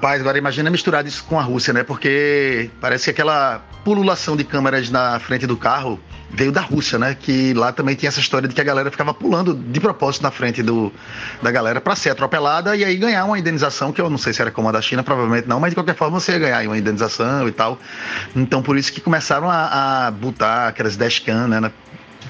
Paz, 0.00 0.20
agora 0.20 0.38
imagina 0.38 0.70
misturar 0.70 1.04
isso 1.06 1.24
com 1.24 1.38
a 1.38 1.42
Rússia, 1.42 1.72
né? 1.72 1.82
Porque 1.82 2.70
parece 2.80 3.04
que 3.04 3.10
aquela 3.10 3.60
pululação 3.84 4.36
de 4.36 4.44
câmeras 4.44 4.90
na 4.90 5.18
frente 5.18 5.44
do 5.44 5.56
carro 5.56 5.98
veio 6.30 6.52
da 6.52 6.60
Rússia, 6.60 6.98
né? 6.98 7.16
Que 7.18 7.52
lá 7.54 7.72
também 7.72 7.96
tinha 7.96 8.08
essa 8.08 8.20
história 8.20 8.46
de 8.46 8.54
que 8.54 8.60
a 8.60 8.64
galera 8.64 8.90
ficava 8.90 9.12
pulando 9.12 9.54
de 9.54 9.80
propósito 9.80 10.22
na 10.22 10.30
frente 10.30 10.62
do, 10.62 10.92
da 11.42 11.50
galera 11.50 11.80
para 11.80 11.96
ser 11.96 12.10
atropelada 12.10 12.76
e 12.76 12.84
aí 12.84 12.96
ganhar 12.96 13.24
uma 13.24 13.38
indenização, 13.38 13.92
que 13.92 14.00
eu 14.00 14.08
não 14.08 14.18
sei 14.18 14.32
se 14.32 14.40
era 14.40 14.52
como 14.52 14.68
a 14.68 14.72
da 14.72 14.80
China, 14.80 15.02
provavelmente 15.02 15.48
não, 15.48 15.58
mas 15.58 15.70
de 15.70 15.74
qualquer 15.74 15.96
forma 15.96 16.20
você 16.20 16.32
ia 16.32 16.38
ganhar 16.38 16.62
uma 16.66 16.78
indenização 16.78 17.48
e 17.48 17.52
tal. 17.52 17.78
Então 18.36 18.62
por 18.62 18.76
isso 18.76 18.92
que 18.92 19.00
começaram 19.00 19.50
a, 19.50 20.06
a 20.06 20.10
botar 20.12 20.68
aquelas 20.68 20.96
dashcam, 20.96 21.48
né? 21.48 21.72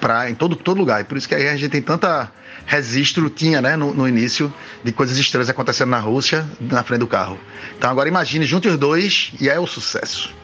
Pra, 0.01 0.31
em 0.31 0.35
todo, 0.35 0.57
todo 0.57 0.79
lugar. 0.79 1.01
E 1.01 1.05
por 1.05 1.19
isso 1.19 1.29
que 1.29 1.35
aí 1.35 1.49
a 1.49 1.57
gente 1.57 1.71
tem 1.71 1.83
tanta 1.83 2.31
registro 2.67 3.31
tinha, 3.31 3.63
né, 3.63 3.77
no, 3.77 3.95
no, 3.95 4.07
início, 4.07 4.53
de 4.85 4.93
coisas 4.93 5.17
estranhas 5.17 5.49
acontecendo 5.49 5.89
na 5.89 5.99
Rússia, 5.99 6.47
na 6.61 6.85
frente 6.85 7.01
do 7.01 7.07
carro. 7.07 7.39
Então 7.77 7.91
agora 7.91 8.09
imagine, 8.09 8.45
junte 8.45 8.69
os 8.69 8.77
dois 8.77 9.33
e 9.41 9.49
é 9.49 9.59
o 9.59 9.67
sucesso. 9.67 10.35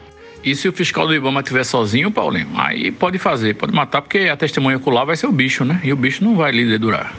E 0.43 0.55
se 0.55 0.67
o 0.67 0.73
fiscal 0.73 1.07
do 1.07 1.13
Ibama 1.13 1.41
estiver 1.41 1.63
sozinho, 1.63 2.11
Paulinho, 2.11 2.49
aí 2.55 2.91
pode 2.91 3.17
fazer, 3.17 3.55
pode 3.55 3.73
matar, 3.73 4.01
porque 4.01 4.29
a 4.29 4.37
testemunha 4.37 4.77
ocular 4.77 5.05
vai 5.05 5.15
ser 5.15 5.27
o 5.27 5.31
bicho, 5.31 5.63
né? 5.63 5.79
E 5.83 5.91
o 5.91 5.95
bicho 5.95 6.23
não 6.23 6.35
vai 6.35 6.51
lhe 6.51 6.77
durar. 6.77 7.13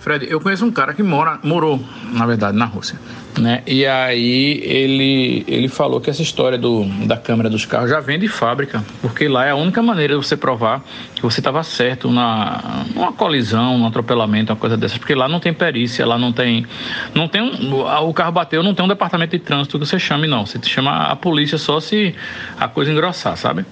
Fred, 0.00 0.26
eu 0.28 0.40
conheço 0.40 0.64
um 0.66 0.70
cara 0.70 0.92
que 0.92 1.02
mora, 1.02 1.38
morou, 1.42 1.82
na 2.12 2.26
verdade, 2.26 2.56
na 2.56 2.64
Rússia, 2.64 2.98
né? 3.38 3.62
E 3.66 3.86
aí 3.86 4.60
ele, 4.62 5.44
ele 5.48 5.68
falou 5.68 6.00
que 6.00 6.10
essa 6.10 6.22
história 6.22 6.58
do, 6.58 6.84
da 7.06 7.16
câmera 7.16 7.48
dos 7.48 7.64
carros 7.64 7.90
já 7.90 8.00
vem 8.00 8.18
de 8.18 8.28
fábrica, 8.28 8.84
porque 9.00 9.28
lá 9.28 9.46
é 9.46 9.50
a 9.50 9.54
única 9.54 9.82
maneira 9.82 10.14
de 10.14 10.24
você 10.24 10.36
provar 10.36 10.84
que 11.14 11.22
você 11.22 11.40
estava 11.40 11.62
certo 11.62 12.10
na 12.10 12.84
numa 12.94 13.12
colisão, 13.12 13.78
num 13.78 13.86
atropelamento, 13.86 14.52
uma 14.52 14.58
coisa 14.58 14.76
dessas, 14.76 14.98
porque 14.98 15.14
lá 15.14 15.28
não 15.28 15.40
tem 15.40 15.52
perícia, 15.52 16.06
lá 16.06 16.18
não 16.18 16.32
tem 16.32 16.66
não 17.14 17.26
tem 17.26 17.40
um, 17.40 17.80
o 18.06 18.12
carro 18.12 18.32
bateu, 18.32 18.62
não 18.62 18.74
tem 18.74 18.84
um 18.84 18.88
departamento 18.88 19.36
de 19.36 19.42
trânsito 19.42 19.78
que 19.78 19.86
você 19.86 19.98
chame 19.98 20.26
não, 20.26 20.44
você 20.44 20.58
chama 20.64 21.06
a 21.06 21.16
polícia 21.16 21.56
só 21.56 21.80
se 21.80 22.14
a 22.58 22.68
coisa 22.68 22.90
engrossar, 22.90 23.36
sabe? 23.36 23.64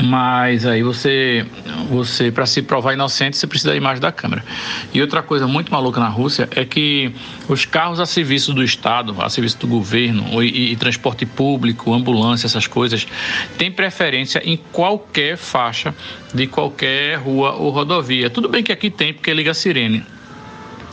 Mas 0.00 0.64
aí 0.64 0.82
você, 0.82 1.44
você 1.90 2.30
para 2.30 2.46
se 2.46 2.62
provar 2.62 2.94
inocente, 2.94 3.36
você 3.36 3.46
precisa 3.46 3.70
da 3.70 3.76
imagem 3.76 4.00
da 4.00 4.10
câmera. 4.10 4.44
E 4.92 5.00
outra 5.00 5.22
coisa 5.22 5.46
muito 5.46 5.70
maluca 5.70 6.00
na 6.00 6.08
Rússia 6.08 6.48
é 6.52 6.64
que 6.64 7.12
os 7.48 7.64
carros 7.64 8.00
a 8.00 8.06
serviço 8.06 8.54
do 8.54 8.62
Estado, 8.62 9.14
a 9.20 9.28
serviço 9.28 9.58
do 9.58 9.66
governo, 9.66 10.42
e, 10.42 10.72
e 10.72 10.76
transporte 10.76 11.26
público, 11.26 11.92
ambulância, 11.92 12.46
essas 12.46 12.66
coisas, 12.66 13.06
têm 13.58 13.70
preferência 13.70 14.40
em 14.44 14.56
qualquer 14.56 15.36
faixa 15.36 15.94
de 16.32 16.46
qualquer 16.46 17.18
rua 17.18 17.52
ou 17.52 17.70
rodovia. 17.70 18.30
Tudo 18.30 18.48
bem 18.48 18.62
que 18.62 18.72
aqui 18.72 18.88
tem, 18.90 19.12
porque 19.12 19.32
liga 19.34 19.50
a 19.50 19.54
sirene. 19.54 20.04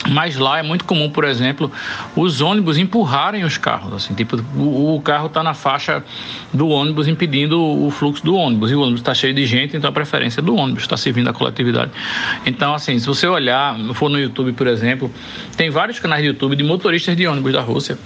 Mas 0.10 0.36
lá 0.36 0.60
é 0.60 0.64
muito 0.64 0.86
comum, 0.86 1.10
por 1.10 1.24
exemplo, 1.24 1.72
os 2.16 2.42
ônibus 2.42 2.78
empurrarem 2.78 3.44
os 3.44 3.58
carros. 3.58 3.94
Assim, 3.94 4.14
tipo, 4.14 4.38
o, 4.56 4.96
o 4.96 5.02
carro 5.02 5.28
está 5.28 5.44
na 5.44 5.54
faixa 5.54 6.04
do 6.54 6.68
ônibus 6.68 7.08
impedindo 7.08 7.62
o 7.62 7.90
fluxo 7.92 8.24
do 8.24 8.36
ônibus. 8.36 8.72
E 8.72 8.76
o 8.76 8.82
ônibus 8.82 9.02
está 9.02 9.14
cheio 9.14 9.34
de 9.34 9.46
gente, 9.46 9.76
então 9.76 9.90
a 9.90 9.94
preferência 9.94 10.42
é 10.42 10.44
do 10.44 10.56
ônibus 10.56 10.84
está 10.84 10.98
servindo 10.98 11.30
a 11.30 11.34
coletividade. 11.34 11.92
Então, 12.46 12.74
assim, 12.74 12.98
se 13.00 13.06
você 13.06 13.28
olhar, 13.28 13.78
for 13.94 14.10
no 14.10 14.20
YouTube, 14.20 14.54
por 14.54 14.68
exemplo, 14.68 15.12
tem 15.56 15.70
vários 15.70 16.00
canais 16.00 16.22
de 16.22 16.28
YouTube 16.28 16.56
de 16.56 16.64
motoristas 16.64 17.16
de 17.16 17.28
ônibus 17.28 17.54
da 17.54 17.62
Rússia 17.62 17.98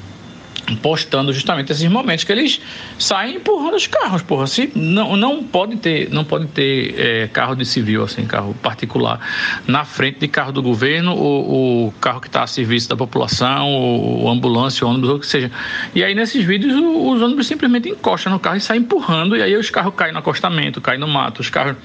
postando 0.82 1.34
justamente 1.34 1.72
esses 1.72 1.88
momentos 1.90 2.24
que 2.24 2.32
eles 2.32 2.62
saem 2.98 3.36
empurrando 3.36 3.76
os 3.76 3.88
carros, 3.88 4.22
porra. 4.22 4.48
Se 4.48 4.72
não, 4.76 5.16
não 5.18 5.44
pode 5.44 5.76
ter, 5.78 6.10
não 6.10 6.24
pode 6.24 6.48
ter 6.48 6.96
é, 6.98 7.28
carro 7.28 7.56
de 7.56 7.66
civil, 7.66 8.04
assim, 8.04 8.26
carro 8.26 8.54
particular, 8.62 9.20
na 9.68 9.84
frente 9.84 10.20
de 10.20 10.28
carro 10.28 10.52
do 10.52 10.62
governo, 10.62 11.16
ou, 11.16 11.88
o 11.88 11.92
carro 11.94 12.22
que 12.22 12.28
está 12.28 12.44
a 12.44 12.48
serviço 12.48 12.90
da 12.90 12.96
população, 12.96 13.70
ou, 13.72 14.30
ambulância, 14.30 14.86
ônibus, 14.88 15.10
ou 15.10 15.16
o 15.18 15.20
que 15.20 15.28
seja. 15.28 15.52
E 15.94 16.04
aí 16.04 16.16
nesses 16.16 16.44
vídeos 16.44 16.74
os 16.74 17.22
ônibus 17.22 17.48
simplesmente 17.48 17.90
encostam 17.90 18.32
no 18.32 18.40
carro 18.40 18.58
e 18.58 18.62
saem 18.62 18.82
empurrando, 18.82 19.36
e 19.36 19.42
aí 19.42 19.56
os 19.56 19.70
carros 19.70 19.94
caem 19.96 20.14
no 20.14 20.20
acostamento, 20.20 20.80
caem 20.80 21.00
no 21.00 21.08
mato, 21.08 21.42
os 21.42 21.50
carros 21.50 21.76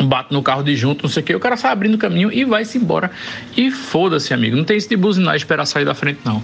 bate 0.00 0.32
no 0.32 0.42
carro 0.42 0.62
de 0.62 0.76
junto, 0.76 1.02
não 1.02 1.10
sei 1.10 1.22
o 1.22 1.26
que, 1.26 1.34
o 1.34 1.40
cara 1.40 1.56
sai 1.56 1.72
abrindo 1.72 1.94
o 1.94 1.98
caminho 1.98 2.32
e 2.32 2.44
vai-se 2.44 2.78
embora. 2.78 3.10
E 3.56 3.70
foda-se, 3.70 4.32
amigo. 4.32 4.56
Não 4.56 4.64
tem 4.64 4.76
isso 4.76 4.88
de 4.88 4.96
buzinar 4.96 5.34
e 5.34 5.36
esperar 5.36 5.66
sair 5.66 5.84
da 5.84 5.94
frente, 5.94 6.20
não. 6.24 6.42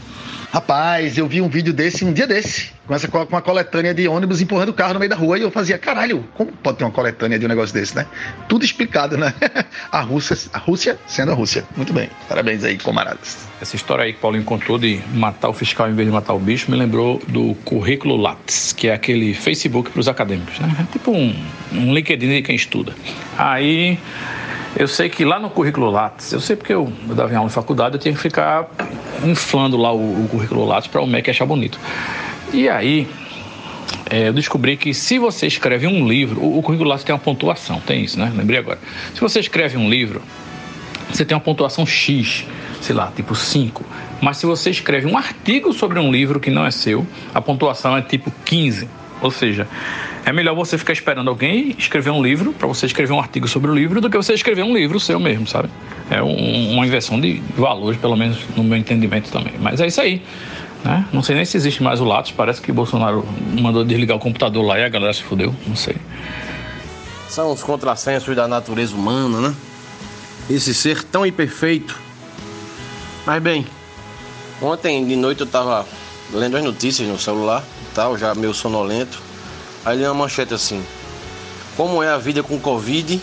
Rapaz, 0.50 1.18
eu 1.18 1.28
vi 1.28 1.42
um 1.42 1.48
vídeo 1.48 1.74
desse 1.74 2.06
um 2.06 2.12
dia 2.12 2.26
desse, 2.26 2.70
com, 2.86 2.94
essa, 2.94 3.06
com 3.06 3.18
uma 3.22 3.42
coletânea 3.42 3.92
de 3.92 4.08
ônibus 4.08 4.40
empurrando 4.40 4.70
o 4.70 4.72
carro 4.72 4.94
no 4.94 4.98
meio 4.98 5.10
da 5.10 5.14
rua 5.16 5.38
e 5.38 5.42
eu 5.42 5.50
fazia, 5.50 5.76
caralho, 5.76 6.24
como 6.34 6.50
pode 6.50 6.78
ter 6.78 6.84
uma 6.84 6.90
coletânea 6.90 7.38
de 7.38 7.44
um 7.44 7.48
negócio 7.48 7.74
desse, 7.74 7.94
né? 7.94 8.06
Tudo 8.48 8.64
explicado, 8.64 9.18
né? 9.18 9.34
A 9.92 10.00
Rússia, 10.00 10.36
a 10.52 10.58
Rússia 10.58 10.98
sendo 11.06 11.32
a 11.32 11.34
Rússia. 11.34 11.64
Muito 11.76 11.92
bem. 11.92 12.08
Parabéns 12.28 12.64
aí, 12.64 12.76
camaradas. 12.78 13.46
Essa 13.60 13.76
história 13.76 14.04
aí 14.04 14.12
que 14.12 14.18
o 14.18 14.22
Paulinho 14.22 14.44
contou 14.44 14.78
de 14.78 15.00
matar 15.12 15.48
o 15.48 15.52
fiscal 15.52 15.90
em 15.90 15.94
vez 15.94 16.08
de 16.08 16.12
matar 16.12 16.32
o 16.34 16.38
bicho 16.38 16.70
me 16.70 16.76
lembrou 16.76 17.20
do 17.28 17.54
currículo 17.64 18.16
Lattes, 18.16 18.72
que 18.72 18.88
é 18.88 18.94
aquele 18.94 19.34
Facebook 19.34 19.90
para 19.90 20.00
os 20.00 20.08
acadêmicos, 20.08 20.58
né? 20.60 20.74
É 20.80 20.92
tipo 20.92 21.10
um, 21.10 21.34
um 21.72 21.92
LinkedIn 21.92 22.28
de 22.28 22.42
quem 22.42 22.56
estuda. 22.56 22.94
Aí 23.38 23.96
eu 24.76 24.88
sei 24.88 25.08
que 25.08 25.24
lá 25.24 25.38
no 25.38 25.48
currículo 25.48 25.90
Lattes, 25.90 26.32
eu 26.32 26.40
sei 26.40 26.56
porque 26.56 26.74
eu, 26.74 26.92
eu 27.08 27.14
dava 27.14 27.34
aula 27.36 27.46
em 27.46 27.52
faculdade, 27.52 27.94
eu 27.94 28.00
tinha 28.00 28.12
que 28.12 28.20
ficar 28.20 28.68
inflando 29.24 29.76
lá 29.76 29.92
o, 29.92 30.24
o 30.24 30.28
currículo 30.28 30.66
Lattes 30.66 30.90
para 30.90 31.00
o 31.00 31.06
MEC 31.06 31.30
achar 31.30 31.46
bonito. 31.46 31.78
E 32.52 32.68
aí, 32.68 33.08
é, 34.10 34.28
eu 34.28 34.32
descobri 34.32 34.76
que 34.76 34.92
se 34.92 35.18
você 35.18 35.46
escreve 35.46 35.86
um 35.86 36.06
livro, 36.06 36.40
o, 36.40 36.58
o 36.58 36.62
currículo 36.62 36.90
Lattes 36.90 37.04
tem 37.04 37.14
uma 37.14 37.20
pontuação, 37.20 37.80
tem 37.80 38.04
isso, 38.04 38.18
né? 38.18 38.32
Lembrei 38.34 38.58
agora. 38.58 38.78
Se 39.14 39.20
você 39.20 39.38
escreve 39.38 39.76
um 39.76 39.88
livro, 39.88 40.20
você 41.10 41.24
tem 41.24 41.36
uma 41.36 41.42
pontuação 41.42 41.86
X, 41.86 42.44
sei 42.80 42.94
lá, 42.94 43.12
tipo 43.14 43.34
5. 43.34 43.84
Mas 44.20 44.38
se 44.38 44.46
você 44.46 44.70
escreve 44.70 45.06
um 45.06 45.16
artigo 45.16 45.72
sobre 45.72 45.98
um 45.98 46.10
livro 46.10 46.40
que 46.40 46.50
não 46.50 46.66
é 46.66 46.70
seu, 46.70 47.06
a 47.32 47.40
pontuação 47.40 47.96
é 47.96 48.02
tipo 48.02 48.32
15. 48.44 48.88
Ou 49.20 49.30
seja, 49.30 49.66
é 50.24 50.32
melhor 50.32 50.54
você 50.54 50.78
ficar 50.78 50.92
esperando 50.92 51.28
alguém 51.28 51.74
escrever 51.78 52.10
um 52.10 52.22
livro, 52.22 52.52
para 52.52 52.66
você 52.66 52.86
escrever 52.86 53.12
um 53.12 53.20
artigo 53.20 53.48
sobre 53.48 53.70
o 53.70 53.74
livro, 53.74 54.00
do 54.00 54.08
que 54.08 54.16
você 54.16 54.34
escrever 54.34 54.62
um 54.62 54.74
livro 54.74 55.00
seu 55.00 55.18
mesmo, 55.18 55.46
sabe? 55.46 55.68
É 56.10 56.22
um, 56.22 56.72
uma 56.72 56.86
inversão 56.86 57.20
de 57.20 57.42
valores, 57.56 57.98
pelo 57.98 58.16
menos 58.16 58.38
no 58.56 58.62
meu 58.62 58.78
entendimento 58.78 59.30
também. 59.30 59.54
Mas 59.58 59.80
é 59.80 59.86
isso 59.86 60.00
aí. 60.00 60.22
Né? 60.84 61.04
Não 61.12 61.22
sei 61.22 61.34
nem 61.34 61.44
se 61.44 61.56
existe 61.56 61.82
mais 61.82 62.00
o 62.00 62.04
Lattes, 62.04 62.32
parece 62.32 62.60
que 62.60 62.70
Bolsonaro 62.70 63.26
mandou 63.60 63.84
desligar 63.84 64.16
o 64.16 64.20
computador 64.20 64.64
lá 64.64 64.78
e 64.78 64.84
a 64.84 64.88
galera 64.88 65.12
se 65.12 65.22
fudeu, 65.22 65.54
não 65.66 65.74
sei. 65.74 65.96
São 67.28 67.52
os 67.52 67.62
contrassensos 67.62 68.34
da 68.36 68.46
natureza 68.46 68.94
humana, 68.94 69.48
né? 69.48 69.54
Esse 70.48 70.72
ser 70.72 71.02
tão 71.02 71.26
imperfeito. 71.26 71.98
Mas 73.26 73.42
bem, 73.42 73.66
ontem 74.62 75.04
de 75.06 75.16
noite 75.16 75.40
eu 75.40 75.46
tava 75.46 75.84
lendo 76.32 76.56
as 76.56 76.64
notícias 76.64 77.06
no 77.08 77.18
celular 77.18 77.62
já 78.16 78.34
meio 78.34 78.54
sonolento. 78.54 79.20
Aí 79.84 79.98
li 79.98 80.04
uma 80.04 80.14
manchete 80.14 80.54
assim: 80.54 80.84
Como 81.76 82.02
é 82.02 82.08
a 82.08 82.18
vida 82.18 82.42
com 82.42 82.58
Covid 82.58 83.20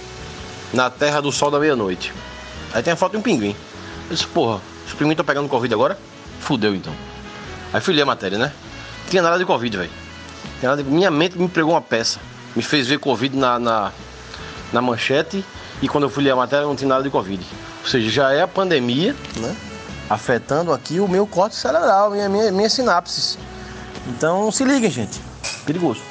na 0.74 0.90
terra 0.90 1.22
do 1.22 1.32
sol 1.32 1.50
da 1.50 1.60
meia-noite? 1.60 2.14
Aí 2.74 2.84
tem 2.84 2.94
a 2.94 2.96
foto 2.96 3.14
de 3.14 3.18
um 3.18 3.22
pinguim. 3.22 3.56
Eu 4.10 4.16
disse, 4.16 4.28
porra, 4.28 4.62
os 4.86 4.94
pinguins 4.94 5.12
estão 5.12 5.26
pegando 5.26 5.48
Covid 5.48 5.74
agora? 5.74 5.98
Fudeu 6.42 6.76
então. 6.76 6.94
Aí 7.72 7.80
fui 7.80 7.94
ler 7.94 8.02
a 8.02 8.06
matéria, 8.06 8.38
né? 8.38 8.52
Não 9.04 9.10
tinha 9.10 9.22
nada 9.22 9.38
de 9.38 9.46
Covid, 9.46 9.78
velho. 9.78 9.90
De... 10.78 10.84
Minha 10.84 11.10
mente 11.10 11.38
me 11.38 11.48
pregou 11.48 11.74
uma 11.74 11.82
peça. 11.82 12.20
Me 12.56 12.62
fez 12.62 12.88
ver 12.88 13.00
Covid 13.00 13.36
na, 13.36 13.58
na, 13.58 13.92
na 14.74 14.82
manchete. 14.82 15.44
E 15.82 15.88
quando 15.88 16.04
eu 16.04 16.10
fui 16.10 16.24
ler 16.24 16.32
a 16.32 16.36
matéria, 16.36 16.66
não 16.66 16.76
tinha 16.76 16.90
nada 16.90 17.04
de 17.04 17.10
Covid. 17.10 17.46
Ou 17.82 17.90
seja, 17.90 18.10
já 18.10 18.34
é 18.34 18.42
a 18.42 18.48
pandemia, 18.48 19.16
né? 19.38 19.56
Afetando 20.10 20.72
aqui 20.72 21.00
o 21.00 21.08
meu 21.08 21.26
corte 21.26 21.56
cerebral, 21.56 22.12
minha, 22.12 22.30
minha, 22.30 22.52
minha 22.52 22.70
sinapses. 22.70 23.38
Então 24.08 24.52
se 24.52 24.64
liguem, 24.64 24.90
gente. 24.90 25.20
Perigoso. 25.66 26.02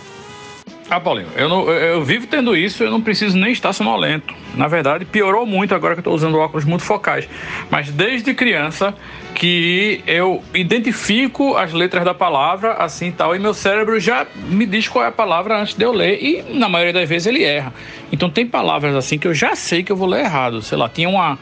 Ah, 0.91 1.01
Paulinho, 1.01 1.29
eu, 1.35 1.49
não, 1.49 1.69
eu 1.71 2.05
vivo 2.05 2.27
tendo 2.27 2.55
isso, 2.55 2.85
eu 2.85 2.91
não 2.91 3.01
preciso 3.01 3.37
nem 3.39 3.53
estar 3.53 3.73
sonolento. 3.73 4.35
Na 4.55 4.69
verdade, 4.69 5.05
piorou 5.05 5.47
muito 5.47 5.75
agora 5.75 5.95
que 5.95 6.01
eu 6.01 6.03
estou 6.03 6.15
usando 6.15 6.39
óculos 6.39 6.65
muito 6.65 6.85
focais. 6.85 7.29
Mas 7.71 7.91
desde 7.91 8.35
criança 8.35 8.95
que 9.35 10.03
eu 10.07 10.43
identifico 10.55 11.57
as 11.57 11.73
letras 11.73 12.05
da 12.05 12.15
palavra 12.15 12.75
assim 12.75 13.11
tal, 13.11 13.35
e 13.35 13.39
meu 13.39 13.53
cérebro 13.53 13.99
já 13.99 14.27
me 14.49 14.65
diz 14.65 14.89
qual 14.89 15.05
é 15.05 15.09
a 15.09 15.13
palavra 15.13 15.61
antes 15.61 15.75
de 15.75 15.85
eu 15.85 15.93
ler, 15.93 16.23
e 16.23 16.43
na 16.55 16.69
maioria 16.69 16.93
das 16.93 17.09
vezes 17.09 17.27
ele 17.27 17.43
erra. 17.43 17.75
Então 18.13 18.31
tem 18.31 18.47
palavras 18.47 18.95
assim 18.95 19.19
que 19.19 19.27
eu 19.27 19.35
já 19.35 19.57
sei 19.57 19.83
que 19.83 19.91
eu 19.91 19.97
vou 19.97 20.07
ler 20.07 20.21
errado. 20.21 20.63
Sei 20.63 20.79
lá, 20.79 20.89
tinha 20.89 21.09
uma, 21.09 21.39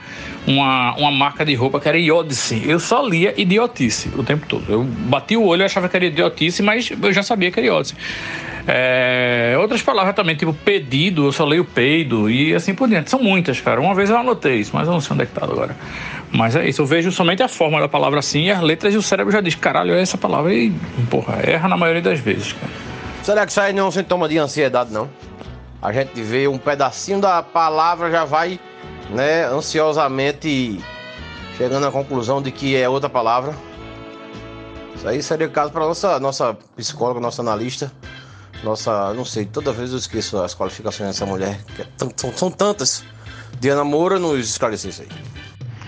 uma, 0.47 0.95
uma 0.97 1.11
marca 1.11 1.45
de 1.45 1.55
roupa 1.55 1.78
que 1.78 1.88
era 1.88 1.99
Iodice. 1.99 2.62
Eu 2.66 2.80
só 2.80 3.07
lia 3.07 3.34
idiotice 3.36 4.11
o 4.16 4.22
tempo 4.22 4.47
todo. 4.47 4.64
Eu 4.68 4.82
bati 4.82 5.36
o 5.36 5.45
olho 5.45 5.62
e 5.62 5.64
achava 5.64 5.88
que 5.88 5.97
era 5.97 6.07
idiotice, 6.07 6.62
mas 6.62 6.90
eu 6.90 7.12
já 7.12 7.22
sabia 7.22 7.51
que 7.51 7.61
era 7.61 7.66
Iodice. 7.66 7.95
É, 8.66 9.56
outras 9.58 9.82
palavras 9.82 10.14
também, 10.14 10.36
tipo 10.36 10.54
pedido, 10.54 11.26
eu 11.26 11.32
só 11.32 11.44
leio 11.44 11.64
peido 11.64 12.30
e 12.30 12.54
assim 12.54 12.74
por 12.74 12.88
diante. 12.88 13.10
São 13.10 13.20
muitas, 13.20 13.60
cara. 13.60 13.80
Uma 13.80 13.94
vez 13.94 14.08
eu 14.08 14.16
anotei 14.16 14.56
isso, 14.56 14.70
mas 14.74 14.86
eu 14.86 14.92
não 14.92 15.00
sei 15.00 15.14
onde 15.14 15.22
é 15.24 15.26
que 15.26 15.32
tá 15.32 15.44
agora. 15.44 15.76
Mas 16.30 16.54
é 16.56 16.68
isso, 16.68 16.80
eu 16.80 16.86
vejo 16.86 17.10
somente 17.10 17.42
a 17.42 17.48
forma 17.48 17.80
da 17.80 17.88
palavra 17.88 18.20
assim, 18.20 18.50
as 18.50 18.60
letras 18.60 18.94
e 18.94 18.96
o 18.96 19.02
cérebro 19.02 19.32
já 19.32 19.40
diz, 19.40 19.54
caralho, 19.54 19.94
é 19.94 20.00
essa 20.00 20.16
palavra 20.16 20.54
e, 20.54 20.70
porra, 21.10 21.40
erra 21.42 21.68
na 21.68 21.76
maioria 21.76 22.00
das 22.00 22.18
vezes, 22.20 22.52
cara. 22.52 22.72
Será 23.22 23.44
que 23.44 23.52
isso 23.52 23.60
aí 23.60 23.72
não 23.72 23.84
é 23.84 23.88
um 23.88 23.90
sintoma 23.90 24.28
de 24.28 24.38
ansiedade, 24.38 24.92
não? 24.92 25.10
A 25.80 25.92
gente 25.92 26.22
vê 26.22 26.48
um 26.48 26.56
pedacinho 26.56 27.20
da 27.20 27.42
palavra, 27.42 28.10
já 28.10 28.24
vai, 28.24 28.58
né, 29.10 29.44
ansiosamente 29.44 30.80
chegando 31.58 31.86
à 31.86 31.90
conclusão 31.90 32.40
de 32.40 32.50
que 32.50 32.76
é 32.76 32.88
outra 32.88 33.10
palavra. 33.10 33.54
Isso 34.94 35.06
aí 35.06 35.22
seria 35.22 35.48
caso 35.48 35.72
para 35.72 35.84
nossa 35.84 36.18
nossa 36.20 36.56
psicóloga, 36.76 37.20
nossa 37.20 37.42
analista 37.42 37.92
nossa, 38.62 39.12
não 39.14 39.24
sei, 39.24 39.44
toda 39.44 39.72
vez 39.72 39.90
eu 39.92 39.98
esqueço 39.98 40.38
as 40.38 40.54
qualificações 40.54 41.10
dessa 41.10 41.26
mulher, 41.26 41.58
que 41.74 41.82
é 41.82 41.86
são, 42.16 42.32
são 42.36 42.50
tantas. 42.50 43.04
Diana 43.60 43.84
Moura 43.84 44.18
nos 44.18 44.50
esclareceu 44.50 44.90
isso 44.90 45.02
aí. 45.02 45.08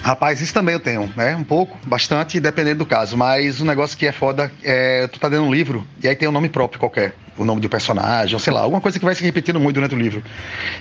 Rapaz, 0.04 0.38
isso 0.42 0.52
também 0.52 0.74
eu 0.74 0.80
tenho, 0.80 1.10
né? 1.16 1.34
Um 1.34 1.42
pouco, 1.42 1.78
bastante, 1.86 2.38
dependendo 2.38 2.80
do 2.80 2.86
caso. 2.86 3.16
Mas 3.16 3.60
o 3.60 3.64
negócio 3.64 3.96
que 3.96 4.06
é 4.06 4.12
foda 4.12 4.52
é 4.62 5.08
tu 5.08 5.18
tá 5.18 5.30
dando 5.30 5.46
um 5.46 5.52
livro 5.52 5.86
e 6.02 6.06
aí 6.06 6.14
tem 6.14 6.28
um 6.28 6.32
nome 6.32 6.50
próprio 6.50 6.78
qualquer. 6.78 7.14
O 7.38 7.44
nome 7.44 7.62
do 7.62 7.70
personagem, 7.70 8.34
ou 8.34 8.38
sei 8.38 8.52
lá, 8.52 8.60
alguma 8.60 8.82
coisa 8.82 8.98
que 8.98 9.04
vai 9.04 9.14
se 9.14 9.24
repetindo 9.24 9.58
muito 9.58 9.76
durante 9.76 9.94
o 9.94 9.98
livro. 9.98 10.22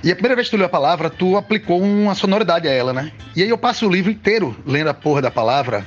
E 0.04 0.12
a 0.12 0.14
primeira 0.14 0.36
vez 0.36 0.50
que 0.50 0.52
tu 0.52 0.58
leu 0.58 0.66
a 0.66 0.70
palavra, 0.70 1.10
tu 1.10 1.38
aplicou 1.38 1.82
uma 1.82 2.14
sonoridade 2.14 2.68
a 2.68 2.72
ela, 2.72 2.92
né? 2.92 3.14
E 3.34 3.42
aí 3.42 3.50
eu 3.50 3.58
passo 3.58 3.88
o 3.88 3.90
livro 3.90 4.12
inteiro 4.12 4.56
lendo 4.66 4.90
a 4.90 4.94
porra 4.94 5.22
da 5.22 5.32
palavra 5.32 5.86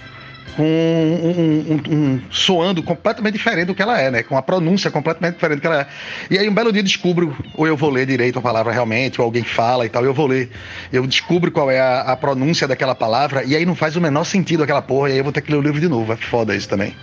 com 0.55 0.63
um, 0.63 1.73
um, 1.73 1.95
um, 1.95 2.21
soando 2.31 2.83
completamente 2.83 3.35
diferente 3.35 3.67
do 3.67 3.75
que 3.75 3.83
ela 3.83 4.01
é, 4.01 4.11
né? 4.11 4.23
Com 4.23 4.37
a 4.37 4.43
pronúncia 4.43 4.91
completamente 4.91 5.35
diferente 5.35 5.59
do 5.59 5.61
que 5.61 5.67
ela 5.67 5.81
é. 5.81 5.87
E 6.31 6.39
aí 6.39 6.49
um 6.49 6.55
belo 6.55 6.73
dia 6.73 6.83
descubro, 6.83 7.37
ou 7.55 7.67
eu 7.67 7.77
vou 7.77 7.91
ler 7.91 8.07
direito 8.07 8.39
a 8.39 8.43
palavra 8.43 8.73
realmente, 8.73 9.21
ou 9.21 9.25
alguém 9.25 9.43
fala 9.43 9.85
e 9.85 9.89
tal, 9.89 10.05
eu 10.05 10.15
vou 10.15 10.27
ler. 10.27 10.51
Eu 10.93 11.07
descubro 11.07 11.51
qual 11.51 11.71
é 11.71 11.81
a, 11.81 12.03
a 12.03 12.17
pronúncia 12.17 12.69
daquela 12.69 12.95
palavra, 12.95 13.45
e 13.45 13.57
aí 13.57 13.67
não 13.67 13.75
faz 13.75 13.97
o 13.97 14.01
menor 14.01 14.25
sentido 14.25 14.63
aquela 14.63 14.83
porra, 14.83 15.09
e 15.09 15.13
aí 15.13 15.19
eu 15.19 15.25
vou 15.25 15.33
ter 15.33 15.41
que 15.41 15.51
ler 15.51 15.59
o 15.59 15.63
livro 15.63 15.81
de 15.81 15.89
novo. 15.89 16.13
É 16.13 16.17
foda 16.17 16.55
isso 16.55 16.69
também. 16.69 16.95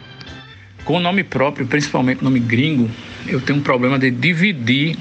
Com 0.85 0.97
o 0.97 0.99
nome 0.99 1.23
próprio, 1.23 1.65
principalmente 1.65 2.23
nome 2.23 2.39
gringo, 2.39 2.89
eu 3.25 3.39
tenho 3.39 3.59
um 3.59 3.61
problema 3.61 3.97
de 3.97 4.11
dividir 4.11 4.97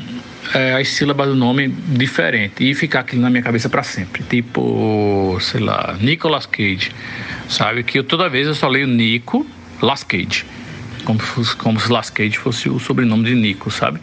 é, 0.55 0.75
as 0.75 0.89
sílabas 0.89 1.29
do 1.29 1.35
nome 1.35 1.69
diferente 1.69 2.69
e 2.69 2.75
ficar 2.75 3.01
aquilo 3.01 3.23
na 3.23 3.31
minha 3.31 3.43
cabeça 3.43 3.69
para 3.69 3.83
sempre. 3.83 4.23
Tipo, 4.25 5.39
sei 5.41 5.61
lá, 5.61 5.97
Nicolas 6.01 6.47
Cage. 6.47 6.91
Sabe 7.49 7.83
que 7.83 7.99
eu, 7.99 8.05
toda 8.05 8.29
vez 8.29 8.47
eu 8.47 8.55
só 8.55 8.69
leio 8.69 8.87
Nico 8.87 9.47
Las 9.81 10.03
Cage. 10.03 10.45
Como, 11.05 11.21
como 11.59 11.81
se 11.81 11.91
Las 11.91 12.11
Cage 12.11 12.39
fosse 12.39 12.69
o 12.69 12.79
sobrenome 12.79 13.25
de 13.25 13.35
Nico, 13.35 13.71
sabe? 13.71 14.01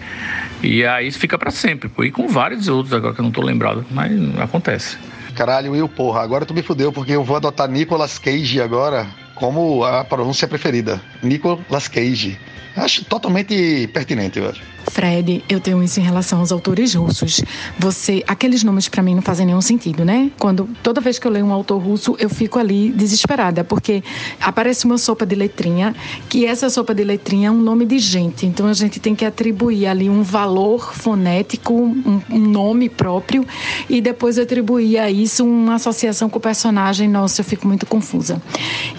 E 0.61 0.85
aí 0.85 1.07
isso 1.07 1.19
fica 1.19 1.37
para 1.37 1.51
sempre, 1.51 1.87
pô. 1.87 2.03
E 2.03 2.11
com 2.11 2.27
vários 2.27 2.67
outros 2.67 2.93
agora 2.93 3.13
que 3.13 3.21
eu 3.21 3.23
não 3.23 3.31
tô 3.31 3.41
lembrado, 3.41 3.85
mas 3.91 4.11
acontece. 4.39 4.97
Caralho, 5.35 5.71
Will, 5.71 5.87
porra, 5.87 6.21
agora 6.21 6.45
tu 6.45 6.53
me 6.53 6.61
fudeu, 6.61 6.91
porque 6.91 7.13
eu 7.13 7.23
vou 7.23 7.37
adotar 7.37 7.69
Nicolas 7.69 8.19
Cage 8.19 8.61
agora 8.61 9.07
como 9.35 9.85
a 9.85 10.03
pronúncia 10.03 10.47
preferida. 10.47 11.01
Nicolas 11.23 11.87
Cage. 11.87 12.37
Acho 12.75 13.05
totalmente 13.05 13.87
pertinente, 13.93 14.39
eu 14.39 14.49
acho. 14.49 14.61
Fred, 14.89 15.43
eu 15.47 15.59
tenho 15.59 15.81
isso 15.83 15.99
em 15.99 16.03
relação 16.03 16.39
aos 16.39 16.51
autores 16.51 16.93
russos. 16.93 17.41
Você, 17.77 18.23
aqueles 18.27 18.63
nomes 18.63 18.89
para 18.89 19.03
mim 19.03 19.15
não 19.15 19.21
fazem 19.21 19.45
nenhum 19.45 19.61
sentido, 19.61 20.03
né? 20.03 20.31
Quando 20.39 20.69
toda 20.81 20.99
vez 20.99 21.19
que 21.19 21.27
eu 21.27 21.31
leio 21.31 21.45
um 21.45 21.53
autor 21.53 21.81
russo, 21.81 22.15
eu 22.19 22.29
fico 22.29 22.59
ali 22.59 22.91
desesperada, 22.91 23.63
porque 23.63 24.03
aparece 24.41 24.85
uma 24.85 24.97
sopa 24.97 25.25
de 25.25 25.35
letrinha, 25.35 25.95
que 26.27 26.45
essa 26.45 26.69
sopa 26.69 26.93
de 26.93 27.03
letrinha 27.03 27.49
é 27.49 27.51
um 27.51 27.61
nome 27.61 27.85
de 27.85 27.99
gente. 27.99 28.45
Então 28.45 28.67
a 28.67 28.73
gente 28.73 28.99
tem 28.99 29.15
que 29.15 29.25
atribuir 29.25 29.87
ali 29.87 30.09
um 30.09 30.23
valor 30.23 30.93
fonético, 30.93 31.73
um, 31.73 32.21
um 32.29 32.39
nome 32.39 32.89
próprio 32.89 33.45
e 33.89 34.01
depois 34.01 34.37
atribuir 34.37 34.97
a 34.97 35.09
isso 35.09 35.45
uma 35.45 35.75
associação 35.75 36.29
com 36.29 36.37
o 36.37 36.41
personagem. 36.41 37.07
Nossa, 37.07 37.41
eu 37.41 37.45
fico 37.45 37.67
muito 37.67 37.85
confusa. 37.85 38.41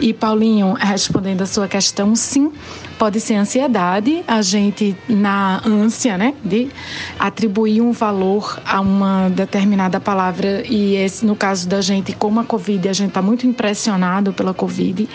E 0.01 0.13
Paulinho, 0.13 0.75
respondendo 0.75 1.43
a 1.43 1.47
sua 1.47 1.69
questão, 1.69 2.15
sim, 2.15 2.53
pode 2.99 3.21
ser 3.21 3.35
ansiedade. 3.35 4.23
A 4.27 4.43
gente 4.43 4.97
na 5.09 5.63
ânsia, 5.81 6.17
né, 6.19 6.35
de 6.45 6.69
atribuir 7.19 7.81
um 7.81 7.93
valor 7.93 8.61
a 8.65 8.81
uma 8.81 9.29
determinada 9.29 9.99
palavra 10.01 10.63
e 10.67 10.97
esse 10.97 11.25
no 11.25 11.35
caso 11.35 11.69
da 11.69 11.81
gente, 11.81 12.13
como 12.13 12.41
a 12.41 12.45
Covid, 12.45 12.89
a 12.89 12.93
gente 12.93 13.09
está 13.09 13.23
muito 13.23 13.47
impressionado 13.47 14.33
pela 14.33 14.53
Covid, 14.55 15.09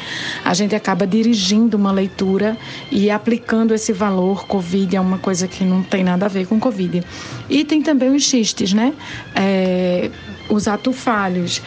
a 0.43 0.53
gente 0.53 0.75
acaba 0.75 1.05
dirigindo 1.05 1.77
uma 1.77 1.91
leitura 1.91 2.57
e 2.91 3.09
aplicando 3.09 3.73
esse 3.73 3.93
valor 3.93 4.45
Covid 4.47 4.95
é 4.95 5.01
uma 5.01 5.17
coisa 5.17 5.47
que 5.47 5.63
não 5.63 5.83
tem 5.83 6.03
nada 6.03 6.25
a 6.25 6.29
ver 6.29 6.47
com 6.47 6.59
Covid. 6.59 7.03
E 7.49 7.63
tem 7.63 7.81
também 7.81 8.09
os 8.09 8.23
xistes, 8.23 8.73
né? 8.73 8.93
É, 9.35 10.09
os 10.49 10.67
atos 10.67 10.95
falhos. 10.95 11.61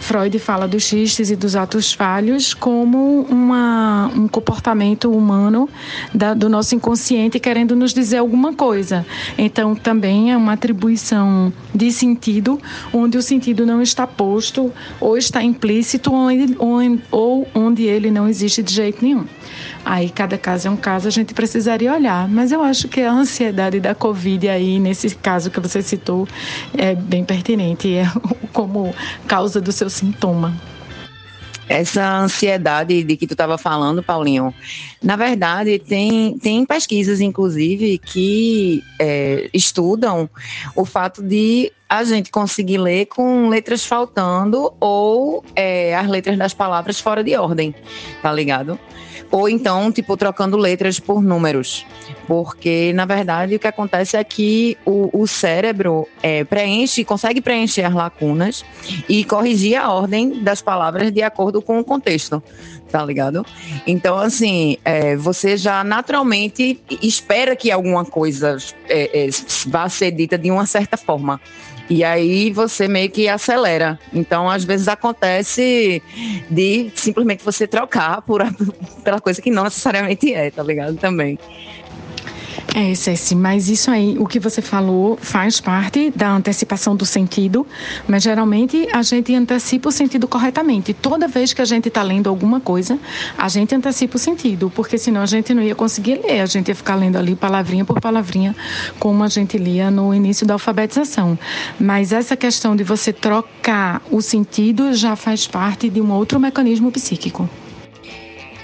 Freud 0.00 0.38
fala 0.38 0.68
dos 0.68 0.84
xistes 0.84 1.30
e 1.30 1.36
dos 1.36 1.56
atos 1.56 1.92
falhos 1.92 2.54
como 2.54 3.22
uma, 3.28 4.10
um 4.14 4.28
comportamento 4.28 5.10
humano 5.10 5.68
da, 6.14 6.34
do 6.34 6.48
nosso 6.48 6.74
inconsciente 6.74 7.40
querendo 7.40 7.74
nos 7.74 7.92
dizer 7.92 8.18
alguma 8.18 8.52
coisa. 8.54 9.04
Então, 9.36 9.74
também 9.74 10.32
é 10.32 10.36
uma 10.36 10.52
atribuição 10.52 11.52
de 11.74 11.90
sentido, 11.90 12.60
onde 12.92 13.18
o 13.18 13.22
sentido 13.22 13.66
não 13.66 13.82
está 13.82 14.06
posto 14.06 14.72
ou 15.00 15.16
está 15.16 15.42
implícito 15.42 16.12
ou, 16.12 16.28
ou, 17.10 17.48
onde 17.54 17.84
ele 17.84 18.10
não 18.10 18.28
existe 18.28 18.62
de 18.62 18.72
jeito 18.72 19.04
nenhum. 19.04 19.24
Aí 19.88 20.10
cada 20.10 20.36
caso 20.36 20.66
é 20.66 20.70
um 20.72 20.76
caso, 20.76 21.06
a 21.06 21.12
gente 21.12 21.32
precisaria 21.32 21.94
olhar. 21.94 22.26
Mas 22.26 22.50
eu 22.50 22.60
acho 22.60 22.88
que 22.88 23.00
a 23.02 23.12
ansiedade 23.12 23.78
da 23.78 23.94
Covid 23.94 24.48
aí, 24.48 24.80
nesse 24.80 25.14
caso 25.14 25.48
que 25.48 25.60
você 25.60 25.80
citou, 25.80 26.26
é 26.76 26.96
bem 26.96 27.24
pertinente, 27.24 27.94
é 27.94 28.04
como 28.52 28.92
causa 29.28 29.60
do 29.60 29.70
seu 29.70 29.88
sintoma. 29.88 30.60
Essa 31.68 32.18
ansiedade 32.18 33.04
de 33.04 33.16
que 33.16 33.28
tu 33.28 33.34
estava 33.34 33.56
falando, 33.56 34.02
Paulinho, 34.02 34.52
na 35.00 35.14
verdade, 35.14 35.78
tem, 35.78 36.36
tem 36.36 36.66
pesquisas, 36.66 37.20
inclusive, 37.20 37.98
que 37.98 38.82
é, 39.00 39.48
estudam 39.54 40.28
o 40.74 40.84
fato 40.84 41.22
de 41.22 41.72
a 41.88 42.02
gente 42.02 42.32
conseguir 42.32 42.78
ler 42.78 43.06
com 43.06 43.48
letras 43.48 43.84
faltando 43.84 44.72
ou 44.80 45.44
é, 45.54 45.94
as 45.94 46.08
letras 46.08 46.36
das 46.36 46.52
palavras 46.52 46.98
fora 46.98 47.22
de 47.22 47.36
ordem, 47.36 47.72
tá 48.20 48.32
ligado? 48.32 48.76
Ou 49.30 49.48
então, 49.48 49.90
tipo, 49.90 50.16
trocando 50.16 50.56
letras 50.56 50.98
por 51.00 51.22
números. 51.22 51.86
Porque, 52.26 52.92
na 52.94 53.04
verdade, 53.04 53.56
o 53.56 53.58
que 53.58 53.66
acontece 53.66 54.16
é 54.16 54.24
que 54.24 54.76
o, 54.84 55.10
o 55.12 55.26
cérebro 55.26 56.06
é, 56.22 56.44
preenche, 56.44 57.04
consegue 57.04 57.40
preencher 57.40 57.82
as 57.82 57.94
lacunas 57.94 58.64
e 59.08 59.24
corrigir 59.24 59.76
a 59.76 59.92
ordem 59.92 60.42
das 60.42 60.62
palavras 60.62 61.12
de 61.12 61.22
acordo 61.22 61.60
com 61.62 61.78
o 61.78 61.84
contexto 61.84 62.42
tá 62.90 63.04
ligado? 63.04 63.44
Então, 63.86 64.16
assim, 64.16 64.78
é, 64.84 65.16
você 65.16 65.56
já 65.56 65.82
naturalmente 65.82 66.80
espera 67.02 67.56
que 67.56 67.70
alguma 67.70 68.04
coisa 68.04 68.56
é, 68.88 69.26
é, 69.26 69.28
vá 69.66 69.88
ser 69.88 70.12
dita 70.12 70.38
de 70.38 70.50
uma 70.50 70.66
certa 70.66 70.96
forma. 70.96 71.40
E 71.88 72.02
aí 72.02 72.50
você 72.50 72.88
meio 72.88 73.10
que 73.10 73.28
acelera. 73.28 73.98
Então, 74.12 74.50
às 74.50 74.64
vezes 74.64 74.88
acontece 74.88 76.02
de 76.50 76.90
simplesmente 76.94 77.44
você 77.44 77.66
trocar 77.66 78.22
por, 78.22 78.42
pela 79.04 79.20
coisa 79.20 79.40
que 79.40 79.50
não 79.50 79.64
necessariamente 79.64 80.32
é, 80.32 80.50
tá 80.50 80.62
ligado? 80.62 80.96
Também. 80.96 81.38
É, 82.74 82.94
Ceci, 82.94 83.34
mas 83.34 83.68
isso 83.68 83.90
aí, 83.90 84.16
o 84.18 84.26
que 84.26 84.38
você 84.38 84.60
falou, 84.60 85.18
faz 85.20 85.60
parte 85.60 86.12
da 86.14 86.30
antecipação 86.30 86.94
do 86.94 87.06
sentido, 87.06 87.66
mas 88.06 88.22
geralmente 88.22 88.88
a 88.92 89.02
gente 89.02 89.34
antecipa 89.34 89.88
o 89.88 89.92
sentido 89.92 90.28
corretamente. 90.28 90.92
Toda 90.92 91.28
vez 91.28 91.52
que 91.52 91.62
a 91.62 91.64
gente 91.64 91.88
está 91.88 92.02
lendo 92.02 92.28
alguma 92.28 92.60
coisa, 92.60 92.98
a 93.36 93.48
gente 93.48 93.74
antecipa 93.74 94.16
o 94.16 94.18
sentido, 94.18 94.70
porque 94.74 94.98
senão 94.98 95.22
a 95.22 95.26
gente 95.26 95.54
não 95.54 95.62
ia 95.62 95.74
conseguir 95.74 96.20
ler, 96.22 96.40
a 96.40 96.46
gente 96.46 96.68
ia 96.68 96.74
ficar 96.74 96.94
lendo 96.94 97.16
ali 97.16 97.34
palavrinha 97.34 97.84
por 97.84 98.00
palavrinha, 98.00 98.54
como 98.98 99.24
a 99.24 99.28
gente 99.28 99.56
lia 99.56 99.90
no 99.90 100.14
início 100.14 100.46
da 100.46 100.54
alfabetização. 100.54 101.38
Mas 101.78 102.12
essa 102.12 102.36
questão 102.36 102.76
de 102.76 102.84
você 102.84 103.12
trocar 103.12 104.02
o 104.10 104.20
sentido 104.20 104.94
já 104.94 105.16
faz 105.16 105.46
parte 105.46 105.88
de 105.88 106.00
um 106.00 106.12
outro 106.12 106.38
mecanismo 106.38 106.90
psíquico. 106.92 107.48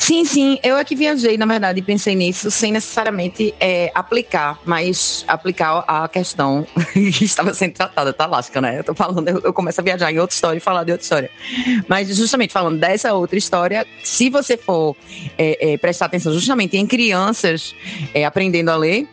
Sim, 0.02 0.24
sim, 0.24 0.58
eu 0.64 0.76
é 0.76 0.84
que 0.84 0.96
viajei, 0.96 1.38
na 1.38 1.46
verdade, 1.46 1.78
e 1.78 1.82
pensei 1.82 2.16
nisso 2.16 2.50
sem 2.50 2.72
necessariamente 2.72 3.54
é, 3.60 3.92
aplicar, 3.94 4.58
mas 4.64 5.24
aplicar 5.28 5.84
a 5.86 6.08
questão 6.08 6.66
que 6.92 7.24
estava 7.24 7.54
sendo 7.54 7.74
tratada, 7.74 8.12
tá 8.12 8.26
lasca, 8.26 8.60
né? 8.60 8.80
Eu 8.80 8.82
tô 8.82 8.94
falando, 8.96 9.28
eu, 9.28 9.40
eu, 9.44 9.52
começo 9.52 9.80
a 9.80 9.84
viajar 9.84 10.10
em 10.10 10.18
outra 10.18 10.34
história 10.34 10.58
e 10.58 10.60
falar 10.60 10.82
de 10.82 10.90
outra 10.90 11.04
história. 11.04 11.30
Mas 11.86 12.08
justamente 12.16 12.52
falando 12.52 12.80
dessa 12.80 13.14
outra 13.14 13.38
história, 13.38 13.86
se 14.02 14.28
você 14.28 14.56
for 14.56 14.96
é, 15.38 15.74
é, 15.74 15.78
prestar 15.78 16.06
atenção 16.06 16.32
justamente 16.32 16.76
em 16.76 16.84
crianças 16.84 17.72
é, 18.12 18.24
aprendendo 18.24 18.70
a 18.70 18.76
ler, 18.76 19.06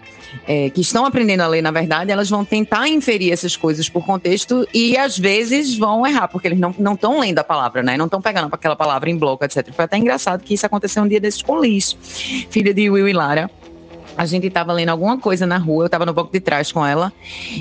é, 0.47 0.69
que 0.69 0.81
estão 0.81 1.05
aprendendo 1.05 1.41
a 1.41 1.47
ler, 1.47 1.61
na 1.61 1.71
verdade, 1.71 2.11
elas 2.11 2.29
vão 2.29 2.43
tentar 2.45 2.87
inferir 2.87 3.31
essas 3.31 3.55
coisas 3.55 3.89
por 3.89 4.05
contexto 4.05 4.67
e 4.73 4.97
às 4.97 5.17
vezes 5.17 5.77
vão 5.77 6.05
errar, 6.05 6.27
porque 6.27 6.47
eles 6.47 6.59
não 6.59 6.93
estão 6.93 7.19
lendo 7.19 7.39
a 7.39 7.43
palavra, 7.43 7.83
né? 7.83 7.97
Não 7.97 8.05
estão 8.05 8.21
pegando 8.21 8.49
aquela 8.51 8.75
palavra 8.75 9.09
em 9.09 9.17
bloco, 9.17 9.43
etc. 9.43 9.71
Foi 9.73 9.85
até 9.85 9.97
engraçado 9.97 10.43
que 10.43 10.53
isso 10.53 10.65
aconteceu 10.65 11.03
um 11.03 11.07
dia 11.07 11.19
desses 11.19 11.41
com 11.41 11.59
Liz, 11.59 11.97
filha 12.49 12.73
de 12.73 12.89
Will 12.89 13.07
e 13.07 13.13
Lara 13.13 13.49
a 14.19 14.25
gente 14.25 14.47
estava 14.47 14.73
lendo 14.73 14.89
alguma 14.89 15.17
coisa 15.17 15.47
na 15.47 15.57
rua, 15.57 15.83
eu 15.83 15.85
estava 15.85 16.05
no 16.05 16.13
banco 16.13 16.29
de 16.29 16.41
trás 16.41 16.73
com 16.73 16.85
ela, 16.85 17.13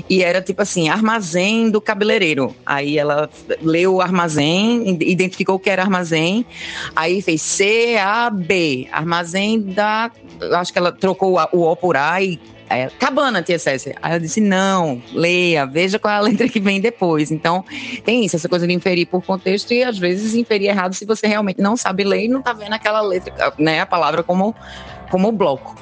e 0.09 0.21
era 0.21 0.41
tipo 0.41 0.61
assim, 0.61 0.89
armazém 0.89 1.69
do 1.69 1.79
cabeleireiro. 1.79 2.53
Aí 2.65 2.97
ela 2.97 3.29
leu 3.61 3.95
o 3.95 4.01
armazém, 4.01 4.89
identificou 5.01 5.55
o 5.55 5.59
que 5.59 5.69
era 5.69 5.83
armazém, 5.83 6.45
aí 6.93 7.21
fez 7.21 7.41
C-A-B, 7.41 8.89
armazém 8.91 9.61
da. 9.61 10.11
Acho 10.51 10.73
que 10.73 10.79
ela 10.79 10.91
trocou 10.91 11.39
o 11.53 11.61
O 11.61 11.75
por 11.77 11.95
A 11.95 12.21
e 12.21 12.37
Aí 12.69 12.81
ela, 12.81 12.91
cabana, 12.99 13.41
tia 13.41 13.57
Cécia. 13.57 13.95
Aí 14.01 14.13
eu 14.13 14.19
disse, 14.19 14.39
não, 14.39 15.01
leia, 15.11 15.65
veja 15.65 15.97
qual 15.97 16.13
é 16.13 16.17
a 16.17 16.21
letra 16.21 16.47
que 16.47 16.59
vem 16.59 16.79
depois. 16.79 17.31
Então, 17.31 17.65
tem 18.05 18.23
isso, 18.23 18.35
essa 18.35 18.47
coisa 18.47 18.67
de 18.67 18.73
inferir 18.73 19.07
por 19.07 19.23
contexto 19.23 19.73
e 19.73 19.83
às 19.83 19.97
vezes 19.97 20.35
inferir 20.35 20.69
errado 20.69 20.93
se 20.93 21.05
você 21.05 21.25
realmente 21.27 21.59
não 21.59 21.75
sabe 21.75 22.03
ler 22.03 22.25
e 22.25 22.27
não 22.27 22.41
tá 22.41 22.53
vendo 22.53 22.73
aquela 22.73 23.01
letra, 23.01 23.53
né, 23.57 23.81
a 23.81 23.85
palavra 23.85 24.21
como 24.21 24.55
como 25.09 25.31
bloco. 25.31 25.75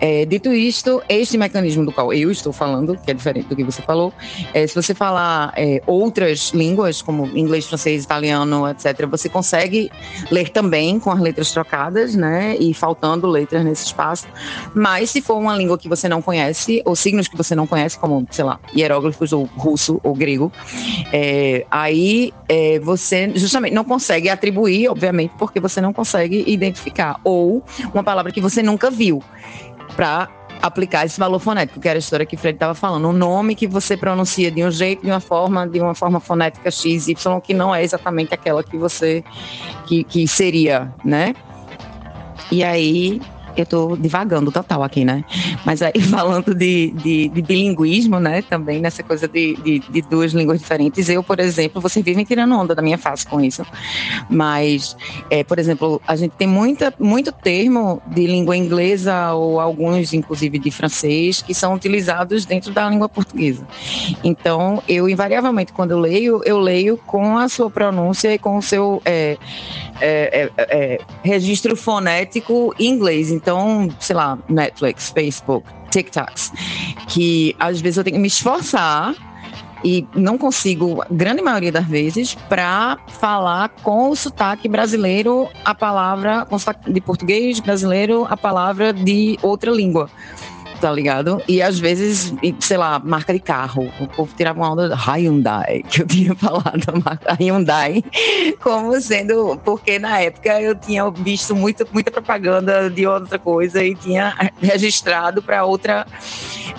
É, 0.00 0.24
dito 0.24 0.52
isto, 0.52 1.02
este 1.08 1.36
mecanismo 1.36 1.84
do 1.84 1.92
qual 1.92 2.12
eu 2.12 2.30
estou 2.30 2.52
falando, 2.52 2.96
que 2.96 3.10
é 3.10 3.14
diferente 3.14 3.48
do 3.48 3.56
que 3.56 3.64
você 3.64 3.82
falou, 3.82 4.12
é, 4.54 4.66
se 4.66 4.74
você 4.74 4.94
falar 4.94 5.52
é, 5.56 5.82
outras 5.86 6.50
línguas, 6.54 7.02
como 7.02 7.26
inglês, 7.36 7.66
francês, 7.66 8.04
italiano, 8.04 8.68
etc., 8.68 9.06
você 9.06 9.28
consegue 9.28 9.90
ler 10.30 10.50
também 10.50 10.98
com 10.98 11.10
as 11.10 11.20
letras 11.20 11.50
trocadas, 11.50 12.14
né, 12.14 12.56
e 12.58 12.72
faltando 12.74 13.26
letras 13.26 13.64
nesse 13.64 13.86
espaço. 13.86 14.26
Mas 14.74 15.10
se 15.10 15.20
for 15.20 15.36
uma 15.36 15.56
língua 15.56 15.78
que 15.78 15.88
você 15.88 16.08
não 16.08 16.22
conhece, 16.22 16.82
ou 16.84 16.94
signos 16.94 17.28
que 17.28 17.36
você 17.36 17.54
não 17.54 17.66
conhece, 17.66 17.98
como, 17.98 18.26
sei 18.30 18.44
lá, 18.44 18.60
hieróglifos 18.74 19.32
ou 19.32 19.44
russo 19.56 20.00
ou 20.02 20.14
grego, 20.14 20.52
é, 21.12 21.66
aí 21.70 22.32
é, 22.48 22.78
você 22.78 23.32
justamente 23.34 23.72
não 23.72 23.84
consegue 23.84 24.28
atribuir, 24.28 24.88
obviamente, 24.88 25.32
porque 25.38 25.60
você 25.60 25.80
não 25.80 25.92
consegue 25.92 26.44
identificar. 26.46 27.20
Ou 27.24 27.62
uma 27.92 28.02
palavra 28.02 28.32
que 28.32 28.40
você 28.40 28.62
nunca 28.66 28.90
viu 28.90 29.22
para 29.94 30.28
aplicar 30.60 31.06
esse 31.06 31.18
valor 31.18 31.38
fonético, 31.38 31.80
que 31.80 31.88
era 31.88 31.98
a 31.98 32.00
história 32.00 32.26
que 32.26 32.34
o 32.34 32.38
Fred 32.38 32.56
estava 32.56 32.74
falando. 32.74 33.08
Um 33.08 33.12
nome 33.12 33.54
que 33.54 33.66
você 33.66 33.96
pronuncia 33.96 34.50
de 34.50 34.64
um 34.64 34.70
jeito, 34.70 35.02
de 35.02 35.10
uma 35.10 35.20
forma, 35.20 35.66
de 35.66 35.80
uma 35.80 35.94
forma 35.94 36.20
fonética 36.20 36.70
X, 36.70 37.08
Y, 37.08 37.40
que 37.40 37.54
não 37.54 37.74
é 37.74 37.82
exatamente 37.82 38.34
aquela 38.34 38.62
que 38.62 38.76
você 38.76 39.24
que, 39.86 40.04
que 40.04 40.26
seria, 40.26 40.92
né? 41.04 41.34
E 42.50 42.62
aí 42.62 43.20
eu 43.56 43.64
estou 43.64 43.96
divagando 43.96 44.52
total 44.52 44.82
aqui, 44.82 45.04
né? 45.04 45.24
Mas 45.64 45.82
aí 45.82 46.00
falando 46.10 46.54
de, 46.54 46.90
de, 46.92 47.28
de 47.28 47.42
bilinguismo, 47.42 48.20
né? 48.20 48.42
Também 48.42 48.80
nessa 48.80 49.02
coisa 49.02 49.26
de, 49.26 49.56
de, 49.56 49.78
de, 49.78 50.02
duas 50.02 50.32
línguas 50.32 50.60
diferentes. 50.60 51.08
Eu, 51.08 51.22
por 51.22 51.40
exemplo, 51.40 51.80
vocês 51.80 52.04
vivem 52.04 52.24
tirando 52.24 52.54
onda 52.54 52.74
da 52.74 52.82
minha 52.82 52.98
face 52.98 53.26
com 53.26 53.40
isso. 53.40 53.64
Mas, 54.28 54.96
é, 55.30 55.42
por 55.42 55.58
exemplo, 55.58 56.00
a 56.06 56.16
gente 56.16 56.32
tem 56.32 56.46
muita, 56.46 56.92
muito 56.98 57.32
termo 57.32 58.02
de 58.06 58.26
língua 58.26 58.56
inglesa 58.56 59.32
ou 59.32 59.60
alguns, 59.60 60.12
inclusive, 60.12 60.58
de 60.58 60.70
francês, 60.70 61.42
que 61.42 61.54
são 61.54 61.74
utilizados 61.74 62.44
dentro 62.44 62.72
da 62.72 62.88
língua 62.88 63.08
portuguesa. 63.08 63.66
Então, 64.22 64.82
eu 64.88 65.08
invariavelmente, 65.08 65.72
quando 65.72 65.92
eu 65.92 65.98
leio, 65.98 66.42
eu 66.44 66.58
leio 66.58 66.96
com 66.96 67.38
a 67.38 67.48
sua 67.48 67.70
pronúncia 67.70 68.32
e 68.34 68.38
com 68.38 68.58
o 68.58 68.62
seu 68.62 69.00
é, 69.04 69.38
é, 70.00 70.50
é, 70.56 70.64
é 70.68 70.98
registro 71.22 71.76
fonético 71.76 72.74
inglês. 72.78 73.30
Então, 73.46 73.88
sei 74.00 74.16
lá, 74.16 74.36
Netflix, 74.48 75.10
Facebook, 75.10 75.68
TikToks, 75.92 76.50
que 77.06 77.54
às 77.60 77.80
vezes 77.80 77.98
eu 77.98 78.02
tenho 78.02 78.16
que 78.16 78.20
me 78.20 78.26
esforçar 78.26 79.14
e 79.84 80.04
não 80.16 80.36
consigo, 80.36 81.04
grande 81.12 81.40
maioria 81.40 81.70
das 81.70 81.86
vezes, 81.86 82.34
para 82.48 82.98
falar 83.06 83.68
com 83.84 84.10
o 84.10 84.16
sotaque 84.16 84.68
brasileiro 84.68 85.48
a 85.64 85.72
palavra, 85.72 86.44
com 86.44 86.56
o 86.56 86.58
sotaque 86.58 86.92
de 86.92 87.00
português 87.00 87.60
brasileiro 87.60 88.26
a 88.28 88.36
palavra 88.36 88.92
de 88.92 89.38
outra 89.40 89.70
língua 89.70 90.10
tá 90.80 90.92
ligado? 90.92 91.42
E 91.48 91.62
às 91.62 91.78
vezes, 91.78 92.34
sei 92.60 92.76
lá, 92.76 92.98
marca 92.98 93.32
de 93.32 93.40
carro. 93.40 93.92
O 94.00 94.06
povo 94.06 94.32
tirava 94.36 94.60
uma 94.60 94.72
onda 94.72 94.94
Hyundai, 94.94 95.82
que 95.88 96.02
eu 96.02 96.06
tinha 96.06 96.34
falado 96.34 96.82
a 96.88 96.98
marca 96.98 97.36
Hyundai, 97.40 98.02
como 98.62 98.98
sendo, 99.00 99.58
porque 99.64 99.98
na 99.98 100.20
época 100.20 100.60
eu 100.60 100.74
tinha 100.74 101.10
visto 101.10 101.54
muito, 101.54 101.86
muita 101.92 102.10
propaganda 102.10 102.90
de 102.90 103.06
outra 103.06 103.38
coisa 103.38 103.82
e 103.82 103.94
tinha 103.94 104.34
registrado 104.60 105.42
para 105.42 105.64
outra, 105.64 106.06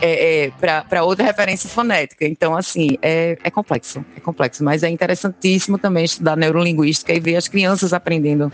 é, 0.01 0.45
é, 0.45 0.51
para 0.87 1.03
outra 1.03 1.25
referência 1.25 1.69
fonética. 1.69 2.25
Então, 2.25 2.55
assim, 2.55 2.97
é, 3.01 3.37
é 3.43 3.51
complexo, 3.51 4.03
é 4.15 4.19
complexo, 4.19 4.63
mas 4.63 4.83
é 4.83 4.89
interessantíssimo 4.89 5.77
também 5.77 6.05
estudar 6.05 6.35
neurolinguística 6.35 7.13
e 7.13 7.19
ver 7.19 7.35
as 7.35 7.47
crianças 7.47 7.93
aprendendo 7.93 8.51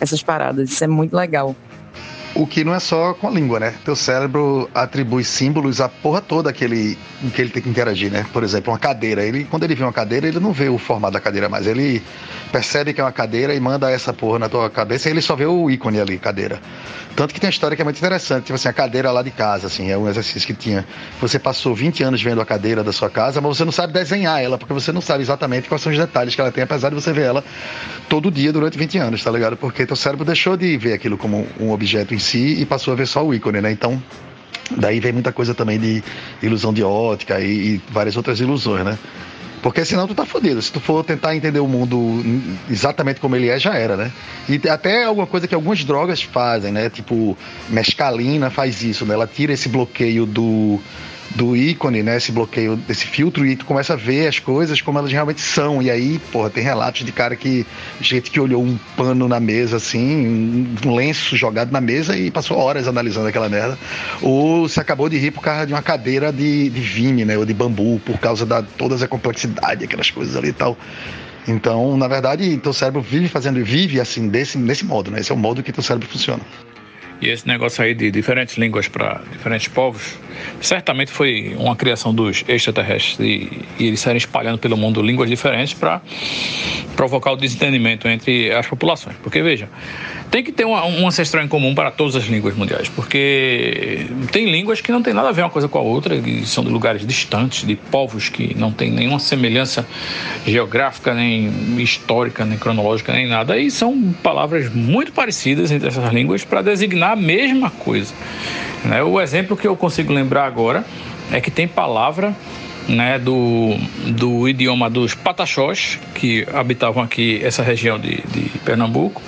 essas 0.00 0.22
paradas. 0.22 0.70
Isso 0.70 0.84
é 0.84 0.86
muito 0.86 1.14
legal. 1.14 1.54
O 2.38 2.46
que 2.46 2.62
não 2.62 2.74
é 2.74 2.78
só 2.78 3.14
com 3.14 3.28
a 3.28 3.30
língua, 3.30 3.58
né? 3.58 3.72
Teu 3.82 3.96
cérebro 3.96 4.68
atribui 4.74 5.24
símbolos 5.24 5.80
à 5.80 5.88
porra 5.88 6.20
toda 6.20 6.52
que 6.52 6.62
ele, 6.62 6.98
que 7.34 7.40
ele 7.40 7.48
tem 7.48 7.62
que 7.62 7.68
interagir, 7.70 8.12
né? 8.12 8.26
Por 8.30 8.44
exemplo, 8.44 8.70
uma 8.70 8.78
cadeira. 8.78 9.24
Ele, 9.24 9.44
quando 9.44 9.62
ele 9.62 9.74
vê 9.74 9.82
uma 9.82 9.92
cadeira, 9.92 10.28
ele 10.28 10.38
não 10.38 10.52
vê 10.52 10.68
o 10.68 10.76
formato 10.76 11.14
da 11.14 11.20
cadeira 11.20 11.48
mais. 11.48 11.66
Ele 11.66 12.02
percebe 12.52 12.92
que 12.92 13.00
é 13.00 13.04
uma 13.04 13.12
cadeira 13.12 13.54
e 13.54 13.60
manda 13.60 13.90
essa 13.90 14.12
porra 14.12 14.38
na 14.38 14.50
tua 14.50 14.68
cabeça 14.68 15.08
e 15.08 15.12
ele 15.12 15.22
só 15.22 15.34
vê 15.34 15.46
o 15.46 15.70
ícone 15.70 15.98
ali, 15.98 16.18
cadeira. 16.18 16.60
Tanto 17.16 17.32
que 17.32 17.40
tem 17.40 17.48
uma 17.48 17.52
história 17.52 17.74
que 17.74 17.80
é 17.80 17.84
muito 17.84 17.96
interessante, 17.96 18.44
tipo 18.44 18.56
assim, 18.56 18.68
a 18.68 18.72
cadeira 18.74 19.10
lá 19.10 19.22
de 19.22 19.30
casa, 19.30 19.68
assim, 19.68 19.90
é 19.90 19.96
um 19.96 20.06
exercício 20.06 20.46
que 20.46 20.52
tinha. 20.52 20.86
Você 21.18 21.38
passou 21.38 21.74
20 21.74 22.02
anos 22.02 22.22
vendo 22.22 22.42
a 22.42 22.44
cadeira 22.44 22.84
da 22.84 22.92
sua 22.92 23.08
casa, 23.08 23.40
mas 23.40 23.56
você 23.56 23.64
não 23.64 23.72
sabe 23.72 23.94
desenhar 23.94 24.42
ela, 24.42 24.58
porque 24.58 24.74
você 24.74 24.92
não 24.92 25.00
sabe 25.00 25.22
exatamente 25.22 25.66
quais 25.66 25.80
são 25.80 25.90
os 25.90 25.96
detalhes 25.96 26.34
que 26.34 26.40
ela 26.42 26.52
tem, 26.52 26.64
apesar 26.64 26.90
de 26.90 26.94
você 26.94 27.14
ver 27.14 27.22
ela 27.22 27.42
todo 28.06 28.30
dia 28.30 28.52
durante 28.52 28.76
20 28.76 28.98
anos, 28.98 29.24
tá 29.24 29.30
ligado? 29.30 29.56
Porque 29.56 29.86
teu 29.86 29.96
cérebro 29.96 30.26
deixou 30.26 30.58
de 30.58 30.76
ver 30.76 30.92
aquilo 30.92 31.16
como 31.16 31.46
um 31.58 31.70
objeto 31.70 32.14
em 32.14 32.18
si 32.26 32.60
e 32.60 32.66
passou 32.66 32.92
a 32.92 32.96
ver 32.96 33.06
só 33.06 33.24
o 33.24 33.34
ícone, 33.34 33.60
né? 33.60 33.70
Então, 33.70 34.02
daí 34.70 35.00
vem 35.00 35.12
muita 35.12 35.32
coisa 35.32 35.54
também 35.54 35.78
de 35.78 36.02
ilusão 36.42 36.72
de 36.72 36.82
ótica 36.82 37.40
e, 37.40 37.76
e 37.76 37.80
várias 37.90 38.16
outras 38.16 38.40
ilusões, 38.40 38.84
né? 38.84 38.98
Porque 39.62 39.84
senão 39.84 40.06
tu 40.06 40.14
tá 40.14 40.24
fodido. 40.24 40.60
Se 40.62 40.70
tu 40.70 40.78
for 40.78 41.02
tentar 41.02 41.34
entender 41.34 41.58
o 41.58 41.66
mundo 41.66 42.22
exatamente 42.70 43.18
como 43.18 43.34
ele 43.34 43.48
é, 43.48 43.58
já 43.58 43.74
era, 43.74 43.96
né? 43.96 44.12
E 44.48 44.68
até 44.68 45.04
alguma 45.04 45.26
coisa 45.26 45.48
que 45.48 45.54
algumas 45.54 45.82
drogas 45.84 46.22
fazem, 46.22 46.70
né? 46.70 46.88
Tipo, 46.88 47.36
mescalina 47.68 48.50
faz 48.50 48.82
isso, 48.82 49.04
né? 49.04 49.14
Ela 49.14 49.26
tira 49.26 49.52
esse 49.52 49.68
bloqueio 49.68 50.26
do 50.26 50.80
do 51.36 51.54
ícone, 51.54 52.02
né? 52.02 52.16
Esse 52.16 52.32
bloqueio 52.32 52.76
desse 52.76 53.06
filtro 53.06 53.46
e 53.46 53.54
tu 53.54 53.64
começa 53.66 53.92
a 53.92 53.96
ver 53.96 54.26
as 54.26 54.38
coisas 54.38 54.80
como 54.80 54.98
elas 54.98 55.12
realmente 55.12 55.40
são. 55.40 55.82
E 55.82 55.90
aí, 55.90 56.18
porra, 56.32 56.48
tem 56.48 56.64
relatos 56.64 57.04
de 57.04 57.12
cara 57.12 57.36
que 57.36 57.66
gente 58.00 58.30
que 58.30 58.40
olhou 58.40 58.62
um 58.62 58.78
pano 58.96 59.28
na 59.28 59.38
mesa 59.38 59.76
assim, 59.76 60.66
um 60.84 60.94
lenço 60.94 61.36
jogado 61.36 61.70
na 61.70 61.80
mesa 61.80 62.16
e 62.16 62.30
passou 62.30 62.56
horas 62.56 62.88
analisando 62.88 63.28
aquela 63.28 63.48
merda. 63.48 63.78
Ou 64.22 64.68
se 64.68 64.80
acabou 64.80 65.08
de 65.08 65.18
rir 65.18 65.30
por 65.30 65.42
causa 65.42 65.66
de 65.66 65.72
uma 65.74 65.82
cadeira 65.82 66.32
de, 66.32 66.70
de 66.70 66.80
vime, 66.80 67.24
né? 67.24 67.36
Ou 67.36 67.44
de 67.44 67.52
bambu, 67.52 68.00
por 68.04 68.18
causa 68.18 68.46
da 68.46 68.62
toda 68.62 68.96
a 68.96 69.08
complexidade, 69.08 69.84
aquelas 69.84 70.10
coisas 70.10 70.34
ali 70.36 70.48
e 70.48 70.52
tal. 70.52 70.76
Então, 71.46 71.96
na 71.96 72.08
verdade, 72.08 72.56
teu 72.56 72.72
cérebro 72.72 73.00
vive 73.00 73.28
fazendo, 73.28 73.62
vive 73.64 74.00
assim, 74.00 74.28
desse, 74.28 74.58
desse 74.58 74.84
modo, 74.84 75.10
né? 75.10 75.20
Esse 75.20 75.30
é 75.30 75.34
o 75.34 75.38
modo 75.38 75.62
que 75.62 75.72
teu 75.72 75.82
cérebro 75.82 76.08
funciona. 76.08 76.42
E 77.20 77.28
esse 77.30 77.46
negócio 77.46 77.82
aí 77.82 77.94
de 77.94 78.10
diferentes 78.10 78.56
línguas 78.56 78.88
para 78.88 79.22
diferentes 79.32 79.68
povos, 79.68 80.18
certamente 80.60 81.10
foi 81.10 81.54
uma 81.58 81.74
criação 81.74 82.14
dos 82.14 82.44
extraterrestres 82.46 83.18
e, 83.20 83.62
e 83.78 83.86
eles 83.86 84.00
saíram 84.00 84.18
espalhando 84.18 84.58
pelo 84.58 84.76
mundo 84.76 85.00
línguas 85.00 85.28
diferentes 85.28 85.72
para 85.72 86.02
provocar 86.94 87.32
o 87.32 87.36
desentendimento 87.36 88.06
entre 88.08 88.52
as 88.52 88.66
populações. 88.66 89.16
Porque, 89.22 89.42
veja, 89.42 89.68
tem 90.30 90.42
que 90.42 90.52
ter 90.52 90.64
uma, 90.64 90.84
um 90.84 91.06
ancestral 91.06 91.44
em 91.44 91.48
comum 91.48 91.74
para 91.74 91.90
todas 91.90 92.16
as 92.16 92.24
línguas 92.24 92.54
mundiais, 92.54 92.88
porque 92.88 94.06
tem 94.32 94.50
línguas 94.50 94.80
que 94.80 94.90
não 94.92 95.02
tem 95.02 95.14
nada 95.14 95.28
a 95.28 95.32
ver 95.32 95.42
uma 95.42 95.50
coisa 95.50 95.68
com 95.68 95.78
a 95.78 95.82
outra, 95.82 96.20
que 96.20 96.46
são 96.46 96.64
de 96.64 96.70
lugares 96.70 97.06
distantes, 97.06 97.66
de 97.66 97.76
povos 97.76 98.28
que 98.28 98.54
não 98.54 98.72
têm 98.72 98.90
nenhuma 98.90 99.18
semelhança 99.18 99.86
geográfica, 100.46 101.14
nem 101.14 101.50
histórica, 101.78 102.44
nem 102.44 102.58
cronológica, 102.58 103.12
nem 103.12 103.26
nada, 103.26 103.58
e 103.58 103.70
são 103.70 104.14
palavras 104.22 104.72
muito 104.74 105.12
parecidas 105.12 105.70
entre 105.70 105.88
essas 105.88 106.12
línguas 106.12 106.44
para 106.44 106.62
designar 106.62 107.05
a 107.12 107.16
mesma 107.16 107.70
coisa. 107.70 108.14
Né? 108.84 109.02
O 109.02 109.20
exemplo 109.20 109.56
que 109.56 109.66
eu 109.66 109.76
consigo 109.76 110.12
lembrar 110.12 110.46
agora 110.46 110.84
é 111.30 111.40
que 111.40 111.50
tem 111.50 111.66
palavra 111.66 112.34
né, 112.88 113.18
do, 113.18 113.76
do 114.06 114.48
idioma 114.48 114.88
dos 114.88 115.14
pataxós, 115.14 115.98
que 116.14 116.46
habitavam 116.52 117.02
aqui 117.02 117.40
essa 117.42 117.62
região 117.62 117.98
de, 117.98 118.22
de 118.28 118.58
Pernambuco, 118.64 119.20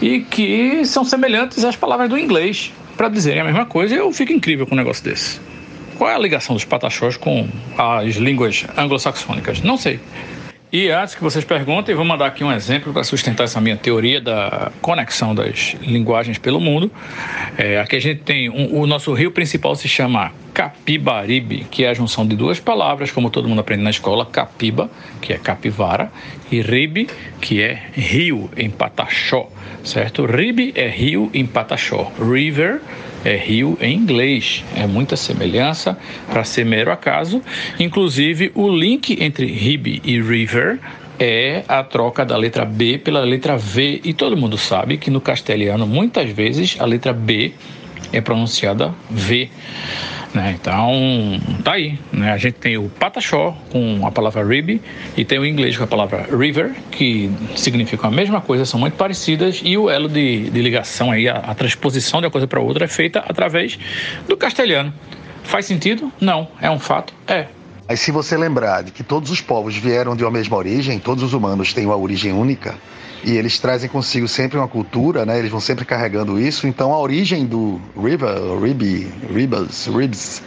e 0.00 0.20
que 0.20 0.84
são 0.84 1.04
semelhantes 1.04 1.64
às 1.64 1.76
palavras 1.76 2.08
do 2.08 2.18
inglês 2.18 2.72
para 2.96 3.08
dizerem 3.08 3.40
a 3.40 3.44
mesma 3.44 3.66
coisa. 3.66 3.94
Eu 3.94 4.12
fico 4.12 4.32
incrível 4.32 4.66
com 4.66 4.74
um 4.74 4.78
negócio 4.78 5.04
desse. 5.04 5.40
Qual 5.96 6.10
é 6.10 6.14
a 6.14 6.18
ligação 6.18 6.54
dos 6.54 6.64
pataxós 6.64 7.16
com 7.16 7.48
as 7.76 8.16
línguas 8.16 8.64
anglo-saxônicas? 8.76 9.60
Não 9.60 9.76
sei. 9.76 10.00
E 10.72 10.88
antes 10.88 11.16
que 11.16 11.22
vocês 11.22 11.44
perguntem, 11.44 11.96
vou 11.96 12.04
mandar 12.04 12.26
aqui 12.26 12.44
um 12.44 12.52
exemplo 12.52 12.92
para 12.92 13.02
sustentar 13.02 13.42
essa 13.42 13.60
minha 13.60 13.76
teoria 13.76 14.20
da 14.20 14.70
conexão 14.80 15.34
das 15.34 15.74
linguagens 15.82 16.38
pelo 16.38 16.60
mundo. 16.60 16.88
É, 17.58 17.80
aqui 17.80 17.96
a 17.96 18.00
gente 18.00 18.20
tem 18.20 18.48
um, 18.48 18.80
o 18.80 18.86
nosso 18.86 19.12
rio 19.12 19.32
principal 19.32 19.74
se 19.74 19.88
chama 19.88 20.30
Capibaribe, 20.54 21.66
que 21.68 21.84
é 21.84 21.88
a 21.88 21.94
junção 21.94 22.24
de 22.24 22.36
duas 22.36 22.60
palavras, 22.60 23.10
como 23.10 23.30
todo 23.30 23.48
mundo 23.48 23.60
aprende 23.60 23.82
na 23.82 23.90
escola, 23.90 24.24
capiba, 24.24 24.88
que 25.20 25.32
é 25.32 25.38
capivara, 25.38 26.08
e 26.52 26.60
ribe, 26.60 27.08
que 27.40 27.60
é 27.60 27.86
rio 27.92 28.48
em 28.56 28.70
pataxó, 28.70 29.50
certo? 29.82 30.24
Ribe 30.24 30.72
é 30.76 30.88
rio 30.88 31.28
em 31.34 31.46
pataxó. 31.46 32.12
River 32.16 32.80
é 33.24 33.36
rio 33.36 33.76
em 33.80 33.96
inglês. 33.96 34.64
É 34.74 34.86
muita 34.86 35.16
semelhança 35.16 35.96
para 36.28 36.44
ser 36.44 36.64
mero 36.64 36.90
acaso. 36.90 37.42
Inclusive, 37.78 38.50
o 38.54 38.68
link 38.68 39.22
entre 39.22 39.46
rib 39.46 40.00
e 40.04 40.20
river 40.20 40.78
é 41.18 41.62
a 41.68 41.84
troca 41.84 42.24
da 42.24 42.36
letra 42.36 42.64
B 42.64 42.98
pela 42.98 43.20
letra 43.20 43.56
V. 43.56 44.00
E 44.04 44.14
todo 44.14 44.36
mundo 44.36 44.56
sabe 44.56 44.96
que 44.96 45.10
no 45.10 45.20
castelhano, 45.20 45.86
muitas 45.86 46.30
vezes, 46.30 46.76
a 46.78 46.86
letra 46.86 47.12
B 47.12 47.52
é 48.12 48.20
pronunciada 48.20 48.94
V. 49.10 49.50
Né? 50.34 50.56
Então, 50.60 51.40
tá 51.64 51.72
aí. 51.72 51.98
Né? 52.12 52.32
A 52.32 52.36
gente 52.36 52.54
tem 52.54 52.76
o 52.76 52.88
pataxó 52.88 53.56
com 53.70 54.06
a 54.06 54.10
palavra 54.10 54.44
rib 54.44 54.80
e 55.16 55.24
tem 55.24 55.38
o 55.38 55.44
inglês 55.44 55.76
com 55.76 55.84
a 55.84 55.86
palavra 55.86 56.28
river, 56.30 56.72
que 56.90 57.30
significam 57.56 58.08
a 58.08 58.12
mesma 58.12 58.40
coisa, 58.40 58.64
são 58.64 58.78
muito 58.78 58.94
parecidas, 58.94 59.60
e 59.64 59.76
o 59.76 59.90
elo 59.90 60.08
de, 60.08 60.50
de 60.50 60.62
ligação, 60.62 61.10
aí, 61.10 61.28
a, 61.28 61.36
a 61.36 61.54
transposição 61.54 62.20
de 62.20 62.26
uma 62.26 62.30
coisa 62.30 62.46
para 62.46 62.60
outra 62.60 62.84
é 62.84 62.88
feita 62.88 63.24
através 63.28 63.78
do 64.28 64.36
castelhano. 64.36 64.92
Faz 65.42 65.66
sentido? 65.66 66.12
Não. 66.20 66.48
É 66.60 66.70
um 66.70 66.78
fato? 66.78 67.12
É. 67.26 67.46
Aí, 67.88 67.96
se 67.96 68.12
você 68.12 68.36
lembrar 68.36 68.84
de 68.84 68.92
que 68.92 69.02
todos 69.02 69.32
os 69.32 69.40
povos 69.40 69.76
vieram 69.76 70.14
de 70.14 70.22
uma 70.22 70.30
mesma 70.30 70.56
origem, 70.56 71.00
todos 71.00 71.24
os 71.24 71.32
humanos 71.32 71.72
têm 71.72 71.86
uma 71.86 71.96
origem 71.96 72.32
única, 72.32 72.76
e 73.22 73.36
eles 73.36 73.58
trazem 73.58 73.88
consigo 73.88 74.26
sempre 74.26 74.58
uma 74.58 74.68
cultura, 74.68 75.26
né? 75.26 75.38
Eles 75.38 75.50
vão 75.50 75.60
sempre 75.60 75.84
carregando 75.84 76.38
isso. 76.38 76.66
Então 76.66 76.92
a 76.92 76.98
origem 76.98 77.46
do 77.46 77.80
river, 77.96 78.58
rib, 78.62 79.12
ribas, 79.32 79.86
ribs, 79.86 80.42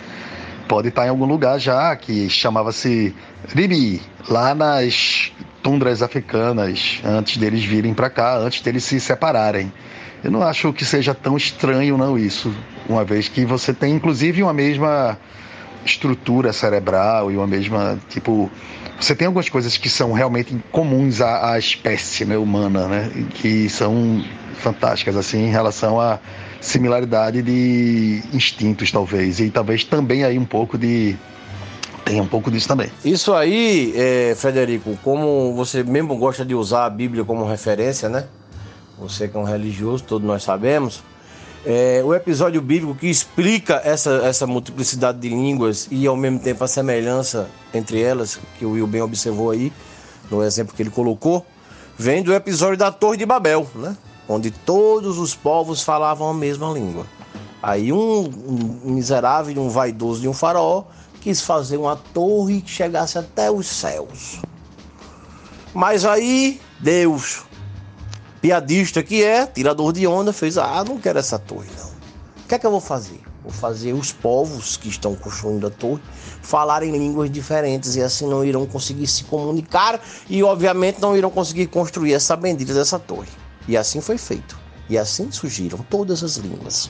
pode 0.67 0.87
estar 0.87 1.05
em 1.05 1.09
algum 1.09 1.25
lugar 1.25 1.59
já 1.59 1.95
que 1.95 2.29
chamava-se 2.29 3.13
Ribi, 3.53 4.01
lá 4.29 4.55
nas 4.55 5.31
tundras 5.61 6.01
africanas, 6.01 7.01
antes 7.03 7.37
deles 7.37 7.63
virem 7.63 7.93
para 7.93 8.09
cá, 8.09 8.37
antes 8.37 8.61
deles 8.61 8.83
se 8.83 8.99
separarem. 8.99 9.71
Eu 10.23 10.31
não 10.31 10.41
acho 10.41 10.71
que 10.71 10.85
seja 10.85 11.13
tão 11.13 11.35
estranho 11.35 11.97
não 11.97 12.17
isso, 12.17 12.53
uma 12.87 13.03
vez 13.03 13.27
que 13.27 13.45
você 13.45 13.73
tem 13.73 13.93
inclusive 13.93 14.41
uma 14.41 14.53
mesma 14.53 15.17
estrutura 15.85 16.53
cerebral 16.53 17.29
e 17.31 17.35
uma 17.35 17.47
mesma 17.47 17.99
tipo 18.09 18.49
você 18.99 19.15
tem 19.15 19.27
algumas 19.27 19.49
coisas 19.49 19.77
que 19.77 19.89
são 19.89 20.13
realmente 20.13 20.55
comuns 20.71 21.21
à, 21.21 21.53
à 21.53 21.59
espécie 21.59 22.25
né, 22.25 22.37
humana, 22.37 22.87
né, 22.87 23.11
que 23.35 23.69
são 23.69 24.23
fantásticas 24.55 25.15
assim 25.15 25.45
em 25.47 25.51
relação 25.51 25.99
à 25.99 26.19
similaridade 26.61 27.41
de 27.41 28.23
instintos 28.33 28.91
talvez 28.91 29.39
e 29.39 29.49
talvez 29.49 29.83
também 29.83 30.23
aí 30.23 30.39
um 30.39 30.45
pouco 30.45 30.77
de 30.77 31.17
tem 32.05 32.19
um 32.19 32.27
pouco 32.27 32.51
disso 32.51 32.67
também. 32.67 32.89
Isso 33.03 33.33
aí, 33.33 33.93
é, 33.95 34.35
Frederico, 34.35 34.97
como 35.03 35.53
você 35.55 35.83
mesmo 35.83 36.17
gosta 36.17 36.43
de 36.43 36.53
usar 36.53 36.85
a 36.85 36.89
Bíblia 36.89 37.23
como 37.23 37.45
referência, 37.45 38.09
né? 38.09 38.25
Você 38.99 39.27
que 39.27 39.37
é 39.37 39.39
um 39.39 39.43
religioso, 39.43 40.03
todos 40.03 40.27
nós 40.27 40.43
sabemos. 40.43 41.01
É, 41.65 42.01
o 42.03 42.13
episódio 42.13 42.61
bíblico 42.61 42.93
que 42.93 43.07
explica 43.07 43.81
essa, 43.85 44.11
essa 44.25 44.45
multiplicidade 44.45 45.19
de 45.19 45.29
línguas 45.29 45.87
e 45.89 46.05
ao 46.05 46.17
mesmo 46.17 46.39
tempo 46.39 46.61
a 46.61 46.67
semelhança 46.67 47.49
entre 47.73 48.01
elas, 48.01 48.37
que 48.59 48.65
o 48.65 48.71
Will 48.71 48.85
bem 48.85 49.01
observou 49.01 49.51
aí, 49.51 49.71
no 50.29 50.43
exemplo 50.43 50.75
que 50.75 50.83
ele 50.83 50.89
colocou, 50.89 51.45
vem 51.97 52.21
do 52.21 52.33
episódio 52.33 52.77
da 52.77 52.91
Torre 52.91 53.17
de 53.17 53.25
Babel, 53.25 53.67
né? 53.75 53.95
onde 54.27 54.51
todos 54.51 55.17
os 55.17 55.33
povos 55.33 55.81
falavam 55.81 56.29
a 56.29 56.33
mesma 56.33 56.71
língua. 56.71 57.05
Aí 57.61 57.93
um, 57.93 58.29
um 58.85 58.91
miserável, 58.91 59.61
um 59.61 59.69
vaidoso 59.69 60.21
de 60.21 60.27
um 60.27 60.33
faraó 60.33 60.83
quis 61.21 61.41
fazer 61.41 61.77
uma 61.77 61.95
torre 61.95 62.61
que 62.61 62.69
chegasse 62.69 63.17
até 63.17 63.49
os 63.49 63.67
céus. 63.67 64.41
Mas 65.73 66.03
aí 66.03 66.59
Deus, 66.79 67.43
piadista 68.43 69.01
que 69.01 69.23
é, 69.23 69.45
tirador 69.45 69.93
de 69.93 70.05
onda, 70.05 70.33
fez: 70.33 70.57
Ah, 70.57 70.83
não 70.85 70.97
quero 70.99 71.17
essa 71.17 71.39
torre, 71.39 71.69
não. 71.79 71.87
O 71.87 72.47
que 72.49 72.55
é 72.55 72.59
que 72.59 72.65
eu 72.65 72.71
vou 72.71 72.81
fazer? 72.81 73.21
Vou 73.41 73.53
fazer 73.53 73.93
os 73.93 74.11
povos 74.11 74.75
que 74.75 74.89
estão 74.89 75.15
construindo 75.15 75.65
a 75.65 75.69
torre 75.69 76.01
falarem 76.41 76.91
línguas 76.91 77.31
diferentes 77.31 77.95
e 77.95 78.01
assim 78.01 78.27
não 78.27 78.43
irão 78.43 78.65
conseguir 78.65 79.07
se 79.07 79.23
comunicar 79.23 79.97
e, 80.29 80.43
obviamente, 80.43 81.01
não 81.01 81.15
irão 81.15 81.29
conseguir 81.29 81.67
construir 81.67 82.13
essa 82.13 82.35
bendita 82.35 82.73
dessa 82.73 82.99
torre. 82.99 83.29
E 83.65 83.77
assim 83.77 84.01
foi 84.01 84.17
feito. 84.17 84.59
E 84.89 84.97
assim 84.97 85.31
surgiram 85.31 85.79
todas 85.89 86.21
as 86.21 86.35
línguas. 86.35 86.89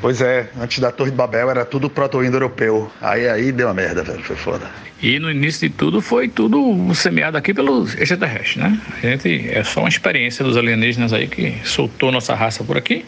Pois 0.00 0.20
é, 0.22 0.48
antes 0.58 0.78
da 0.78 0.90
Torre 0.90 1.10
de 1.10 1.16
Babel 1.16 1.50
era 1.50 1.64
tudo 1.64 1.90
proto-indo-europeu. 1.90 2.90
Aí 3.00 3.28
aí 3.28 3.52
deu 3.52 3.68
uma 3.68 3.74
merda, 3.74 4.02
velho, 4.02 4.22
foi 4.22 4.36
foda. 4.36 4.66
E 5.02 5.18
no 5.18 5.30
início 5.30 5.68
de 5.68 5.74
tudo 5.74 6.00
foi 6.00 6.28
tudo 6.28 6.94
semeado 6.94 7.36
aqui 7.36 7.54
pelos 7.54 7.94
extraterrestres, 7.94 8.56
né? 8.56 8.78
A 9.02 9.06
gente 9.06 9.48
é 9.50 9.62
só 9.64 9.80
uma 9.80 9.88
experiência 9.88 10.44
dos 10.44 10.56
alienígenas 10.56 11.12
aí 11.12 11.26
que 11.26 11.54
soltou 11.64 12.12
nossa 12.12 12.34
raça 12.34 12.62
por 12.64 12.76
aqui, 12.76 13.04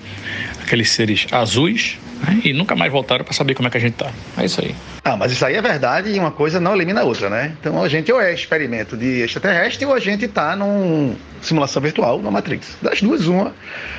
aqueles 0.63 0.91
seres 0.91 1.27
azuis, 1.31 1.99
né? 2.23 2.41
e 2.45 2.53
nunca 2.55 2.75
mais 2.75 2.91
voltaram 2.91 3.25
para 3.25 3.35
saber 3.35 3.55
como 3.55 3.69
é 3.69 3.71
que 3.71 3.77
a 3.77 3.81
gente 3.81 3.95
tá. 3.95 4.11
É 4.39 4.45
isso 4.45 4.63
aí. 4.63 4.75
Ah, 5.05 5.17
mas 5.17 5.33
isso 5.33 5.45
aí 5.45 5.55
é 5.55 5.61
verdade 5.63 6.11
e 6.11 6.19
uma 6.19 6.31
coisa 6.31 6.59
não 6.59 6.75
elimina 6.75 7.03
a 7.03 7.05
outra, 7.05 7.29
né? 7.29 7.55
Então 7.61 7.83
a 7.83 7.89
gente 7.89 8.11
ou 8.11 8.21
é 8.21 8.33
experimento 8.33 8.97
de 8.97 9.23
extraterrestre 9.23 9.85
ou 9.85 9.93
a 9.93 10.01
gente 10.01 10.27
tá 10.29 10.57
numa 10.57 11.15
simulação 11.43 11.83
virtual 11.83 12.23
na 12.23 12.31
Matrix. 12.31 12.77
Das 12.81 13.03
duas, 13.03 13.27
uma. 13.27 13.55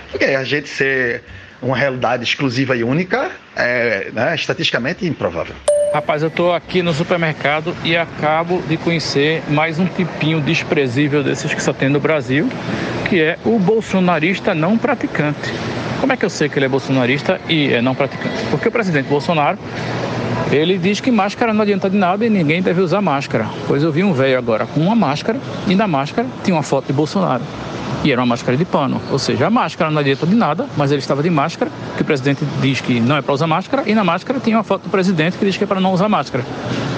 Porque 0.10 0.26
a 0.26 0.44
gente 0.44 0.68
ser 0.68 1.24
uma 1.64 1.78
realidade 1.78 2.24
exclusiva 2.24 2.76
e 2.76 2.84
única 2.84 3.32
é 3.56 4.12
né, 4.14 4.36
estatisticamente 4.36 5.08
improvável. 5.08 5.56
Rapaz, 5.94 6.24
eu 6.24 6.30
tô 6.30 6.52
aqui 6.52 6.82
no 6.82 6.92
supermercado 6.92 7.76
e 7.84 7.96
acabo 7.96 8.62
de 8.68 8.78
conhecer 8.78 9.44
mais 9.50 9.80
um 9.80 9.86
tipinho 9.86 10.42
desprezível 10.42 11.24
desses 11.24 11.54
que 11.54 11.62
só 11.62 11.72
tem 11.72 11.88
no 11.88 12.00
Brasil, 12.00 12.50
que 13.08 13.22
é 13.22 13.38
o 13.46 13.60
bolsonarista 13.60 14.56
não 14.56 14.78
praticante. 14.78 15.54
Como 16.00 16.12
é 16.12 16.18
que 16.18 16.26
eu 16.26 16.30
sei 16.30 16.50
que 16.50 16.58
ele 16.58 16.66
é 16.66 16.70
bolsonarista 16.70 17.40
e 17.48 17.72
é 17.72 17.82
não 17.82 17.94
praticante? 17.96 18.44
Porque 18.50 18.68
o 18.68 18.72
presidente 18.72 19.08
Bolsonaro 19.08 19.58
ele 20.52 20.78
diz 20.78 21.00
que 21.00 21.12
máscara 21.12 21.54
não 21.54 21.62
adianta 21.62 21.90
de 21.90 21.96
nada 21.96 22.26
e 22.26 22.30
ninguém 22.30 22.62
deve 22.62 22.82
usar 22.82 23.02
máscara. 23.02 23.48
Pois 23.68 23.84
eu 23.84 23.92
vi 23.92 24.04
um 24.04 24.14
velho 24.14 24.38
agora 24.38 24.66
com 24.66 24.82
uma 24.82 24.96
máscara 24.96 25.40
e 25.68 25.76
na 25.76 25.88
máscara 25.88 26.28
tinha 26.44 26.56
uma 26.56 26.64
foto 26.64 26.88
de 26.88 26.94
Bolsonaro. 26.94 27.44
E 28.04 28.12
era 28.12 28.20
uma 28.20 28.28
máscara 28.28 28.58
de 28.58 28.66
pano. 28.66 29.02
Ou 29.10 29.18
seja, 29.18 29.48
a 29.48 29.50
máscara 29.50 29.90
não 29.90 30.00
adianta 30.00 30.28
de 30.28 30.36
nada, 30.36 30.68
mas 30.76 30.92
ele 30.92 31.00
estava 31.00 31.24
de 31.24 31.30
máscara, 31.30 31.72
que 31.96 32.02
o 32.02 32.06
presidente 32.06 32.44
diz 32.62 32.82
que 32.82 33.00
não 33.00 33.16
é 33.16 33.22
para 33.22 33.34
usar 33.34 33.48
máscara, 33.48 33.90
e 33.90 33.96
na 33.96 34.04
máscara 34.04 34.40
tinha 34.42 34.58
uma 34.58 34.64
foto 34.64 34.84
do 34.84 34.90
presidente 34.90 35.38
que 35.38 35.46
diz 35.46 35.56
que 35.56 35.64
é 35.64 35.68
para 35.68 35.80
não 35.80 35.94
usar 35.94 36.10
máscara. 36.10 36.44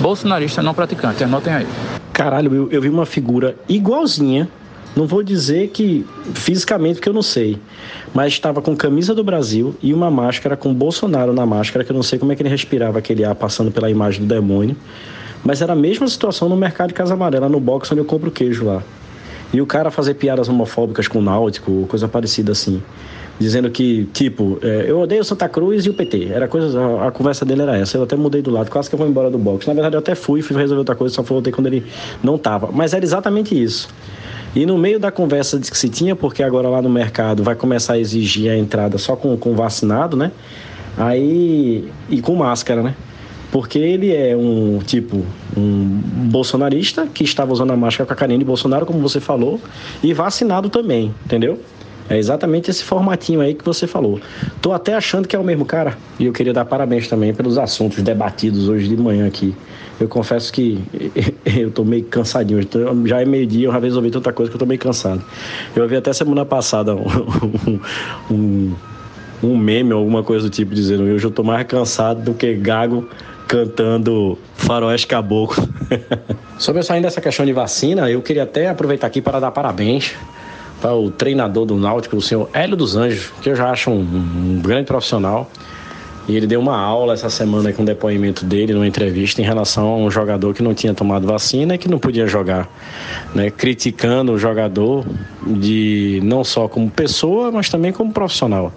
Bolsonarista 0.01 0.63
não 0.63 0.73
praticante, 0.73 1.23
anotem 1.23 1.53
aí. 1.53 1.67
Caralho, 2.11 2.55
eu, 2.55 2.71
eu 2.71 2.81
vi 2.81 2.89
uma 2.89 3.05
figura 3.05 3.55
igualzinha. 3.69 4.49
Não 4.95 5.05
vou 5.05 5.21
dizer 5.21 5.67
que 5.69 6.05
fisicamente, 6.33 6.95
porque 6.95 7.09
eu 7.09 7.13
não 7.13 7.21
sei. 7.21 7.59
Mas 8.13 8.33
estava 8.33 8.61
com 8.61 8.75
camisa 8.75 9.13
do 9.13 9.23
Brasil 9.23 9.75
e 9.83 9.93
uma 9.93 10.09
máscara 10.09 10.55
com 10.55 10.73
Bolsonaro 10.73 11.33
na 11.33 11.45
máscara, 11.45 11.83
que 11.83 11.91
eu 11.91 11.95
não 11.95 12.01
sei 12.01 12.17
como 12.17 12.31
é 12.31 12.35
que 12.35 12.41
ele 12.41 12.49
respirava 12.49 12.97
aquele 12.97 13.25
ar 13.25 13.35
passando 13.35 13.69
pela 13.69 13.91
imagem 13.91 14.21
do 14.21 14.33
demônio. 14.33 14.75
Mas 15.43 15.61
era 15.61 15.73
a 15.73 15.75
mesma 15.75 16.07
situação 16.07 16.47
no 16.49 16.55
mercado 16.55 16.87
de 16.87 16.93
Casa 16.93 17.13
Amarela, 17.13 17.49
no 17.49 17.59
box 17.59 17.91
onde 17.91 18.01
eu 18.01 18.05
compro 18.05 18.31
queijo 18.31 18.65
lá. 18.65 18.81
E 19.55 19.61
o 19.61 19.65
cara 19.65 19.89
fazer 19.89 20.15
piadas 20.15 20.49
homofóbicas 20.49 21.07
com 21.07 21.19
o 21.19 21.21
Náutico, 21.21 21.85
coisa 21.87 22.09
parecida 22.09 22.51
assim. 22.51 22.83
Dizendo 23.39 23.69
que, 23.69 24.03
tipo, 24.11 24.59
é, 24.61 24.83
eu 24.85 24.99
odeio 24.99 25.23
Santa 25.23 25.47
Cruz 25.47 25.85
e 25.85 25.89
o 25.89 25.93
PT. 25.93 26.25
Era 26.25 26.45
coisa, 26.45 26.77
a, 26.77 27.07
a, 27.07 27.11
conversa 27.11 27.45
dele 27.45 27.61
era 27.61 27.77
essa. 27.77 27.97
Eu 27.97 28.03
até 28.03 28.17
mudei 28.17 28.41
do 28.41 28.51
lado, 28.51 28.69
quase 28.69 28.89
que 28.89 28.95
eu 28.95 28.99
vou 28.99 29.07
embora 29.07 29.29
do 29.29 29.37
box. 29.37 29.65
Na 29.65 29.73
verdade, 29.73 29.95
eu 29.95 29.99
até 29.99 30.13
fui, 30.13 30.41
fui 30.41 30.57
resolver 30.57 30.79
outra 30.79 30.93
coisa, 30.93 31.15
só 31.15 31.21
voltei 31.21 31.53
quando 31.53 31.67
ele 31.67 31.85
não 32.21 32.37
tava. 32.37 32.69
Mas 32.69 32.93
era 32.93 33.05
exatamente 33.05 33.61
isso. 33.61 33.87
E 34.53 34.65
no 34.65 34.77
meio 34.77 34.99
da 34.99 35.09
conversa 35.09 35.57
que 35.57 35.77
se 35.77 35.87
tinha, 35.87 36.17
porque 36.17 36.43
agora 36.43 36.67
lá 36.67 36.81
no 36.81 36.89
mercado 36.89 37.41
vai 37.41 37.55
começar 37.55 37.93
a 37.93 37.97
exigir 37.97 38.51
a 38.51 38.57
entrada 38.57 38.97
só 38.97 39.15
com, 39.15 39.37
com 39.37 39.55
vacinado, 39.55 40.17
né? 40.17 40.33
Aí. 40.97 41.89
E 42.09 42.21
com 42.21 42.35
máscara, 42.35 42.83
né? 42.83 42.93
Porque 43.55 43.79
ele 43.79 44.13
é 44.13 44.35
um 44.35 44.79
tipo, 44.79 45.25
um 45.55 46.01
bolsonarista 46.29 47.07
que 47.07 47.23
estava 47.23 47.53
usando 47.53 47.71
a 47.71 47.77
máscara 47.77 48.05
com 48.05 48.11
a 48.11 48.15
carinha 48.17 48.37
de 48.37 48.43
Bolsonaro, 48.43 48.85
como 48.85 48.99
você 48.99 49.21
falou, 49.21 49.61
e 50.03 50.13
vacinado 50.13 50.69
também, 50.69 51.15
entendeu? 51.23 51.57
É 52.09 52.17
exatamente 52.17 52.69
esse 52.69 52.83
formatinho 52.83 53.39
aí 53.39 53.53
que 53.53 53.63
você 53.63 53.87
falou. 53.87 54.19
Tô 54.61 54.73
até 54.73 54.93
achando 54.93 55.25
que 55.25 55.37
é 55.37 55.39
o 55.39 55.43
mesmo 55.43 55.63
cara. 55.63 55.97
E 56.19 56.25
eu 56.25 56.33
queria 56.33 56.51
dar 56.51 56.65
parabéns 56.65 57.07
também 57.07 57.33
pelos 57.33 57.57
assuntos 57.57 58.03
debatidos 58.03 58.67
hoje 58.67 58.89
de 58.89 58.97
manhã 58.97 59.25
aqui. 59.25 59.55
Eu 60.01 60.09
confesso 60.09 60.51
que 60.51 60.77
eu 61.57 61.71
tô 61.71 61.85
meio 61.85 62.03
cansadinho. 62.03 62.59
Já 63.05 63.21
é 63.21 63.25
meio-dia, 63.25 63.69
eu 63.69 63.71
já 63.71 63.79
resolvi 63.79 64.11
tanta 64.11 64.33
coisa 64.33 64.51
que 64.51 64.55
eu 64.57 64.59
tô 64.59 64.65
meio 64.65 64.81
cansado. 64.81 65.23
Eu 65.73 65.87
vi 65.87 65.95
até 65.95 66.11
semana 66.11 66.43
passada 66.43 66.93
um, 66.93 67.79
um, 68.29 68.73
um 69.41 69.57
meme 69.57 69.93
ou 69.93 69.99
alguma 69.99 70.23
coisa 70.23 70.49
do 70.49 70.51
tipo 70.51 70.75
dizendo: 70.75 71.03
hoje 71.03 71.25
eu 71.25 71.31
tô 71.31 71.41
mais 71.41 71.65
cansado 71.65 72.21
do 72.21 72.33
que 72.33 72.53
gago 72.53 73.07
cantando 73.47 74.37
Faroeste 74.55 75.07
Caboclo. 75.07 75.67
Sobre 76.57 76.83
saindo 76.83 77.03
dessa 77.03 77.21
questão 77.21 77.45
de 77.45 77.53
vacina, 77.53 78.09
eu 78.09 78.21
queria 78.21 78.43
até 78.43 78.67
aproveitar 78.67 79.07
aqui 79.07 79.21
para 79.21 79.39
dar 79.39 79.51
parabéns 79.51 80.15
para 80.81 80.93
o 80.93 81.09
treinador 81.09 81.65
do 81.65 81.75
Náutico, 81.75 82.17
o 82.17 82.21
senhor 82.21 82.49
Hélio 82.53 82.75
dos 82.75 82.95
Anjos, 82.95 83.31
que 83.41 83.49
eu 83.49 83.55
já 83.55 83.69
acho 83.69 83.89
um, 83.89 83.99
um 83.99 84.61
grande 84.61 84.85
profissional. 84.85 85.49
E 86.27 86.35
ele 86.35 86.47
deu 86.47 86.59
uma 86.59 86.75
aula 86.75 87.13
essa 87.13 87.29
semana 87.29 87.71
com 87.71 87.83
o 87.83 87.85
depoimento 87.85 88.43
dele 88.43 88.73
numa 88.73 88.87
entrevista 88.87 89.41
em 89.41 89.45
relação 89.45 89.87
a 89.89 89.95
um 89.97 90.09
jogador 90.09 90.55
que 90.55 90.63
não 90.63 90.73
tinha 90.73 90.91
tomado 90.91 91.27
vacina 91.27 91.75
e 91.75 91.77
que 91.77 91.87
não 91.87 91.99
podia 91.99 92.25
jogar, 92.25 92.67
né? 93.35 93.51
criticando 93.51 94.31
o 94.31 94.37
jogador 94.37 95.05
de 95.45 96.19
não 96.23 96.43
só 96.43 96.67
como 96.67 96.89
pessoa, 96.89 97.51
mas 97.51 97.69
também 97.69 97.91
como 97.91 98.11
profissional 98.11 98.73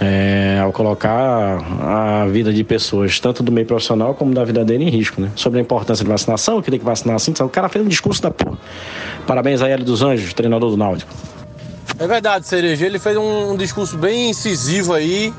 é, 0.00 0.58
ao 0.62 0.72
colocar 0.72 1.58
a 1.82 2.26
vida 2.26 2.52
de 2.52 2.64
pessoas, 2.64 3.20
tanto 3.20 3.42
do 3.42 3.52
meio 3.52 3.66
profissional 3.66 4.14
como 4.14 4.32
da 4.32 4.42
vida 4.44 4.64
dele, 4.64 4.84
em 4.84 4.88
risco, 4.88 5.20
né? 5.20 5.30
Sobre 5.36 5.58
a 5.58 5.62
importância 5.62 6.02
de 6.02 6.10
vacinação, 6.10 6.62
que 6.62 6.70
tem 6.70 6.80
que 6.80 6.84
vacinar 6.84 7.16
assim. 7.16 7.32
O 7.40 7.48
cara 7.50 7.68
fez 7.68 7.84
um 7.84 7.88
discurso 7.88 8.22
da 8.22 8.30
porra. 8.30 8.58
Parabéns 9.26 9.60
a 9.60 9.68
Hélio 9.68 9.84
dos 9.84 10.02
Anjos, 10.02 10.32
treinador 10.32 10.70
do 10.70 10.76
Náutico. 10.76 11.12
É 11.98 12.06
verdade, 12.06 12.46
Cereja. 12.46 12.86
Ele 12.86 12.98
fez 12.98 13.14
um, 13.14 13.52
um 13.52 13.56
discurso 13.56 13.98
bem 13.98 14.30
incisivo 14.30 14.94
aí, 14.94 15.34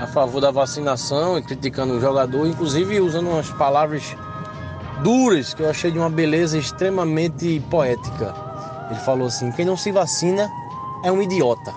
a 0.00 0.06
favor 0.06 0.40
da 0.40 0.50
vacinação 0.50 1.36
e 1.36 1.42
criticando 1.42 1.92
o 1.92 2.00
jogador, 2.00 2.46
inclusive 2.46 2.98
usando 2.98 3.28
umas 3.28 3.50
palavras 3.50 4.16
duras 5.02 5.52
que 5.52 5.62
eu 5.62 5.68
achei 5.68 5.90
de 5.90 5.98
uma 5.98 6.08
beleza 6.08 6.56
extremamente 6.56 7.62
poética. 7.68 8.34
Ele 8.90 9.00
falou 9.00 9.26
assim: 9.26 9.52
quem 9.52 9.66
não 9.66 9.76
se 9.76 9.92
vacina 9.92 10.50
é 11.02 11.10
um 11.10 11.22
idiota. 11.22 11.72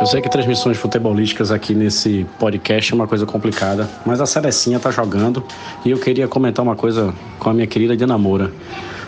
Eu 0.00 0.06
sei 0.06 0.20
que 0.20 0.28
transmissões 0.28 0.76
futebolísticas 0.76 1.50
aqui 1.50 1.74
nesse 1.74 2.26
podcast 2.38 2.92
é 2.92 2.94
uma 2.94 3.06
coisa 3.06 3.26
complicada, 3.26 3.88
mas 4.04 4.20
a 4.20 4.26
Cerecinha 4.26 4.78
tá 4.78 4.90
jogando 4.90 5.42
e 5.84 5.90
eu 5.90 5.98
queria 5.98 6.28
comentar 6.28 6.64
uma 6.64 6.76
coisa 6.76 7.14
com 7.38 7.50
a 7.50 7.54
minha 7.54 7.66
querida 7.66 7.96
Diana 7.96 8.18
Moura. 8.18 8.52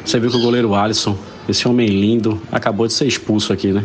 Você 0.05 0.19
viu 0.19 0.31
que 0.31 0.37
o 0.37 0.41
goleiro 0.41 0.75
Alisson, 0.75 1.17
esse 1.49 1.69
homem 1.69 1.87
lindo, 1.89 2.41
acabou 2.51 2.87
de 2.87 2.93
ser 2.93 3.07
expulso 3.07 3.53
aqui, 3.53 3.73
né? 3.73 3.85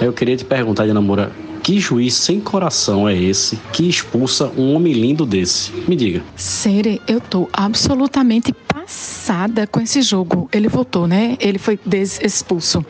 Eu 0.00 0.12
queria 0.12 0.36
te 0.36 0.44
perguntar, 0.44 0.84
Diana 0.84 1.00
Moura, 1.00 1.30
Que 1.62 1.78
juiz 1.78 2.14
sem 2.14 2.40
coração 2.40 3.08
é 3.08 3.16
esse 3.16 3.58
que 3.72 3.88
expulsa 3.88 4.50
um 4.56 4.74
homem 4.74 4.92
lindo 4.92 5.26
desse? 5.26 5.70
Me 5.86 5.94
diga. 5.94 6.22
Sere, 6.36 7.00
eu 7.06 7.20
tô 7.20 7.48
absolutamente 7.52 8.52
passada 8.52 9.66
com 9.66 9.80
esse 9.80 10.02
jogo. 10.02 10.48
Ele 10.52 10.68
voltou, 10.68 11.06
né? 11.06 11.36
Ele 11.38 11.58
foi 11.58 11.78
expulso. 12.22 12.84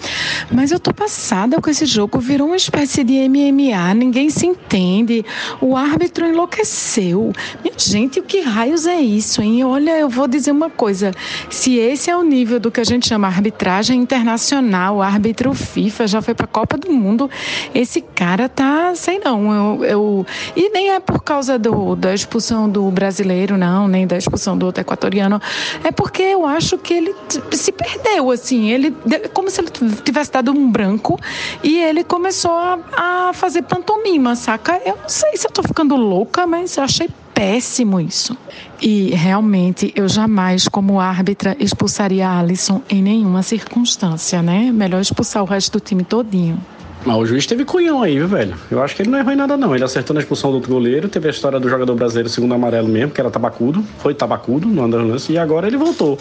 Mas 0.50 0.70
eu 0.70 0.80
tô 0.80 0.94
passada 0.94 1.60
com 1.60 1.68
esse 1.68 1.84
jogo. 1.84 2.18
Virou 2.18 2.46
uma 2.46 2.56
espécie 2.56 3.04
de 3.04 3.28
MMA. 3.28 3.94
Ninguém 3.94 4.30
se 4.30 4.46
entende. 4.46 5.24
O 5.60 5.76
árbitro 5.76 6.26
enlouqueceu. 6.26 7.32
Minha 7.62 7.74
gente, 7.76 8.20
o 8.20 8.22
que 8.22 8.40
raios 8.40 8.86
é 8.86 9.00
isso, 9.00 9.42
hein? 9.42 9.62
Olha, 9.64 9.98
eu 9.98 10.08
vou 10.08 10.26
dizer 10.26 10.52
uma 10.52 10.70
coisa. 10.70 11.12
Se 11.50 11.76
esse 11.76 12.10
é 12.10 12.16
o 12.16 12.22
nível 12.22 12.58
do 12.58 12.70
que 12.70 12.80
a 12.80 12.84
gente 12.84 13.06
chama 13.06 13.26
arbitragem 13.26 14.00
internacional, 14.00 15.02
árbitro 15.02 15.52
FIFA, 15.52 16.06
já 16.06 16.22
foi 16.22 16.34
pra 16.34 16.46
Copa 16.46 16.78
do 16.78 16.90
Mundo, 16.90 17.28
esse 17.74 18.00
cara 18.00 18.48
tá, 18.48 18.59
sei 18.94 19.18
não. 19.18 19.52
Eu, 19.52 19.84
eu... 19.84 20.26
E 20.56 20.70
nem 20.70 20.90
é 20.90 21.00
por 21.00 21.22
causa 21.22 21.58
do, 21.58 21.94
da 21.96 22.14
expulsão 22.14 22.68
do 22.68 22.90
brasileiro, 22.90 23.56
não, 23.56 23.88
nem 23.88 24.06
da 24.06 24.16
expulsão 24.16 24.56
do 24.56 24.66
outro 24.66 24.80
equatoriano. 24.80 25.40
É 25.82 25.90
porque 25.90 26.22
eu 26.22 26.46
acho 26.46 26.78
que 26.78 26.94
ele 26.94 27.14
se 27.52 27.72
perdeu, 27.72 28.30
assim. 28.30 28.70
Ele, 28.70 28.94
como 29.32 29.50
se 29.50 29.60
ele 29.60 29.70
tivesse 30.04 30.32
dado 30.32 30.50
um 30.50 30.70
branco 30.70 31.18
e 31.62 31.78
ele 31.78 32.04
começou 32.04 32.52
a, 32.52 32.78
a 32.96 33.32
fazer 33.32 33.62
pantomima, 33.62 34.36
saca? 34.36 34.80
Eu 34.84 34.96
não 34.96 35.08
sei 35.08 35.36
se 35.36 35.46
eu 35.46 35.50
tô 35.50 35.62
ficando 35.62 35.96
louca, 35.96 36.46
mas 36.46 36.76
eu 36.76 36.84
achei 36.84 37.08
péssimo 37.34 38.00
isso. 38.00 38.36
E 38.82 39.10
realmente 39.10 39.92
eu 39.96 40.08
jamais, 40.08 40.68
como 40.68 41.00
árbitra, 41.00 41.56
expulsaria 41.58 42.28
a 42.28 42.38
Alisson 42.38 42.82
em 42.90 43.02
nenhuma 43.02 43.42
circunstância, 43.42 44.42
né? 44.42 44.70
Melhor 44.72 45.00
expulsar 45.00 45.42
o 45.42 45.46
resto 45.46 45.78
do 45.78 45.80
time 45.80 46.04
todinho. 46.04 46.60
Mas 47.04 47.16
o 47.16 47.24
juiz 47.24 47.46
teve 47.46 47.64
cunhão 47.64 48.02
aí, 48.02 48.18
viu, 48.18 48.28
velho? 48.28 48.54
Eu 48.70 48.82
acho 48.82 48.94
que 48.94 49.02
ele 49.02 49.10
não 49.10 49.18
errou 49.18 49.32
em 49.32 49.36
nada, 49.36 49.56
não. 49.56 49.74
Ele 49.74 49.84
acertou 49.84 50.12
na 50.12 50.20
expulsão 50.20 50.50
do 50.50 50.56
outro 50.56 50.70
goleiro, 50.70 51.08
teve 51.08 51.28
a 51.28 51.30
história 51.30 51.58
do 51.58 51.68
jogador 51.68 51.94
brasileiro 51.94 52.28
segundo 52.28 52.52
amarelo 52.52 52.88
mesmo, 52.88 53.10
que 53.10 53.20
era 53.20 53.30
tabacudo, 53.30 53.82
foi 53.98 54.14
tabacudo 54.14 54.68
no 54.68 54.84
andar 54.84 55.02
lance, 55.02 55.32
e 55.32 55.38
agora 55.38 55.66
ele 55.66 55.78
voltou. 55.78 56.18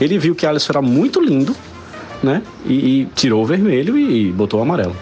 Ele 0.00 0.18
viu 0.18 0.34
que 0.34 0.44
Alisson 0.44 0.72
era 0.72 0.82
muito 0.82 1.20
lindo, 1.20 1.56
né? 2.22 2.42
E, 2.66 3.02
e 3.02 3.04
tirou 3.14 3.42
o 3.42 3.46
vermelho 3.46 3.96
e, 3.96 4.28
e 4.28 4.32
botou 4.32 4.60
o 4.60 4.62
amarelo. 4.62 4.94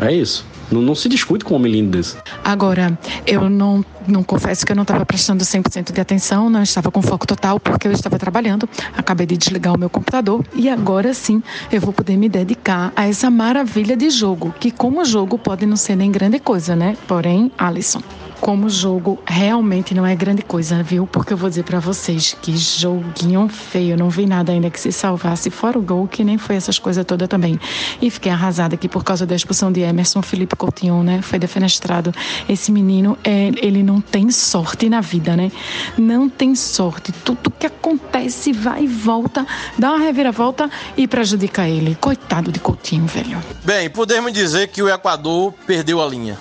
É 0.00 0.12
isso. 0.12 0.44
Não, 0.72 0.80
não, 0.80 0.94
se 0.94 1.08
discute 1.08 1.44
com 1.44 1.54
um 1.54 1.56
homem 1.58 1.72
lindo 1.72 1.90
desse. 1.90 2.16
Agora, 2.42 2.98
eu 3.26 3.48
não, 3.50 3.84
não 4.08 4.22
confesso 4.22 4.64
que 4.64 4.72
eu 4.72 4.76
não 4.76 4.82
estava 4.82 5.04
prestando 5.04 5.44
100% 5.44 5.92
de 5.92 6.00
atenção, 6.00 6.48
não 6.48 6.62
estava 6.62 6.90
com 6.90 7.02
foco 7.02 7.26
total 7.26 7.60
porque 7.60 7.86
eu 7.86 7.92
estava 7.92 8.18
trabalhando. 8.18 8.68
Acabei 8.96 9.26
de 9.26 9.36
desligar 9.36 9.74
o 9.74 9.78
meu 9.78 9.90
computador 9.90 10.44
e 10.54 10.68
agora 10.68 11.12
sim 11.12 11.42
eu 11.70 11.80
vou 11.80 11.92
poder 11.92 12.16
me 12.16 12.28
dedicar 12.28 12.92
a 12.96 13.06
essa 13.06 13.30
maravilha 13.30 13.96
de 13.96 14.10
jogo, 14.10 14.54
que 14.58 14.70
como 14.70 15.04
jogo 15.04 15.38
pode 15.38 15.66
não 15.66 15.76
ser 15.76 15.96
nem 15.96 16.10
grande 16.10 16.38
coisa, 16.38 16.74
né? 16.74 16.96
Porém, 17.06 17.52
Alisson, 17.58 18.02
como 18.42 18.68
jogo 18.68 19.22
realmente 19.24 19.94
não 19.94 20.04
é 20.04 20.16
grande 20.16 20.42
coisa, 20.42 20.82
viu? 20.82 21.06
Porque 21.06 21.32
eu 21.32 21.36
vou 21.36 21.48
dizer 21.48 21.62
para 21.62 21.78
vocês 21.78 22.36
que 22.42 22.56
joguinho 22.56 23.48
feio, 23.48 23.96
não 23.96 24.10
vi 24.10 24.26
nada 24.26 24.50
ainda 24.50 24.68
que 24.68 24.80
se 24.80 24.90
salvasse, 24.90 25.48
fora 25.48 25.78
o 25.78 25.80
gol, 25.80 26.08
que 26.08 26.24
nem 26.24 26.36
foi 26.36 26.56
essas 26.56 26.76
coisas 26.76 27.04
todas 27.04 27.28
também. 27.28 27.56
E 28.00 28.10
fiquei 28.10 28.32
arrasada 28.32 28.74
aqui 28.74 28.88
por 28.88 29.04
causa 29.04 29.24
da 29.24 29.36
expulsão 29.36 29.70
de 29.70 29.82
Emerson 29.82 30.20
Felipe 30.22 30.56
Coutinho, 30.56 31.04
né? 31.04 31.22
Foi 31.22 31.38
defenestrado. 31.38 32.12
Esse 32.48 32.72
menino, 32.72 33.16
é, 33.22 33.52
ele 33.62 33.80
não 33.80 34.00
tem 34.00 34.28
sorte 34.32 34.88
na 34.88 35.00
vida, 35.00 35.36
né? 35.36 35.52
Não 35.96 36.28
tem 36.28 36.56
sorte. 36.56 37.12
Tudo 37.12 37.48
que 37.48 37.66
acontece 37.66 38.52
vai 38.52 38.82
e 38.82 38.88
volta, 38.88 39.46
dá 39.78 39.90
uma 39.90 40.00
reviravolta 40.00 40.68
e 40.96 41.06
prejudica 41.06 41.68
ele. 41.68 41.96
Coitado 42.00 42.50
de 42.50 42.58
Coutinho, 42.58 43.06
velho. 43.06 43.38
Bem, 43.64 43.88
podemos 43.88 44.32
dizer 44.32 44.66
que 44.66 44.82
o 44.82 44.88
Equador 44.88 45.54
perdeu 45.64 46.02
a 46.02 46.06
linha. 46.08 46.36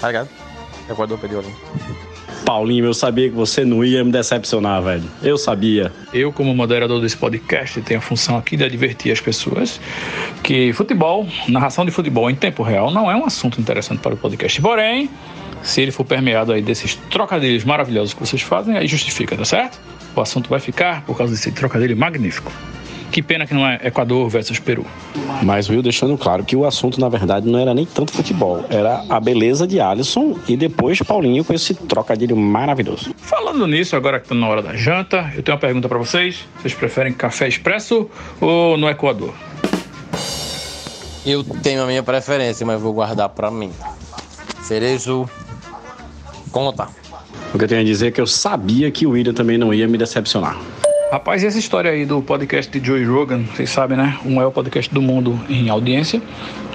Tá 0.00 0.06
ligado? 0.08 0.28
O 0.88 0.92
Equador 0.92 1.18
perdeu 1.18 1.40
a 1.40 1.42
linha. 1.42 1.56
Paulinho, 2.44 2.86
eu 2.86 2.94
sabia 2.94 3.28
que 3.28 3.34
você 3.34 3.64
não 3.64 3.84
ia 3.84 4.02
me 4.02 4.10
decepcionar, 4.10 4.82
velho. 4.82 5.04
Eu 5.22 5.36
sabia. 5.36 5.92
Eu, 6.14 6.32
como 6.32 6.54
moderador 6.54 7.00
desse 7.00 7.16
podcast, 7.16 7.80
tenho 7.82 8.00
a 8.00 8.02
função 8.02 8.38
aqui 8.38 8.56
de 8.56 8.64
advertir 8.64 9.12
as 9.12 9.20
pessoas 9.20 9.78
que 10.42 10.72
futebol, 10.72 11.28
narração 11.46 11.84
de 11.84 11.90
futebol 11.90 12.30
em 12.30 12.34
tempo 12.34 12.62
real, 12.62 12.90
não 12.90 13.10
é 13.10 13.16
um 13.16 13.26
assunto 13.26 13.60
interessante 13.60 14.00
para 14.00 14.14
o 14.14 14.16
podcast. 14.16 14.62
Porém, 14.62 15.10
se 15.62 15.82
ele 15.82 15.90
for 15.90 16.04
permeado 16.04 16.52
aí 16.52 16.62
desses 16.62 16.94
trocadilhos 17.10 17.64
maravilhosos 17.64 18.14
que 18.14 18.20
vocês 18.20 18.40
fazem, 18.40 18.78
aí 18.78 18.86
justifica, 18.86 19.36
tá 19.36 19.44
certo? 19.44 19.78
O 20.16 20.20
assunto 20.20 20.48
vai 20.48 20.58
ficar 20.58 21.02
por 21.02 21.18
causa 21.18 21.34
desse 21.34 21.52
trocadilho 21.52 21.96
magnífico. 21.96 22.50
Que 23.10 23.22
pena 23.22 23.46
que 23.46 23.54
não 23.54 23.66
é 23.66 23.80
Equador 23.84 24.28
versus 24.28 24.58
Peru. 24.58 24.84
Mas 25.42 25.68
Will 25.68 25.82
deixando 25.82 26.16
claro 26.18 26.44
que 26.44 26.54
o 26.54 26.64
assunto, 26.64 27.00
na 27.00 27.08
verdade, 27.08 27.48
não 27.48 27.58
era 27.58 27.72
nem 27.72 27.86
tanto 27.86 28.12
futebol, 28.12 28.64
era 28.68 29.04
a 29.08 29.18
beleza 29.18 29.66
de 29.66 29.80
Alisson 29.80 30.38
e 30.46 30.56
depois 30.56 31.00
Paulinho 31.00 31.44
com 31.44 31.54
esse 31.54 31.74
trocadilho 31.74 32.36
maravilhoso. 32.36 33.14
Falando 33.16 33.66
nisso, 33.66 33.96
agora 33.96 34.20
que 34.20 34.28
tá 34.28 34.34
na 34.34 34.46
hora 34.46 34.62
da 34.62 34.76
janta, 34.76 35.32
eu 35.34 35.42
tenho 35.42 35.56
uma 35.56 35.60
pergunta 35.60 35.88
para 35.88 35.98
vocês. 35.98 36.44
Vocês 36.60 36.74
preferem 36.74 37.12
café 37.12 37.48
expresso 37.48 38.08
ou 38.40 38.76
no 38.76 38.88
Equador? 38.88 39.32
Eu 41.24 41.44
tenho 41.44 41.82
a 41.82 41.86
minha 41.86 42.02
preferência, 42.02 42.64
mas 42.64 42.80
vou 42.80 42.92
guardar 42.92 43.28
para 43.30 43.50
mim. 43.50 43.70
Cerezo, 44.62 45.28
conta. 46.50 46.88
O 47.54 47.58
que 47.58 47.64
eu 47.64 47.68
tenho 47.68 47.80
a 47.80 47.84
dizer 47.84 48.08
é 48.08 48.10
que 48.10 48.20
eu 48.20 48.26
sabia 48.26 48.90
que 48.90 49.06
o 49.06 49.10
William 49.10 49.32
também 49.32 49.56
não 49.56 49.72
ia 49.72 49.88
me 49.88 49.96
decepcionar. 49.96 50.58
Rapaz, 51.10 51.42
essa 51.42 51.58
história 51.58 51.90
aí 51.90 52.04
do 52.04 52.20
podcast 52.20 52.70
de 52.70 52.86
Joey 52.86 53.02
Rogan, 53.06 53.42
vocês 53.44 53.70
sabem, 53.70 53.96
né? 53.96 54.18
Um 54.26 54.44
o 54.44 54.52
podcast 54.52 54.92
do 54.92 55.00
mundo 55.00 55.40
em 55.48 55.70
audiência 55.70 56.20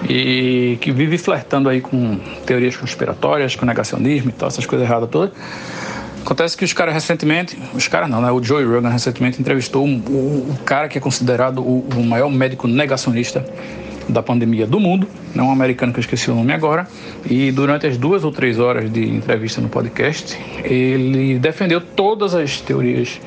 e 0.10 0.76
que 0.82 0.92
vive 0.92 1.20
flertando 1.20 1.70
aí 1.70 1.80
com 1.80 2.18
teorias 2.44 2.76
conspiratórias, 2.76 3.56
com 3.56 3.64
negacionismo 3.64 4.32
e 4.32 4.34
tal, 4.34 4.48
essas 4.48 4.66
coisas 4.66 4.88
erradas 4.88 5.08
todas. 5.12 5.36
Acontece 6.24 6.58
que 6.58 6.66
os 6.66 6.74
caras 6.74 6.96
recentemente, 6.96 7.56
os 7.76 7.88
caras 7.88 8.10
não, 8.10 8.22
né? 8.22 8.32
O 8.32 8.42
Joey 8.42 8.66
Rogan 8.66 8.90
recentemente 8.90 9.40
entrevistou 9.40 9.86
um, 9.86 10.02
o, 10.08 10.50
o, 10.50 10.58
cara 10.66 10.88
que 10.88 10.98
é 10.98 11.02
considerado 11.02 11.60
o, 11.60 11.88
o 11.96 12.04
maior 12.04 12.32
médico 12.32 12.68
negacionista 12.68 13.46
da 14.08 14.22
pandemia 14.22 14.68
do 14.68 14.80
mundo, 14.80 15.08
não 15.34 15.48
um 15.48 15.52
americano 15.52 15.94
que 15.94 16.00
eu 16.00 16.02
esqueci 16.02 16.30
o 16.30 16.36
nome 16.36 16.54
agora, 16.54 16.88
e 17.26 17.52
durante 17.52 17.88
as 17.88 17.98
duas 17.98 18.24
ou 18.24 18.32
três 18.32 18.60
horas 18.60 18.92
de 18.92 19.04
entrevista 19.08 19.62
no 19.62 19.70
podcast, 19.70 20.38
ele 20.64 21.40
defendeu 21.40 21.82
todas 21.82 22.36
as 22.36 22.60
teorias 22.62 23.20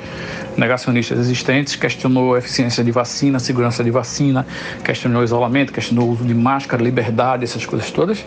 negacionistas 0.57 1.19
existentes, 1.19 1.77
questionou 1.77 2.35
a 2.35 2.39
eficiência 2.39 2.83
de 2.83 2.91
vacina, 2.91 3.39
segurança 3.39 3.85
de 3.85 3.91
vacina, 3.91 4.47
questionou 4.83 5.21
o 5.21 5.25
isolamento, 5.25 5.73
questionou 5.73 6.09
o 6.09 6.13
uso 6.13 6.25
de 6.25 6.35
máscara, 6.35 6.83
liberdade, 6.83 7.45
essas 7.45 7.65
coisas 7.67 7.91
todas. 7.91 8.25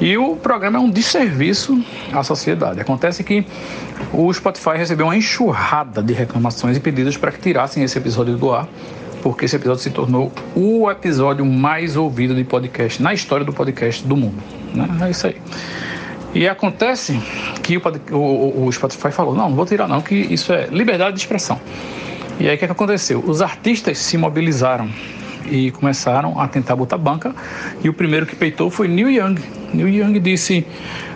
E 0.00 0.16
o 0.16 0.36
programa 0.36 0.78
é 0.78 0.80
um 0.80 0.90
desserviço 0.90 1.82
à 2.12 2.22
sociedade. 2.22 2.80
Acontece 2.80 3.22
que 3.22 3.44
o 4.12 4.32
Spotify 4.32 4.76
recebeu 4.76 5.06
uma 5.06 5.16
enxurrada 5.16 6.02
de 6.02 6.12
reclamações 6.12 6.76
e 6.76 6.80
pedidos 6.80 7.16
para 7.16 7.32
que 7.32 7.38
tirassem 7.38 7.82
esse 7.82 7.98
episódio 7.98 8.36
do 8.36 8.52
ar 8.52 8.66
porque 9.28 9.44
esse 9.44 9.56
episódio 9.56 9.82
se 9.82 9.90
tornou 9.90 10.32
o 10.56 10.90
episódio 10.90 11.44
mais 11.44 11.96
ouvido 11.96 12.34
de 12.34 12.44
podcast 12.44 13.02
na 13.02 13.12
história 13.12 13.44
do 13.44 13.52
podcast 13.52 14.02
do 14.02 14.16
mundo. 14.16 14.42
Né? 14.72 14.88
É 15.02 15.10
isso 15.10 15.26
aí. 15.26 15.36
E 16.34 16.48
acontece 16.48 17.20
que 17.62 17.76
o, 17.76 17.82
o, 18.16 18.64
o, 18.64 18.72
Spotify 18.72 19.10
falou: 19.10 19.34
não, 19.34 19.50
não 19.50 19.54
vou 19.54 19.66
tirar, 19.66 19.86
não, 19.86 20.00
que 20.00 20.14
isso 20.14 20.50
é 20.50 20.68
liberdade 20.68 21.16
de 21.16 21.20
expressão. 21.20 21.60
E 22.40 22.48
aí 22.48 22.56
o 22.56 22.58
que, 22.58 22.64
é 22.64 22.68
que 22.68 22.72
aconteceu? 22.72 23.22
Os 23.26 23.42
artistas 23.42 23.98
se 23.98 24.16
mobilizaram 24.16 24.88
e 25.50 25.70
começaram 25.72 26.40
a 26.40 26.48
tentar 26.48 26.74
botar 26.74 26.96
banca. 26.96 27.34
E 27.84 27.88
o 27.90 27.92
primeiro 27.92 28.24
que 28.24 28.34
peitou 28.34 28.70
foi 28.70 28.88
Neil 28.88 29.10
Young. 29.10 29.38
Neil 29.74 29.90
Young 29.90 30.18
disse: 30.20 30.66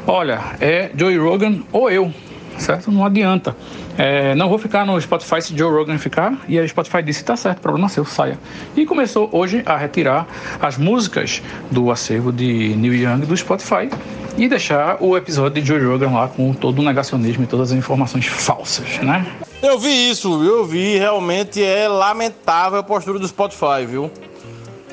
Olha, 0.07 0.39
é 0.61 0.91
Joey 0.95 1.17
Rogan 1.17 1.63
ou 1.73 1.91
eu, 1.91 2.13
certo? 2.59 2.93
Não 2.93 3.07
adianta. 3.07 3.57
É, 3.99 4.35
não 4.35 4.49
vou 4.49 4.59
ficar 4.59 4.87
no 4.87 4.99
Spotify 5.01 5.43
se 5.43 5.57
Joe 5.57 5.71
Rogan 5.71 5.99
ficar. 5.99 6.39
E 6.49 6.59
o 6.59 6.69
Spotify 6.69 7.03
disse: 7.03 7.25
tá 7.25 7.37
certo, 7.37 7.61
problema 7.61 7.89
seu, 7.89 8.05
saia. 8.05 8.39
E 8.77 8.87
começou 8.87 9.29
hoje 9.33 9.63
a 9.67 9.77
retirar 9.77 10.27
as 10.61 10.79
músicas 10.79 11.43
do 11.71 11.91
acervo 11.91 12.33
de 12.33 12.75
Neil 12.77 12.95
Young 12.95 13.27
do 13.27 13.37
Spotify 13.37 13.91
e 14.37 14.49
deixar 14.49 14.97
o 15.01 15.17
episódio 15.17 15.63
de 15.63 15.69
Joe 15.69 15.85
Rogan 15.85 16.11
lá 16.11 16.29
com 16.29 16.53
todo 16.55 16.79
o 16.79 16.83
negacionismo 16.83 17.45
e 17.45 17.47
todas 17.47 17.71
as 17.71 17.79
informações 17.79 18.27
falsas, 18.27 18.99
né? 18.99 19.27
Eu 19.63 19.79
vi 19.79 20.11
isso, 20.11 20.43
eu 20.43 20.65
vi. 20.65 20.99
Realmente 20.99 21.63
é 21.63 21.87
lamentável 21.87 22.79
a 22.79 22.83
postura 22.83 23.19
do 23.19 23.29
Spotify, 23.29 23.87
viu? 23.87 24.11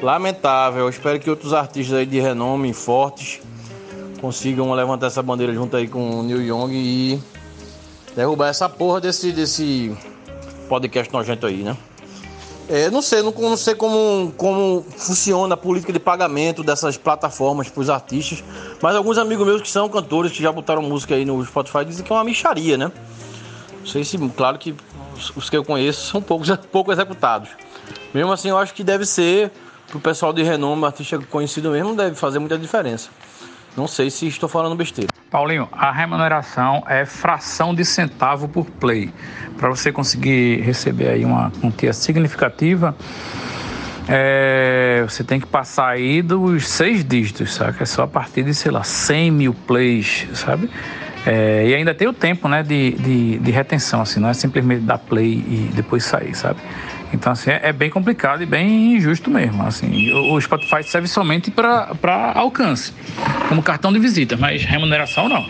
Lamentável. 0.01 0.81
Eu 0.81 0.89
espero 0.89 1.19
que 1.19 1.29
outros 1.29 1.53
artistas 1.53 1.97
aí 1.97 2.05
de 2.05 2.19
renome 2.19 2.73
fortes 2.73 3.41
consigam 4.19 4.71
levantar 4.73 5.07
essa 5.07 5.23
bandeira 5.23 5.53
junto 5.53 5.77
aí 5.77 5.87
com 5.87 6.19
o 6.19 6.23
Neil 6.23 6.41
Young 6.41 6.71
e 6.73 7.19
derrubar 8.19 8.49
essa 8.49 8.67
porra 8.67 8.99
desse, 8.99 9.31
desse 9.31 9.97
podcast 10.67 11.11
nojento 11.13 11.47
aí, 11.47 11.63
né? 11.63 11.77
É, 12.67 12.91
não 12.91 13.01
sei, 13.01 13.23
não, 13.23 13.31
não, 13.31 13.55
sei 13.55 13.73
como, 13.73 14.33
como 14.37 14.85
funciona 14.97 15.53
a 15.53 15.57
política 15.57 15.93
de 15.93 15.99
pagamento 15.99 16.61
dessas 16.61 16.97
plataformas 16.97 17.69
para 17.69 17.81
os 17.81 17.89
artistas, 17.89 18.43
mas 18.81 18.93
alguns 18.95 19.17
amigos 19.17 19.47
meus 19.47 19.61
que 19.61 19.69
são 19.69 19.87
cantores, 19.87 20.33
que 20.33 20.43
já 20.43 20.51
botaram 20.51 20.81
música 20.81 21.15
aí 21.15 21.23
no 21.23 21.43
Spotify, 21.45 21.85
dizem 21.85 22.05
que 22.05 22.11
é 22.11 22.15
uma 22.15 22.25
micharia, 22.25 22.77
né? 22.77 22.91
Não 23.79 23.87
sei 23.87 24.03
se, 24.03 24.17
claro 24.35 24.59
que 24.59 24.75
os, 25.35 25.49
que 25.49 25.55
eu 25.55 25.63
conheço 25.63 26.11
são 26.11 26.21
poucos, 26.21 26.49
pouco 26.69 26.91
executados. 26.91 27.49
Mesmo 28.13 28.31
assim, 28.33 28.49
eu 28.49 28.57
acho 28.57 28.73
que 28.73 28.83
deve 28.83 29.05
ser 29.05 29.49
pro 29.87 29.99
pessoal 29.99 30.33
de 30.33 30.43
renome, 30.43 30.85
artista 30.85 31.17
conhecido 31.17 31.71
mesmo, 31.71 31.95
deve 31.95 32.15
fazer 32.15 32.37
muita 32.37 32.57
diferença. 32.57 33.09
Não 33.79 33.87
sei 33.87 34.09
se 34.09 34.27
estou 34.27 34.49
falando 34.49 34.75
besteira. 34.75 35.07
Paulinho, 35.31 35.69
a 35.71 35.89
remuneração 35.89 36.83
é 36.85 37.05
fração 37.05 37.73
de 37.73 37.85
centavo 37.85 38.49
por 38.49 38.65
play. 38.65 39.09
Para 39.57 39.69
você 39.69 39.89
conseguir 39.89 40.59
receber 40.59 41.07
aí 41.07 41.23
uma 41.23 41.49
quantia 41.61 41.93
significativa, 41.93 42.93
é, 44.09 45.05
você 45.07 45.23
tem 45.23 45.39
que 45.39 45.47
passar 45.47 45.87
aí 45.87 46.21
dos 46.21 46.67
seis 46.67 47.05
dígitos, 47.05 47.55
sabe? 47.55 47.77
É 47.79 47.85
só 47.85 48.03
a 48.03 48.07
partir 48.07 48.43
de, 48.43 48.53
sei 48.53 48.69
lá, 48.69 48.83
100 48.83 49.31
mil 49.31 49.53
plays, 49.53 50.27
sabe? 50.33 50.69
É, 51.25 51.65
e 51.69 51.73
ainda 51.73 51.93
tem 51.93 52.05
o 52.05 52.13
tempo, 52.13 52.49
né, 52.49 52.61
de, 52.61 52.91
de, 52.91 53.39
de, 53.39 53.51
retenção, 53.51 54.01
assim, 54.01 54.19
não 54.19 54.27
é 54.27 54.33
simplesmente 54.33 54.81
dar 54.81 54.97
play 54.97 55.35
e 55.35 55.71
depois 55.73 56.03
sair, 56.03 56.35
sabe? 56.35 56.59
Então, 57.13 57.31
assim, 57.31 57.49
é, 57.49 57.61
é 57.63 57.73
bem 57.73 57.89
complicado 57.89 58.43
e 58.43 58.45
bem 58.45 58.95
injusto 58.95 59.29
mesmo, 59.29 59.63
assim. 59.63 60.11
O, 60.13 60.39
Spotify 60.39 60.83
serve 60.83 61.07
somente 61.07 61.51
para 61.51 62.33
alcance, 62.35 62.93
como 63.47 63.63
cartão 63.63 63.91
de 63.91 63.99
visita, 63.99 64.37
mas 64.37 64.63
remuneração 64.63 65.27
não. 65.27 65.45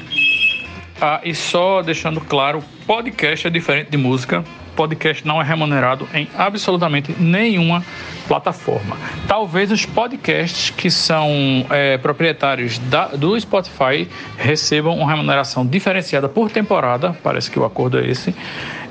Ah, 1.01 1.21
e 1.23 1.33
só 1.33 1.81
deixando 1.81 2.19
claro, 2.19 2.61
podcast 2.85 3.47
é 3.47 3.49
diferente 3.49 3.89
de 3.89 3.97
música. 3.97 4.43
Podcast 4.75 5.27
não 5.27 5.41
é 5.41 5.45
remunerado 5.45 6.07
em 6.13 6.27
absolutamente 6.37 7.13
nenhuma 7.19 7.83
plataforma. 8.27 8.97
Talvez 9.27 9.71
os 9.71 9.85
podcasts 9.85 10.69
que 10.69 10.89
são 10.89 11.65
é, 11.69 11.97
proprietários 11.97 12.79
da, 12.79 13.07
do 13.07 13.37
Spotify 13.39 14.07
recebam 14.37 14.97
uma 14.97 15.09
remuneração 15.09 15.65
diferenciada 15.65 16.29
por 16.29 16.49
temporada, 16.49 17.15
parece 17.23 17.51
que 17.51 17.59
o 17.59 17.65
acordo 17.65 17.99
é 17.99 18.07
esse, 18.07 18.33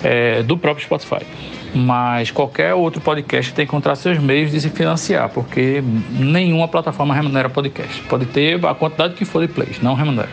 é, 0.03 0.43
do 0.43 0.59
próprio 0.59 0.85
Spotify. 0.85 1.27
Mas 1.75 2.31
qualquer 2.31 2.75
outro 2.75 3.01
podcast 3.01 3.53
tem 3.53 3.67
que 3.67 3.71
encontrar 3.71 3.95
seus 3.97 4.19
meios 4.19 4.51
de 4.51 4.61
se 4.61 4.71
financiar, 4.71 5.29
porque 5.29 5.83
nenhuma 6.11 6.67
plataforma 6.67 7.15
remunera 7.15 7.49
podcast. 7.51 8.01
Pode 8.03 8.27
ter 8.27 8.65
a 8.65 8.75
quantidade 8.75 9.15
que 9.15 9.25
for 9.25 9.47
de 9.47 9.53
plays, 9.53 9.81
não 9.81 9.95
remunera. 9.95 10.31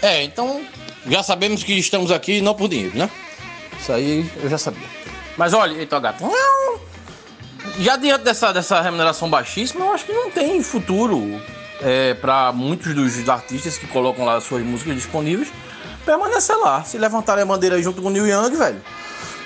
É, 0.00 0.22
então 0.22 0.62
já 1.06 1.22
sabemos 1.22 1.64
que 1.64 1.72
estamos 1.74 2.10
aqui 2.10 2.40
não 2.40 2.54
por 2.54 2.68
dinheiro, 2.68 2.96
né? 2.96 3.10
Isso 3.80 3.92
aí 3.92 4.30
eu 4.42 4.48
já 4.48 4.58
sabia. 4.58 4.86
Mas 5.36 5.52
olha, 5.52 5.82
então, 5.82 6.00
gato. 6.00 6.24
Já 7.80 7.96
diante 7.96 8.24
dessa, 8.24 8.52
dessa 8.52 8.80
remuneração 8.80 9.28
baixíssima, 9.28 9.84
eu 9.84 9.92
acho 9.92 10.04
que 10.04 10.12
não 10.12 10.30
tem 10.30 10.62
futuro 10.62 11.40
é, 11.80 12.14
para 12.14 12.52
muitos 12.52 12.94
dos 12.94 13.28
artistas 13.28 13.78
que 13.78 13.86
colocam 13.86 14.24
lá 14.24 14.40
suas 14.40 14.64
músicas 14.64 14.94
disponíveis 14.94 15.48
permanecer 16.04 16.56
lá. 16.56 16.82
Se 16.84 16.96
levantarem 16.96 17.42
a 17.42 17.46
bandeira 17.46 17.80
junto 17.82 18.00
com 18.00 18.08
o 18.08 18.10
Neil 18.10 18.26
Young, 18.26 18.56
velho, 18.56 18.80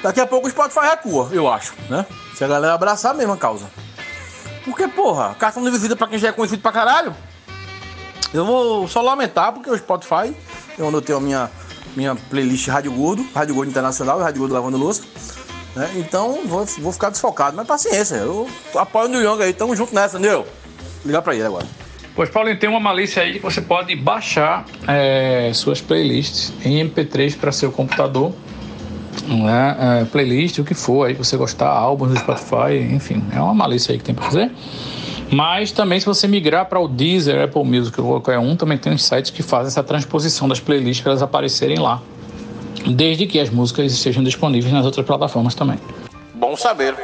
daqui 0.03 0.20
a 0.20 0.27
pouco 0.27 0.47
o 0.47 0.51
Spotify 0.51 0.81
recua, 0.81 1.29
eu 1.33 1.51
acho, 1.51 1.74
né? 1.89 2.05
Se 2.35 2.45
a 2.45 2.49
galera 2.49 2.74
abraçar 2.74 3.12
a 3.12 3.15
mesma 3.15 3.37
causa. 3.37 3.66
Porque, 4.65 4.87
porra, 4.89 5.35
cartão 5.35 5.62
de 5.62 5.70
visita 5.70 5.97
pra 5.97 6.07
quem 6.07 6.19
já 6.19 6.29
é 6.29 6.33
conhecido 6.33 6.62
pra 6.62 6.73
caralho. 6.73 7.15
Eu 8.33 8.45
vou 8.47 8.89
só 8.89 9.03
lamentar 9.03 9.53
porque 9.53 9.70
o 9.70 9.77
Spotify, 9.77 10.35
é 10.79 10.83
onde 10.83 10.95
eu 10.95 11.03
tenho 11.03 11.19
a 11.19 11.20
minha, 11.20 11.51
minha 11.95 12.15
playlist 12.15 12.69
Rádio 12.69 12.93
Gordo, 12.93 13.27
Rádio 13.35 13.55
Gordo 13.55 13.70
Internacional 13.70 14.20
e 14.20 14.23
Rádio 14.23 14.41
Gordo 14.41 14.55
Lavando 14.55 14.77
Louça. 14.77 15.03
Né? 15.74 15.91
Então 15.97 16.41
vou, 16.47 16.65
vou 16.79 16.93
ficar 16.93 17.11
desfocado, 17.11 17.57
mas 17.57 17.66
paciência, 17.66 18.16
eu 18.16 18.49
apoio 18.74 19.07
o 19.07 19.09
New 19.09 19.23
Young 19.23 19.43
aí, 19.43 19.53
tamo 19.53 19.74
junto 19.74 19.95
nessa, 19.95 20.19
entendeu? 20.19 20.47
Ligar 21.05 21.23
pra 21.23 21.35
ele 21.35 21.45
agora. 21.45 21.66
Pois, 22.15 22.29
Paulinho, 22.29 22.59
tem 22.59 22.69
uma 22.69 22.81
malícia 22.81 23.23
aí 23.23 23.35
que 23.35 23.39
você 23.39 23.61
pode 23.61 23.97
baixar 23.97 24.66
é, 24.87 25.51
suas 25.55 25.81
playlists 25.81 26.53
em 26.65 26.87
MP3 26.87 27.39
para 27.39 27.51
seu 27.51 27.73
computador. 27.73 28.35
Né? 29.27 30.01
É, 30.03 30.05
playlist, 30.05 30.59
o 30.59 30.65
que 30.65 30.74
for 30.74 31.07
aí 31.07 31.15
você 31.15 31.36
gostar, 31.36 31.69
álbuns 31.69 32.11
do 32.11 32.19
Spotify, 32.19 32.77
enfim, 32.90 33.23
é 33.32 33.40
uma 33.40 33.55
malícia 33.55 33.93
aí 33.93 33.99
que 33.99 34.05
tem 34.05 34.15
para 34.15 34.24
fazer. 34.24 34.51
Mas 35.31 35.73
também, 35.73 35.99
se 35.99 36.07
você 36.07 36.28
migrar 36.28 36.66
para 36.66 36.78
o 36.78 36.86
Deezer, 36.86 37.43
Apple 37.43 37.65
Music 37.65 37.99
ou 38.01 38.20
qualquer 38.20 38.39
um, 38.39 38.55
também 38.55 38.77
tem 38.77 38.93
uns 38.93 39.05
sites 39.05 39.31
que 39.31 39.43
fazem 39.43 39.69
essa 39.69 39.82
transposição 39.82 40.47
das 40.49 40.61
playlists 40.61 41.01
para 41.01 41.12
elas 41.12 41.23
aparecerem 41.23 41.78
lá 41.78 42.03
desde 42.86 43.27
que 43.27 43.39
as 43.39 43.51
músicas 43.51 43.93
estejam 43.93 44.23
disponíveis 44.23 44.73
nas 44.73 44.85
outras 44.85 45.07
plataformas 45.07 45.55
também. 45.55 45.78
Bom 46.35 46.57
saber. 46.57 46.94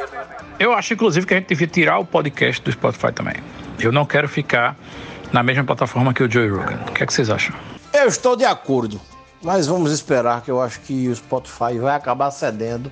Eu 0.59 0.73
acho, 0.73 0.93
inclusive, 0.93 1.25
que 1.25 1.33
a 1.33 1.37
gente 1.37 1.47
devia 1.47 1.67
tirar 1.67 1.99
o 1.99 2.05
podcast 2.05 2.61
do 2.61 2.71
Spotify 2.71 3.11
também. 3.13 3.35
Eu 3.79 3.91
não 3.91 4.05
quero 4.05 4.27
ficar 4.27 4.77
na 5.31 5.41
mesma 5.41 5.63
plataforma 5.63 6.13
que 6.13 6.21
o 6.23 6.29
Joe 6.29 6.49
Rogan. 6.49 6.79
O 6.87 6.91
que, 6.91 7.03
é 7.03 7.05
que 7.05 7.13
vocês 7.13 7.29
acham? 7.29 7.55
Eu 7.93 8.07
estou 8.07 8.35
de 8.35 8.45
acordo, 8.45 8.99
mas 9.41 9.67
vamos 9.67 9.91
esperar 9.91 10.41
que 10.41 10.51
eu 10.51 10.61
acho 10.61 10.81
que 10.81 11.07
o 11.07 11.15
Spotify 11.15 11.77
vai 11.79 11.95
acabar 11.95 12.31
cedendo 12.31 12.91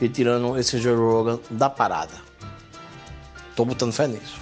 e 0.00 0.08
tirando 0.08 0.58
esse 0.58 0.78
Joe 0.78 0.96
Rogan 0.96 1.38
da 1.50 1.68
parada. 1.68 2.14
Tô 3.54 3.64
botando 3.64 3.92
fé 3.92 4.06
nisso. 4.06 4.40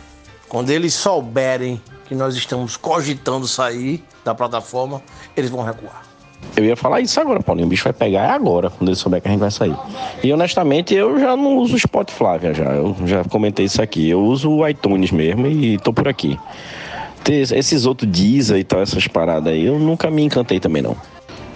Quando 0.49 0.71
eles 0.71 0.95
souberem 0.95 1.81
que 2.07 2.15
nós 2.15 2.35
estamos 2.35 2.77
cogitando 2.77 3.47
sair 3.47 4.05
da 4.25 4.35
plataforma, 4.35 5.03
eles 5.37 5.51
vão 5.51 5.63
recuar. 5.63 6.03
Eu 6.57 6.65
ia 6.65 6.77
falar 6.77 7.01
isso 7.01 7.21
agora, 7.21 7.41
Paulinho. 7.41 7.67
O 7.67 7.71
bicho 7.71 7.85
vai 7.85 7.93
pegar 7.93 8.33
agora, 8.33 8.71
quando 8.71 8.89
ele 8.89 8.97
souber 8.97 9.21
que 9.21 9.29
a 9.29 9.31
gente 9.31 9.41
vai 9.41 9.51
sair. 9.51 9.77
E 10.23 10.33
honestamente, 10.33 10.95
eu 10.95 11.21
já 11.21 11.37
não 11.37 11.57
uso 11.59 11.77
o 11.77 11.79
Spotify, 11.79 12.41
já. 12.55 12.73
Eu 12.73 12.97
já 13.05 13.25
comentei 13.25 13.67
isso 13.67 13.81
aqui. 13.81 14.09
Eu 14.09 14.21
uso 14.21 14.51
o 14.51 14.67
iTunes 14.67 15.11
mesmo 15.11 15.47
e 15.47 15.79
tô 15.79 15.93
por 15.93 16.09
aqui. 16.09 16.39
Esses 17.29 17.87
outros 17.87 18.11
Deezer 18.11 18.59
e 18.59 18.65
tal, 18.65 18.81
essas 18.81 19.07
paradas 19.07 19.53
aí, 19.53 19.65
eu 19.65 19.79
nunca 19.79 20.11
me 20.11 20.23
encantei 20.23 20.59
também, 20.59 20.83
não. 20.83 20.97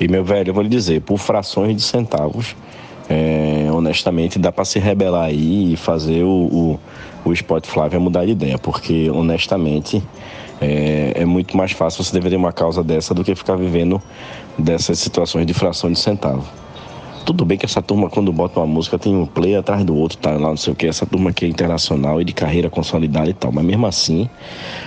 E, 0.00 0.08
meu 0.08 0.24
velho, 0.24 0.50
eu 0.50 0.54
vou 0.54 0.62
lhe 0.62 0.68
dizer, 0.68 1.00
por 1.02 1.18
frações 1.18 1.76
de 1.76 1.82
centavos, 1.82 2.56
é, 3.08 3.68
honestamente, 3.70 4.38
dá 4.38 4.50
para 4.50 4.64
se 4.64 4.78
rebelar 4.78 5.24
aí 5.24 5.72
e 5.72 5.76
fazer 5.76 6.22
o, 6.24 6.78
o, 7.24 7.28
o 7.30 7.36
Spotify 7.36 7.96
mudar 7.98 8.24
de 8.24 8.32
ideia, 8.32 8.58
porque, 8.58 9.10
honestamente, 9.10 10.02
é, 10.60 11.12
é, 11.16 11.24
muito 11.24 11.56
mais 11.56 11.72
fácil 11.72 12.02
você 12.02 12.12
defender 12.12 12.36
uma 12.36 12.52
causa 12.52 12.82
dessa 12.82 13.14
do 13.14 13.22
que 13.22 13.34
ficar 13.34 13.56
vivendo 13.56 14.00
dessas 14.58 14.98
situações 14.98 15.46
de 15.46 15.54
fração 15.54 15.90
de 15.92 15.98
centavo. 15.98 16.44
Tudo 17.24 17.44
bem 17.44 17.56
que 17.56 17.64
essa 17.64 17.80
turma, 17.80 18.10
quando 18.10 18.30
bota 18.30 18.60
uma 18.60 18.66
música, 18.66 18.98
tem 18.98 19.16
um 19.16 19.24
play 19.24 19.56
atrás 19.56 19.82
do 19.82 19.96
outro, 19.96 20.18
tá 20.18 20.32
lá, 20.32 20.48
não 20.50 20.56
sei 20.58 20.74
o 20.74 20.76
que. 20.76 20.86
Essa 20.86 21.06
turma 21.06 21.30
aqui 21.30 21.46
é 21.46 21.48
internacional 21.48 22.20
e 22.20 22.24
de 22.24 22.34
carreira 22.34 22.68
consolidada 22.68 23.30
e 23.30 23.32
tal. 23.32 23.50
Mas 23.50 23.64
mesmo 23.64 23.86
assim, 23.86 24.28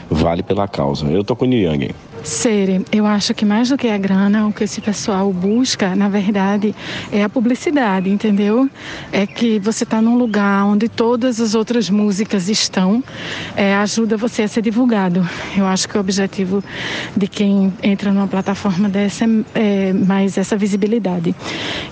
vale 0.08 0.44
pela 0.44 0.68
causa. 0.68 1.08
Eu 1.08 1.24
tô 1.24 1.36
com 1.36 1.46
o 1.46 1.48
New 1.48 1.60
Young. 1.60 1.90
Sere, 2.28 2.86
eu 2.92 3.06
acho 3.06 3.34
que 3.34 3.46
mais 3.46 3.70
do 3.70 3.78
que 3.78 3.88
a 3.88 3.98
grana, 3.98 4.46
o 4.46 4.52
que 4.52 4.66
esse 4.66 4.82
pessoal 4.82 5.32
busca, 5.32 5.96
na 5.96 6.10
verdade, 6.10 6.76
é 7.10 7.24
a 7.24 7.30
publicidade, 7.30 8.10
entendeu? 8.10 8.70
É 9.14 9.26
que 9.26 9.60
você 9.60 9.86
está 9.86 10.02
num 10.02 10.18
lugar 10.18 10.66
onde 10.66 10.90
todas 10.90 11.40
as 11.40 11.56
outras 11.56 11.90
músicas 11.90 12.50
estão, 12.50 13.02
é, 13.56 13.74
ajuda 13.76 14.18
você 14.18 14.44
a 14.44 14.48
ser 14.50 14.62
divulgado. 14.62 15.26
Eu 15.56 15.66
acho 15.66 15.88
que 15.88 15.96
o 15.96 16.02
objetivo 16.02 16.62
de 17.16 17.30
quem 17.30 17.74
entra 17.82 18.12
numa 18.12 18.28
plataforma 18.28 18.90
dessa 18.90 19.24
é, 19.24 19.90
é 19.90 19.94
mais 19.94 20.38
essa 20.38 20.58
visibilidade. 20.58 21.34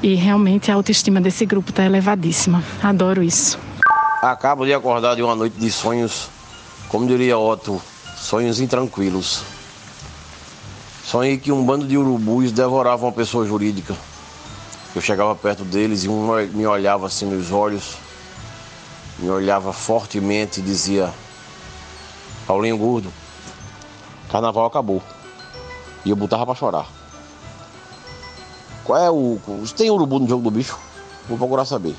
E 0.04 0.16
realmente 0.16 0.70
a 0.70 0.76
autoestima 0.76 1.22
desse 1.22 1.46
grupo 1.46 1.70
está 1.70 1.86
elevadíssima. 1.86 2.62
Adoro 2.84 3.24
isso. 3.24 3.58
Acabo 4.22 4.66
de 4.66 4.74
acordar 4.74 5.16
de 5.16 5.24
uma 5.24 5.34
noite 5.34 5.56
de 5.58 5.72
sonhos, 5.72 6.30
como 6.90 7.08
diria 7.08 7.38
Otto, 7.38 7.82
sonhos 8.18 8.60
intranquilos. 8.60 9.55
Sonhei 11.06 11.38
que 11.38 11.52
um 11.52 11.64
bando 11.64 11.86
de 11.86 11.96
urubus 11.96 12.52
devorava 12.52 13.06
uma 13.06 13.12
pessoa 13.12 13.46
jurídica. 13.46 13.96
Eu 14.96 15.02
chegava 15.02 15.36
perto 15.36 15.64
deles 15.64 16.04
e 16.04 16.10
um 16.10 16.36
me 16.48 16.66
olhava 16.66 17.06
assim 17.06 17.28
nos 17.28 17.52
olhos, 17.52 17.96
me 19.20 19.30
olhava 19.30 19.72
fortemente 19.72 20.60
e 20.60 20.64
dizia: 20.64 21.14
Paulinho 22.48 22.76
Gordo, 22.76 23.14
carnaval 24.32 24.66
acabou. 24.66 25.04
E 26.04 26.10
eu 26.10 26.16
botava 26.16 26.44
para 26.44 26.56
chorar. 26.56 26.88
Qual 28.84 29.00
é 29.00 29.12
o. 29.12 29.40
Tem 29.78 29.92
urubu 29.92 30.20
no 30.20 30.28
jogo 30.28 30.44
do 30.44 30.50
bicho? 30.50 30.76
Vou 31.30 31.38
procurar 31.38 31.66
saber. 31.66 31.96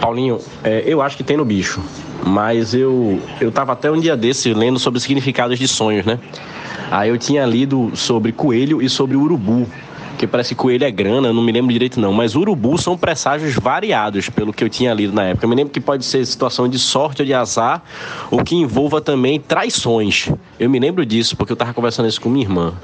Paulinho, 0.00 0.40
é, 0.64 0.82
eu 0.84 1.00
acho 1.00 1.16
que 1.16 1.22
tem 1.22 1.36
no 1.36 1.44
bicho. 1.44 1.80
Mas 2.26 2.74
eu, 2.74 3.22
eu 3.40 3.52
tava 3.52 3.72
até 3.72 3.88
um 3.88 4.00
dia 4.00 4.16
desse 4.16 4.52
lendo 4.52 4.80
sobre 4.80 4.98
significados 4.98 5.60
de 5.60 5.68
sonhos, 5.68 6.04
né? 6.04 6.18
Aí 6.92 7.08
eu 7.08 7.16
tinha 7.16 7.46
lido 7.46 7.90
sobre 7.96 8.32
coelho 8.32 8.82
e 8.82 8.88
sobre 8.90 9.16
urubu. 9.16 9.66
Que 10.18 10.26
parece 10.26 10.50
que 10.50 10.54
coelho 10.54 10.84
é 10.84 10.90
grana, 10.90 11.32
não 11.32 11.42
me 11.42 11.50
lembro 11.50 11.72
direito 11.72 11.98
não. 11.98 12.12
Mas 12.12 12.36
urubu 12.36 12.76
são 12.76 12.98
presságios 12.98 13.54
variados, 13.54 14.28
pelo 14.28 14.52
que 14.52 14.62
eu 14.62 14.68
tinha 14.68 14.92
lido 14.92 15.14
na 15.14 15.28
época. 15.28 15.46
Eu 15.46 15.48
me 15.48 15.56
lembro 15.56 15.72
que 15.72 15.80
pode 15.80 16.04
ser 16.04 16.24
situação 16.26 16.68
de 16.68 16.78
sorte 16.78 17.22
ou 17.22 17.26
de 17.26 17.32
azar, 17.32 17.82
ou 18.30 18.44
que 18.44 18.54
envolva 18.54 19.00
também 19.00 19.40
traições. 19.40 20.30
Eu 20.60 20.68
me 20.68 20.78
lembro 20.78 21.06
disso, 21.06 21.34
porque 21.34 21.54
eu 21.54 21.56
tava 21.56 21.72
conversando 21.72 22.10
isso 22.10 22.20
com 22.20 22.28
minha 22.28 22.44
irmã. 22.44 22.74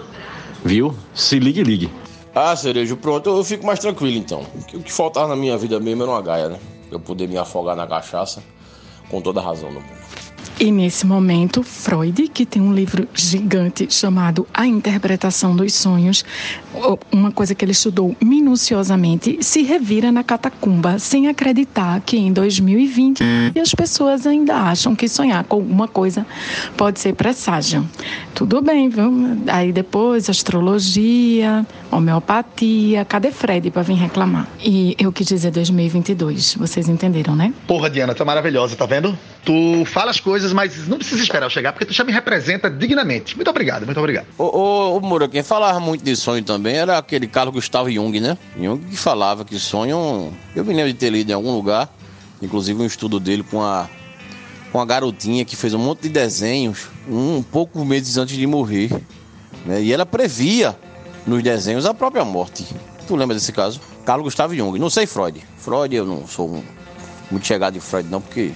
Viu? 0.64 0.94
Se 1.14 1.38
ligue, 1.38 1.62
ligue. 1.62 1.90
Ah, 2.34 2.56
cerejo, 2.56 2.96
pronto, 2.96 3.28
eu 3.28 3.44
fico 3.44 3.66
mais 3.66 3.78
tranquilo 3.78 4.16
então. 4.16 4.46
O 4.72 4.80
que 4.80 4.90
faltava 4.90 5.28
na 5.28 5.36
minha 5.36 5.58
vida 5.58 5.78
mesmo 5.78 6.04
era 6.04 6.12
uma 6.12 6.22
gaia, 6.22 6.48
né? 6.48 6.58
Eu 6.90 6.98
poder 6.98 7.28
me 7.28 7.36
afogar 7.36 7.76
na 7.76 7.86
cachaça 7.86 8.42
com 9.10 9.20
toda 9.20 9.38
a 9.38 9.42
razão 9.42 9.68
do 9.68 9.80
mundo. 9.80 9.97
E 10.60 10.72
nesse 10.72 11.06
momento, 11.06 11.62
Freud, 11.62 12.28
que 12.28 12.44
tem 12.44 12.60
um 12.60 12.74
livro 12.74 13.08
gigante 13.14 13.86
chamado 13.92 14.46
A 14.52 14.66
Interpretação 14.66 15.54
dos 15.54 15.72
Sonhos, 15.72 16.24
uma 17.12 17.32
coisa 17.32 17.54
que 17.54 17.64
ele 17.64 17.72
estudou 17.72 18.16
minuciosamente, 18.22 19.38
se 19.40 19.62
revira 19.62 20.10
na 20.12 20.22
catacumba 20.22 20.98
sem 20.98 21.28
acreditar 21.28 22.00
que 22.00 22.16
em 22.16 22.32
2020 22.32 23.22
as 23.60 23.74
pessoas 23.74 24.26
ainda 24.26 24.54
acham 24.54 24.94
que 24.94 25.08
sonhar 25.08 25.44
com 25.44 25.56
alguma 25.56 25.88
coisa 25.88 26.26
pode 26.76 27.00
ser 27.00 27.14
presságio. 27.14 27.88
Tudo 28.34 28.62
bem, 28.62 28.88
viu? 28.88 29.12
Aí 29.48 29.72
depois 29.72 30.30
astrologia, 30.30 31.66
homeopatia, 31.90 33.04
cadê 33.04 33.30
Fred 33.30 33.70
para 33.70 33.82
vir 33.82 33.94
reclamar? 33.94 34.48
E 34.62 34.94
eu 34.98 35.12
quis 35.12 35.26
dizer 35.26 35.50
2022, 35.50 36.54
vocês 36.54 36.88
entenderam, 36.88 37.34
né? 37.34 37.52
Porra, 37.66 37.90
Diana, 37.90 38.14
tu 38.14 38.22
é 38.22 38.26
maravilhosa, 38.26 38.76
tá 38.76 38.86
vendo? 38.86 39.16
Tu 39.44 39.84
fala 39.86 40.10
as 40.10 40.20
coisas, 40.20 40.52
mas 40.52 40.86
não 40.86 40.98
precisa 40.98 41.22
esperar 41.22 41.46
eu 41.46 41.50
chegar, 41.50 41.72
porque 41.72 41.86
tu 41.86 41.92
já 41.92 42.04
me 42.04 42.12
representa 42.12 42.70
dignamente. 42.70 43.34
Muito 43.34 43.48
obrigado, 43.48 43.84
muito 43.86 43.98
obrigado. 43.98 44.26
Ô, 44.36 44.44
ô, 44.44 44.96
ô 44.96 45.00
Moura, 45.00 45.28
quem 45.28 45.42
falava 45.42 45.80
muito 45.80 46.04
de 46.04 46.14
sonho 46.14 46.44
também 46.44 46.67
era 46.74 46.98
aquele 46.98 47.26
Carlos 47.26 47.54
Gustavo 47.54 47.90
Jung, 47.90 48.20
né? 48.20 48.36
Jung 48.56 48.78
que 48.84 48.96
falava 48.96 49.44
que 49.44 49.58
sonho. 49.58 50.32
Eu 50.54 50.64
me 50.64 50.72
lembro 50.74 50.92
de 50.92 50.98
ter 50.98 51.10
lido 51.10 51.30
em 51.30 51.34
algum 51.34 51.52
lugar, 51.54 51.88
inclusive 52.40 52.82
um 52.82 52.86
estudo 52.86 53.18
dele 53.20 53.42
com 53.42 53.62
a, 53.62 53.88
com 54.72 54.80
a 54.80 54.84
garotinha 54.84 55.44
que 55.44 55.56
fez 55.56 55.74
um 55.74 55.78
monte 55.78 56.02
de 56.02 56.08
desenhos 56.08 56.88
um, 57.08 57.36
um 57.36 57.42
poucos 57.42 57.84
meses 57.86 58.16
antes 58.16 58.36
de 58.36 58.46
morrer. 58.46 58.90
Né? 59.64 59.82
E 59.82 59.92
ela 59.92 60.06
previa 60.06 60.76
nos 61.26 61.42
desenhos 61.42 61.86
a 61.86 61.94
própria 61.94 62.24
morte. 62.24 62.66
Tu 63.06 63.16
lembra 63.16 63.34
desse 63.34 63.52
caso? 63.52 63.80
Carlos 64.04 64.24
Gustavo 64.24 64.54
Jung. 64.54 64.78
Não 64.78 64.90
sei 64.90 65.06
Freud. 65.06 65.42
Freud, 65.58 65.94
eu 65.94 66.06
não 66.06 66.26
sou 66.26 66.48
um, 66.48 66.62
muito 67.30 67.46
chegado 67.46 67.76
em 67.76 67.80
Freud, 67.80 68.08
não, 68.08 68.20
porque 68.20 68.52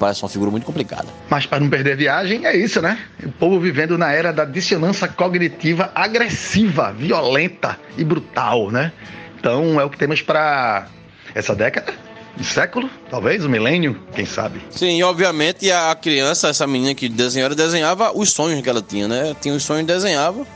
parece 0.00 0.22
uma 0.22 0.28
figura 0.30 0.50
muito 0.50 0.64
complicada. 0.64 1.06
Mas 1.28 1.44
para 1.44 1.60
não 1.60 1.68
perder 1.68 1.92
a 1.92 1.96
viagem, 1.96 2.46
é 2.46 2.56
isso, 2.56 2.80
né? 2.80 2.98
O 3.22 3.30
povo 3.30 3.60
vivendo 3.60 3.98
na 3.98 4.10
era 4.10 4.32
da 4.32 4.46
dissonância 4.46 5.06
cognitiva 5.06 5.92
agressiva, 5.94 6.92
violenta 6.92 7.78
e 7.98 8.02
brutal, 8.02 8.70
né? 8.70 8.90
Então 9.38 9.78
é 9.78 9.84
o 9.84 9.90
que 9.90 9.98
temos 9.98 10.22
para 10.22 10.86
essa 11.34 11.54
década, 11.54 11.92
um 12.38 12.42
século, 12.42 12.88
talvez, 13.10 13.44
um 13.44 13.48
milênio, 13.48 14.00
quem 14.14 14.24
sabe. 14.24 14.60
Sim, 14.70 14.98
e 14.98 15.02
obviamente 15.02 15.70
a 15.70 15.94
criança, 15.94 16.48
essa 16.48 16.66
menina 16.66 16.94
que 16.94 17.08
desenhava, 17.08 17.54
desenhava 17.54 18.12
os 18.16 18.30
sonhos 18.30 18.62
que 18.62 18.68
ela 18.68 18.82
tinha, 18.82 19.06
né? 19.06 19.36
Tinha 19.40 19.54
os 19.54 19.62
sonhos, 19.62 19.86
desenhava, 19.86 20.46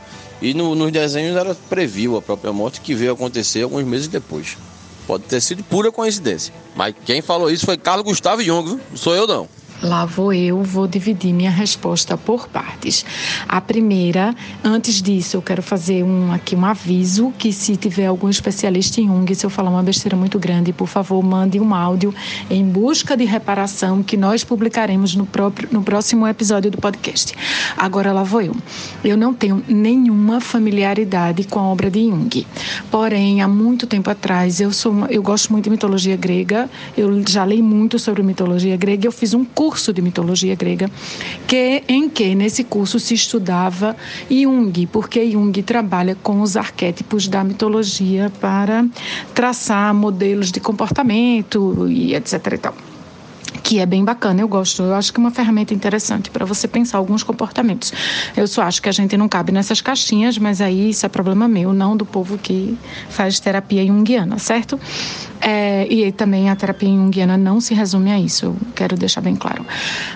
e 0.41 0.55
no, 0.55 0.75
nos 0.75 0.91
desenhos 0.91 1.37
ela 1.37 1.55
previu 1.69 2.16
a 2.16 2.23
própria 2.23 2.53
morte 2.53 2.81
que 2.81 2.95
veio 2.95 3.12
acontecer 3.12 3.62
alguns 3.62 3.85
meses 3.85 4.09
depois. 4.09 4.57
Pode 5.06 5.24
ter 5.24 5.40
sido 5.40 5.62
pura 5.64 5.93
coincidência. 5.93 6.52
Mas 6.74 6.94
quem 7.05 7.20
falou 7.20 7.51
isso 7.51 7.66
foi 7.66 7.76
Carlos 7.76 8.05
Gustavo 8.05 8.43
Jung, 8.43 8.64
viu? 8.66 8.81
Não 8.90 8.97
sou 8.97 9.14
eu 9.14 9.26
não. 9.26 9.48
Lá 9.83 10.07
vou 10.07 10.33
eu, 10.33 10.63
vou 10.63 10.87
dividir 10.87 11.33
minha 11.35 11.51
resposta 11.51 12.17
por 12.17 12.49
partes. 12.49 13.05
A 13.47 13.61
primeira, 13.61 14.35
antes 14.63 15.03
disso, 15.03 15.37
eu 15.37 15.43
quero 15.43 15.63
fazer 15.63 16.03
um, 16.03 16.33
aqui 16.33 16.57
um 16.57 16.65
aviso 16.65 17.33
que 17.37 17.53
se 17.53 17.77
tiver 17.77 18.07
algum 18.07 18.31
especialista 18.31 19.01
em 19.01 19.09
Jung, 19.09 19.35
se 19.35 19.45
eu 19.45 19.51
falar 19.51 19.71
uma 19.71 19.83
besteira 19.83 20.17
muito 20.17 20.39
grande, 20.39 20.73
por 20.73 20.89
favor, 20.89 21.23
mande 21.23 21.61
um 21.61 21.75
áudio 21.75 22.15
em 22.49 22.65
busca 22.65 23.17
de 23.17 23.25
reparação 23.25 24.03
que 24.03 24.17
nós 24.17 24.43
publicaremos 24.43 25.15
no, 25.15 25.27
próprio, 25.27 25.69
no 25.71 25.83
próximo 25.83 26.27
episódio 26.27 26.71
do 26.71 26.79
podcast. 26.79 27.35
Agora 27.77 28.13
lá 28.13 28.23
vou 28.23 28.41
eu. 28.41 28.57
Eu 29.05 29.19
não 29.19 29.35
tenho 29.35 29.63
nenhuma 29.69 30.41
familiaridade 30.41 31.45
com 31.45 31.59
a 31.59 31.65
obra 31.65 31.91
de 31.91 32.09
Jung. 32.09 32.47
Porém, 32.91 33.43
há 33.43 33.49
muito 33.49 33.87
tempo 33.87 34.09
atrás, 34.09 34.61
eu, 34.61 34.73
sou 34.73 34.93
uma, 34.93 35.07
eu 35.09 35.23
gosto 35.23 35.53
muito 35.53 35.65
de 35.65 35.71
mitologia 35.71 36.17
grega, 36.17 36.71
eu 36.97 37.23
já 37.29 37.45
li 37.45 37.61
muito 37.61 37.99
sobre 37.99 38.23
mitologia 38.23 38.77
grega, 38.77 39.07
eu 39.07 39.13
fiz 39.13 39.35
um 39.35 39.45
curso 39.45 39.64
curso 39.65 39.95
de 39.95 40.03
mitologia 40.03 40.55
grega, 40.55 40.91
que 41.49 41.82
em 41.89 42.07
que 42.07 42.35
nesse 42.35 42.65
curso 42.65 43.01
se 43.01 43.15
estudava 43.15 43.97
Jung, 44.31 44.86
porque 44.93 45.31
Jung 45.31 45.62
trabalha 45.62 46.15
com 46.23 46.43
os 46.43 46.55
arquétipos 46.55 47.28
da 47.28 47.43
mitologia 47.43 48.31
para 48.43 48.86
traçar 49.35 49.95
modelos 49.95 50.53
de 50.53 50.61
comportamento 50.61 51.89
e 51.89 52.15
etc 52.15 52.53
e 52.53 52.59
tal 52.59 52.94
que 53.65 53.81
é 53.81 53.86
bem 53.86 54.05
bacana, 54.05 54.43
eu 54.43 54.47
gosto. 54.47 54.82
Eu 54.82 54.95
acho 54.95 55.11
que 55.11 55.19
é 55.19 55.23
uma 55.23 55.31
ferramenta 55.31 55.73
interessante 55.73 56.31
para 56.31 56.45
você 56.45 56.69
pensar 56.69 56.99
alguns 56.99 57.23
comportamentos. 57.23 57.95
Eu 58.36 58.47
só 58.47 58.62
acho 58.62 58.82
que 58.82 58.91
a 58.91 58.93
gente 58.93 59.16
não 59.16 59.27
cabe 59.27 59.51
nessas 59.53 59.81
caixinhas, 59.81 60.36
mas 60.36 60.61
aí 60.61 60.91
isso 60.91 61.07
é 61.07 61.09
problema 61.09 61.49
meu, 61.49 61.73
não 61.73 61.97
do 61.97 62.05
povo 62.05 62.36
que 62.36 62.78
faz 63.09 63.41
terapia 63.41 63.85
junguiana, 63.86 64.39
certo? 64.39 64.78
É, 65.41 65.86
e 65.91 66.12
também 66.12 66.49
a 66.49 66.57
terapia 66.57 66.89
junguiana 66.89 67.36
não 67.36 67.61
se 67.61 67.74
resume 67.74 68.12
a 68.12 68.20
isso, 68.20 68.47
eu 68.47 68.57
quero 68.74 68.97
deixar 68.97 69.20
bem 69.23 69.35
claro. 69.35 69.65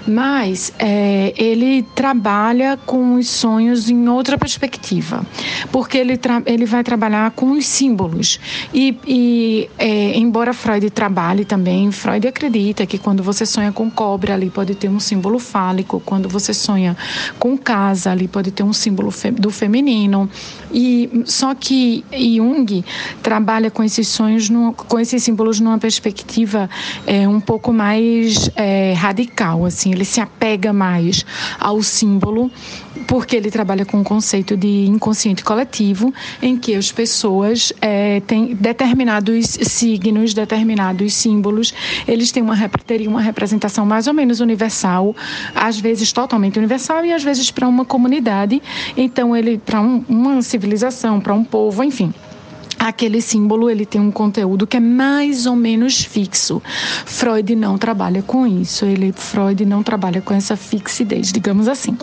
Mas 0.07 0.73
é, 0.79 1.33
ele 1.37 1.83
trabalha 1.95 2.79
com 2.85 3.15
os 3.15 3.29
sonhos 3.29 3.89
em 3.89 4.09
outra 4.09 4.37
perspectiva, 4.37 5.25
porque 5.73 5.99
ele, 5.99 6.19
ele 6.45 6.66
vai 6.66 6.85
trabalhar 6.85 7.31
com 7.33 7.53
os 7.53 7.66
símbolos. 7.66 8.39
E, 8.73 8.99
e 9.07 9.70
é, 9.79 10.16
embora 10.19 10.53
Freud 10.53 10.89
trabalhe 10.91 11.45
também, 11.45 11.91
Freud 11.93 12.27
acredita 12.27 12.87
que 12.87 12.99
quando 12.99 13.23
você 13.23 13.38
sonha 13.47 13.73
com 13.73 13.90
cobra, 13.90 14.35
ali 14.35 14.51
pode 14.51 14.74
ter 14.74 14.89
um 14.89 15.01
símbolo 15.01 15.39
fálico, 15.39 16.01
quando 16.05 16.28
você 16.28 16.52
sonha 16.55 16.97
com 17.39 17.56
casa, 17.56 18.10
ali 18.10 18.28
pode 18.28 18.51
ter 18.51 18.62
um 18.62 18.73
símbolo 18.73 19.10
fe 19.10 19.31
do 19.31 19.51
feminino. 19.51 20.28
E 20.73 21.23
só 21.24 21.55
que 21.55 22.05
Jung 22.12 22.85
trabalha 23.23 23.70
com 23.70 23.82
esses 23.82 24.09
sonhos, 24.09 24.51
no, 24.51 24.73
com 24.73 24.98
esses 24.98 25.23
símbolos 25.23 25.60
numa 25.60 25.78
perspectiva 25.78 26.69
é, 27.06 27.27
um 27.27 27.40
pouco 27.40 27.73
mais 27.73 28.51
é, 28.55 28.93
radical, 28.93 29.65
assim, 29.65 29.93
ele 29.93 30.05
se 30.05 30.20
apega 30.20 30.73
mais 30.73 31.24
ao 31.59 31.82
símbolo 31.82 32.51
porque 33.09 33.35
ele 33.35 33.51
trabalha 33.51 33.87
com 33.87 34.03
o 34.03 34.05
conceito 34.05 34.55
de 34.55 34.85
inconsciente 34.87 35.43
coletivo, 35.43 36.13
em 36.43 36.59
que 36.59 36.75
as 36.75 36.93
pessoas 36.93 37.73
é, 37.81 38.21
têm 38.21 38.55
determinados 38.55 39.47
signos, 39.47 40.35
determinados 40.35 41.15
símbolos, 41.15 41.73
eles 42.07 42.31
têm 42.31 42.43
uma, 42.43 42.57
teriam 42.87 43.13
uma 43.13 43.23
representação 43.23 43.87
mais 43.87 44.07
ou 44.07 44.13
menos 44.13 44.41
universal, 44.41 45.17
às 45.55 45.81
vezes 45.81 46.13
totalmente 46.13 46.59
universal 46.59 47.05
e 47.07 47.13
às 47.13 47.25
vezes 47.25 47.51
para 47.51 47.67
uma 47.67 47.85
comunidade, 47.85 48.61
então 48.95 49.35
ele 49.35 49.57
para 49.57 49.81
um, 49.81 50.05
uma 50.07 50.43
civilização, 50.43 51.19
para 51.19 51.33
um 51.33 51.43
povo, 51.43 51.83
enfim 51.83 52.13
aquele 52.79 53.21
símbolo 53.21 53.69
ele 53.69 53.85
tem 53.85 54.01
um 54.01 54.11
conteúdo 54.11 54.67
que 54.67 54.77
é 54.77 54.81
mais 54.81 55.47
ou 55.47 55.57
menos 55.57 56.03
fixo. 56.05 56.63
Freud 57.05 57.55
não 57.57 57.77
trabalha 57.77 58.23
com 58.23 58.47
isso, 58.47 58.85
ele 58.85 59.13
Freud 59.13 59.65
não 59.65 59.83
trabalha 59.83 60.21
com 60.21 60.33
essa 60.33 60.57
fixidez, 60.57 61.33
digamos 61.33 61.69
assim. 61.69 61.97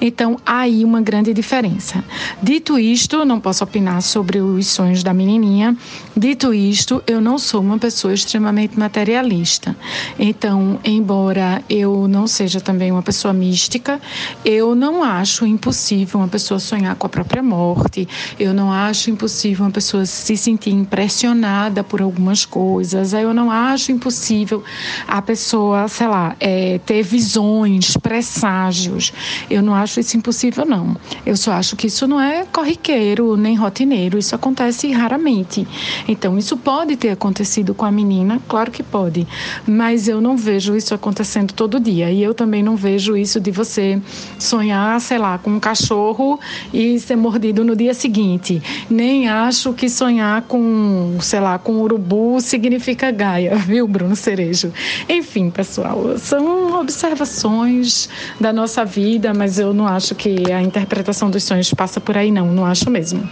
Então, 0.00 0.38
aí 0.44 0.84
uma 0.84 1.00
grande 1.00 1.32
diferença. 1.32 2.02
Dito 2.42 2.78
isto, 2.78 3.24
não 3.24 3.40
posso 3.40 3.62
opinar 3.62 4.02
sobre 4.02 4.40
os 4.40 4.66
sonhos 4.66 5.02
da 5.02 5.14
menininha. 5.14 5.76
Dito 6.16 6.52
isto, 6.52 7.02
eu 7.06 7.20
não 7.20 7.38
sou 7.38 7.60
uma 7.60 7.78
pessoa 7.78 8.12
extremamente 8.12 8.78
materialista. 8.78 9.76
Então, 10.18 10.78
embora 10.84 11.62
eu 11.68 12.08
não 12.08 12.26
seja 12.26 12.60
também 12.60 12.90
uma 12.90 13.02
pessoa 13.02 13.32
mística, 13.32 14.00
eu 14.44 14.74
não 14.74 15.02
acho 15.02 15.46
impossível 15.46 16.20
uma 16.20 16.28
pessoa 16.28 16.58
sonhar 16.58 16.96
com 16.96 17.06
a 17.06 17.10
própria 17.10 17.42
morte. 17.42 18.08
Eu 18.38 18.52
não 18.52 18.72
acho 18.72 19.10
impossível 19.10 19.64
uma 19.64 19.70
pessoa 19.70 20.04
se 20.16 20.36
sentir 20.36 20.70
impressionada 20.70 21.84
por 21.84 22.00
algumas 22.00 22.44
coisas. 22.44 23.12
Eu 23.12 23.32
não 23.32 23.50
acho 23.50 23.92
impossível 23.92 24.64
a 25.06 25.20
pessoa, 25.22 25.86
sei 25.88 26.06
lá, 26.06 26.34
é, 26.40 26.78
ter 26.84 27.02
visões, 27.02 27.96
presságios. 27.96 29.12
Eu 29.50 29.62
não 29.62 29.74
acho 29.74 30.00
isso 30.00 30.16
impossível, 30.16 30.64
não. 30.64 30.96
Eu 31.24 31.36
só 31.36 31.52
acho 31.52 31.76
que 31.76 31.86
isso 31.86 32.06
não 32.06 32.20
é 32.20 32.44
corriqueiro 32.52 33.36
nem 33.36 33.54
rotineiro. 33.54 34.18
Isso 34.18 34.34
acontece 34.34 34.90
raramente. 34.90 35.66
Então, 36.08 36.38
isso 36.38 36.56
pode 36.56 36.96
ter 36.96 37.10
acontecido 37.10 37.74
com 37.74 37.84
a 37.84 37.92
menina, 37.92 38.40
claro 38.48 38.70
que 38.70 38.82
pode, 38.82 39.26
mas 39.66 40.08
eu 40.08 40.20
não 40.20 40.36
vejo 40.36 40.74
isso 40.74 40.94
acontecendo 40.94 41.52
todo 41.52 41.78
dia. 41.78 42.10
E 42.10 42.22
eu 42.22 42.34
também 42.34 42.62
não 42.62 42.76
vejo 42.76 43.16
isso 43.16 43.38
de 43.40 43.50
você 43.50 44.00
sonhar, 44.38 45.00
sei 45.00 45.18
lá, 45.18 45.38
com 45.38 45.50
um 45.50 45.60
cachorro 45.60 46.40
e 46.72 46.98
ser 46.98 47.16
mordido 47.16 47.64
no 47.64 47.76
dia 47.76 47.94
seguinte. 47.94 48.62
Nem 48.88 49.28
acho 49.28 49.72
que 49.72 49.88
sonhar 49.88 50.05
sonhar 50.06 50.42
com, 50.42 51.18
sei 51.20 51.40
lá, 51.40 51.58
com 51.58 51.80
urubu 51.80 52.40
significa 52.40 53.10
Gaia, 53.10 53.56
viu, 53.66 53.88
Bruno 53.88 54.14
Cerejo? 54.14 54.72
Enfim, 55.08 55.50
pessoal, 55.50 56.16
são 56.18 56.80
observações 56.80 58.08
da 58.40 58.52
nossa 58.52 58.84
vida, 58.84 59.34
mas 59.34 59.58
eu 59.58 59.74
não 59.74 59.86
acho 59.86 60.14
que 60.14 60.52
a 60.52 60.62
interpretação 60.62 61.28
dos 61.28 61.42
sonhos 61.42 61.72
passa 61.74 62.00
por 62.00 62.16
aí, 62.16 62.30
não, 62.30 62.46
não 62.46 62.64
acho 62.64 62.88
mesmo. 62.88 63.28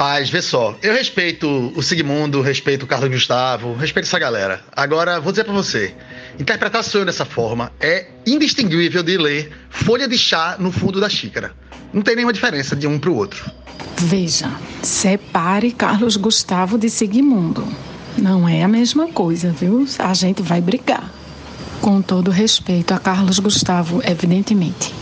Paz, 0.00 0.30
vê 0.30 0.40
só. 0.40 0.74
Eu 0.82 0.94
respeito 0.94 1.46
o 1.76 1.82
Sigmundo, 1.82 2.40
respeito 2.40 2.84
o 2.84 2.86
Carlos 2.86 3.10
Gustavo, 3.10 3.74
respeito 3.74 4.06
essa 4.06 4.18
galera. 4.18 4.62
Agora, 4.74 5.20
vou 5.20 5.30
dizer 5.30 5.44
para 5.44 5.52
você: 5.52 5.94
interpretar 6.38 6.82
sonho 6.82 7.04
dessa 7.04 7.26
forma 7.26 7.70
é 7.78 8.06
indistinguível 8.26 9.02
de 9.02 9.18
ler 9.18 9.52
folha 9.68 10.08
de 10.08 10.16
chá 10.16 10.56
no 10.58 10.72
fundo 10.72 11.02
da 11.02 11.10
xícara. 11.10 11.52
Não 11.92 12.00
tem 12.00 12.16
nenhuma 12.16 12.32
diferença 12.32 12.74
de 12.74 12.86
um 12.86 12.98
para 12.98 13.10
o 13.10 13.14
outro. 13.14 13.50
Veja, 13.98 14.50
separe 14.82 15.70
Carlos 15.70 16.16
Gustavo 16.16 16.78
de 16.78 16.88
Sigmundo. 16.88 17.68
Não 18.16 18.48
é 18.48 18.62
a 18.62 18.68
mesma 18.68 19.08
coisa, 19.08 19.52
viu? 19.52 19.86
A 19.98 20.14
gente 20.14 20.40
vai 20.40 20.62
brigar. 20.62 21.12
Com 21.82 22.00
todo 22.00 22.30
respeito 22.30 22.94
a 22.94 22.98
Carlos 22.98 23.38
Gustavo, 23.38 24.00
evidentemente. 24.02 24.94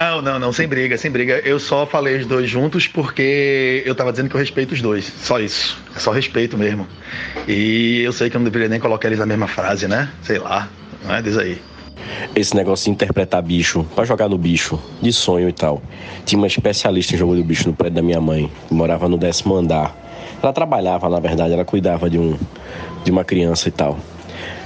Não, 0.00 0.22
não, 0.22 0.38
não, 0.38 0.50
sem 0.50 0.66
briga, 0.66 0.96
sem 0.96 1.10
briga. 1.10 1.40
Eu 1.44 1.60
só 1.60 1.84
falei 1.84 2.16
os 2.16 2.26
dois 2.26 2.48
juntos 2.48 2.88
porque 2.88 3.82
eu 3.84 3.94
tava 3.94 4.10
dizendo 4.10 4.30
que 4.30 4.34
eu 4.34 4.40
respeito 4.40 4.72
os 4.72 4.80
dois. 4.80 5.04
Só 5.04 5.38
isso. 5.38 5.78
É 5.94 5.98
só 5.98 6.10
respeito 6.10 6.56
mesmo. 6.56 6.86
E 7.46 8.00
eu 8.00 8.10
sei 8.10 8.30
que 8.30 8.36
eu 8.36 8.38
não 8.38 8.46
deveria 8.46 8.66
nem 8.66 8.80
colocar 8.80 9.08
eles 9.08 9.18
na 9.18 9.26
mesma 9.26 9.46
frase, 9.46 9.86
né? 9.86 10.10
Sei 10.22 10.38
lá. 10.38 10.70
Não 11.04 11.14
é? 11.14 11.20
Diz 11.20 11.36
aí. 11.36 11.60
Esse 12.34 12.56
negócio 12.56 12.86
de 12.86 12.92
interpretar 12.92 13.42
bicho, 13.42 13.84
pra 13.94 14.06
jogar 14.06 14.26
no 14.26 14.38
bicho, 14.38 14.80
de 15.02 15.12
sonho 15.12 15.50
e 15.50 15.52
tal. 15.52 15.82
Tinha 16.24 16.38
uma 16.38 16.46
especialista 16.46 17.14
em 17.14 17.18
jogo 17.18 17.36
do 17.36 17.44
bicho 17.44 17.68
no 17.68 17.74
prédio 17.74 17.96
da 17.96 18.02
minha 18.02 18.22
mãe, 18.22 18.50
que 18.68 18.72
morava 18.72 19.06
no 19.06 19.18
décimo 19.18 19.54
andar. 19.54 19.94
Ela 20.42 20.52
trabalhava, 20.54 21.10
na 21.10 21.20
verdade, 21.20 21.52
ela 21.52 21.64
cuidava 21.64 22.08
de, 22.08 22.18
um, 22.18 22.38
de 23.04 23.10
uma 23.10 23.22
criança 23.22 23.68
e 23.68 23.72
tal. 23.72 23.98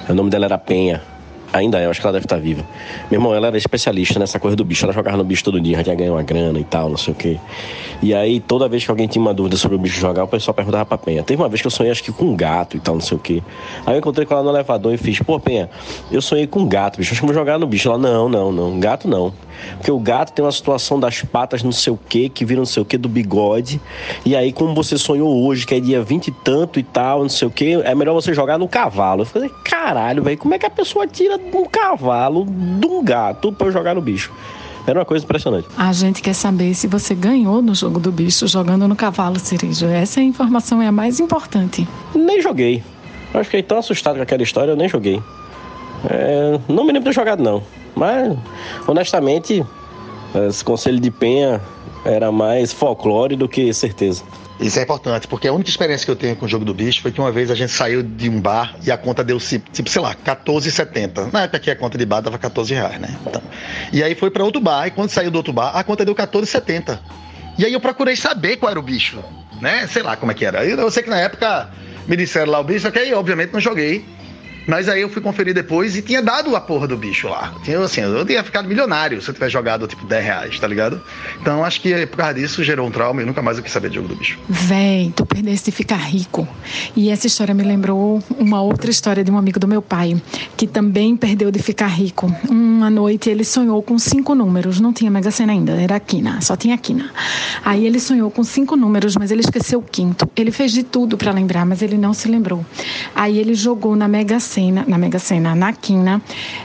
O 0.08 0.14
nome 0.14 0.30
dela 0.30 0.44
era 0.44 0.58
Penha. 0.58 1.02
Ainda 1.54 1.78
é, 1.78 1.86
eu 1.86 1.90
acho 1.90 2.00
que 2.00 2.06
ela 2.06 2.12
deve 2.12 2.24
estar 2.24 2.36
viva. 2.38 2.64
Meu 3.08 3.20
irmão, 3.20 3.32
ela 3.32 3.46
era 3.46 3.56
especialista 3.56 4.18
nessa 4.18 4.40
coisa 4.40 4.56
do 4.56 4.64
bicho. 4.64 4.84
Ela 4.84 4.92
jogava 4.92 5.16
no 5.16 5.22
bicho 5.22 5.44
todo 5.44 5.60
dia, 5.60 5.76
já 5.76 5.84
tinha 5.84 5.94
ganho 5.94 6.14
uma 6.14 6.22
grana 6.22 6.58
e 6.58 6.64
tal, 6.64 6.88
não 6.88 6.96
sei 6.96 7.12
o 7.12 7.16
quê. 7.16 7.38
E 8.02 8.12
aí, 8.12 8.40
toda 8.40 8.68
vez 8.68 8.84
que 8.84 8.90
alguém 8.90 9.06
tinha 9.06 9.22
uma 9.22 9.32
dúvida 9.32 9.56
sobre 9.56 9.76
o 9.76 9.78
bicho 9.78 10.00
jogar, 10.00 10.24
o 10.24 10.28
pessoal 10.28 10.52
perguntava 10.52 10.84
pra 10.84 10.98
Penha. 10.98 11.22
Teve 11.22 11.40
uma 11.40 11.48
vez 11.48 11.60
que 11.60 11.66
eu 11.68 11.70
sonhei, 11.70 11.92
acho 11.92 12.02
que 12.02 12.10
com 12.10 12.24
um 12.24 12.36
gato 12.36 12.76
e 12.76 12.80
tal, 12.80 12.94
não 12.94 13.00
sei 13.00 13.16
o 13.16 13.20
quê. 13.20 13.40
Aí 13.86 13.94
eu 13.94 13.98
encontrei 13.98 14.26
com 14.26 14.34
ela 14.34 14.42
no 14.42 14.50
elevador 14.50 14.92
e 14.92 14.98
fiz, 14.98 15.20
pô, 15.20 15.38
Penha, 15.38 15.70
eu 16.10 16.20
sonhei 16.20 16.48
com 16.48 16.60
um 16.60 16.68
gato, 16.68 16.98
bicho. 16.98 17.12
Acho 17.12 17.20
que 17.20 17.26
vou 17.26 17.34
jogar 17.34 17.56
no 17.56 17.68
bicho. 17.68 17.88
Ela, 17.88 17.98
não, 17.98 18.28
não, 18.28 18.50
não. 18.50 18.80
Gato 18.80 19.06
não. 19.06 19.32
Porque 19.76 19.90
o 19.90 19.98
gato 19.98 20.32
tem 20.32 20.44
uma 20.44 20.52
situação 20.52 20.98
das 20.98 21.22
patas 21.22 21.62
não 21.62 21.72
sei 21.72 21.92
o 21.92 21.98
quê, 22.08 22.28
que 22.28 22.44
vira 22.44 22.58
não 22.58 22.66
sei 22.66 22.82
o 22.82 22.86
quê, 22.86 22.96
do 22.96 23.08
bigode. 23.08 23.80
E 24.24 24.34
aí, 24.36 24.52
como 24.52 24.74
você 24.74 24.96
sonhou 24.98 25.44
hoje, 25.44 25.66
que 25.66 25.74
é 25.74 25.80
dia 25.80 26.02
20 26.02 26.28
e 26.28 26.30
tanto 26.30 26.78
e 26.78 26.82
tal, 26.82 27.22
não 27.22 27.28
sei 27.28 27.48
o 27.48 27.50
quê, 27.50 27.80
é 27.84 27.94
melhor 27.94 28.14
você 28.14 28.32
jogar 28.34 28.58
no 28.58 28.68
cavalo. 28.68 29.22
Eu 29.22 29.26
falei, 29.26 29.50
caralho, 29.64 30.22
velho, 30.22 30.38
como 30.38 30.54
é 30.54 30.58
que 30.58 30.66
a 30.66 30.70
pessoa 30.70 31.06
tira 31.06 31.38
de 31.38 31.56
um 31.56 31.64
cavalo, 31.64 32.44
de 32.44 32.86
um 32.86 33.02
gato, 33.02 33.52
pra 33.52 33.66
eu 33.68 33.72
jogar 33.72 33.94
no 33.94 34.00
bicho? 34.00 34.32
Era 34.86 34.98
uma 34.98 35.04
coisa 35.04 35.24
impressionante. 35.24 35.66
A 35.78 35.92
gente 35.92 36.20
quer 36.20 36.34
saber 36.34 36.74
se 36.74 36.86
você 36.86 37.14
ganhou 37.14 37.62
no 37.62 37.74
jogo 37.74 37.98
do 37.98 38.12
bicho 38.12 38.46
jogando 38.46 38.86
no 38.86 38.94
cavalo, 38.94 39.38
Cerejo. 39.38 39.86
Essa 39.86 40.20
informação 40.20 40.82
é 40.82 40.86
a 40.86 40.92
mais 40.92 41.20
importante. 41.20 41.88
Nem 42.14 42.40
joguei. 42.40 42.82
Eu 43.32 43.44
fiquei 43.44 43.62
tão 43.62 43.78
assustado 43.78 44.16
com 44.16 44.22
aquela 44.22 44.42
história, 44.42 44.72
eu 44.72 44.76
nem 44.76 44.88
joguei. 44.88 45.22
É, 46.08 46.60
não 46.68 46.84
me 46.84 46.92
lembro 46.92 47.00
de 47.00 47.04
ter 47.06 47.12
jogado, 47.14 47.42
não. 47.42 47.62
Mas, 47.94 48.36
honestamente, 48.86 49.64
esse 50.48 50.64
conselho 50.64 51.00
de 51.00 51.10
Penha 51.10 51.60
era 52.04 52.30
mais 52.32 52.72
folclore 52.72 53.36
do 53.36 53.48
que 53.48 53.72
certeza. 53.72 54.24
Isso 54.60 54.78
é 54.78 54.82
importante, 54.82 55.26
porque 55.26 55.48
a 55.48 55.52
única 55.52 55.68
experiência 55.68 56.04
que 56.04 56.10
eu 56.10 56.16
tenho 56.16 56.36
com 56.36 56.46
o 56.46 56.48
jogo 56.48 56.64
do 56.64 56.72
bicho 56.72 57.02
foi 57.02 57.10
que 57.10 57.20
uma 57.20 57.32
vez 57.32 57.50
a 57.50 57.56
gente 57.56 57.72
saiu 57.72 58.04
de 58.04 58.28
um 58.30 58.40
bar 58.40 58.76
e 58.84 58.90
a 58.90 58.96
conta 58.96 59.24
deu, 59.24 59.38
tipo, 59.38 59.90
sei 59.90 60.00
lá, 60.00 60.10
R$14,70. 60.10 61.32
Na 61.32 61.42
época 61.42 61.58
que 61.58 61.70
a 61.70 61.76
conta 61.76 61.98
de 61.98 62.06
bar 62.06 62.20
dava 62.20 62.38
14 62.38 62.72
reais, 62.72 63.00
né? 63.00 63.16
Então, 63.26 63.42
e 63.92 64.00
aí 64.02 64.14
foi 64.14 64.30
para 64.30 64.44
outro 64.44 64.60
bar, 64.60 64.86
e 64.86 64.92
quando 64.92 65.10
saiu 65.10 65.30
do 65.30 65.36
outro 65.36 65.52
bar, 65.52 65.76
a 65.76 65.82
conta 65.82 66.04
deu 66.04 66.14
R$14,70. 66.14 67.00
E 67.58 67.64
aí 67.64 67.72
eu 67.72 67.80
procurei 67.80 68.14
saber 68.14 68.56
qual 68.56 68.70
era 68.70 68.78
o 68.78 68.82
bicho, 68.82 69.18
né? 69.60 69.88
Sei 69.88 70.02
lá 70.02 70.16
como 70.16 70.30
é 70.30 70.34
que 70.34 70.44
era. 70.44 70.64
Eu 70.64 70.88
sei 70.90 71.02
que 71.02 71.10
na 71.10 71.18
época 71.18 71.70
me 72.06 72.16
disseram 72.16 72.52
lá 72.52 72.60
o 72.60 72.64
bicho, 72.64 72.90
que 72.92 72.98
aí, 72.98 73.12
obviamente, 73.12 73.52
não 73.52 73.60
joguei. 73.60 74.04
Mas 74.66 74.88
aí 74.88 75.02
eu 75.02 75.08
fui 75.08 75.20
conferir 75.20 75.54
depois 75.54 75.96
e 75.96 76.02
tinha 76.02 76.22
dado 76.22 76.54
a 76.56 76.60
porra 76.60 76.86
do 76.86 76.96
bicho 76.96 77.28
lá. 77.28 77.54
Tinha, 77.62 77.78
assim, 77.80 78.00
eu 78.00 78.24
tinha 78.24 78.42
ficado 78.42 78.68
milionário 78.68 79.20
se 79.20 79.28
eu 79.28 79.34
tivesse 79.34 79.52
jogado 79.52 79.86
tipo 79.86 80.06
10 80.06 80.24
reais, 80.24 80.58
tá 80.58 80.66
ligado? 80.66 81.00
Então 81.40 81.64
acho 81.64 81.80
que 81.80 82.06
por 82.06 82.18
causa 82.18 82.34
disso 82.34 82.64
gerou 82.64 82.86
um 82.86 82.90
trauma 82.90 83.22
e 83.22 83.24
nunca 83.24 83.42
mais 83.42 83.58
eu 83.58 83.62
quis 83.62 83.72
saber 83.72 83.88
de 83.90 83.96
jogo 83.96 84.08
do 84.08 84.16
bicho. 84.16 84.38
Véi, 84.48 85.12
tu 85.14 85.26
perdeste 85.26 85.70
de 85.70 85.76
ficar 85.76 85.96
rico. 85.96 86.48
E 86.96 87.10
essa 87.10 87.26
história 87.26 87.54
me 87.54 87.62
lembrou 87.62 88.22
uma 88.38 88.62
outra 88.62 88.90
história 88.90 89.22
de 89.22 89.30
um 89.30 89.36
amigo 89.38 89.58
do 89.60 89.68
meu 89.68 89.82
pai, 89.82 90.20
que 90.56 90.66
também 90.66 91.16
perdeu 91.16 91.50
de 91.50 91.58
ficar 91.58 91.88
rico. 91.88 92.34
Uma 92.48 92.88
noite 92.88 93.28
ele 93.28 93.44
sonhou 93.44 93.82
com 93.82 93.98
cinco 93.98 94.34
números, 94.34 94.80
não 94.80 94.92
tinha 94.92 95.10
Mega 95.10 95.30
Sena 95.30 95.52
ainda, 95.52 95.72
era 95.72 95.98
quina, 96.00 96.40
só 96.40 96.56
tinha 96.56 96.76
quina. 96.78 97.10
Aí 97.64 97.86
ele 97.86 98.00
sonhou 98.00 98.30
com 98.30 98.42
cinco 98.42 98.76
números, 98.76 99.16
mas 99.16 99.30
ele 99.30 99.40
esqueceu 99.40 99.78
o 99.78 99.82
quinto. 99.82 100.28
Ele 100.36 100.50
fez 100.50 100.72
de 100.72 100.82
tudo 100.82 101.16
para 101.16 101.32
lembrar, 101.32 101.66
mas 101.66 101.82
ele 101.82 101.98
não 101.98 102.14
se 102.14 102.28
lembrou. 102.28 102.64
Aí 103.14 103.38
ele 103.38 103.54
jogou 103.54 103.94
na 103.94 104.08
Mega 104.08 104.40
Sena, 104.40 104.53
na 104.60 104.98
Mega 104.98 105.18
Sena, 105.18 105.54
na 105.54 105.72
quina, 105.72 106.22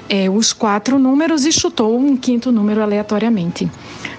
é, 0.07 0.30
os 0.30 0.53
quatro 0.53 0.99
números 0.99 1.45
e 1.45 1.52
chutou 1.52 1.98
um 1.98 2.16
quinto 2.16 2.52
número 2.52 2.82
aleatoriamente. 2.82 3.70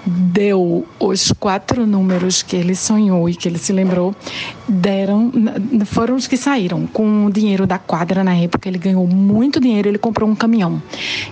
Deu 0.05 0.85
os 0.99 1.31
quatro 1.33 1.85
números 1.85 2.41
que 2.41 2.55
ele 2.55 2.75
sonhou 2.75 3.29
e 3.29 3.35
que 3.35 3.47
ele 3.47 3.59
se 3.59 3.71
lembrou, 3.71 4.15
deram, 4.67 5.31
foram 5.85 6.15
os 6.15 6.27
que 6.27 6.37
saíram. 6.37 6.87
Com 6.87 7.25
o 7.25 7.31
dinheiro 7.31 7.67
da 7.67 7.77
quadra 7.77 8.23
na 8.23 8.35
época, 8.35 8.67
ele 8.67 8.77
ganhou 8.77 9.05
muito 9.07 9.59
dinheiro, 9.59 9.87
ele 9.87 9.97
comprou 9.97 10.29
um 10.29 10.35
caminhão. 10.35 10.81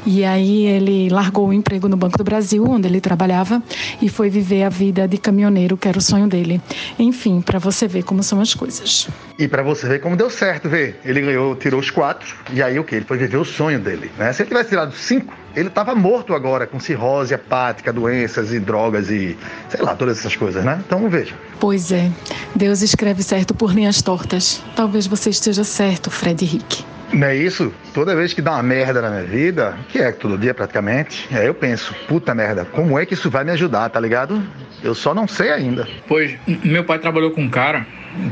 E 0.06 0.24
aí 0.24 0.66
ele 0.66 1.10
largou 1.10 1.48
o 1.48 1.54
emprego 1.54 1.88
no 1.88 1.98
Banco 1.98 2.18
do 2.18 2.24
Brasil, 2.24 2.64
onde 2.68 2.88
ele 2.88 3.02
trabalhava, 3.02 3.62
e 4.02 4.08
foi 4.08 4.30
viver 4.30 4.64
a 4.64 4.70
vida 4.70 5.08
de 5.08 5.18
caminhoneiro, 5.18 5.78
que 5.78 5.88
era 5.88 5.98
o 5.98 6.02
sonho 6.02 6.28
dele. 6.28 6.62
Enfim, 6.98 7.42
para 7.42 7.58
você 7.58 7.88
ver 7.88 8.04
como 8.04 8.22
são 8.22 8.40
as 8.40 8.54
coisas. 8.54 9.08
E 9.38 9.48
para 9.48 9.64
você 9.64 9.88
ver 9.88 10.00
como 10.00 10.16
deu 10.16 10.30
certo, 10.30 10.70
vê. 10.70 10.96
Ele 11.04 11.22
ganhou, 11.22 11.56
tirou 11.56 11.80
os 11.80 11.90
quatro, 11.90 12.29
e 12.52 12.62
aí 12.62 12.80
o 12.80 12.84
que? 12.84 12.96
Ele 12.96 13.06
foi 13.06 13.18
viver 13.18 13.38
o 13.38 13.46
sonho 13.46 13.80
dele, 13.80 14.12
né? 14.18 14.32
Se 14.34 14.42
ele 14.42 14.50
tivesse 14.50 14.70
tirado 14.70 14.94
cinco, 14.94 15.34
ele 15.56 15.68
estava 15.68 15.96
morto 15.96 16.34
agora, 16.34 16.68
com 16.68 16.80
cirrose 16.80 17.34
hepática, 17.34 17.92
doenças 17.92 18.54
e 18.54 18.60
drogas 18.60 19.10
e 19.10 19.38
sei 19.70 19.82
lá, 19.82 19.96
todas 19.96 20.20
essas 20.20 20.36
coisas, 20.36 20.64
né? 20.64 20.82
Então 20.86 21.10
veja. 21.10 21.36
Pois 21.60 21.92
é, 21.92 22.12
Deus 22.56 22.82
escreve 22.82 23.24
certo 23.24 23.54
por 23.54 23.74
linhas 23.74 24.02
tortas. 24.02 24.64
Talvez 24.76 25.08
você 25.08 25.30
esteja 25.30 25.64
certo, 25.64 26.10
Fred 26.10 26.44
Rick. 26.46 26.86
Não 27.12 27.28
é 27.28 27.36
isso? 27.36 27.74
Toda 27.94 28.16
vez 28.16 28.34
que 28.34 28.42
dá 28.42 28.52
uma 28.54 28.64
merda 28.64 29.02
na 29.02 29.10
minha 29.10 29.24
vida, 29.24 29.76
que 29.90 29.98
é 29.98 30.12
todo 30.12 30.38
dia 30.38 30.54
praticamente, 30.54 31.28
aí 31.32 31.48
eu 31.48 31.54
penso, 31.54 31.94
puta 32.08 32.36
merda, 32.36 32.66
como 32.66 33.00
é 33.00 33.06
que 33.06 33.16
isso 33.16 33.30
vai 33.30 33.44
me 33.44 33.52
ajudar, 33.52 33.90
tá 33.90 34.00
ligado? 34.00 34.42
Eu 34.84 34.94
só 34.94 35.14
não 35.14 35.28
sei 35.28 35.52
ainda. 35.52 35.88
Pois, 36.08 36.38
meu 36.64 36.84
pai 36.84 37.00
trabalhou 37.00 37.32
com 37.32 37.42
um 37.42 37.50
cara 37.50 37.86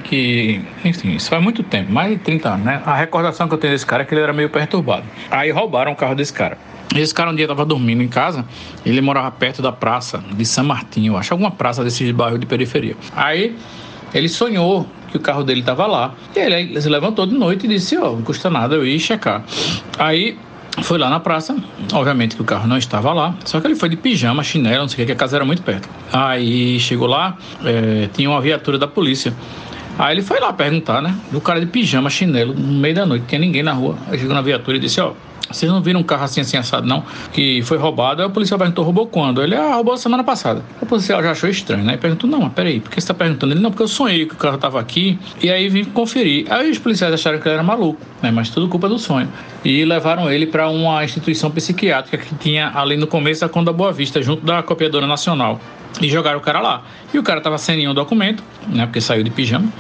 que, 0.04 0.62
enfim, 0.86 1.16
isso 1.16 1.30
faz 1.30 1.41
muito 1.41 1.64
tempo, 1.64 1.91
mais 1.91 2.12
de 2.12 2.18
30 2.18 2.49
anos, 2.49 2.66
né? 2.66 2.82
A 2.86 2.95
recordação 2.95 3.48
que 3.48 3.54
eu 3.54 3.58
tenho 3.58 3.74
desse 3.74 3.86
cara 3.86 4.04
é 4.04 4.06
que 4.06 4.14
ele 4.14 4.22
era 4.22 4.34
meio 4.34 4.49
perturbado. 4.49 5.06
Aí 5.32 5.49
roubaram 5.52 5.91
o 5.91 5.95
carro 5.95 6.16
desse 6.16 6.34
cara. 6.34 6.58
Esse 6.95 7.14
cara 7.14 7.32
um 7.32 7.36
dia 7.36 7.48
tava 7.48 7.66
dormindo 7.66 8.02
em 8.02 8.08
casa, 8.08 8.45
ele 8.86 9.02
morava 9.02 9.30
perto 9.32 9.62
da 9.62 9.72
praça 9.72 10.24
de 10.32 10.45
São 10.45 10.64
Martinho, 10.64 11.18
acho 11.18 11.34
alguma 11.34 11.52
praça 11.52 11.84
desses 11.84 12.10
bairros 12.12 12.40
de 12.40 12.45
periferia. 12.45 12.95
Aí 13.16 13.56
ele 14.14 14.30
sonhou 14.30 14.88
que 15.18 15.23
o 15.23 15.26
carro 15.26 15.44
dele 15.44 15.61
tava 15.61 15.85
lá. 15.85 16.14
E 16.35 16.39
ele, 16.39 16.56
ele 16.56 16.81
se 16.81 16.89
levantou 16.89 17.26
de 17.26 17.34
noite 17.34 17.65
e 17.65 17.69
disse: 17.69 17.98
Ó, 17.98 18.11
oh, 18.11 18.15
não 18.15 18.22
custa 18.22 18.49
nada 18.49 18.76
eu 18.76 18.85
ir 18.85 18.99
checar. 18.99 19.44
Aí 19.98 20.38
foi 20.81 20.98
lá 20.98 21.10
na 21.10 21.19
praça, 21.19 21.56
obviamente 21.91 22.35
que 22.35 22.41
o 22.41 22.45
carro 22.45 22.68
não 22.68 22.77
estava 22.77 23.11
lá, 23.11 23.35
só 23.45 23.60
que 23.60 23.65
ele 23.65 23.76
foi 23.76 23.89
de 23.89 23.98
pijama, 23.98 24.44
chinelo, 24.44 24.81
não 24.81 24.88
sei 24.88 24.95
o 24.95 24.98
que, 24.98 25.06
que 25.07 25.11
a 25.11 25.15
casa 25.15 25.38
era 25.38 25.45
muito 25.45 25.64
perto. 25.64 25.89
Aí 26.14 26.80
chegou 26.80 27.07
lá, 27.07 27.35
é, 27.65 28.07
tinha 28.14 28.30
uma 28.30 28.39
viatura 28.39 28.77
da 28.77 28.88
polícia. 28.88 29.34
Aí 29.98 30.14
ele 30.14 30.22
foi 30.22 30.39
lá 30.39 30.53
perguntar, 30.53 31.02
né? 31.02 31.15
Do 31.31 31.41
cara 31.41 31.60
de 31.60 31.65
pijama, 31.65 32.10
chinelo, 32.10 32.53
no 32.53 32.80
meio 32.80 32.94
da 32.94 33.06
noite, 33.06 33.26
tinha 33.27 33.39
ninguém 33.39 33.64
na 33.64 33.73
rua. 33.73 33.98
Aí 34.07 34.19
chegou 34.19 34.35
na 34.35 34.41
viatura 34.41 34.77
e 34.77 34.80
disse: 34.80 35.02
Ó, 35.02 35.14
vocês 35.49 35.72
não 35.72 35.82
viram 35.82 35.99
um 36.02 36.03
carro 36.03 36.24
assim, 36.24 36.41
assim, 36.41 36.57
assado, 36.57 36.86
não? 36.88 37.03
Que 37.32 37.61
foi 37.61 37.78
roubado. 37.78 38.22
Aí 38.22 38.28
o 38.28 38.32
policial 38.32 38.57
perguntou, 38.57 38.84
roubou 38.84 39.07
quando? 39.07 39.41
Ele, 39.41 39.56
ah, 39.56 39.76
roubou 39.76 39.98
semana 39.98 40.24
passada. 40.24 40.61
O 40.82 40.86
policial 40.86 41.22
já 41.24 41.32
achou 41.32 41.49
estranho, 41.49 41.84
né? 41.84 41.94
E 41.94 41.98
perguntou, 41.98 42.30
não, 42.30 42.41
mas 42.41 42.53
peraí, 42.53 42.80
por 42.80 42.91
que 42.91 42.99
você 42.99 43.07
tá 43.07 43.14
perguntando? 43.14 43.53
Ele, 43.53 43.61
não, 43.61 43.72
porque 43.72 43.84
eu 43.84 43.88
sonhei 43.88 44.26
que 44.26 44.34
o 44.34 44.38
carro 44.38 44.57
tava 44.57 44.80
aqui. 44.80 45.18
E 45.41 45.49
aí 45.49 45.69
vim 45.69 45.86
conferir. 45.86 46.45
Aí 46.52 46.69
os 46.69 46.80
policiais 46.80 47.14
acharam 47.14 47.40
que 47.40 47.48
ele 47.48 47.56
era 47.56 47.64
maluco, 47.64 47.99
né? 48.22 48.32
Mas 48.32 48.49
tudo 48.49 48.68
culpa 48.68 48.90
do 48.90 48.99
sonho. 48.99 49.30
E 49.64 49.86
levaram 49.86 50.32
ele 50.32 50.48
para 50.48 50.69
uma 50.69 51.03
instituição 51.03 51.49
psiquiátrica 51.49 52.18
que 52.18 52.36
tinha 52.36 52.72
ali 52.76 52.98
no 52.98 53.07
começo 53.07 53.41
da 53.41 53.49
Conda 53.49 53.72
Boa 53.72 53.91
Vista, 53.91 54.22
junto 54.22 54.45
da 54.45 54.61
Copiadora 54.61 55.07
Nacional. 55.07 55.60
E 56.02 56.10
jogaram 56.10 56.38
o 56.38 56.41
cara 56.41 56.60
lá. 56.60 56.84
E 57.14 57.18
o 57.18 57.24
cara 57.24 57.41
tava 57.41 57.57
sem 57.57 57.78
nenhum 57.78 57.94
documento, 57.94 58.44
né? 58.68 58.86
Porque 58.86 59.02
saiu 59.02 59.24
de 59.24 59.30
pijama 59.30 59.72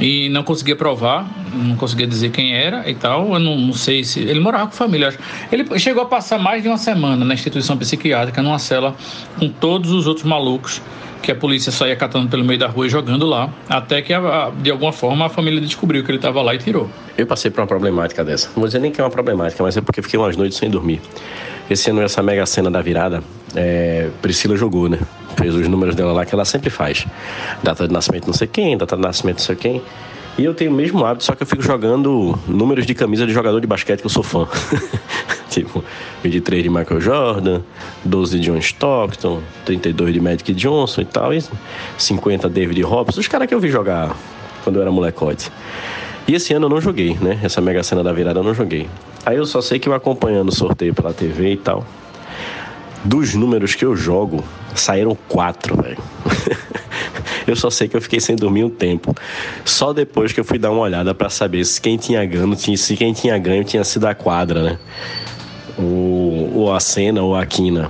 e 0.00 0.28
não 0.28 0.42
conseguia 0.42 0.76
provar, 0.76 1.26
não 1.52 1.76
conseguia 1.76 2.06
dizer 2.06 2.30
quem 2.30 2.54
era 2.54 2.88
e 2.88 2.94
tal. 2.94 3.32
Eu 3.32 3.38
não, 3.38 3.56
não 3.56 3.72
sei 3.72 4.04
se. 4.04 4.20
Ele 4.20 4.40
morava 4.40 4.66
com 4.66 4.72
família. 4.72 5.14
Ele 5.50 5.78
chegou 5.78 6.02
a 6.02 6.06
passar 6.06 6.38
mais 6.38 6.62
de 6.62 6.68
uma 6.68 6.78
semana 6.78 7.24
na 7.24 7.34
instituição 7.34 7.76
psiquiátrica, 7.76 8.42
numa 8.42 8.58
cela, 8.58 8.94
com 9.38 9.48
todos 9.48 9.90
os 9.92 10.06
outros 10.06 10.26
malucos 10.26 10.80
que 11.22 11.32
a 11.32 11.34
polícia 11.34 11.72
saía 11.72 11.96
catando 11.96 12.28
pelo 12.28 12.44
meio 12.44 12.58
da 12.58 12.68
rua 12.68 12.86
e 12.86 12.88
jogando 12.88 13.26
lá, 13.26 13.50
até 13.68 14.00
que 14.00 14.12
de 14.60 14.70
alguma 14.70 14.92
forma 14.92 15.26
a 15.26 15.28
família 15.28 15.60
descobriu 15.60 16.04
que 16.04 16.10
ele 16.10 16.18
estava 16.18 16.40
lá 16.40 16.54
e 16.54 16.58
tirou. 16.58 16.88
Eu 17.18 17.26
passei 17.26 17.50
por 17.50 17.60
uma 17.62 17.66
problemática 17.66 18.24
dessa. 18.24 18.46
Não 18.48 18.56
vou 18.56 18.66
dizer 18.66 18.78
nem 18.78 18.92
que 18.92 19.00
é 19.00 19.04
uma 19.04 19.10
problemática, 19.10 19.60
mas 19.62 19.76
é 19.76 19.80
porque 19.80 20.02
fiquei 20.02 20.20
umas 20.20 20.36
noites 20.36 20.56
sem 20.56 20.70
dormir. 20.70 21.00
Esse 21.68 21.90
ano, 21.90 22.02
essa 22.02 22.22
mega 22.22 22.46
cena 22.46 22.70
da 22.70 22.80
virada, 22.80 23.22
é, 23.54 24.08
Priscila 24.22 24.56
jogou, 24.56 24.88
né? 24.88 24.98
Fez 25.36 25.54
os 25.54 25.66
números 25.68 25.94
dela 25.94 26.12
lá 26.12 26.24
que 26.24 26.34
ela 26.34 26.44
sempre 26.44 26.70
faz. 26.70 27.06
Data 27.62 27.86
de 27.86 27.92
nascimento 27.92 28.26
não 28.26 28.34
sei 28.34 28.46
quem, 28.46 28.76
data 28.76 28.96
de 28.96 29.02
nascimento 29.02 29.38
não 29.38 29.44
sei 29.44 29.56
quem. 29.56 29.82
E 30.38 30.44
eu 30.44 30.52
tenho 30.52 30.70
o 30.70 30.74
mesmo 30.74 31.04
hábito, 31.04 31.24
só 31.24 31.34
que 31.34 31.42
eu 31.42 31.46
fico 31.46 31.62
jogando 31.62 32.38
números 32.46 32.84
de 32.84 32.94
camisa 32.94 33.26
de 33.26 33.32
jogador 33.32 33.58
de 33.58 33.66
basquete 33.66 34.00
que 34.00 34.06
eu 34.06 34.10
sou 34.10 34.22
fã. 34.22 34.46
tipo, 35.48 35.82
23 36.22 36.62
de 36.62 36.68
Michael 36.68 37.00
Jordan, 37.00 37.62
12 38.04 38.38
de 38.38 38.46
John 38.46 38.58
Stockton, 38.58 39.40
32 39.64 40.12
de 40.12 40.20
Magic 40.20 40.52
Johnson 40.52 41.00
e 41.00 41.04
tal, 41.06 41.32
e 41.32 41.42
50 41.96 42.50
David 42.50 42.82
Robson, 42.82 43.20
os 43.20 43.28
caras 43.28 43.48
que 43.48 43.54
eu 43.54 43.60
vi 43.60 43.70
jogar 43.70 44.14
quando 44.62 44.76
eu 44.76 44.82
era 44.82 44.90
molecote. 44.90 45.50
E 46.28 46.34
esse 46.34 46.52
ano 46.52 46.66
eu 46.66 46.70
não 46.70 46.80
joguei, 46.80 47.16
né? 47.20 47.38
Essa 47.42 47.60
Mega 47.60 47.82
Sena 47.82 48.02
da 48.02 48.12
virada 48.12 48.40
eu 48.40 48.44
não 48.44 48.52
joguei. 48.52 48.88
Aí 49.24 49.36
eu 49.36 49.46
só 49.46 49.60
sei 49.60 49.78
que 49.78 49.88
eu 49.88 49.94
acompanhando 49.94 50.48
o 50.48 50.52
sorteio 50.52 50.92
pela 50.92 51.12
TV 51.12 51.52
e 51.52 51.56
tal. 51.56 51.86
Dos 53.04 53.34
números 53.34 53.76
que 53.76 53.84
eu 53.84 53.94
jogo, 53.94 54.42
saíram 54.74 55.16
quatro, 55.28 55.80
velho. 55.80 55.98
eu 57.46 57.54
só 57.54 57.70
sei 57.70 57.86
que 57.86 57.96
eu 57.96 58.00
fiquei 58.00 58.18
sem 58.18 58.34
dormir 58.34 58.64
um 58.64 58.70
tempo. 58.70 59.14
Só 59.64 59.92
depois 59.92 60.32
que 60.32 60.40
eu 60.40 60.44
fui 60.44 60.58
dar 60.58 60.72
uma 60.72 60.80
olhada 60.80 61.14
para 61.14 61.30
saber 61.30 61.64
se 61.64 61.80
quem 61.80 61.96
tinha 61.96 62.24
ganho, 62.24 62.56
se 62.56 62.96
quem 62.96 63.12
tinha 63.12 63.38
ganho 63.38 63.62
tinha 63.62 63.84
sido 63.84 64.06
a 64.06 64.14
quadra, 64.14 64.62
né? 64.62 64.78
Ou, 65.78 66.56
ou 66.56 66.74
a 66.74 66.80
cena 66.80 67.22
ou 67.22 67.36
a 67.36 67.46
quina. 67.46 67.88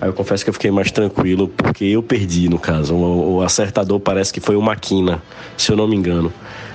Aí 0.00 0.08
eu 0.08 0.12
confesso 0.12 0.42
que 0.42 0.50
eu 0.50 0.54
fiquei 0.54 0.70
mais 0.70 0.90
tranquilo 0.90 1.48
porque 1.48 1.84
eu 1.84 2.02
perdi, 2.02 2.48
no 2.48 2.58
caso. 2.58 2.94
O, 2.94 3.36
o 3.36 3.42
acertador 3.42 4.00
parece 4.00 4.32
que 4.32 4.40
foi 4.40 4.56
o 4.56 4.62
Maquina, 4.62 5.22
se 5.56 5.70
eu 5.70 5.76
não 5.76 5.86
me 5.86 5.94
engano. 5.94 6.32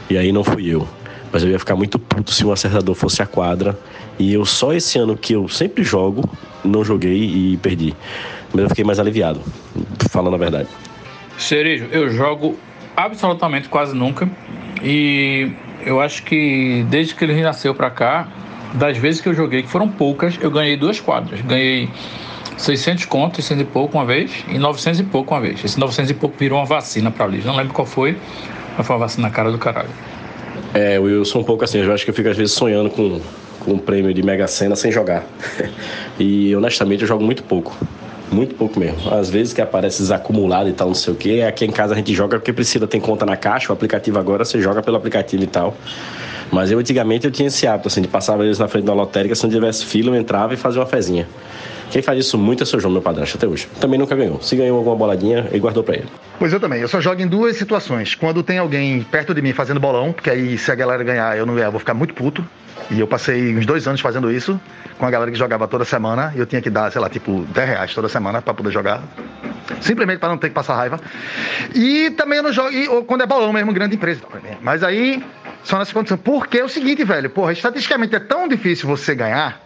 E 0.10 0.18
aí 0.18 0.32
não 0.32 0.44
fui 0.44 0.68
eu. 0.68 0.88
Mas 1.32 1.44
eu 1.44 1.50
ia 1.50 1.58
ficar 1.58 1.76
muito 1.76 1.98
puto 1.98 2.32
se 2.32 2.46
o 2.46 2.52
acertador 2.52 2.94
fosse 2.94 3.22
a 3.22 3.26
quadra. 3.26 3.78
E 4.20 4.34
eu 4.34 4.46
só 4.46 4.74
esse 4.74 5.00
ano 5.00 5.18
que 5.18 5.34
eu 5.34 5.48
sempre 5.48 5.84
jogo, 5.84 6.30
não 6.64 6.84
joguei 6.84 7.18
e 7.18 7.58
perdi. 7.58 7.94
Mas 8.54 8.64
eu 8.64 8.70
fiquei 8.70 8.84
mais 8.84 9.00
aliviado, 9.00 9.42
falando 10.10 10.36
a 10.36 10.38
verdade. 10.38 10.70
Cerejo, 11.38 11.88
eu 11.92 12.10
jogo 12.10 12.56
absolutamente 12.96 13.68
quase 13.68 13.96
nunca. 13.96 14.30
E 14.84 15.52
eu 15.86 16.00
acho 16.00 16.24
que 16.24 16.86
desde 16.90 17.16
que 17.16 17.24
ele 17.24 17.42
nasceu 17.42 17.74
pra 17.74 17.90
cá, 17.90 18.28
das 18.74 18.98
vezes 18.98 19.22
que 19.22 19.30
eu 19.30 19.34
joguei, 19.34 19.64
que 19.64 19.70
foram 19.70 19.88
poucas, 19.88 20.38
eu 20.40 20.52
ganhei 20.52 20.78
duas 20.78 21.00
quadras. 21.00 21.42
Ganhei 21.42 21.90
600 22.58 23.06
contos, 23.06 23.46
600 23.46 23.64
e 23.64 23.66
pouco 23.66 23.98
uma 23.98 24.06
vez, 24.06 24.32
e 24.48 24.58
900 24.58 25.00
e 25.00 25.04
pouco 25.04 25.34
uma 25.34 25.42
vez. 25.42 25.64
Esse 25.64 25.80
900 25.80 26.12
e 26.12 26.14
pouco 26.14 26.36
virou 26.38 26.60
uma 26.60 26.66
vacina 26.66 27.10
pra 27.12 27.26
Liz. 27.26 27.44
Não 27.44 27.56
lembro 27.56 27.74
qual 27.74 27.86
foi, 27.86 28.18
uma 28.78 28.98
vacina 28.98 29.28
na 29.28 29.34
cara 29.34 29.52
do 29.52 29.58
caralho. 29.58 29.90
É, 30.74 30.98
eu 30.98 31.24
sou 31.24 31.42
um 31.42 31.44
pouco 31.44 31.64
assim, 31.64 31.80
eu 31.80 31.94
acho 31.94 32.04
que 32.04 32.10
eu 32.10 32.16
fico 32.16 32.30
às 32.30 32.38
vezes 32.38 32.54
sonhando 32.54 32.90
com, 32.90 33.22
com 33.60 33.74
um 33.74 33.78
prêmio 33.78 34.14
de 34.14 34.24
Mega 34.24 34.48
Sena 34.48 34.76
sem 34.76 34.92
jogar. 34.92 35.24
e 36.20 36.56
honestamente 36.56 37.02
eu 37.02 37.08
jogo 37.08 37.24
muito 37.24 37.44
pouco. 37.44 37.76
Muito 38.32 38.56
pouco 38.56 38.80
mesmo. 38.80 39.14
Às 39.14 39.30
vezes 39.30 39.54
que 39.54 39.62
aparece 39.62 40.00
desacumulado 40.00 40.68
e 40.68 40.74
tal, 40.74 40.88
não 40.88 40.96
sei 40.96 41.14
o 41.14 41.16
que. 41.16 41.42
Aqui 41.44 41.66
em 41.66 41.72
casa 41.72 41.94
a 41.94 41.98
gente 41.98 42.14
joga 42.14 42.40
porque 42.40 42.52
precisa, 42.52 42.88
tem 42.88 43.00
conta 43.00 43.26
na 43.26 43.38
caixa, 43.38 43.72
o 43.72 43.74
aplicativo 43.74 44.18
agora 44.18 44.44
você 44.44 44.60
joga 44.60 44.82
pelo 44.82 44.98
aplicativo 44.98 45.44
e 45.44 45.48
tal. 45.48 45.76
Mas 46.52 46.72
eu 46.72 46.80
antigamente 46.80 47.26
eu 47.26 47.32
tinha 47.32 47.48
esse 47.48 47.68
hábito, 47.68 47.88
assim, 47.88 48.02
de 48.02 48.08
passar 48.08 48.36
vezes 48.38 48.60
na 48.60 48.68
frente 48.68 48.86
da 48.86 48.94
lotérica, 48.94 49.36
se 49.36 49.44
não 49.44 49.52
tivesse 49.52 49.86
fila, 49.86 50.10
eu 50.10 50.16
entrava 50.16 50.54
e 50.54 50.58
fazia 50.58 50.82
uma 50.82 50.88
fezinha. 50.88 51.28
Quem 51.94 52.02
faz 52.02 52.18
isso 52.18 52.40
muito 52.40 52.64
é 52.64 52.66
seu 52.66 52.80
João, 52.80 52.92
meu 52.92 53.04
padrasto, 53.04 53.38
até 53.38 53.46
hoje. 53.46 53.68
Também 53.80 54.00
nunca 54.00 54.16
ganhou. 54.16 54.42
Se 54.42 54.56
ganhou 54.56 54.78
alguma 54.80 54.96
boladinha, 54.96 55.48
ele 55.52 55.60
guardou 55.60 55.84
pra 55.84 55.94
ele. 55.94 56.08
Pois 56.40 56.52
eu 56.52 56.60
também. 56.60 56.82
Eu 56.82 56.88
só 56.88 57.00
jogo 57.00 57.22
em 57.22 57.28
duas 57.28 57.56
situações. 57.56 58.16
Quando 58.16 58.42
tem 58.42 58.58
alguém 58.58 59.04
perto 59.04 59.32
de 59.32 59.44
mim 59.44 59.54
fazendo 59.54 59.80
bolão, 59.80 60.12
porque 60.12 60.32
aí 60.32 60.58
se 60.58 60.72
a 60.72 60.76
galera 60.76 61.04
ganhar, 61.04 61.38
eu 61.38 61.46
não 61.46 61.54
vou 61.70 61.80
ficar 61.80 61.94
muito 61.94 62.16
puto. 62.16 62.44
E 62.90 63.00
eu 63.00 63.06
passei 63.06 63.56
uns 63.56 63.68
dois 63.68 63.88
anos 63.88 64.02
fazendo 64.02 64.32
isso 64.32 64.60
com 64.98 65.06
a 65.06 65.12
galera 65.12 65.30
que 65.30 65.38
jogava 65.38 65.68
toda 65.68 65.86
semana. 65.86 66.34
E 66.36 66.40
eu 66.40 66.48
tinha 66.48 66.64
que 66.64 66.70
dar, 66.72 66.92
sei 66.92 67.00
lá, 67.00 67.08
tipo, 67.12 67.46
10 67.54 67.70
reais 67.70 67.94
toda 67.94 68.10
semana 68.10 68.42
para 68.42 68.56
poder 68.56 68.72
jogar. 68.72 69.04
Simplesmente 69.80 70.18
para 70.18 70.30
não 70.30 70.40
ter 70.40 70.50
que 70.50 70.56
passar 70.56 70.74
raiva. 70.74 71.00
E 71.76 72.10
também 72.18 72.38
eu 72.38 72.44
não 72.44 72.52
jogo, 72.52 72.72
e, 72.72 72.88
ou 72.88 73.04
quando 73.04 73.22
é 73.22 73.28
bolão 73.28 73.54
mesmo, 73.54 73.72
grande 73.72 73.98
empresa. 73.98 74.22
Mas 74.64 74.84
aí, 74.84 75.24
só 75.64 75.78
nessa 75.78 75.94
condição. 75.94 76.18
Porque 76.18 76.58
é 76.58 76.64
o 76.64 76.70
seguinte, 76.70 77.04
velho, 77.04 77.30
porra, 77.30 77.54
estatisticamente 77.54 78.16
é 78.16 78.20
tão 78.20 78.48
difícil 78.48 78.90
você 78.90 79.14
ganhar 79.14 79.63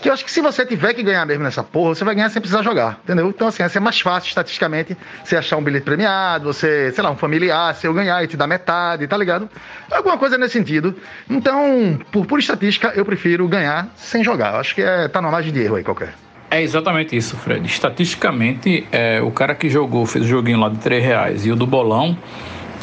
que 0.00 0.08
eu 0.08 0.12
acho 0.12 0.24
que 0.24 0.30
se 0.30 0.40
você 0.40 0.64
tiver 0.64 0.94
que 0.94 1.02
ganhar 1.02 1.26
mesmo 1.26 1.44
nessa 1.44 1.62
porra, 1.62 1.94
você 1.94 2.04
vai 2.04 2.14
ganhar 2.14 2.30
sem 2.30 2.40
precisar 2.40 2.62
jogar, 2.62 3.00
entendeu? 3.04 3.28
Então, 3.28 3.48
assim, 3.48 3.62
é 3.62 3.80
mais 3.80 4.00
fácil 4.00 4.28
estatisticamente 4.28 4.96
você 5.22 5.36
achar 5.36 5.56
um 5.56 5.62
bilhete 5.62 5.84
premiado, 5.84 6.52
você, 6.52 6.90
sei 6.92 7.04
lá, 7.04 7.10
um 7.10 7.16
familiar, 7.16 7.74
se 7.74 7.86
eu 7.86 7.92
ganhar 7.92 8.22
e 8.24 8.26
te 8.26 8.36
dar 8.36 8.46
metade, 8.46 9.06
tá 9.06 9.16
ligado? 9.16 9.48
Alguma 9.90 10.16
coisa 10.16 10.38
nesse 10.38 10.54
sentido. 10.54 10.94
Então, 11.28 11.98
por 12.10 12.26
pura 12.26 12.40
estatística, 12.40 12.92
eu 12.94 13.04
prefiro 13.04 13.46
ganhar 13.46 13.88
sem 13.96 14.24
jogar. 14.24 14.54
Eu 14.54 14.60
acho 14.60 14.74
que 14.74 14.82
é, 14.82 15.06
tá 15.08 15.20
numa 15.20 15.32
margem 15.32 15.52
de 15.52 15.60
erro 15.60 15.76
aí 15.76 15.84
qualquer. 15.84 16.14
É 16.50 16.62
exatamente 16.62 17.16
isso, 17.16 17.36
Fred. 17.36 17.64
Estatisticamente, 17.66 18.86
é, 18.90 19.20
o 19.20 19.30
cara 19.30 19.54
que 19.54 19.68
jogou, 19.68 20.04
fez 20.06 20.24
o 20.24 20.28
joguinho 20.28 20.58
lá 20.58 20.68
de 20.68 20.78
3 20.78 21.04
reais 21.04 21.46
e 21.46 21.52
o 21.52 21.56
do 21.56 21.66
bolão, 21.66 22.18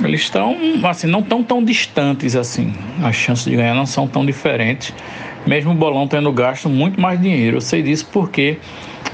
eles 0.04 0.22
estão, 0.22 0.56
assim, 0.90 1.08
não 1.08 1.24
tão 1.24 1.44
tão 1.44 1.64
distantes 1.64 2.36
assim. 2.36 2.74
As 3.04 3.16
chances 3.16 3.46
de 3.46 3.56
ganhar 3.56 3.74
não 3.74 3.86
são 3.86 4.08
tão 4.08 4.26
diferentes 4.26 4.94
mesmo 5.48 5.72
o 5.72 5.74
bolão 5.74 6.08
tendo 6.08 6.32
gasto 6.32 6.70
muito 6.70 7.00
mais 7.00 7.20
dinheiro. 7.20 7.58
Eu 7.58 7.62
sei 7.62 7.82
disso 7.82 8.08
porque 8.12 8.58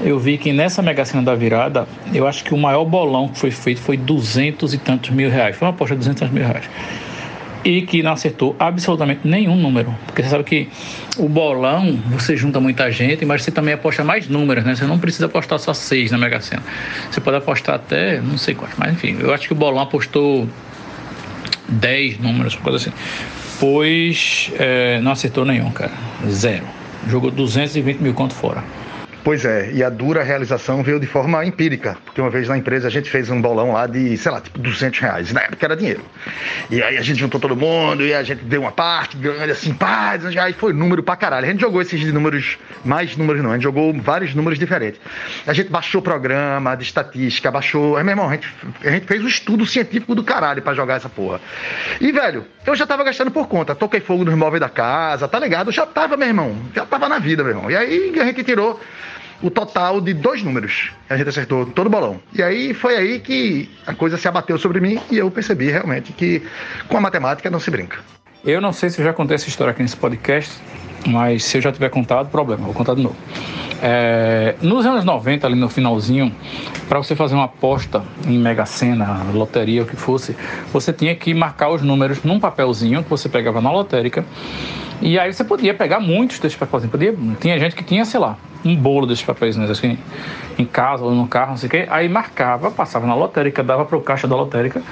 eu 0.00 0.18
vi 0.18 0.36
que 0.36 0.52
nessa 0.52 0.82
Mega 0.82 1.04
Sena 1.04 1.22
da 1.22 1.34
virada, 1.34 1.86
eu 2.12 2.26
acho 2.26 2.42
que 2.42 2.52
o 2.52 2.58
maior 2.58 2.84
bolão 2.84 3.28
que 3.28 3.38
foi 3.38 3.50
feito 3.50 3.80
foi 3.80 3.96
duzentos 3.96 4.74
e 4.74 4.78
tantos 4.78 5.10
mil 5.10 5.30
reais. 5.30 5.56
Foi 5.56 5.66
uma 5.66 5.72
aposta 5.72 5.94
de 5.94 6.00
duzentos 6.00 6.28
mil 6.30 6.44
reais. 6.44 6.68
E 7.64 7.80
que 7.82 8.02
não 8.02 8.12
acertou 8.12 8.54
absolutamente 8.58 9.20
nenhum 9.24 9.56
número. 9.56 9.94
Porque 10.04 10.22
você 10.22 10.28
sabe 10.28 10.44
que 10.44 10.68
o 11.16 11.28
bolão, 11.28 11.98
você 12.08 12.36
junta 12.36 12.60
muita 12.60 12.90
gente, 12.90 13.24
mas 13.24 13.42
você 13.42 13.50
também 13.50 13.72
aposta 13.72 14.04
mais 14.04 14.28
números, 14.28 14.64
né? 14.64 14.74
Você 14.74 14.84
não 14.84 14.98
precisa 14.98 15.26
apostar 15.26 15.58
só 15.58 15.72
seis 15.72 16.10
na 16.10 16.18
Mega 16.18 16.40
Sena. 16.40 16.62
Você 17.10 17.20
pode 17.20 17.38
apostar 17.38 17.76
até, 17.76 18.20
não 18.20 18.36
sei 18.36 18.54
quantos, 18.54 18.76
mas 18.76 18.92
enfim, 18.92 19.16
eu 19.18 19.32
acho 19.32 19.46
que 19.46 19.52
o 19.52 19.56
bolão 19.56 19.80
apostou 19.80 20.46
10 21.68 22.18
números, 22.18 22.56
coisa 22.56 22.76
assim 22.76 22.92
pois 23.58 24.50
é, 24.58 25.00
não 25.00 25.12
acertou 25.12 25.44
nenhum, 25.44 25.70
cara. 25.70 25.92
Zero. 26.28 26.66
Jogou 27.08 27.30
220 27.30 27.98
mil 27.98 28.14
conto 28.14 28.34
fora. 28.34 28.64
Pois 29.24 29.42
é, 29.46 29.70
e 29.72 29.82
a 29.82 29.88
dura 29.88 30.22
realização 30.22 30.82
veio 30.82 31.00
de 31.00 31.06
forma 31.06 31.42
empírica, 31.46 31.96
porque 32.04 32.20
uma 32.20 32.28
vez 32.28 32.46
na 32.46 32.58
empresa 32.58 32.88
a 32.88 32.90
gente 32.90 33.08
fez 33.08 33.30
um 33.30 33.40
bolão 33.40 33.72
lá 33.72 33.86
de, 33.86 34.18
sei 34.18 34.30
lá, 34.30 34.38
tipo 34.38 34.58
200 34.58 35.00
reais, 35.00 35.32
na 35.32 35.40
época 35.40 35.64
era 35.64 35.74
dinheiro. 35.74 36.04
E 36.70 36.82
aí 36.82 36.98
a 36.98 37.00
gente 37.00 37.20
juntou 37.20 37.40
todo 37.40 37.56
mundo, 37.56 38.04
e 38.04 38.12
a 38.12 38.22
gente 38.22 38.44
deu 38.44 38.60
uma 38.60 38.70
parte 38.70 39.16
grande, 39.16 39.50
assim, 39.50 39.72
pá, 39.72 40.18
aí 40.42 40.52
foi 40.52 40.74
número 40.74 41.02
pra 41.02 41.16
caralho. 41.16 41.46
A 41.46 41.50
gente 41.50 41.62
jogou 41.62 41.80
esses 41.80 42.12
números, 42.12 42.58
mais 42.84 43.16
números 43.16 43.42
não, 43.42 43.50
a 43.50 43.54
gente 43.54 43.62
jogou 43.62 43.94
vários 43.94 44.34
números 44.34 44.58
diferentes. 44.58 45.00
A 45.46 45.54
gente 45.54 45.70
baixou 45.70 46.02
programa 46.02 46.74
de 46.74 46.82
estatística, 46.82 47.50
baixou, 47.50 47.98
é, 47.98 48.02
meu 48.02 48.12
irmão, 48.12 48.28
a 48.28 48.32
gente, 48.34 48.54
a 48.84 48.90
gente 48.90 49.06
fez 49.06 49.24
um 49.24 49.28
estudo 49.28 49.64
científico 49.64 50.14
do 50.14 50.22
caralho 50.22 50.60
pra 50.60 50.74
jogar 50.74 50.96
essa 50.96 51.08
porra. 51.08 51.40
E, 51.98 52.12
velho, 52.12 52.44
eu 52.66 52.76
já 52.76 52.86
tava 52.86 53.02
gastando 53.02 53.30
por 53.30 53.48
conta, 53.48 53.74
toquei 53.74 54.00
fogo 54.00 54.22
nos 54.22 54.34
móveis 54.34 54.60
da 54.60 54.68
casa, 54.68 55.26
tá 55.26 55.38
ligado? 55.38 55.68
Eu 55.68 55.72
já 55.72 55.86
tava, 55.86 56.14
meu 56.14 56.28
irmão, 56.28 56.54
já 56.74 56.84
tava 56.84 57.08
na 57.08 57.18
vida, 57.18 57.42
meu 57.42 57.52
irmão. 57.52 57.70
E 57.70 57.74
aí 57.74 58.12
a 58.20 58.24
gente 58.26 58.44
tirou 58.44 58.78
o 59.44 59.50
total 59.50 60.00
de 60.00 60.14
dois 60.14 60.42
números. 60.42 60.90
A 61.08 61.18
gente 61.18 61.28
acertou 61.28 61.66
todo 61.66 61.88
o 61.88 61.90
bolão. 61.90 62.18
E 62.32 62.42
aí 62.42 62.72
foi 62.72 62.96
aí 62.96 63.20
que 63.20 63.68
a 63.86 63.94
coisa 63.94 64.16
se 64.16 64.26
abateu 64.26 64.58
sobre 64.58 64.80
mim 64.80 64.98
e 65.10 65.18
eu 65.18 65.30
percebi 65.30 65.70
realmente 65.70 66.12
que 66.12 66.42
com 66.88 66.96
a 66.96 67.00
matemática 67.00 67.50
não 67.50 67.60
se 67.60 67.70
brinca. 67.70 67.98
Eu 68.42 68.58
não 68.58 68.72
sei 68.72 68.88
se 68.88 68.98
eu 68.98 69.04
já 69.04 69.12
contei 69.12 69.34
essa 69.34 69.46
história 69.46 69.72
aqui 69.72 69.82
nesse 69.82 69.96
podcast, 69.96 70.50
mas 71.06 71.44
se 71.44 71.58
eu 71.58 71.60
já 71.60 71.70
tiver 71.70 71.90
contado, 71.90 72.30
problema, 72.30 72.64
vou 72.64 72.72
contar 72.72 72.94
de 72.94 73.02
novo. 73.02 73.16
É, 73.82 74.54
nos 74.62 74.86
anos 74.86 75.04
90, 75.04 75.46
ali 75.46 75.56
no 75.56 75.68
finalzinho, 75.68 76.34
para 76.88 76.98
você 76.98 77.14
fazer 77.14 77.34
uma 77.34 77.44
aposta 77.44 78.02
em 78.26 78.38
Mega 78.38 78.64
Sena, 78.64 79.26
loteria, 79.34 79.82
o 79.82 79.86
que 79.86 79.96
fosse, 79.96 80.34
você 80.72 80.90
tinha 80.90 81.14
que 81.14 81.34
marcar 81.34 81.68
os 81.68 81.82
números 81.82 82.22
num 82.22 82.40
papelzinho 82.40 83.04
que 83.04 83.10
você 83.10 83.28
pegava 83.28 83.60
na 83.60 83.70
lotérica. 83.70 84.24
E 85.00 85.18
aí 85.18 85.32
você 85.32 85.44
podia 85.44 85.74
pegar 85.74 86.00
muitos 86.00 86.38
desses 86.38 86.56
papelzinhos. 86.56 86.90
Podia, 86.90 87.14
tinha 87.40 87.58
gente 87.58 87.74
que 87.74 87.82
tinha, 87.82 88.04
sei 88.04 88.20
lá, 88.20 88.36
um 88.64 88.74
bolo 88.74 89.06
desses 89.06 89.24
papéis, 89.24 89.56
né? 89.56 89.66
Assim, 89.66 89.98
em 90.58 90.64
casa 90.64 91.04
ou 91.04 91.12
no 91.12 91.26
carro, 91.26 91.50
não 91.50 91.56
sei 91.56 91.66
o 91.66 91.70
quê. 91.70 91.86
Aí 91.90 92.08
marcava, 92.08 92.70
passava 92.70 93.06
na 93.06 93.14
lotérica, 93.14 93.62
dava 93.62 93.84
para 93.84 93.96
o 93.96 94.00
caixa 94.00 94.26
da 94.26 94.34
lotérica, 94.34 94.82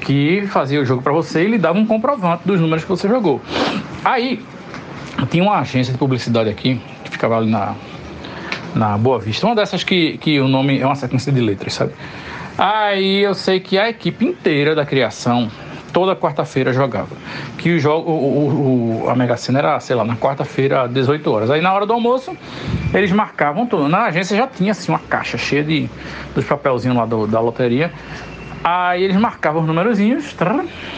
que 0.00 0.46
fazia 0.46 0.80
o 0.80 0.84
jogo 0.84 1.02
para 1.02 1.12
você 1.12 1.44
e 1.44 1.48
lhe 1.48 1.58
dava 1.58 1.78
um 1.78 1.86
comprovante 1.86 2.42
dos 2.46 2.60
números 2.60 2.84
que 2.84 2.90
você 2.90 3.08
jogou. 3.08 3.40
Aí, 4.04 4.42
tinha 5.30 5.42
uma 5.42 5.58
agência 5.58 5.92
de 5.92 5.98
publicidade 5.98 6.48
aqui, 6.48 6.80
que 7.04 7.10
ficava 7.10 7.38
ali 7.38 7.50
na, 7.50 7.74
na 8.74 8.96
Boa 8.96 9.18
Vista. 9.18 9.46
Uma 9.46 9.56
dessas 9.56 9.82
que, 9.82 10.18
que 10.18 10.38
o 10.38 10.46
nome 10.46 10.78
é 10.78 10.86
uma 10.86 10.94
sequência 10.94 11.32
de 11.32 11.40
letras, 11.40 11.74
sabe? 11.74 11.92
Aí 12.58 13.22
eu 13.22 13.34
sei 13.34 13.60
que 13.60 13.78
a 13.78 13.88
equipe 13.88 14.24
inteira 14.24 14.74
da 14.74 14.86
criação 14.86 15.50
toda 15.96 16.14
quarta-feira 16.14 16.74
jogava. 16.74 17.16
Que 17.56 17.70
o 17.70 17.80
jogo, 17.80 18.10
o, 18.10 19.04
o, 19.04 19.08
a 19.08 19.16
Mega 19.16 19.34
Sena 19.34 19.60
era, 19.60 19.80
sei 19.80 19.96
lá, 19.96 20.04
na 20.04 20.14
quarta-feira, 20.14 20.86
18 20.86 21.32
horas. 21.32 21.50
Aí 21.50 21.62
na 21.62 21.72
hora 21.72 21.86
do 21.86 21.94
almoço, 21.94 22.36
eles 22.92 23.10
marcavam 23.10 23.64
tudo. 23.64 23.88
Na 23.88 24.04
agência 24.04 24.36
já 24.36 24.46
tinha 24.46 24.72
assim 24.72 24.92
uma 24.92 24.98
caixa 24.98 25.38
cheia 25.38 25.64
de 25.64 25.88
dos 26.34 26.44
papelzinhos 26.44 26.98
lá 26.98 27.06
do, 27.06 27.26
da 27.26 27.40
loteria. 27.40 27.90
Aí 28.62 29.04
eles 29.04 29.16
marcavam 29.16 29.62
os 29.62 29.66
numerozinhos 29.66 30.36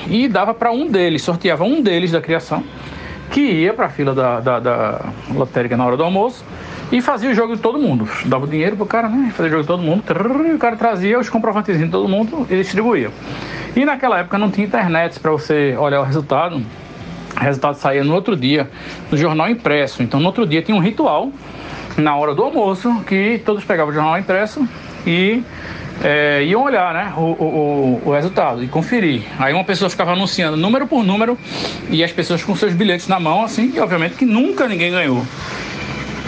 e 0.08 0.26
dava 0.26 0.52
para 0.52 0.72
um 0.72 0.88
deles, 0.88 1.22
sorteava 1.22 1.62
um 1.62 1.80
deles 1.80 2.10
da 2.10 2.20
criação, 2.20 2.64
que 3.30 3.40
ia 3.40 3.72
para 3.72 3.86
a 3.86 3.90
fila 3.90 4.12
da, 4.12 4.40
da, 4.40 4.58
da 4.58 5.00
lotérica 5.32 5.76
na 5.76 5.86
hora 5.86 5.96
do 5.96 6.02
almoço 6.02 6.44
e 6.90 7.00
fazia 7.00 7.30
o 7.30 7.34
jogo 7.34 7.54
de 7.54 7.62
todo 7.62 7.78
mundo. 7.78 8.08
Dava 8.24 8.46
o 8.46 8.48
dinheiro 8.48 8.74
pro 8.74 8.86
cara, 8.86 9.08
né? 9.08 9.30
Fazia 9.30 9.46
o 9.46 9.50
jogo 9.50 9.62
de 9.62 9.68
todo 9.68 9.80
mundo. 9.80 10.02
e 10.44 10.52
o 10.54 10.58
cara 10.58 10.76
trazia 10.76 11.20
os 11.20 11.28
comprovantezinhos 11.28 11.86
de 11.86 11.92
todo 11.92 12.08
mundo 12.08 12.48
e 12.50 12.56
distribuía. 12.56 13.12
E 13.78 13.84
naquela 13.84 14.18
época 14.18 14.36
não 14.38 14.50
tinha 14.50 14.66
internet 14.66 15.20
para 15.20 15.30
você 15.30 15.76
olhar 15.76 16.00
o 16.00 16.02
resultado. 16.02 16.60
O 17.36 17.40
resultado 17.40 17.76
saía 17.76 18.02
no 18.02 18.12
outro 18.12 18.34
dia, 18.34 18.68
no 19.08 19.16
jornal 19.16 19.48
impresso. 19.48 20.02
Então 20.02 20.18
no 20.18 20.26
outro 20.26 20.44
dia 20.44 20.60
tinha 20.60 20.76
um 20.76 20.80
ritual, 20.80 21.30
na 21.96 22.16
hora 22.16 22.34
do 22.34 22.42
almoço, 22.42 23.04
que 23.06 23.40
todos 23.46 23.64
pegavam 23.64 23.92
o 23.92 23.94
jornal 23.94 24.18
impresso 24.18 24.68
e 25.06 25.44
é, 26.02 26.42
iam 26.42 26.64
olhar 26.64 26.92
né, 26.92 27.12
o, 27.16 27.20
o, 27.20 28.02
o, 28.06 28.10
resultado 28.10 28.64
e 28.64 28.66
conferir. 28.66 29.22
Aí 29.38 29.54
uma 29.54 29.62
pessoa 29.62 29.88
ficava 29.88 30.10
anunciando 30.10 30.56
número 30.56 30.88
por 30.88 31.04
número 31.04 31.38
e 31.88 32.02
as 32.02 32.10
pessoas 32.10 32.42
com 32.42 32.56
seus 32.56 32.74
bilhetes 32.74 33.06
na 33.06 33.20
mão, 33.20 33.44
assim, 33.44 33.70
e 33.76 33.78
obviamente 33.78 34.16
que 34.16 34.24
nunca 34.24 34.66
ninguém 34.66 34.90
ganhou. 34.90 35.24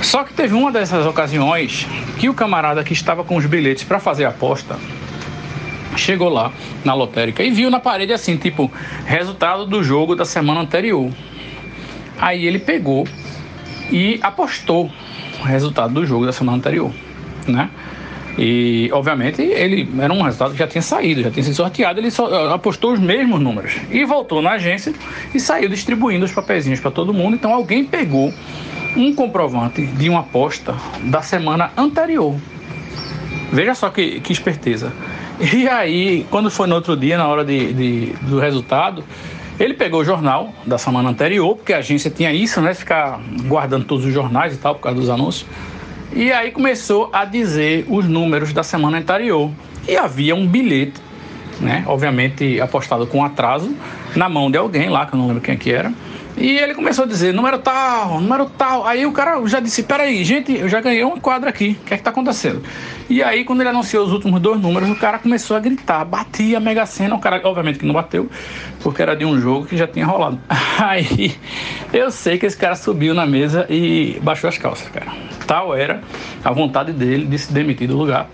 Só 0.03 0.23
que 0.23 0.33
teve 0.33 0.55
uma 0.55 0.71
dessas 0.71 1.05
ocasiões 1.05 1.85
que 2.17 2.29
o 2.29 2.35
camarada 2.35 2.85
que 2.85 2.93
estava 2.93 3.25
com 3.25 3.35
os 3.35 3.45
bilhetes 3.45 3.83
para 3.83 3.99
fazer 3.99 4.25
a 4.25 4.29
aposta 4.29 4.77
chegou 5.97 6.29
lá 6.29 6.53
na 6.85 6.95
lotérica 6.95 7.43
e 7.43 7.51
viu 7.51 7.71
na 7.71 7.81
parede 7.81 8.13
assim, 8.13 8.37
tipo, 8.37 8.71
resultado 9.05 9.67
do 9.67 9.83
jogo 9.83 10.15
da 10.15 10.25
semana 10.25 10.61
anterior. 10.61 11.11
Aí 12.19 12.47
ele 12.47 12.59
pegou 12.59 13.07
e 13.91 14.19
apostou 14.23 14.91
o 15.41 15.43
resultado 15.43 15.95
do 15.95 16.07
jogo 16.07 16.27
da 16.27 16.33
semana 16.33 16.59
anterior, 16.59 16.93
né? 17.47 17.71
E, 18.39 18.89
obviamente, 18.93 19.43
ele 19.43 19.89
era 20.01 20.13
um 20.13 20.23
resultado 20.23 20.53
que 20.53 20.59
já 20.59 20.67
tinha 20.67 20.83
saído, 20.83 21.23
já 21.23 21.31
tinha 21.31 21.43
sido 21.43 21.55
sorteado, 21.55 22.01
ele 22.01 22.11
só 22.11 22.55
apostou 22.55 22.93
os 22.93 23.01
mesmos 23.01 23.41
números. 23.41 23.77
E 23.91 24.05
voltou 24.05 24.41
na 24.41 24.53
agência 24.53 24.95
e 25.35 25.41
saiu 25.41 25.69
distribuindo 25.69 26.25
os 26.25 26.33
papeizinhos 26.33 26.81
para 26.81 26.91
todo 26.91 27.13
mundo. 27.13 27.35
Então, 27.35 27.53
alguém 27.53 27.85
pegou 27.85 28.33
um 28.97 29.15
comprovante 29.15 29.85
de 29.85 30.09
uma 30.09 30.21
aposta 30.21 30.75
da 31.03 31.23
semana 31.23 31.71
anterior. 31.77 32.35
Veja 33.53 33.75
só 33.75 33.91
que, 33.91 34.21
que 34.21 34.33
esperteza. 34.33 34.93
E 35.41 35.67
aí, 35.67 36.27
quando 36.31 36.51
foi 36.51 36.67
no 36.67 36.75
outro 36.75 36.95
dia, 36.95 37.17
na 37.17 37.27
hora 37.27 37.43
de, 37.45 37.73
de, 37.73 38.07
do 38.23 38.39
resultado, 38.39 39.03
ele 39.59 39.73
pegou 39.73 40.01
o 40.01 40.05
jornal 40.05 40.53
da 40.67 40.77
semana 40.77 41.09
anterior, 41.09 41.57
porque 41.57 41.73
a 41.73 41.79
agência 41.79 42.11
tinha 42.11 42.31
isso, 42.31 42.61
né? 42.61 42.75
Ficar 42.75 43.19
guardando 43.45 43.85
todos 43.85 44.05
os 44.05 44.13
jornais 44.13 44.55
e 44.55 44.59
tal, 44.59 44.75
por 44.75 44.83
causa 44.83 44.99
dos 44.99 45.09
anúncios. 45.09 45.47
E 46.13 46.31
aí 46.31 46.51
começou 46.51 47.09
a 47.13 47.25
dizer 47.25 47.87
os 47.89 48.07
números 48.07 48.53
da 48.53 48.63
semana 48.63 48.99
anterior. 48.99 49.51
E 49.89 49.97
havia 49.97 50.35
um 50.35 50.47
bilhete, 50.47 51.01
né? 51.59 51.85
Obviamente 51.87 52.61
apostado 52.61 53.07
com 53.07 53.25
atraso, 53.25 53.75
na 54.15 54.29
mão 54.29 54.51
de 54.51 54.59
alguém 54.59 54.91
lá, 54.91 55.07
que 55.07 55.15
eu 55.15 55.19
não 55.19 55.27
lembro 55.29 55.41
quem 55.41 55.55
é 55.55 55.57
que 55.57 55.73
era. 55.73 55.91
E 56.37 56.59
ele 56.59 56.75
começou 56.75 57.05
a 57.05 57.09
dizer, 57.09 57.35
número 57.35 57.59
tal, 57.59 58.21
número 58.21 58.47
tal. 58.47 58.87
Aí 58.87 59.05
o 59.05 59.13
cara 59.13 59.41
já 59.47 59.61
disse, 59.61 59.83
peraí, 59.83 60.25
gente, 60.25 60.57
eu 60.57 60.69
já 60.69 60.81
ganhei 60.81 61.05
uma 61.05 61.19
quadra 61.19 61.51
aqui, 61.51 61.79
o 61.81 61.85
que 61.85 61.95
é 61.95 61.97
que 61.97 62.03
tá 62.03 62.11
acontecendo? 62.11 62.63
E 63.09 63.23
aí, 63.23 63.45
quando 63.45 63.61
ele 63.61 63.71
anunciou 63.71 64.07
os 64.07 64.13
últimos 64.13 64.41
dois 64.41 64.61
números, 64.61 64.89
o 64.89 64.95
cara 64.95 65.19
começou 65.19 65.57
a 65.57 65.61
gritar, 65.61 66.05
batia 66.05 66.59
a 66.59 66.61
Mega 66.61 66.87
Sena, 66.87 67.15
o 67.15 67.19
cara, 67.19 67.41
obviamente 67.45 67.79
que 67.79 67.85
não 67.85 67.93
bateu, 67.93 68.31
porque 68.83 69.03
era 69.03 69.17
de 69.17 69.25
um 69.25 69.41
jogo 69.41 69.67
que 69.67 69.77
já 69.77 69.87
tinha 69.87 70.07
rolado. 70.07 70.41
Aí, 70.79 71.35
eu 71.93 72.11
sei 72.11 72.39
que 72.39 72.47
esse 72.47 72.57
cara 72.57 72.77
subiu 72.77 73.13
na 73.13 73.27
mesa 73.27 73.67
e 73.69 74.19
baixou 74.23 74.49
as 74.49 74.57
calças, 74.57 74.89
cara. 74.89 75.13
Tal 75.47 75.75
era 75.75 76.01
a 76.45 76.53
vontade 76.53 76.93
dele 76.93 77.27
de 77.27 77.39
se 77.39 77.53
demitir 77.53 77.89
do 77.89 77.97
lugar. 77.97 78.29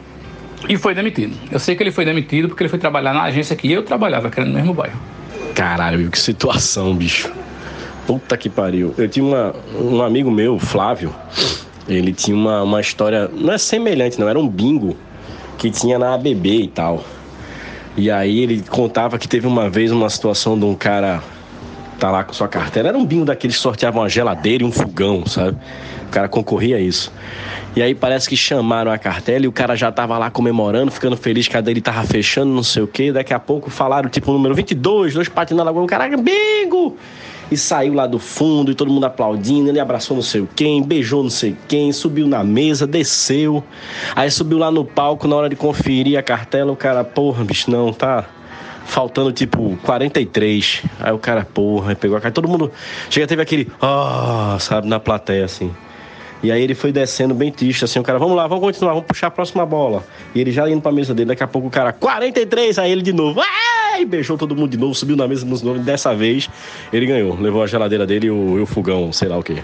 E 0.69 0.77
foi 0.77 0.95
demitido. 0.95 1.37
Eu 1.51 1.59
sei 1.59 1.75
que 1.75 1.83
ele 1.83 1.91
foi 1.91 2.05
demitido 2.05 2.49
porque 2.49 2.63
ele 2.63 2.71
foi 2.71 2.79
trabalhar 2.79 3.15
na 3.15 3.23
agência 3.23 3.57
que 3.57 3.71
eu 3.71 3.83
trabalhava, 3.83 4.31
que 4.31 4.39
era 4.39 4.49
no 4.49 4.55
mesmo 4.55 4.75
bairro. 4.75 4.99
Caralho, 5.55 6.11
que 6.11 6.19
situação, 6.19 6.95
bicho. 6.95 7.33
Puta 8.07 8.37
que 8.37 8.49
pariu. 8.49 8.95
Eu 8.97 9.09
tinha 9.09 9.25
uma, 9.25 9.55
um 9.75 10.03
amigo 10.03 10.31
meu, 10.31 10.59
Flávio, 10.59 11.15
ele 11.89 12.13
tinha 12.13 12.37
uma, 12.37 12.63
uma 12.63 12.81
história, 12.81 13.29
não 13.33 13.53
é 13.53 13.59
semelhante, 13.59 14.19
não, 14.19 14.29
era 14.29 14.39
um 14.39 14.49
bingo 14.49 14.97
que 15.59 15.71
tinha 15.71 15.99
na 15.99 16.15
ABB 16.15 16.63
e 16.63 16.69
tal. 16.69 17.05
E 17.97 18.11
aí 18.11 18.41
ele 18.41 18.63
contava 18.69 19.19
que 19.19 19.27
teve 19.27 19.47
uma 19.47 19.71
vez 19.71 19.91
uma 19.91 20.11
situação 20.11 20.59
de 20.59 20.65
um 20.65 20.75
cara 20.75 21.23
tá 21.99 22.11
lá 22.11 22.23
com 22.23 22.33
sua 22.33 22.47
carteira. 22.47 22.91
Era 22.91 22.99
um 22.99 23.07
bingo 23.07 23.25
daqueles 23.25 23.57
que 23.57 23.63
sorteavam 23.63 24.03
uma 24.03 24.09
geladeira 24.09 24.63
e 24.63 24.67
um 24.67 24.73
fogão, 24.73 25.25
sabe? 25.27 25.57
O 26.07 26.11
cara 26.11 26.29
concorria 26.29 26.77
a 26.77 26.81
isso. 26.81 27.11
E 27.75 27.83
aí 27.83 27.95
parece 27.95 28.29
que 28.29 28.37
chamaram 28.37 28.91
a 28.91 28.99
cartela 28.99 29.45
e 29.45 29.49
o 29.49 29.53
cara 29.53 29.75
já 29.77 29.91
tava 29.91 30.17
lá 30.19 30.31
comemorando, 30.31 30.91
ficando 30.91 31.17
feliz 31.17 31.49
que 31.49 31.57
a 31.57 31.61
dele 31.61 31.81
tava 31.81 32.05
fechando, 32.05 32.53
não 32.53 32.63
sei 32.63 32.83
o 32.83 32.87
quê. 32.87 33.13
Daqui 33.13 33.35
a 33.35 33.39
pouco 33.39 33.71
falaram, 33.71 34.09
tipo, 34.09 34.31
o 34.31 34.35
número 34.35 34.55
22, 34.55 35.15
dois 35.15 35.29
patinando 35.29 35.69
agora, 35.69 35.85
o 35.85 35.89
cara, 35.89 36.09
bingo! 36.17 36.97
E 37.51 37.57
saiu 37.57 37.95
lá 37.95 38.07
do 38.07 38.19
fundo 38.19 38.71
e 38.71 38.75
todo 38.75 38.91
mundo 38.91 39.05
aplaudindo. 39.05 39.69
Ele 39.69 39.81
abraçou 39.81 40.17
não 40.17 40.23
sei 40.23 40.47
quem, 40.55 40.83
beijou 40.83 41.23
não 41.23 41.31
sei 41.31 41.57
quem, 41.69 41.93
subiu 41.93 42.27
na 42.27 42.43
mesa, 42.43 42.87
desceu. 42.87 43.63
Aí 44.15 44.31
subiu 44.31 44.59
lá 44.59 44.71
no 44.71 44.85
palco 44.85 45.29
na 45.29 45.37
hora 45.37 45.49
de 45.49 45.57
conferir 45.57 46.19
a 46.19 46.23
cartela. 46.23 46.73
O 46.73 46.77
cara, 46.77 47.05
porra, 47.05 47.45
bicho, 47.45 47.71
não, 47.71 47.93
tá 47.93 48.25
faltando 48.87 49.33
tipo 49.33 49.77
43. 49.83 50.83
Aí 51.01 51.13
o 51.13 51.19
cara, 51.19 51.45
porra, 51.45 51.95
pegou 51.95 52.17
a 52.17 52.21
cartela. 52.21 52.47
Todo 52.47 52.49
mundo 52.49 52.73
chega, 53.11 53.27
teve 53.27 53.43
aquele, 53.43 53.71
ah, 53.81 54.55
oh, 54.57 54.61
sabe, 54.61 54.89
na 54.89 54.99
plateia 54.99 55.45
assim. 55.45 55.71
E 56.43 56.53
aí 56.53 56.63
ele 56.63 56.75
foi 56.75 56.93
descendo 56.93 57.35
bem 57.35 57.51
triste, 57.51 57.85
assim, 57.85 57.99
o 57.99 58.03
cara, 58.03 58.19
vamos 58.19 58.37
lá, 58.37 58.47
vamos 58.47 58.63
continuar, 58.63 58.93
vamos 58.93 59.07
puxar 59.07 59.29
a 59.29 59.31
próxima 59.31 59.65
bola. 59.65 60.05
E 60.35 60.41
ele 60.41 60.53
já 60.53 60.69
indo 60.69 60.81
pra 60.81 60.93
mesa 60.93 61.15
dele, 61.15 61.29
daqui 61.29 61.43
a 61.43 61.47
pouco 61.47 61.69
o 61.69 61.71
cara, 61.71 61.93
43, 61.93 62.79
aí 62.79 62.93
ele 62.93 63.03
de 63.03 63.13
novo, 63.13 63.41
ai, 63.41 64.05
beijou 64.05 64.37
todo 64.37 64.55
mundo 64.55 64.71
de 64.71 64.77
novo, 64.77 64.95
subiu 64.95 65.17
na 65.17 65.27
mesa 65.27 65.47
nos 65.47 65.63
nomes, 65.63 65.85
dessa 65.85 66.15
vez 66.15 66.49
ele 66.93 67.07
ganhou, 67.07 67.39
levou 67.41 67.63
a 67.63 67.67
geladeira 67.67 68.07
dele 68.07 68.27
e 68.27 68.31
o, 68.31 68.59
e 68.59 68.61
o 68.61 68.67
fogão, 68.67 69.13
sei 69.13 69.29
lá 69.29 69.39
o 69.39 69.43
que. 69.43 69.57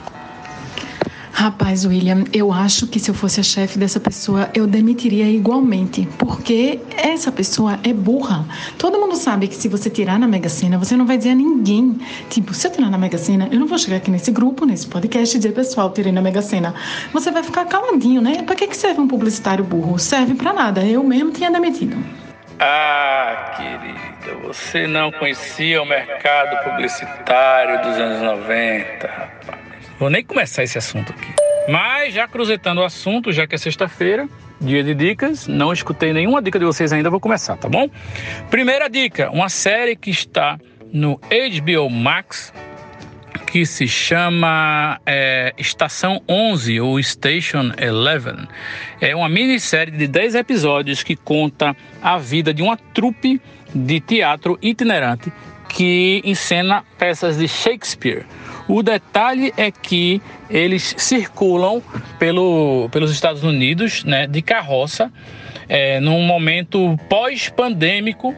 Rapaz, 1.43 1.85
William, 1.85 2.23
eu 2.33 2.53
acho 2.53 2.87
que 2.87 3.01
se 3.01 3.11
eu 3.11 3.15
fosse 3.17 3.41
a 3.41 3.43
chefe 3.43 3.77
dessa 3.77 3.99
pessoa, 3.99 4.49
eu 4.55 4.65
demitiria 4.65 5.29
igualmente, 5.29 6.07
porque 6.17 6.79
essa 6.97 7.33
pessoa 7.33 7.81
é 7.83 7.93
burra. 7.93 8.47
Todo 8.79 8.97
mundo 8.97 9.17
sabe 9.17 9.49
que 9.49 9.57
se 9.57 9.67
você 9.67 9.91
tirar 9.91 10.21
na 10.21 10.29
Mega 10.29 10.49
Sena, 10.49 10.79
você 10.79 10.97
não 10.97 11.05
vai 11.05 11.19
dizer 11.19 11.31
a 11.31 11.35
ninguém. 11.35 11.99
Tipo, 12.31 12.55
se 12.55 12.69
eu 12.69 12.71
tirar 12.71 12.89
na 12.89 12.97
Mega 12.97 13.19
Sena, 13.19 13.49
eu 13.51 13.59
não 13.59 13.67
vou 13.67 13.77
chegar 13.77 13.97
aqui 13.97 14.09
nesse 14.09 14.31
grupo, 14.31 14.65
nesse 14.65 14.87
podcast 14.87 15.37
e 15.37 15.41
dizer, 15.41 15.53
pessoal, 15.53 15.91
tirei 15.91 16.13
na 16.13 16.23
Mega 16.23 16.41
Sena. 16.41 16.77
Você 17.13 17.33
vai 17.33 17.43
ficar 17.43 17.65
caladinho, 17.65 18.23
né? 18.23 18.45
Pra 18.45 18.55
que, 18.55 18.69
que 18.69 18.77
serve 18.77 19.01
um 19.01 19.09
publicitário 19.09 19.65
burro? 19.65 19.99
Serve 19.99 20.35
para 20.35 20.53
nada. 20.53 20.85
Eu 20.87 21.03
mesmo 21.03 21.33
tinha 21.33 21.51
demitido. 21.51 21.97
Ah, 22.61 23.57
querida, 23.57 24.47
você 24.47 24.87
não 24.87 25.11
conhecia 25.11 25.83
o 25.83 25.87
mercado 25.87 26.63
publicitário 26.63 27.83
dos 27.83 27.99
anos 27.99 28.23
90, 28.23 29.09
rapaz. 29.09 29.62
Vou 30.03 30.11
nem 30.11 30.25
começar 30.25 30.65
esse 30.65 30.77
assunto 30.77 31.13
aqui. 31.13 31.33
Mas 31.69 32.13
já 32.13 32.27
cruzetando 32.27 32.81
o 32.81 32.85
assunto, 32.85 33.31
já 33.31 33.47
que 33.47 33.55
é 33.55 33.59
sexta-feira, 33.59 34.29
dia 34.61 34.83
de 34.83 34.97
dicas, 34.97 35.47
não 35.47 35.73
escutei 35.73 36.13
nenhuma 36.13 36.43
dica 36.43 36.59
de 36.59 36.65
vocês 36.65 36.93
ainda, 36.93 37.09
vou 37.09 37.21
começar, 37.21 37.57
tá 37.57 37.69
bom? 37.69 37.89
Primeira 38.51 38.91
dica, 38.91 39.31
uma 39.31 39.49
série 39.49 39.95
que 39.95 40.11
está 40.11 40.59
no 40.93 41.21
HBO 41.21 41.89
Max, 41.89 42.53
que 43.47 43.65
se 43.65 43.87
chama 43.87 45.01
é, 45.07 45.55
Estação 45.57 46.21
11 46.29 46.81
ou 46.81 47.01
Station 47.01 47.71
11. 47.71 48.49
É 49.01 49.15
uma 49.15 49.29
minissérie 49.29 49.97
de 49.97 50.09
10 50.09 50.35
episódios 50.35 51.05
que 51.05 51.15
conta 51.15 51.77
a 52.03 52.19
vida 52.19 52.53
de 52.53 52.61
uma 52.61 52.77
trupe 52.77 53.41
de 53.75 54.01
teatro 54.01 54.59
itinerante 54.63 55.33
que 55.69 56.23
encena 56.25 56.85
peças 56.99 57.39
de 57.39 57.47
Shakespeare. 57.49 58.25
O 58.69 58.83
detalhe 58.83 59.53
é 59.57 59.71
que 59.71 60.21
eles 60.49 60.95
circulam 60.99 61.83
pelo, 62.19 62.89
pelos 62.91 63.11
Estados 63.11 63.43
Unidos 63.43 64.05
né, 64.05 64.27
de 64.27 64.43
carroça 64.43 65.11
é, 65.69 66.01
num 66.01 66.23
momento 66.23 66.99
pós-pandêmico, 67.09 68.35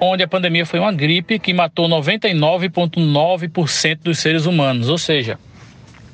onde 0.00 0.22
a 0.22 0.28
pandemia 0.28 0.64
foi 0.66 0.80
uma 0.80 0.92
gripe 0.92 1.38
que 1.38 1.54
matou 1.54 1.88
99,9% 1.88 3.98
dos 4.02 4.18
seres 4.18 4.46
humanos. 4.46 4.88
Ou 4.88 4.98
seja, 4.98 5.38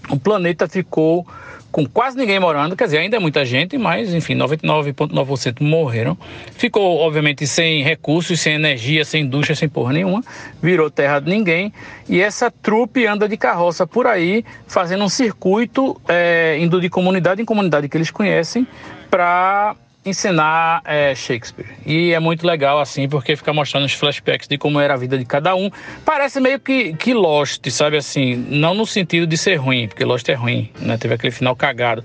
o 0.08 0.18
planeta 0.18 0.68
ficou 0.68 1.26
com 1.72 1.86
quase 1.86 2.16
ninguém 2.18 2.38
morando, 2.38 2.76
quer 2.76 2.84
dizer, 2.84 2.98
ainda 2.98 3.16
é 3.16 3.18
muita 3.18 3.44
gente, 3.46 3.78
mas 3.78 4.12
enfim, 4.12 4.36
99,9% 4.36 5.62
morreram. 5.62 6.16
Ficou, 6.54 6.98
obviamente, 6.98 7.46
sem 7.46 7.82
recursos, 7.82 8.38
sem 8.38 8.54
energia, 8.54 9.04
sem 9.06 9.22
indústria, 9.22 9.56
sem 9.56 9.68
porra 9.68 9.94
nenhuma, 9.94 10.22
virou 10.62 10.90
terra 10.90 11.18
de 11.18 11.30
ninguém. 11.30 11.72
E 12.08 12.20
essa 12.20 12.50
trupe 12.50 13.06
anda 13.06 13.26
de 13.26 13.38
carroça 13.38 13.86
por 13.86 14.06
aí, 14.06 14.44
fazendo 14.66 15.02
um 15.02 15.08
circuito, 15.08 15.98
é, 16.06 16.58
indo 16.60 16.78
de 16.78 16.90
comunidade 16.90 17.40
em 17.40 17.44
comunidade 17.44 17.88
que 17.88 17.96
eles 17.96 18.10
conhecem, 18.10 18.66
para 19.10 19.74
ensinar 20.04 20.82
é, 20.84 21.14
Shakespeare. 21.14 21.68
E 21.86 22.12
é 22.12 22.18
muito 22.18 22.46
legal, 22.46 22.80
assim, 22.80 23.08
porque 23.08 23.36
fica 23.36 23.52
mostrando 23.52 23.84
os 23.84 23.92
flashbacks 23.92 24.48
de 24.48 24.58
como 24.58 24.80
era 24.80 24.94
a 24.94 24.96
vida 24.96 25.16
de 25.16 25.24
cada 25.24 25.54
um. 25.54 25.70
Parece 26.04 26.40
meio 26.40 26.58
que, 26.58 26.92
que 26.94 27.14
Lost, 27.14 27.68
sabe 27.70 27.96
assim? 27.96 28.34
Não 28.34 28.74
no 28.74 28.84
sentido 28.84 29.26
de 29.26 29.36
ser 29.36 29.56
ruim, 29.56 29.86
porque 29.86 30.04
Lost 30.04 30.28
é 30.28 30.34
ruim, 30.34 30.70
né? 30.80 30.96
Teve 30.98 31.14
aquele 31.14 31.30
final 31.30 31.54
cagado. 31.54 32.04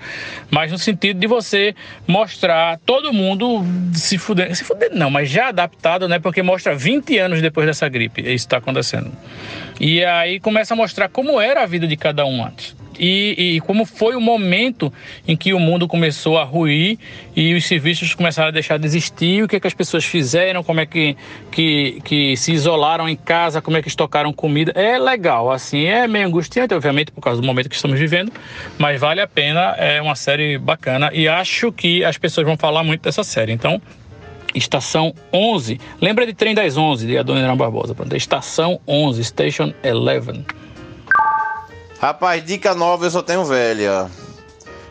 Mas 0.52 0.72
no 0.72 0.78
sentido 0.78 1.20
de 1.20 1.28
você 1.28 1.74
mostrar 2.08 2.80
todo 2.86 3.12
mundo 3.12 3.64
se 3.94 4.18
fudendo. 4.18 4.54
Se 4.54 4.64
fudendo 4.64 4.96
não, 4.96 5.10
mas 5.10 5.30
já 5.30 5.48
adaptado, 5.48 6.08
né? 6.08 6.20
Porque 6.20 6.44
mostra 6.44 6.76
20 6.76 7.18
anos 7.18 7.42
depois 7.42 7.66
dessa 7.66 7.90
gripe. 7.90 8.22
Isso 8.22 8.46
está 8.46 8.58
acontecendo. 8.58 9.12
E 9.80 10.04
aí 10.06 10.40
começa 10.40 10.74
a 10.74 10.78
mostrar 10.78 11.10
como 11.10 11.42
era 11.42 11.64
a 11.64 11.66
vida 11.66 11.88
de 11.88 11.98
cada 11.98 12.26
um 12.26 12.46
antes 12.46 12.76
e, 13.00 13.56
e, 13.56 13.62
como 13.62 13.86
foi 13.86 14.16
o 14.16 14.22
momento 14.22 14.92
em 15.28 15.36
que 15.36 15.54
o 15.54 15.60
mundo 15.60 15.88
começou 15.88 16.38
a 16.38 16.44
ruir 16.44 16.98
e 17.36 17.54
os 17.54 17.66
serviços 17.88 18.14
começaram 18.14 18.50
a 18.50 18.52
deixar 18.52 18.78
de 18.78 18.86
existir, 18.86 19.44
o 19.44 19.48
que, 19.48 19.56
é 19.56 19.60
que 19.60 19.68
as 19.68 19.74
pessoas 19.74 20.04
fizeram, 20.04 20.62
como 20.62 20.80
é 20.82 20.86
que, 20.86 21.16
que, 21.50 22.02
que 22.04 22.36
se 22.36 22.52
isolaram 22.52 23.08
em 23.08 23.16
casa, 23.16 23.62
como 23.62 23.78
é 23.78 23.82
que 23.82 23.88
estocaram 23.88 24.34
comida. 24.34 24.74
É 24.76 24.98
legal, 24.98 25.50
assim, 25.50 25.86
é 25.86 26.06
meio 26.06 26.28
angustiante, 26.28 26.74
obviamente, 26.74 27.12
por 27.12 27.22
causa 27.22 27.40
do 27.40 27.48
momento 27.48 27.70
que 27.70 27.76
estamos 27.76 27.98
vivendo, 27.98 28.32
mas 28.78 29.00
vale 29.00 29.22
a 29.22 29.28
pena, 29.28 29.74
é 29.78 30.02
uma 30.02 30.16
série 30.16 30.58
bacana 30.58 31.10
e 31.14 31.28
acho 31.28 31.72
que 31.72 32.04
as 32.04 32.18
pessoas 32.18 32.46
vão 32.46 32.58
falar 32.58 32.84
muito 32.84 33.02
dessa 33.02 33.24
série. 33.24 33.54
Então, 33.54 33.82
Estação 34.54 35.14
11. 35.32 35.80
Lembra 36.02 36.26
de 36.26 36.34
Trem 36.34 36.56
das 36.56 36.76
11, 36.78 37.06
de 37.06 37.18
Adoniran 37.18 37.56
Barbosa. 37.56 37.94
Pronto, 37.94 38.16
Estação 38.16 38.82
11, 38.88 39.24
Station 39.24 39.74
11. 39.86 40.46
Rapaz, 42.00 42.44
dica 42.44 42.74
nova 42.74 43.06
eu 43.06 43.12
só 43.12 43.22
tenho 43.22 43.46
velha. 43.46 44.08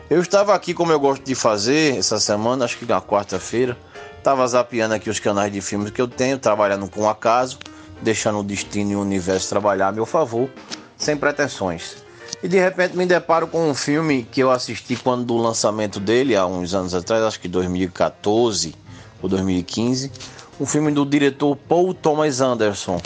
Eu 0.09 0.21
estava 0.21 0.55
aqui, 0.55 0.73
como 0.73 0.93
eu 0.93 0.99
gosto 1.01 1.21
de 1.25 1.35
fazer, 1.35 1.97
essa 1.97 2.17
semana, 2.17 2.63
acho 2.63 2.77
que 2.77 2.85
na 2.85 3.01
quarta-feira. 3.01 3.77
Estava 4.17 4.47
zapeando 4.47 4.93
aqui 4.93 5.09
os 5.09 5.19
canais 5.19 5.51
de 5.51 5.59
filmes 5.59 5.91
que 5.91 6.01
eu 6.01 6.07
tenho, 6.07 6.39
trabalhando 6.39 6.89
com 6.89 7.09
acaso, 7.09 7.59
deixando 8.01 8.39
o 8.39 8.43
destino 8.43 8.91
e 8.91 8.95
o 8.95 9.01
universo 9.01 9.49
trabalhar 9.49 9.89
a 9.89 9.91
meu 9.91 10.05
favor, 10.05 10.49
sem 10.97 11.17
pretensões. 11.17 11.97
E 12.41 12.47
de 12.47 12.57
repente 12.57 12.95
me 12.95 13.05
deparo 13.05 13.47
com 13.47 13.69
um 13.69 13.75
filme 13.75 14.23
que 14.31 14.41
eu 14.41 14.49
assisti 14.49 14.95
quando 14.95 15.25
do 15.25 15.35
lançamento 15.35 15.99
dele, 15.99 16.37
há 16.37 16.45
uns 16.45 16.73
anos 16.73 16.95
atrás, 16.95 17.21
acho 17.23 17.41
que 17.41 17.49
2014 17.49 18.75
ou 19.21 19.27
2015. 19.27 20.09
Um 20.57 20.65
filme 20.65 20.89
do 20.89 21.05
diretor 21.05 21.53
Paul 21.67 21.93
Thomas 21.93 22.39
Anderson, 22.39 23.01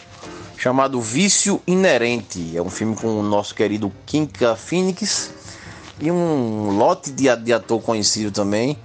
chamado 0.56 1.02
Vício 1.02 1.60
Inerente. 1.66 2.56
É 2.56 2.62
um 2.62 2.70
filme 2.70 2.96
com 2.96 3.20
o 3.20 3.24
nosso 3.24 3.56
querido 3.56 3.92
Kinka 4.06 4.56
Phoenix 4.56 5.41
e 6.02 6.12
um 6.12 6.78
lote 6.78 7.12
de, 7.12 7.34
de 7.38 7.54
ator 7.54 7.82
conhecido 7.82 8.32
também. 8.32 8.78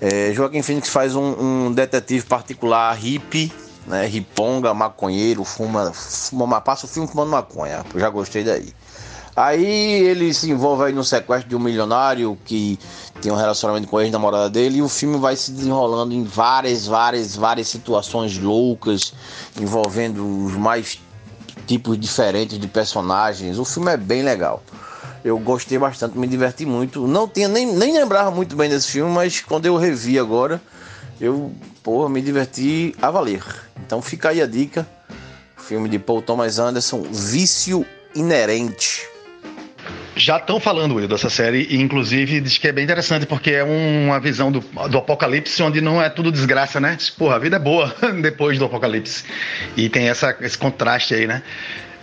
É, 0.00 0.32
Joaquim 0.34 0.62
Phoenix 0.62 0.88
faz 0.88 1.14
um, 1.14 1.66
um, 1.66 1.72
detetive 1.72 2.26
particular 2.26 2.92
hippie, 2.94 3.50
né, 3.86 4.06
riponga, 4.06 4.74
maconheiro, 4.74 5.42
fuma, 5.44 5.92
fuma, 5.92 6.60
passa 6.60 6.86
o 6.86 6.88
filme 6.88 7.08
fumando 7.08 7.30
maconha. 7.30 7.84
Eu 7.94 8.00
já 8.00 8.10
gostei 8.10 8.44
daí. 8.44 8.74
Aí 9.34 9.64
ele 9.64 10.32
se 10.32 10.50
envolve 10.50 10.84
aí 10.84 10.92
no 10.92 11.04
sequestro 11.04 11.48
de 11.48 11.54
um 11.54 11.58
milionário 11.58 12.38
que 12.44 12.78
tem 13.20 13.30
um 13.30 13.36
relacionamento 13.36 13.86
com 13.86 13.98
a 13.98 14.02
ex-namorada 14.02 14.48
dele 14.48 14.78
e 14.78 14.82
o 14.82 14.88
filme 14.88 15.18
vai 15.18 15.36
se 15.36 15.52
desenrolando 15.52 16.14
em 16.14 16.24
várias, 16.24 16.86
várias, 16.86 17.36
várias 17.36 17.68
situações 17.68 18.38
loucas 18.38 19.12
envolvendo 19.60 20.46
os 20.46 20.54
mais 20.54 20.98
tipos 21.66 21.98
diferentes 21.98 22.58
de 22.58 22.66
personagens. 22.66 23.58
O 23.58 23.64
filme 23.64 23.92
é 23.92 23.96
bem 23.96 24.22
legal. 24.22 24.62
Eu 25.26 25.40
gostei 25.40 25.76
bastante, 25.76 26.16
me 26.16 26.28
diverti 26.28 26.64
muito. 26.64 27.04
Não 27.08 27.26
tinha 27.26 27.48
nem, 27.48 27.66
nem 27.66 27.92
lembrava 27.92 28.30
muito 28.30 28.54
bem 28.54 28.70
desse 28.70 28.92
filme, 28.92 29.12
mas 29.12 29.40
quando 29.40 29.66
eu 29.66 29.76
revi 29.76 30.20
agora, 30.20 30.62
eu 31.20 31.52
porra, 31.82 32.08
me 32.08 32.22
diverti 32.22 32.94
a 33.02 33.10
valer. 33.10 33.42
Então 33.84 34.00
fica 34.00 34.28
aí 34.28 34.40
a 34.40 34.46
dica. 34.46 34.86
Filme 35.56 35.88
de 35.88 35.98
Paul 35.98 36.22
Thomas 36.22 36.60
Anderson, 36.60 37.02
Vício 37.10 37.84
Inerente. 38.14 39.04
Já 40.14 40.36
estão 40.36 40.60
falando, 40.60 40.94
Will, 40.94 41.08
dessa 41.08 41.28
série, 41.28 41.66
e 41.70 41.82
inclusive 41.82 42.40
diz 42.40 42.56
que 42.56 42.68
é 42.68 42.72
bem 42.72 42.84
interessante, 42.84 43.26
porque 43.26 43.50
é 43.50 43.64
uma 43.64 44.20
visão 44.20 44.52
do, 44.52 44.60
do 44.60 44.98
apocalipse 44.98 45.60
onde 45.60 45.80
não 45.80 46.00
é 46.00 46.08
tudo 46.08 46.30
desgraça, 46.30 46.78
né? 46.78 46.96
Porra, 47.18 47.34
a 47.34 47.38
vida 47.40 47.56
é 47.56 47.58
boa 47.58 47.92
depois 48.22 48.60
do 48.60 48.64
apocalipse. 48.64 49.24
E 49.76 49.88
tem 49.88 50.08
essa, 50.08 50.36
esse 50.40 50.56
contraste 50.56 51.14
aí, 51.14 51.26
né? 51.26 51.42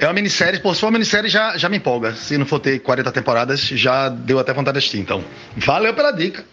É 0.04 0.08
uma 0.08 0.12
minissérie, 0.12 0.60
pô, 0.60 0.74
se 0.74 0.82
for 0.82 0.88
uma 0.88 0.92
minissérie 0.92 1.30
já, 1.30 1.58
já 1.58 1.70
me 1.70 1.78
empolga. 1.78 2.14
Se 2.14 2.38
não 2.38 2.46
for 2.46 2.60
ter 2.60 2.80
40 2.80 3.10
temporadas, 3.10 3.62
já 3.62 4.10
deu 4.10 4.38
até 4.38 4.52
vontade 4.52 4.74
de 4.74 4.80
assistir, 4.80 5.00
então. 5.00 5.24
Valeu 5.56 5.94
pela 5.94 6.12
dica. 6.12 6.44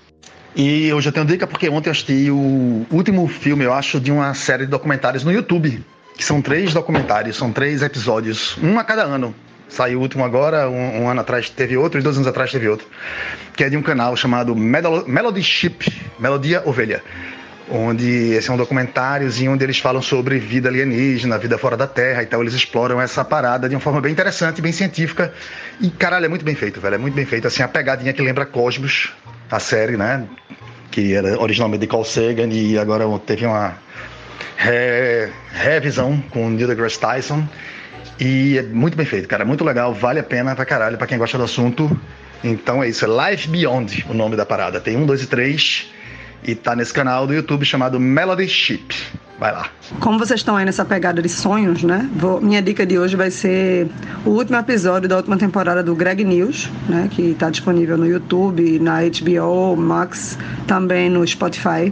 E 0.55 0.86
eu 0.86 1.01
já 1.01 1.10
tenho 1.10 1.27
dica 1.27 1.48
porque 1.48 1.68
ontem 1.68 1.89
eu 1.89 1.90
assisti 1.90 2.31
o 2.31 2.86
último 2.93 3.27
filme, 3.27 3.64
eu 3.64 3.72
acho, 3.72 3.98
de 3.98 4.12
uma 4.12 4.35
série 4.35 4.66
de 4.66 4.70
documentários 4.70 5.24
no 5.24 5.32
YouTube. 5.32 5.85
Que 6.16 6.24
são 6.24 6.40
três 6.40 6.72
documentários, 6.72 7.36
são 7.36 7.51
três 7.51 7.82
episódios, 7.82 8.56
um 8.62 8.78
a 8.78 8.85
cada 8.85 9.02
ano. 9.02 9.35
Saiu 9.68 9.98
o 9.98 10.02
último 10.02 10.24
agora, 10.24 10.70
um, 10.70 11.02
um, 11.02 11.09
ano 11.09 11.20
atrás 11.20 11.51
teve 11.51 11.77
outro, 11.77 11.98
e 11.98 12.02
dois 12.05 12.14
anos 12.14 12.28
atrás 12.28 12.52
teve 12.52 12.68
outro. 12.68 12.86
Que 13.56 13.64
é 13.64 13.68
de 13.68 13.77
um 13.77 13.82
canal 13.82 14.16
chamado 14.16 14.55
Melody 14.55 15.43
Ship, 15.43 15.93
Melodia 16.20 16.62
Ovelha. 16.64 17.02
Onde 17.72 18.32
esse 18.32 18.51
é 18.51 18.52
um 18.52 18.56
documentáriozinho 18.56 19.52
onde 19.52 19.62
eles 19.62 19.78
falam 19.78 20.02
sobre 20.02 20.40
vida 20.40 20.68
alienígena, 20.68 21.38
vida 21.38 21.56
fora 21.56 21.76
da 21.76 21.86
Terra 21.86 22.20
e 22.22 22.26
tal. 22.26 22.42
Eles 22.42 22.52
exploram 22.52 23.01
essa 23.01 23.24
parada 23.24 23.68
de 23.68 23.76
uma 23.76 23.80
forma 23.80 24.01
bem 24.01 24.10
interessante, 24.10 24.60
bem 24.60 24.72
científica. 24.72 25.32
E 25.80 25.88
caralho, 25.88 26.24
é 26.24 26.28
muito 26.28 26.44
bem 26.44 26.56
feito, 26.56 26.80
velho. 26.80 26.97
É 26.97 26.98
muito 26.98 27.14
bem 27.14 27.24
feito. 27.24 27.47
Assim, 27.47 27.62
a 27.62 27.68
pegadinha 27.68 28.12
que 28.12 28.20
lembra 28.20 28.44
Cosmos, 28.44 29.12
a 29.48 29.60
série, 29.60 29.97
né? 29.97 30.24
Que 30.90 31.14
era 31.14 31.40
originalmente 31.40 31.82
de 31.82 31.86
Carl 31.86 32.05
Sagan 32.05 32.48
e 32.48 32.76
agora 32.76 33.05
teve 33.24 33.47
uma 33.47 33.76
re... 34.56 35.28
revisão 35.52 36.20
com 36.30 36.51
Neil 36.51 36.66
deGrasse 36.66 36.98
Tyson. 36.98 37.47
E 38.18 38.59
é 38.59 38.62
muito 38.62 38.97
bem 38.97 39.06
feito, 39.06 39.28
cara. 39.28 39.44
Muito 39.44 39.64
legal, 39.64 39.94
vale 39.94 40.18
a 40.18 40.24
pena 40.24 40.56
pra 40.56 40.64
caralho, 40.64 40.98
pra 40.98 41.06
quem 41.06 41.16
gosta 41.16 41.38
do 41.38 41.44
assunto. 41.44 41.97
Então 42.42 42.82
é 42.82 42.88
isso, 42.88 43.05
é 43.05 43.30
Life 43.30 43.47
Beyond 43.47 44.06
o 44.10 44.14
nome 44.14 44.34
da 44.34 44.44
parada. 44.44 44.80
Tem 44.80 44.97
um, 44.97 45.06
dois 45.06 45.22
e 45.22 45.26
três. 45.28 45.88
E 46.45 46.55
tá 46.55 46.75
nesse 46.75 46.93
canal 46.93 47.27
do 47.27 47.35
YouTube 47.35 47.65
chamado 47.65 48.01
Melody 48.01 48.49
Ship. 48.49 48.95
Vai 49.39 49.53
lá. 49.53 49.71
Como 50.01 50.19
vocês 50.19 50.41
estão 50.41 50.55
aí 50.55 50.67
nessa 50.67 50.85
pegada 50.85 51.23
de 51.23 51.29
sonhos, 51.29 51.83
né? 51.83 52.09
Vou, 52.15 52.43
minha 52.43 52.61
dica 52.61 52.85
de 52.85 52.99
hoje 52.99 53.17
vai 53.17 53.31
ser 53.31 53.89
o 54.25 54.31
último 54.31 54.59
episódio 54.59 55.09
da 55.09 55.17
última 55.17 55.39
temporada 55.39 55.83
do 55.83 55.95
Greg 55.95 56.23
News, 56.25 56.69
né? 56.87 57.09
Que 57.11 57.35
tá 57.39 57.49
disponível 57.49 57.97
no 57.97 58.07
YouTube, 58.07 58.79
na 58.79 58.99
HBO, 59.01 59.77
Max, 59.77 60.39
também 60.67 61.09
no 61.09 61.27
Spotify. 61.27 61.91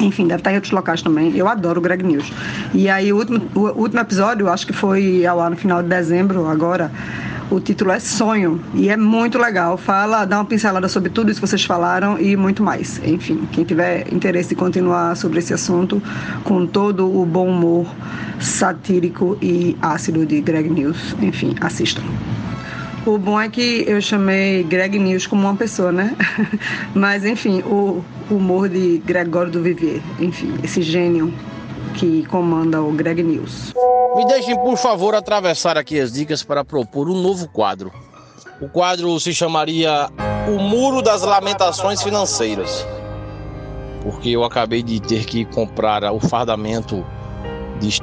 Enfim, 0.00 0.28
deve 0.28 0.40
estar 0.40 0.52
em 0.52 0.54
outros 0.54 0.72
locais 0.72 1.02
também. 1.02 1.36
Eu 1.36 1.48
adoro 1.48 1.80
o 1.80 1.82
Greg 1.82 2.04
News. 2.04 2.32
E 2.72 2.88
aí, 2.88 3.12
o 3.12 3.16
último, 3.16 3.42
o 3.54 3.80
último 3.80 4.00
episódio, 4.00 4.48
acho 4.48 4.66
que 4.66 4.72
foi 4.72 5.26
ao 5.26 5.40
ar 5.40 5.50
no 5.50 5.56
final 5.56 5.82
de 5.82 5.88
dezembro, 5.88 6.46
agora. 6.48 6.90
O 7.54 7.60
título 7.60 7.92
é 7.92 8.00
Sonho 8.00 8.60
e 8.74 8.88
é 8.88 8.96
muito 8.96 9.38
legal. 9.38 9.76
Fala, 9.76 10.24
dá 10.24 10.38
uma 10.38 10.44
pincelada 10.44 10.88
sobre 10.88 11.08
tudo 11.08 11.30
isso 11.30 11.40
que 11.40 11.46
vocês 11.46 11.62
falaram 11.62 12.18
e 12.18 12.36
muito 12.36 12.64
mais. 12.64 13.00
Enfim, 13.04 13.46
quem 13.52 13.62
tiver 13.62 14.12
interesse 14.12 14.48
de 14.48 14.56
continuar 14.56 15.16
sobre 15.16 15.38
esse 15.38 15.54
assunto, 15.54 16.02
com 16.42 16.66
todo 16.66 17.06
o 17.06 17.24
bom 17.24 17.46
humor 17.46 17.86
satírico 18.40 19.38
e 19.40 19.76
ácido 19.80 20.26
de 20.26 20.40
Greg 20.40 20.68
News, 20.68 21.14
enfim, 21.22 21.54
assistam. 21.60 22.02
O 23.06 23.18
bom 23.18 23.40
é 23.40 23.48
que 23.48 23.84
eu 23.86 24.00
chamei 24.00 24.64
Greg 24.64 24.98
News 24.98 25.28
como 25.28 25.42
uma 25.42 25.54
pessoa, 25.54 25.92
né? 25.92 26.12
Mas, 26.92 27.24
enfim, 27.24 27.60
o 27.60 28.02
humor 28.28 28.68
de 28.68 29.00
Gregório 29.06 29.52
do 29.52 29.62
Vivier. 29.62 30.00
Enfim, 30.18 30.52
esse 30.64 30.82
gênio 30.82 31.32
que 31.94 32.26
comanda 32.26 32.82
o 32.82 32.92
Greg 32.92 33.22
News. 33.22 33.72
Me 34.16 34.26
deixem, 34.26 34.56
por 34.56 34.76
favor, 34.76 35.14
atravessar 35.14 35.76
aqui 35.76 35.98
as 35.98 36.12
dicas 36.12 36.42
para 36.42 36.64
propor 36.64 37.08
um 37.08 37.20
novo 37.20 37.48
quadro. 37.48 37.92
O 38.60 38.68
quadro 38.68 39.18
se 39.18 39.32
chamaria 39.32 40.08
O 40.48 40.58
Muro 40.58 41.02
das 41.02 41.22
Lamentações 41.22 42.02
Financeiras. 42.02 42.86
Porque 44.02 44.30
eu 44.30 44.44
acabei 44.44 44.82
de 44.82 45.00
ter 45.00 45.24
que 45.24 45.44
comprar 45.46 46.12
o 46.12 46.20
fardamento 46.20 47.04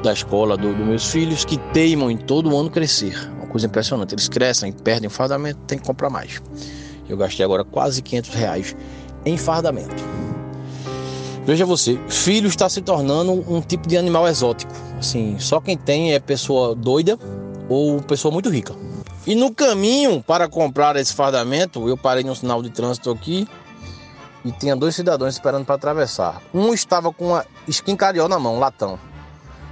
da 0.04 0.14
escola 0.14 0.58
dos 0.58 0.76
do 0.76 0.86
meus 0.86 1.12
filhos 1.12 1.46
que 1.46 1.58
teimam 1.58 2.12
em 2.12 2.18
todo 2.18 2.56
ano 2.58 2.70
crescer 2.70 3.16
coisa 3.52 3.68
impressionante. 3.68 4.16
Eles 4.16 4.30
crescem, 4.30 4.72
perdem 4.72 5.08
o 5.08 5.12
fardamento, 5.12 5.60
tem 5.68 5.78
que 5.78 5.86
comprar 5.86 6.10
mais. 6.10 6.42
Eu 7.08 7.18
gastei 7.18 7.44
agora 7.44 7.64
quase 7.64 8.02
500 8.02 8.34
reais 8.34 8.76
em 9.26 9.38
fardamento. 9.38 10.04
Veja 11.52 11.66
você, 11.66 12.00
filho 12.08 12.48
está 12.48 12.70
se 12.70 12.82
tornando 12.82 13.34
um 13.34 13.60
tipo 13.60 13.86
de 13.86 13.98
animal 13.98 14.26
exótico. 14.26 14.72
Assim, 14.98 15.38
só 15.38 15.60
quem 15.60 15.78
tem 15.78 16.14
é 16.14 16.18
pessoa 16.18 16.74
doida 16.74 17.20
ou 17.68 18.02
pessoa 18.02 18.32
muito 18.32 18.50
rica. 18.50 18.74
E 19.28 19.36
no 19.36 19.54
caminho 19.54 20.24
para 20.24 20.48
comprar 20.48 20.96
esse 20.96 21.14
fardamento, 21.14 21.90
eu 21.90 21.98
parei 21.98 22.24
no 22.24 22.34
sinal 22.34 22.64
de 22.64 22.70
trânsito 22.70 23.12
aqui 23.12 23.46
e 24.46 24.52
tinha 24.54 24.78
dois 24.78 24.96
cidadãos 24.96 25.34
esperando 25.34 25.66
para 25.66 25.76
atravessar. 25.76 26.42
Um 26.54 26.74
estava 26.74 27.12
com 27.12 27.32
uma 27.32 27.46
skin 27.68 27.98
cariol 27.98 28.30
na 28.30 28.40
mão, 28.40 28.58
latão, 28.58 28.98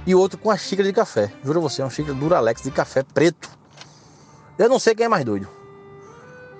e 0.06 0.14
outro 0.14 0.38
com 0.38 0.50
uma 0.50 0.58
xícara 0.58 0.86
de 0.86 0.92
café. 0.92 1.32
Juro 1.42 1.62
você, 1.62 1.80
uma 1.80 1.88
xícara 1.88 2.12
Duralex 2.12 2.60
de 2.62 2.70
café 2.70 3.02
preto. 3.02 3.48
Eu 4.58 4.68
não 4.68 4.78
sei 4.78 4.94
quem 4.94 5.06
é 5.06 5.08
mais 5.08 5.24
doido. 5.24 5.48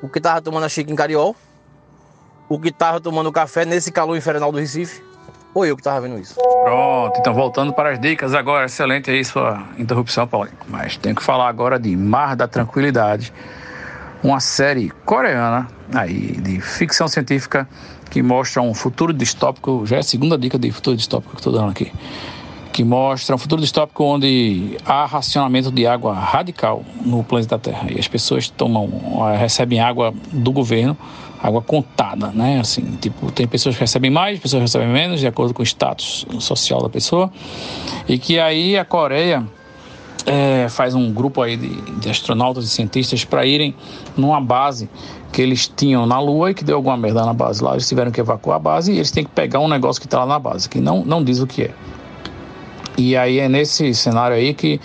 O 0.03 0.09
que 0.09 0.19
tava 0.19 0.41
tomando 0.41 0.65
a 0.65 0.69
Chica 0.71 0.91
em 0.91 0.97
Cariol, 0.97 1.37
o 2.49 2.59
que 2.59 2.73
tava 2.73 3.03
tomando 3.03 3.31
café 3.31 3.67
nesse 3.67 3.93
calor 3.93 4.17
infernal 4.17 4.51
do 4.51 4.59
Recife, 4.59 5.10
ou 5.55 5.65
eu 5.65 5.77
que 5.77 5.83
tava 5.83 6.01
vendo 6.01 6.19
isso. 6.19 6.35
Pronto, 6.35 7.19
então 7.19 7.35
voltando 7.35 7.73
para 7.73 7.91
as 7.91 8.01
dicas 8.01 8.35
agora, 8.35 8.67
excelente 8.67 9.11
aí 9.11 9.25
sua 9.25 9.63
interrupção, 9.79 10.27
Paulinho. 10.27 10.57
Mas 10.69 10.97
tenho 10.97 11.15
que 11.15 11.23
falar 11.23 11.49
agora 11.49 11.79
de 11.79 11.97
Mar 11.97 12.37
da 12.37 12.47
Tranquilidade, 12.47 13.33
uma 14.23 14.41
série 14.41 14.91
coreana 15.05 15.69
aí 15.95 16.33
de 16.33 16.61
ficção 16.61 17.09
científica 17.09 17.69
que 18.11 18.23
mostra 18.23 18.61
um 18.61 18.75
futuro 18.75 19.13
distópico, 19.13 19.87
já 19.87 19.97
é 19.97 19.99
a 20.01 20.03
segunda 20.03 20.37
dica 20.37 20.59
de 20.59 20.71
futuro 20.73 20.97
distópico 20.97 21.33
que 21.33 21.41
estou 21.41 21.53
dando 21.53 21.71
aqui 21.71 21.93
que 22.73 22.85
mostra 22.85 23.35
um 23.35 23.39
futuro 23.39 23.61
distópico 23.61 24.05
onde 24.05 24.77
há 24.85 25.05
racionamento 25.05 25.71
de 25.71 25.87
água 25.87 26.15
radical 26.15 26.83
no 27.05 27.25
planeta 27.25 27.59
Terra 27.59 27.89
e 27.91 27.99
as 27.99 28.07
pessoas 28.07 28.49
tomam, 28.49 28.89
recebem 29.39 29.81
água 29.81 30.15
do 30.33 30.53
governo, 30.53 30.97
água 31.43 31.61
contada, 31.63 32.29
né? 32.29 32.61
Assim, 32.61 32.83
tipo, 33.01 33.33
tem 33.33 33.47
pessoas 33.47 33.75
que 33.75 33.81
recebem 33.81 34.11
mais, 34.11 34.39
pessoas 34.39 34.61
que 34.61 34.65
recebem 34.65 34.89
menos, 34.89 35.21
de 35.21 35.27
acordo 35.27 35.53
com 35.53 35.63
o 35.63 35.67
status 35.67 36.27
social 36.39 36.83
da 36.83 36.89
pessoa, 36.89 37.31
e 38.09 38.19
que 38.19 38.39
aí 38.39 38.79
a 38.79 38.85
Coreia 38.85 39.45
é, 40.27 40.69
faz 40.69 40.95
um 40.95 41.13
grupo 41.13 41.43
aí 41.43 41.57
de, 41.57 41.69
de 41.99 42.11
astronautas 42.11 42.65
e 42.65 42.69
cientistas 42.69 43.25
para 43.25 43.45
irem 43.45 43.75
numa 44.17 44.41
base 44.41 44.89
que 45.33 45.41
eles 45.41 45.67
tinham 45.69 46.07
na 46.07 46.21
Lua 46.21 46.51
e 46.51 46.55
que 46.55 46.65
deu 46.65 46.77
alguma 46.77 46.97
merda 46.97 47.25
na 47.25 47.33
base 47.33 47.63
lá. 47.63 47.73
Eles 47.73 47.89
tiveram 47.89 48.11
que 48.11 48.21
evacuar 48.21 48.57
a 48.57 48.61
base 48.61 48.93
e 48.93 48.97
eles 48.97 49.11
têm 49.11 49.25
que 49.25 49.31
pegar 49.31 49.61
um 49.61 49.69
negócio 49.69 50.01
que 50.01 50.07
está 50.07 50.21
lá 50.21 50.27
na 50.27 50.39
base, 50.39 50.69
que 50.69 50.81
não, 50.81 51.05
não 51.05 51.23
diz 51.23 51.41
o 51.41 51.47
que 51.47 51.63
é. 51.63 51.75
E 52.97 53.17
aí 53.17 53.39
é 53.39 53.49
nesse 53.49 53.95
cenário 53.95 54.37
aí 54.37 54.53
que 54.53 54.81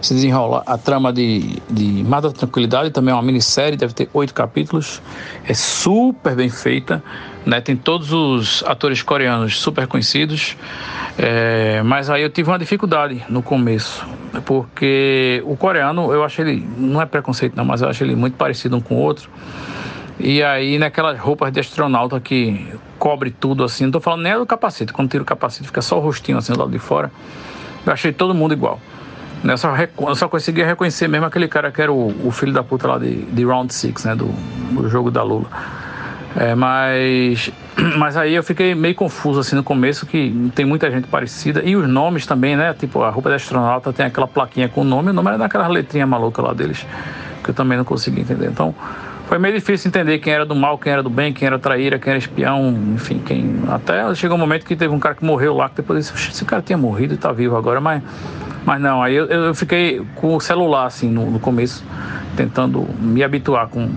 se 0.00 0.14
desenrola 0.14 0.62
a 0.66 0.78
trama 0.78 1.12
de, 1.12 1.58
de 1.70 2.02
Mar 2.04 2.20
da 2.20 2.30
Tranquilidade, 2.30 2.90
também 2.90 3.12
é 3.12 3.14
uma 3.14 3.22
minissérie, 3.22 3.76
deve 3.76 3.92
ter 3.92 4.08
oito 4.12 4.32
capítulos, 4.32 5.00
é 5.46 5.54
super 5.54 6.34
bem 6.34 6.48
feita, 6.48 7.02
né? 7.44 7.60
tem 7.60 7.76
todos 7.76 8.12
os 8.12 8.64
atores 8.66 9.02
coreanos 9.02 9.60
super 9.60 9.86
conhecidos, 9.86 10.56
é, 11.18 11.82
mas 11.82 12.08
aí 12.08 12.22
eu 12.22 12.30
tive 12.30 12.50
uma 12.50 12.58
dificuldade 12.58 13.22
no 13.28 13.42
começo, 13.42 14.06
porque 14.46 15.42
o 15.44 15.56
coreano, 15.56 16.12
eu 16.12 16.24
acho 16.24 16.40
ele, 16.40 16.66
não 16.78 17.00
é 17.00 17.06
preconceito 17.06 17.54
não, 17.56 17.64
mas 17.64 17.82
eu 17.82 17.88
acho 17.88 18.02
ele 18.02 18.16
muito 18.16 18.34
parecido 18.34 18.76
um 18.76 18.80
com 18.80 18.94
o 18.94 18.98
outro, 18.98 19.30
e 20.18 20.42
aí 20.42 20.78
naquelas 20.78 21.18
roupas 21.18 21.52
de 21.52 21.60
astronauta 21.60 22.18
que 22.20 22.66
cobre 22.98 23.30
tudo 23.30 23.64
assim, 23.64 23.84
não 23.84 23.92
tô 23.92 24.00
falando 24.00 24.22
nem 24.22 24.34
do 24.34 24.46
capacete, 24.46 24.92
quando 24.92 25.10
tira 25.10 25.22
o 25.22 25.26
capacete 25.26 25.66
fica 25.66 25.82
só 25.82 25.98
o 25.98 26.00
rostinho 26.00 26.38
assim 26.38 26.52
do 26.52 26.58
lado 26.58 26.70
de 26.70 26.78
fora, 26.78 27.10
eu 27.86 27.92
achei 27.92 28.12
todo 28.12 28.34
mundo 28.34 28.52
igual. 28.52 28.80
Eu 29.42 29.56
só, 29.56 29.74
eu 29.76 30.14
só 30.14 30.28
conseguia 30.28 30.66
reconhecer 30.66 31.08
mesmo 31.08 31.26
aquele 31.26 31.48
cara 31.48 31.72
que 31.72 31.80
era 31.80 31.90
o, 31.90 32.14
o 32.26 32.30
filho 32.30 32.52
da 32.52 32.62
puta 32.62 32.86
lá 32.86 32.98
de, 32.98 33.22
de 33.22 33.44
Round 33.44 33.72
Six, 33.72 34.04
né? 34.04 34.14
Do, 34.14 34.26
do 34.26 34.88
jogo 34.88 35.10
da 35.10 35.22
Lula. 35.22 35.46
É, 36.36 36.54
mas, 36.54 37.50
mas 37.96 38.16
aí 38.16 38.34
eu 38.34 38.42
fiquei 38.42 38.74
meio 38.74 38.94
confuso 38.94 39.40
assim 39.40 39.56
no 39.56 39.64
começo, 39.64 40.06
que 40.06 40.50
tem 40.54 40.64
muita 40.64 40.90
gente 40.90 41.08
parecida. 41.08 41.62
E 41.64 41.74
os 41.74 41.88
nomes 41.88 42.26
também, 42.26 42.56
né? 42.56 42.74
Tipo, 42.74 43.02
a 43.02 43.10
roupa 43.10 43.30
de 43.30 43.36
astronauta 43.36 43.92
tem 43.92 44.06
aquela 44.06 44.28
plaquinha 44.28 44.68
com 44.68 44.82
o 44.82 44.84
nome, 44.84 45.10
o 45.10 45.12
nome 45.12 45.28
era 45.28 45.38
daquelas 45.38 45.68
letrinhas 45.68 46.08
malucas 46.08 46.44
lá 46.44 46.52
deles, 46.52 46.86
que 47.42 47.50
eu 47.50 47.54
também 47.54 47.78
não 47.78 47.84
consegui 47.84 48.20
entender. 48.20 48.46
Então, 48.46 48.74
foi 49.30 49.38
meio 49.38 49.54
difícil 49.54 49.88
entender 49.88 50.18
quem 50.18 50.32
era 50.32 50.44
do 50.44 50.56
mal, 50.56 50.76
quem 50.76 50.92
era 50.92 51.04
do 51.04 51.08
bem, 51.08 51.32
quem 51.32 51.46
era 51.46 51.56
traíra, 51.56 52.00
quem 52.00 52.10
era 52.10 52.18
espião, 52.18 52.76
enfim, 52.96 53.22
quem. 53.24 53.62
Até 53.68 54.12
chegou 54.16 54.36
um 54.36 54.40
momento 54.40 54.66
que 54.66 54.74
teve 54.74 54.92
um 54.92 54.98
cara 54.98 55.14
que 55.14 55.24
morreu 55.24 55.54
lá, 55.54 55.68
que 55.68 55.76
depois 55.76 56.12
disse, 56.12 56.30
esse 56.30 56.44
cara 56.44 56.60
tinha 56.60 56.76
morrido 56.76 57.14
e 57.14 57.16
tá 57.16 57.30
vivo 57.30 57.56
agora, 57.56 57.80
mas 57.80 58.02
mas 58.66 58.80
não, 58.80 59.00
aí 59.00 59.14
eu, 59.14 59.26
eu 59.26 59.54
fiquei 59.54 60.04
com 60.16 60.34
o 60.34 60.40
celular, 60.40 60.86
assim, 60.86 61.08
no, 61.08 61.30
no 61.30 61.38
começo, 61.38 61.84
tentando 62.36 62.84
me 62.98 63.22
habituar 63.22 63.68
com, 63.68 63.88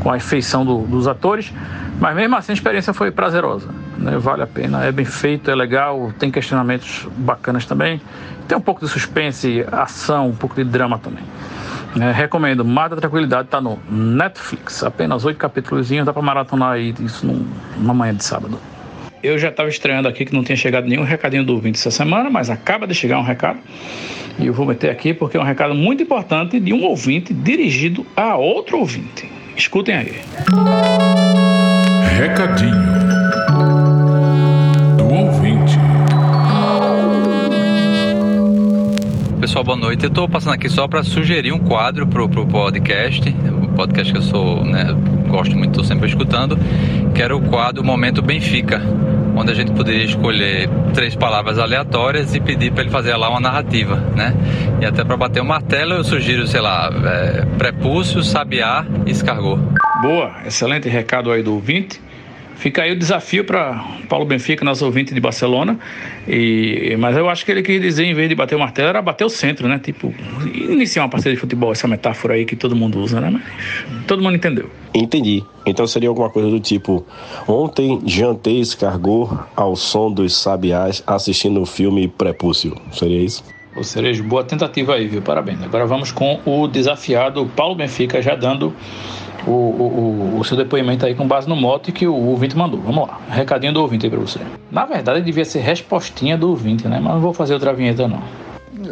com 0.00 0.12
a 0.12 0.18
feição 0.18 0.66
do, 0.66 0.78
dos 0.78 1.06
atores. 1.06 1.52
Mas 2.00 2.16
mesmo 2.16 2.34
assim 2.34 2.50
a 2.50 2.54
experiência 2.54 2.92
foi 2.92 3.12
prazerosa, 3.12 3.68
né? 3.96 4.18
vale 4.18 4.42
a 4.42 4.46
pena, 4.46 4.84
é 4.84 4.90
bem 4.90 5.04
feito, 5.04 5.52
é 5.52 5.54
legal, 5.54 6.12
tem 6.18 6.32
questionamentos 6.32 7.06
bacanas 7.16 7.64
também. 7.64 8.00
Tem 8.48 8.58
um 8.58 8.60
pouco 8.60 8.84
de 8.84 8.90
suspense, 8.90 9.64
ação, 9.70 10.30
um 10.30 10.34
pouco 10.34 10.56
de 10.56 10.64
drama 10.64 10.98
também. 10.98 11.22
É, 11.98 12.12
recomendo, 12.12 12.64
Mata 12.64 12.94
Tranquilidade 12.96 13.46
está 13.48 13.60
no 13.60 13.78
Netflix, 13.90 14.84
apenas 14.84 15.24
oito 15.24 15.38
capítulos, 15.38 15.88
dá 15.88 16.12
para 16.12 16.22
maratonar 16.22 16.72
aí 16.72 16.94
isso 17.00 17.26
numa 17.76 17.94
manhã 17.94 18.14
de 18.14 18.24
sábado. 18.24 18.58
Eu 19.22 19.38
já 19.38 19.48
estava 19.48 19.68
estranhando 19.68 20.08
aqui 20.08 20.24
que 20.24 20.32
não 20.32 20.44
tinha 20.44 20.56
chegado 20.56 20.86
nenhum 20.86 21.02
recadinho 21.02 21.44
do 21.44 21.52
ouvinte 21.52 21.78
essa 21.78 21.90
semana, 21.90 22.30
mas 22.30 22.48
acaba 22.48 22.86
de 22.86 22.94
chegar 22.94 23.18
um 23.18 23.24
recado. 23.24 23.58
E 24.38 24.46
eu 24.46 24.54
vou 24.54 24.64
meter 24.64 24.90
aqui 24.90 25.12
porque 25.12 25.36
é 25.36 25.40
um 25.40 25.44
recado 25.44 25.74
muito 25.74 26.02
importante 26.02 26.58
de 26.58 26.72
um 26.72 26.84
ouvinte 26.84 27.34
dirigido 27.34 28.06
a 28.16 28.36
outro 28.36 28.78
ouvinte. 28.78 29.30
Escutem 29.56 29.96
aí. 29.96 30.14
Recadinho 32.16 33.09
Pessoal, 39.60 39.64
boa 39.64 39.76
noite. 39.76 40.04
Eu 40.04 40.08
estou 40.08 40.28
passando 40.28 40.54
aqui 40.54 40.68
só 40.70 40.88
para 40.88 41.02
sugerir 41.02 41.52
um 41.52 41.58
quadro 41.58 42.06
para 42.06 42.22
o 42.22 42.46
podcast, 42.46 43.28
o 43.28 43.68
podcast 43.68 44.10
que 44.10 44.18
eu 44.18 44.22
sou, 44.22 44.64
né, 44.64 44.86
gosto 45.28 45.54
muito, 45.54 45.70
estou 45.70 45.84
sempre 45.84 46.08
escutando, 46.08 46.56
que 47.14 47.20
era 47.20 47.36
o 47.36 47.42
quadro 47.42 47.84
Momento 47.84 48.22
Benfica 48.22 48.80
onde 49.36 49.52
a 49.52 49.54
gente 49.54 49.70
poderia 49.72 50.04
escolher 50.04 50.68
três 50.92 51.14
palavras 51.14 51.58
aleatórias 51.58 52.34
e 52.34 52.40
pedir 52.40 52.72
para 52.72 52.82
ele 52.82 52.90
fazer 52.90 53.14
lá 53.16 53.30
uma 53.30 53.40
narrativa, 53.40 53.96
né? 54.16 54.34
E 54.80 54.84
até 54.84 55.04
para 55.04 55.16
bater 55.16 55.40
o 55.40 55.44
martelo 55.44 55.94
eu 55.94 56.04
sugiro, 56.04 56.46
sei 56.46 56.60
lá, 56.60 56.90
é, 57.06 57.44
prepúcio, 57.56 58.22
sabiá 58.22 58.84
e 59.06 59.10
escargot. 59.10 59.60
Boa, 60.02 60.32
excelente 60.44 60.88
recado 60.88 61.30
aí 61.30 61.42
do 61.42 61.54
ouvinte. 61.54 62.00
Fica 62.60 62.82
aí 62.82 62.92
o 62.92 62.96
desafio 62.96 63.42
para 63.42 63.82
Paulo 64.06 64.26
Benfica, 64.26 64.62
nosso 64.62 64.84
ouvinte 64.84 65.14
de 65.14 65.20
Barcelona. 65.20 65.78
E, 66.28 66.94
mas 66.98 67.16
eu 67.16 67.26
acho 67.26 67.42
que 67.42 67.50
ele 67.50 67.62
quis 67.62 67.80
dizer, 67.80 68.04
em 68.04 68.12
vez 68.12 68.28
de 68.28 68.34
bater 68.34 68.54
o 68.54 68.58
martelo, 68.58 68.90
era 68.90 69.00
bater 69.00 69.24
o 69.24 69.30
centro, 69.30 69.66
né? 69.66 69.78
Tipo, 69.78 70.12
iniciar 70.54 71.04
uma 71.04 71.08
parceria 71.08 71.34
de 71.34 71.40
futebol, 71.40 71.72
essa 71.72 71.88
metáfora 71.88 72.34
aí 72.34 72.44
que 72.44 72.54
todo 72.54 72.76
mundo 72.76 73.00
usa, 73.00 73.18
né? 73.18 73.30
Mas 73.30 74.04
todo 74.06 74.22
mundo 74.22 74.36
entendeu. 74.36 74.68
Entendi. 74.92 75.42
Então 75.64 75.86
seria 75.86 76.10
alguma 76.10 76.28
coisa 76.28 76.50
do 76.50 76.60
tipo: 76.60 77.06
Ontem 77.48 77.98
jantei 78.04 78.60
escargot 78.60 79.38
ao 79.56 79.74
som 79.74 80.12
dos 80.12 80.36
sabiás 80.36 81.02
assistindo 81.06 81.62
o 81.62 81.66
filme 81.66 82.08
Prepúcio. 82.08 82.76
Seria 82.92 83.22
isso? 83.22 83.42
Ô 83.74 83.82
Cerejo, 83.82 84.22
boa 84.24 84.44
tentativa 84.44 84.96
aí, 84.96 85.06
viu? 85.06 85.22
Parabéns. 85.22 85.62
Agora 85.62 85.86
vamos 85.86 86.12
com 86.12 86.40
o 86.44 86.68
desafiado 86.68 87.46
Paulo 87.56 87.74
Benfica 87.74 88.20
já 88.20 88.34
dando 88.34 88.74
o, 89.46 89.50
o, 89.50 90.38
o, 90.38 90.44
seu 90.44 90.56
depoimento 90.56 91.04
aí 91.06 91.14
com 91.14 91.26
base 91.26 91.48
no 91.48 91.56
mote 91.56 91.92
que 91.92 92.06
o 92.06 92.14
ouvinte 92.14 92.56
mandou. 92.56 92.80
Vamos 92.80 93.08
lá, 93.08 93.20
recadinho 93.28 93.72
do 93.72 93.80
ouvinte 93.80 94.06
aí 94.06 94.10
pra 94.10 94.20
você. 94.20 94.40
Na 94.70 94.84
verdade, 94.84 95.22
devia 95.22 95.44
ser 95.44 95.60
respostinha 95.60 96.36
do 96.36 96.50
ouvinte, 96.50 96.86
né? 96.86 97.00
Mas 97.00 97.14
não 97.14 97.20
vou 97.20 97.32
fazer 97.32 97.54
outra 97.54 97.72
vinheta, 97.72 98.06
não. 98.06 98.22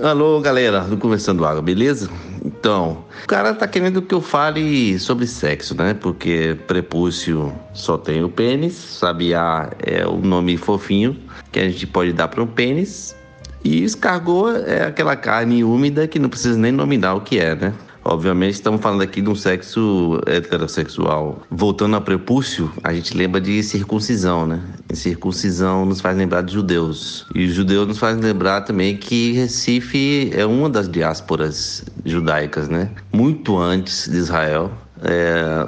Alô, 0.03 0.41
galera 0.41 0.81
do 0.81 0.97
Conversando 0.97 1.47
Água, 1.47 1.63
beleza? 1.63 2.11
Então, 2.45 3.05
o 3.25 3.27
cara 3.27 3.55
tá 3.55 3.67
querendo 3.67 4.03
que 4.03 4.15
eu 4.15 4.21
fale 4.21 4.99
sobre 4.99 5.27
sexo, 5.27 5.75
né? 5.75 5.95
Porque 5.95 6.57
prepúcio 6.67 7.53
só 7.73 7.97
tem 7.97 8.23
o 8.23 8.29
pênis, 8.29 8.75
sabiá 8.75 9.71
é 9.79 10.07
o 10.07 10.19
nome 10.19 10.57
fofinho 10.57 11.17
que 11.51 11.59
a 11.59 11.69
gente 11.69 11.87
pode 11.87 12.13
dar 12.13 12.29
para 12.29 12.43
um 12.43 12.47
pênis, 12.47 13.17
e 13.65 13.83
escargot 13.83 14.63
é 14.67 14.85
aquela 14.85 15.17
carne 15.17 15.65
úmida 15.65 16.07
que 16.07 16.19
não 16.19 16.29
precisa 16.29 16.59
nem 16.59 16.73
nominar 16.73 17.15
o 17.15 17.21
que 17.21 17.39
é, 17.39 17.55
né? 17.55 17.73
Obviamente, 18.09 18.55
estamos 18.55 18.81
falando 18.81 19.03
aqui 19.03 19.21
de 19.21 19.29
um 19.29 19.35
sexo 19.35 20.19
heterossexual. 20.27 21.43
Voltando 21.51 21.95
a 21.95 22.01
prepúcio, 22.01 22.73
a 22.83 22.95
gente 22.95 23.15
lembra 23.15 23.39
de 23.39 23.63
circuncisão, 23.63 24.47
né? 24.47 24.63
E 24.91 24.97
circuncisão 24.97 25.85
nos 25.85 26.01
faz 26.01 26.17
lembrar 26.17 26.41
de 26.41 26.55
judeus. 26.55 27.27
E 27.35 27.45
os 27.45 27.53
judeus 27.53 27.87
nos 27.87 27.99
faz 27.99 28.17
lembrar 28.17 28.63
também 28.63 28.97
que 28.97 29.33
Recife 29.33 30.31
é 30.33 30.47
uma 30.47 30.71
das 30.71 30.89
diásporas 30.89 31.85
judaicas, 32.03 32.67
né? 32.67 32.91
Muito 33.13 33.59
antes 33.59 34.09
de 34.09 34.17
Israel. 34.17 34.73
É, 35.03 35.67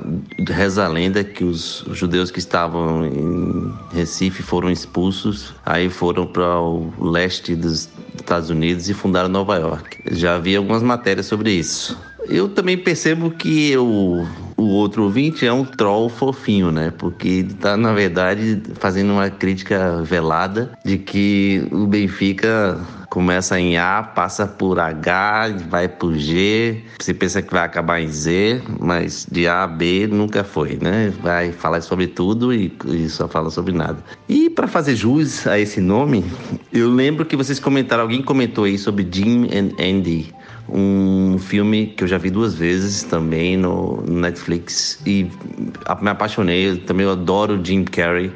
reza 0.51 0.87
a 0.87 0.89
lenda 0.89 1.23
que 1.23 1.45
os 1.45 1.85
judeus 1.93 2.31
que 2.31 2.39
estavam 2.39 3.05
em 3.05 3.73
Recife 3.93 4.43
foram 4.43 4.71
expulsos, 4.71 5.55
aí 5.65 5.91
foram 5.91 6.27
para 6.27 6.59
o 6.59 6.91
leste 7.01 7.55
dos 7.55 7.91
Estados 8.17 8.49
Unidos 8.49 8.89
e 8.89 8.95
fundaram 8.95 9.29
Nova 9.29 9.57
York. 9.57 10.03
Já 10.11 10.37
havia 10.37 10.57
algumas 10.57 10.83
matérias 10.83 11.27
sobre 11.27 11.53
isso. 11.53 11.97
Eu 12.28 12.48
também 12.48 12.76
percebo 12.76 13.30
que 13.30 13.76
o, 13.76 14.26
o 14.56 14.64
outro 14.64 15.05
ouvinte 15.05 15.47
é 15.47 15.52
um 15.52 15.64
troll 15.64 16.09
fofinho, 16.09 16.70
né? 16.70 16.92
Porque 16.97 17.28
ele 17.28 17.55
tá, 17.55 17.76
na 17.76 17.92
verdade, 17.92 18.62
fazendo 18.74 19.12
uma 19.12 19.30
crítica 19.30 20.02
velada 20.02 20.72
de 20.84 20.98
que 20.98 21.66
o 21.72 21.86
Benfica 21.86 22.78
começa 23.10 23.59
em 23.59 23.76
A, 23.76 24.02
passa 24.02 24.47
por 24.47 24.78
H, 24.78 25.56
vai 25.68 25.88
por 25.88 26.14
G. 26.14 26.80
Você 26.98 27.12
pensa 27.12 27.42
que 27.42 27.52
vai 27.52 27.64
acabar 27.64 28.01
em 28.01 28.09
Z, 28.09 28.62
mas 28.78 29.26
de 29.30 29.48
A 29.48 29.64
a 29.64 29.66
B 29.66 30.06
nunca 30.06 30.44
foi, 30.44 30.78
né? 30.80 31.12
Vai 31.20 31.51
falar 31.51 31.80
sobre 31.80 32.06
tudo 32.06 32.55
e, 32.55 32.72
e 32.86 33.09
só 33.09 33.26
fala 33.26 33.51
sobre 33.51 33.72
nada. 33.72 33.98
E 34.28 34.48
para 34.48 34.68
fazer 34.68 34.94
jus 34.94 35.47
a 35.47 35.59
esse 35.59 35.80
nome, 35.80 36.24
eu 36.72 36.88
lembro 36.88 37.26
que 37.26 37.34
vocês 37.34 37.59
comentaram, 37.59 38.05
alguém 38.05 38.22
comentou 38.22 38.64
aí 38.64 38.78
sobre 38.78 39.06
Jim 39.10 39.47
and 39.47 39.72
Andy 39.82 40.32
um 40.72 41.38
filme 41.38 41.88
que 41.88 42.05
eu 42.05 42.09
já 42.09 42.18
vi 42.18 42.30
duas 42.30 42.55
vezes 42.55 43.02
também 43.02 43.56
no 43.56 44.02
Netflix 44.06 45.01
e 45.06 45.24
me 46.01 46.10
apaixonei. 46.10 46.70
Eu 46.70 46.78
também 46.78 47.09
adoro 47.09 47.60
Jim 47.62 47.84
Carrey. 47.84 48.32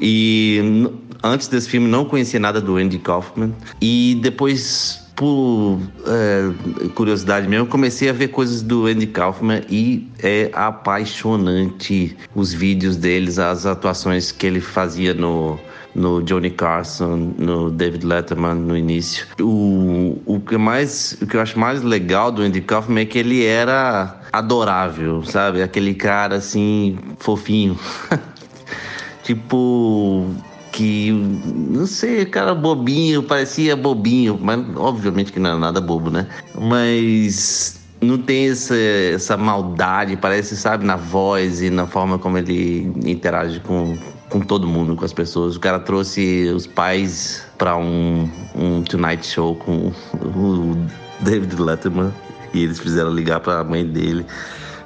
E 0.00 0.88
antes 1.22 1.48
desse 1.48 1.68
filme 1.68 1.86
não 1.86 2.04
conhecia 2.04 2.40
nada 2.40 2.60
do 2.60 2.76
Andy 2.76 2.98
Kaufman 2.98 3.52
e 3.80 4.18
depois 4.22 5.00
por 5.20 5.78
é, 6.06 6.88
curiosidade 6.94 7.46
mesmo, 7.46 7.66
comecei 7.66 8.08
a 8.08 8.12
ver 8.12 8.28
coisas 8.28 8.62
do 8.62 8.86
Andy 8.86 9.06
Kaufman 9.06 9.60
e 9.68 10.08
é 10.22 10.50
apaixonante 10.54 12.16
os 12.34 12.54
vídeos 12.54 12.96
deles, 12.96 13.38
as 13.38 13.66
atuações 13.66 14.32
que 14.32 14.46
ele 14.46 14.62
fazia 14.62 15.12
no 15.12 15.58
no 15.94 16.22
Johnny 16.22 16.50
Carson, 16.50 17.34
no 17.38 17.70
David 17.70 18.04
Letterman 18.04 18.54
no 18.54 18.76
início. 18.76 19.26
O, 19.40 20.20
o, 20.26 20.40
que 20.40 20.56
mais, 20.56 21.16
o 21.20 21.26
que 21.26 21.36
eu 21.36 21.40
acho 21.40 21.58
mais 21.58 21.82
legal 21.82 22.30
do 22.30 22.42
Andy 22.42 22.60
Kaufman 22.60 23.02
é 23.02 23.06
que 23.06 23.18
ele 23.18 23.44
era 23.44 24.20
adorável, 24.32 25.24
sabe? 25.24 25.62
Aquele 25.62 25.94
cara 25.94 26.36
assim, 26.36 26.98
fofinho. 27.18 27.78
tipo, 29.24 30.26
que, 30.72 31.12
não 31.12 31.86
sei, 31.86 32.24
cara 32.24 32.54
bobinho, 32.54 33.22
parecia 33.22 33.76
bobinho, 33.76 34.38
mas 34.40 34.64
obviamente 34.76 35.32
que 35.32 35.40
não 35.40 35.50
era 35.50 35.58
nada 35.58 35.80
bobo, 35.80 36.10
né? 36.10 36.26
Mas 36.54 37.80
não 38.00 38.16
tem 38.16 38.48
essa, 38.48 38.76
essa 38.76 39.36
maldade, 39.36 40.16
parece, 40.16 40.56
sabe, 40.56 40.84
na 40.84 40.96
voz 40.96 41.60
e 41.60 41.68
na 41.70 41.86
forma 41.86 42.18
como 42.18 42.38
ele 42.38 42.90
interage 43.04 43.60
com, 43.60 43.98
com 44.30 44.40
todo 44.40 44.66
mundo, 44.66 44.96
com 44.96 45.04
as 45.04 45.12
pessoas. 45.12 45.56
O 45.56 45.60
cara 45.60 45.78
trouxe 45.78 46.50
os 46.54 46.66
pais 46.66 47.44
para 47.58 47.76
um, 47.76 48.30
um 48.54 48.82
Tonight 48.82 49.26
Show 49.26 49.56
com 49.56 49.92
o 50.14 50.86
David 51.20 51.60
Letterman 51.60 52.12
e 52.54 52.62
eles 52.62 52.78
fizeram 52.78 53.12
ligar 53.12 53.40
para 53.40 53.60
a 53.60 53.64
mãe 53.64 53.84
dele. 53.84 54.24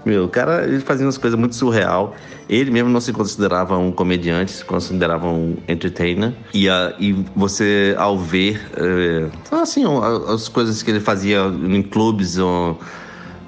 Meu, 0.04 0.24
o 0.24 0.28
cara, 0.28 0.64
ele 0.64 0.80
fazia 0.80 1.06
umas 1.06 1.16
coisas 1.16 1.38
muito 1.38 1.54
surreal. 1.54 2.14
Ele 2.46 2.70
mesmo 2.70 2.90
não 2.90 3.00
se 3.00 3.10
considerava 3.10 3.78
um 3.78 3.90
comediante, 3.90 4.50
se 4.50 4.64
considerava 4.64 5.26
um 5.26 5.56
entertainer. 5.66 6.34
E, 6.52 6.68
a, 6.68 6.94
e 6.98 7.12
você, 7.34 7.94
ao 7.96 8.18
ver, 8.18 8.60
é, 8.76 9.30
assim, 9.50 9.84
as 10.28 10.48
coisas 10.48 10.82
que 10.82 10.90
ele 10.90 11.00
fazia 11.00 11.46
em 11.46 11.82
clubes 11.82 12.36
ou 12.36 12.78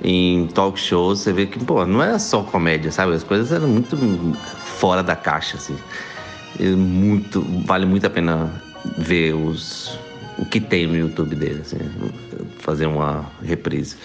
em 0.02 0.46
talk 0.48 0.78
shows, 0.80 1.20
você 1.20 1.32
vê 1.32 1.46
que, 1.46 1.62
pô, 1.62 1.84
não 1.84 2.02
era 2.02 2.18
só 2.18 2.42
comédia, 2.42 2.90
sabe? 2.90 3.12
As 3.12 3.22
coisas 3.22 3.52
eram 3.52 3.68
muito 3.68 3.96
fora 4.78 5.02
da 5.02 5.16
caixa, 5.16 5.56
assim. 5.56 5.76
E 6.58 6.68
muito, 6.68 7.42
vale 7.64 7.86
muito 7.86 8.06
a 8.06 8.10
pena 8.10 8.50
ver 8.98 9.34
os, 9.34 9.98
o 10.38 10.44
que 10.44 10.60
tem 10.60 10.86
no 10.86 10.96
YouTube 10.96 11.34
dele, 11.34 11.62
assim, 11.62 11.78
fazer 12.58 12.86
uma 12.86 13.26
reprise. 13.42 13.96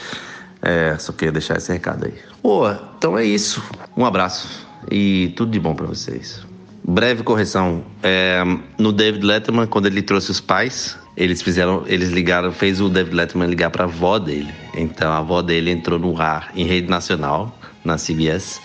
É, 0.62 0.96
só 0.98 1.12
queria 1.12 1.32
deixar 1.32 1.58
esse 1.58 1.72
recado 1.72 2.06
aí. 2.06 2.14
Pô, 2.42 2.70
então 2.98 3.18
é 3.18 3.24
isso. 3.24 3.64
Um 3.98 4.06
abraço 4.06 4.68
e 4.90 5.34
tudo 5.36 5.52
de 5.52 5.60
bom 5.60 5.74
para 5.74 5.88
vocês. 5.88 6.46
Breve 6.84 7.24
correção. 7.24 7.84
É, 8.04 8.44
no 8.78 8.92
David 8.92 9.26
Letterman, 9.26 9.68
quando 9.68 9.88
ele 9.88 10.02
trouxe 10.02 10.32
os 10.32 10.40
pais, 10.40 10.98
eles 11.16 11.42
fizeram, 11.42 11.84
eles 11.88 12.10
ligaram, 12.10 12.52
fez 12.52 12.82
o 12.82 12.90
David 12.90 13.16
Letterman 13.16 13.50
ligar 13.50 13.70
para 13.70 13.84
a 13.84 13.88
avó 13.88 14.20
dele. 14.20 14.54
Então 14.76 15.12
a 15.12 15.18
avó 15.18 15.42
dele 15.42 15.72
entrou 15.72 16.00
no 16.00 16.20
ar 16.20 16.52
em 16.56 16.66
rede 16.66 16.90
nacional 16.90 17.56
na 17.84 17.98
CBS 17.98 18.62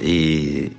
e 0.00 0.72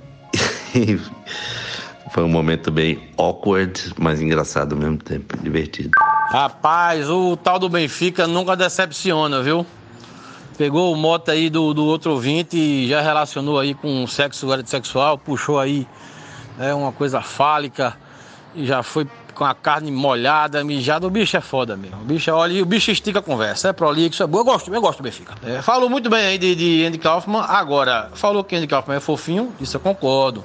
foi 2.12 2.22
um 2.22 2.28
momento 2.28 2.70
bem 2.70 3.08
awkward, 3.16 3.92
mas 3.98 4.20
engraçado 4.20 4.74
ao 4.74 4.78
mesmo 4.78 4.98
tempo, 4.98 5.36
divertido. 5.38 5.90
Rapaz, 6.30 7.08
o 7.08 7.36
tal 7.36 7.58
do 7.58 7.68
Benfica 7.68 8.26
nunca 8.26 8.56
decepciona, 8.56 9.42
viu? 9.42 9.66
Pegou 10.56 10.92
o 10.92 10.96
moto 10.96 11.30
aí 11.30 11.50
do, 11.50 11.74
do 11.74 11.84
outro 11.84 12.12
ouvinte 12.12 12.56
e 12.56 12.88
já 12.88 13.00
relacionou 13.00 13.58
aí 13.58 13.74
com 13.74 14.06
sexo 14.06 14.48
sexual, 14.64 15.18
puxou 15.18 15.60
aí 15.60 15.86
né, 16.56 16.72
uma 16.72 16.92
coisa 16.92 17.20
fálica 17.20 17.94
e 18.54 18.64
já 18.64 18.82
foi 18.82 19.06
com 19.34 19.44
a 19.44 19.54
carne 19.54 19.92
molhada, 19.92 20.64
mijada. 20.64 21.06
O 21.06 21.10
bicho 21.10 21.36
é 21.36 21.40
foda 21.42 21.76
mesmo. 21.76 22.00
O 22.00 22.04
bicho, 22.04 22.32
olha, 22.32 22.54
e 22.54 22.62
o 22.62 22.66
bicho 22.66 22.90
estica 22.90 23.18
a 23.18 23.22
conversa. 23.22 23.68
É 23.68 23.72
prolixo, 23.72 24.22
é 24.22 24.26
boa. 24.26 24.40
Eu 24.40 24.44
gosto, 24.46 24.74
eu 24.74 24.80
gosto 24.80 24.98
do 24.98 25.02
Benfica. 25.02 25.34
É, 25.44 25.60
falou 25.60 25.90
muito 25.90 26.08
bem 26.08 26.24
aí 26.24 26.38
de, 26.38 26.54
de 26.54 26.86
Andy 26.86 26.96
Kaufman. 26.96 27.42
Agora, 27.42 28.10
falou 28.14 28.42
que 28.42 28.56
Andy 28.56 28.66
Kaufman 28.66 28.96
é 28.96 29.00
fofinho, 29.00 29.52
isso 29.60 29.76
eu 29.76 29.80
concordo. 29.80 30.42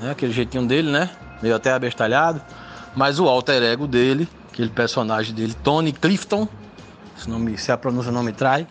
Né? 0.00 0.10
Aquele 0.10 0.32
jeitinho 0.32 0.66
dele, 0.66 0.90
né? 0.90 1.10
Meio 1.42 1.54
até 1.54 1.72
abestalhado. 1.72 2.40
Mas 2.94 3.20
o 3.20 3.28
alter 3.28 3.62
ego 3.62 3.86
dele, 3.86 4.28
aquele 4.52 4.70
personagem 4.70 5.34
dele, 5.34 5.54
Tony 5.62 5.92
Clifton, 5.92 6.48
se, 7.16 7.28
nome, 7.28 7.56
se 7.56 7.70
a 7.70 7.76
pronúncia 7.76 8.10
não 8.10 8.22
me 8.22 8.32
trai 8.32 8.66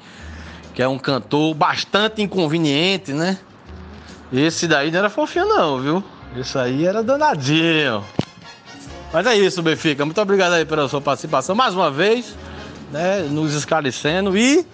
que 0.79 0.83
é 0.83 0.87
um 0.87 0.97
cantor 0.97 1.53
bastante 1.53 2.21
inconveniente, 2.21 3.11
né? 3.11 3.37
Esse 4.31 4.65
daí 4.65 4.89
não 4.89 4.99
era 4.99 5.09
fofinho 5.09 5.45
não, 5.45 5.81
viu? 5.81 6.03
Esse 6.37 6.57
aí 6.57 6.85
era 6.85 7.03
danadinho. 7.03 8.01
Mas 9.11 9.25
é 9.25 9.35
isso, 9.35 9.61
Benfica. 9.61 10.05
Muito 10.05 10.21
obrigado 10.21 10.53
aí 10.53 10.63
pela 10.63 10.87
sua 10.87 11.01
participação 11.01 11.53
mais 11.53 11.73
uma 11.73 11.91
vez, 11.91 12.33
né? 12.93 13.23
Nos 13.29 13.53
esclarecendo 13.53 14.37
e 14.37 14.65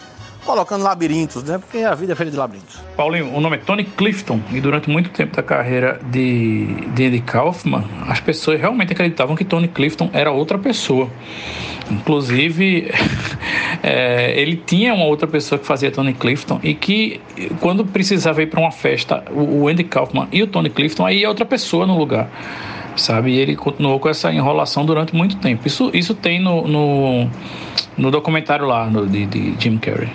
colocando 0.46 0.84
labirintos, 0.84 1.44
né? 1.44 1.58
Porque 1.58 1.80
a 1.80 1.96
vida 1.96 2.14
é 2.14 2.16
feita 2.16 2.32
de 2.32 2.38
labirintos. 2.38 2.80
Paulinho, 2.96 3.34
o 3.34 3.42
nome 3.42 3.58
é 3.58 3.60
Tony 3.60 3.84
Clifton 3.84 4.40
e 4.52 4.62
durante 4.62 4.90
muito 4.90 5.10
tempo 5.10 5.36
da 5.36 5.44
carreira 5.44 6.00
de, 6.12 6.68
de 6.94 7.06
Andy 7.06 7.22
Kaufman, 7.22 7.84
as 8.08 8.20
pessoas 8.20 8.60
realmente 8.60 8.94
acreditavam 8.94 9.36
que 9.36 9.44
Tony 9.44 9.68
Clifton 9.68 10.10
era 10.14 10.32
outra 10.32 10.58
pessoa. 10.58 11.10
Inclusive, 11.90 12.92
é, 13.84 14.40
ele 14.40 14.56
tinha 14.56 14.94
uma 14.94 15.06
outra 15.06 15.28
pessoa 15.28 15.60
que 15.60 15.66
fazia 15.66 15.92
Tony 15.92 16.14
Clifton 16.14 16.60
e 16.64 16.74
que, 16.74 17.22
quando 17.60 17.86
precisava 17.86 18.42
ir 18.42 18.48
para 18.48 18.60
uma 18.60 18.72
festa, 18.72 19.24
o 19.32 19.68
Andy 19.68 19.84
Kaufman 19.84 20.28
e 20.32 20.42
o 20.42 20.48
Tony 20.48 20.70
Clifton, 20.70 21.06
aí 21.06 21.20
ia 21.20 21.30
outra 21.30 21.46
pessoa 21.46 21.86
no 21.86 21.98
lugar, 21.98 22.30
sabe? 22.96 23.32
E 23.32 23.40
ele 23.40 23.56
continuou 23.56 24.00
com 24.00 24.10
essa 24.10 24.32
enrolação 24.32 24.86
durante 24.86 25.16
muito 25.16 25.38
tempo. 25.38 25.68
Isso, 25.68 25.92
isso 25.94 26.16
tem 26.16 26.40
no, 26.40 26.68
no, 26.68 27.30
no 27.98 28.12
documentário 28.12 28.66
lá 28.66 28.90
no, 28.90 29.06
de, 29.06 29.26
de 29.26 29.56
Jim 29.60 29.78
Carrey. 29.78 30.10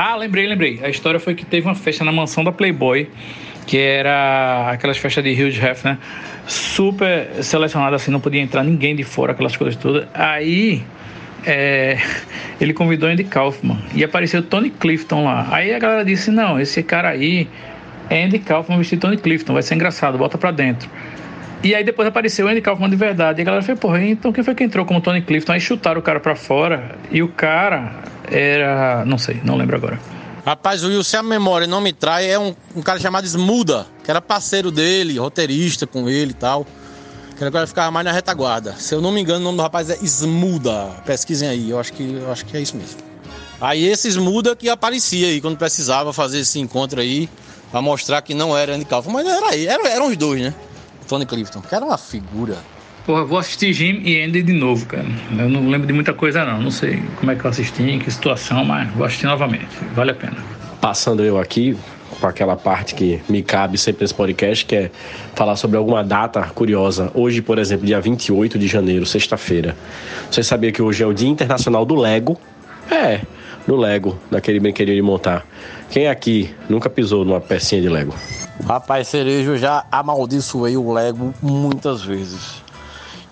Ah, 0.00 0.14
lembrei, 0.14 0.46
lembrei. 0.46 0.78
A 0.80 0.88
história 0.88 1.18
foi 1.18 1.34
que 1.34 1.44
teve 1.44 1.66
uma 1.66 1.74
festa 1.74 2.04
na 2.04 2.12
mansão 2.12 2.44
da 2.44 2.52
Playboy, 2.52 3.10
que 3.66 3.76
era 3.76 4.70
aquelas 4.70 4.96
festas 4.96 5.24
de 5.24 5.32
Hugh 5.32 5.48
Hefner, 5.60 5.98
super 6.46 7.42
selecionada 7.42 7.96
assim, 7.96 8.08
não 8.08 8.20
podia 8.20 8.40
entrar 8.40 8.62
ninguém 8.62 8.94
de 8.94 9.02
fora, 9.02 9.32
aquelas 9.32 9.56
coisas 9.56 9.74
todas. 9.74 10.06
Aí 10.14 10.84
é, 11.44 11.98
ele 12.60 12.72
convidou 12.72 13.08
Andy 13.08 13.24
Kaufman 13.24 13.76
e 13.92 14.04
apareceu 14.04 14.40
Tony 14.40 14.70
Clifton 14.70 15.24
lá. 15.24 15.48
Aí 15.50 15.74
a 15.74 15.80
galera 15.80 16.04
disse: 16.04 16.30
Não, 16.30 16.60
esse 16.60 16.80
cara 16.80 17.08
aí 17.08 17.48
é 18.08 18.22
Andy 18.22 18.38
Kaufman 18.38 18.78
vestido 18.78 19.00
Tony 19.00 19.16
Clifton, 19.16 19.52
vai 19.52 19.64
ser 19.64 19.74
engraçado, 19.74 20.16
bota 20.16 20.38
pra 20.38 20.52
dentro. 20.52 20.88
E 21.60 21.74
aí 21.74 21.82
depois 21.82 22.06
apareceu 22.06 22.46
o 22.46 22.48
Andy 22.48 22.60
Kaufman 22.60 22.88
de 22.88 22.94
verdade. 22.94 23.40
E 23.40 23.42
a 23.42 23.44
galera 23.44 23.64
falou, 23.64 23.80
porra, 23.80 24.00
então 24.00 24.32
quem 24.32 24.44
foi 24.44 24.54
que 24.54 24.62
entrou 24.62 24.86
como 24.86 25.00
Tony 25.00 25.22
Clifton? 25.22 25.54
Aí 25.54 25.60
chutaram 25.60 25.98
o 25.98 26.02
cara 26.04 26.20
pra 26.20 26.36
fora. 26.36 26.94
E 27.10 27.20
o 27.20 27.26
cara 27.26 27.90
era. 28.30 29.04
Não 29.04 29.18
sei, 29.18 29.40
não 29.44 29.56
lembro 29.56 29.76
agora. 29.76 29.98
Rapaz, 30.44 30.82
o 30.82 30.88
Will, 30.88 31.04
se 31.04 31.16
a 31.16 31.22
memória 31.22 31.66
não 31.66 31.80
me 31.80 31.92
trai, 31.92 32.30
é 32.30 32.38
um, 32.38 32.54
um 32.74 32.80
cara 32.80 32.98
chamado 32.98 33.26
Smuda, 33.26 33.86
que 34.02 34.10
era 34.10 34.20
parceiro 34.20 34.70
dele, 34.70 35.18
roteirista 35.18 35.86
com 35.86 36.08
ele 36.08 36.30
e 36.30 36.34
tal. 36.34 36.66
Que 37.36 37.44
agora 37.44 37.66
ficava 37.66 37.90
mais 37.90 38.04
na 38.04 38.12
retaguarda. 38.12 38.74
Se 38.74 38.94
eu 38.94 39.00
não 39.00 39.12
me 39.12 39.20
engano, 39.20 39.40
o 39.40 39.42
nome 39.44 39.58
do 39.58 39.62
rapaz 39.62 39.90
é 39.90 39.98
Smuda. 40.02 40.86
Pesquisem 41.04 41.48
aí, 41.48 41.70
eu 41.70 41.78
acho 41.78 41.92
que, 41.92 42.14
eu 42.14 42.32
acho 42.32 42.44
que 42.46 42.56
é 42.56 42.60
isso 42.60 42.76
mesmo. 42.76 42.96
Aí 43.60 43.86
esse 43.86 44.08
Smuda 44.08 44.56
que 44.56 44.68
aparecia 44.68 45.26
aí 45.26 45.40
quando 45.40 45.56
precisava 45.56 46.12
fazer 46.12 46.40
esse 46.40 46.58
encontro 46.58 47.00
aí, 47.00 47.28
pra 47.70 47.82
mostrar 47.82 48.22
que 48.22 48.34
não 48.34 48.56
era 48.56 48.74
Andy 48.74 48.84
Kaufman, 48.84 49.24
mas 49.24 49.26
era 49.26 49.50
aí, 49.50 49.66
eram, 49.66 49.86
eram 49.86 50.06
os 50.08 50.16
dois, 50.16 50.40
né? 50.40 50.54
Tony 51.06 51.26
Clifton, 51.26 51.60
que 51.60 51.74
era 51.74 51.84
uma 51.84 51.98
figura. 51.98 52.56
Porra, 53.08 53.24
vou 53.24 53.38
assistir 53.38 53.72
Jim 53.72 54.02
e 54.04 54.22
Andy 54.22 54.42
de 54.42 54.52
novo, 54.52 54.84
cara. 54.84 55.06
Eu 55.30 55.48
não 55.48 55.70
lembro 55.70 55.86
de 55.86 55.94
muita 55.94 56.12
coisa, 56.12 56.44
não. 56.44 56.60
Não 56.60 56.70
sei 56.70 57.02
como 57.16 57.32
é 57.32 57.34
que 57.34 57.42
eu 57.42 57.48
assisti, 57.48 57.82
em 57.82 57.98
que 57.98 58.10
situação, 58.10 58.66
mas 58.66 58.90
vou 58.90 59.06
assistir 59.06 59.24
novamente. 59.24 59.66
Vale 59.94 60.10
a 60.10 60.14
pena. 60.14 60.36
Passando 60.78 61.24
eu 61.24 61.38
aqui, 61.38 61.74
com 62.20 62.26
aquela 62.26 62.54
parte 62.54 62.94
que 62.94 63.18
me 63.26 63.42
cabe 63.42 63.78
sempre 63.78 64.02
nesse 64.02 64.12
podcast, 64.12 64.66
que 64.66 64.76
é 64.76 64.90
falar 65.34 65.56
sobre 65.56 65.78
alguma 65.78 66.04
data 66.04 66.42
curiosa. 66.54 67.10
Hoje, 67.14 67.40
por 67.40 67.58
exemplo, 67.58 67.86
dia 67.86 67.98
28 67.98 68.58
de 68.58 68.66
janeiro, 68.66 69.06
sexta-feira. 69.06 69.74
Você 70.30 70.42
sabia 70.42 70.70
que 70.70 70.82
hoje 70.82 71.02
é 71.02 71.06
o 71.06 71.14
Dia 71.14 71.30
Internacional 71.30 71.86
do 71.86 71.94
Lego? 71.94 72.38
É, 72.90 73.22
do 73.66 73.74
Lego, 73.74 74.18
daquele 74.30 74.60
brinquedinho 74.60 74.96
de 74.96 75.02
montar. 75.02 75.46
Quem 75.88 76.08
aqui 76.08 76.54
nunca 76.68 76.90
pisou 76.90 77.24
numa 77.24 77.40
pecinha 77.40 77.80
de 77.80 77.88
Lego? 77.88 78.14
Rapaz, 78.66 79.08
Cerejo, 79.08 79.52
eu 79.52 79.56
já 79.56 79.86
amaldiçoei 79.90 80.76
o 80.76 80.92
Lego 80.92 81.32
muitas 81.40 82.04
vezes. 82.04 82.67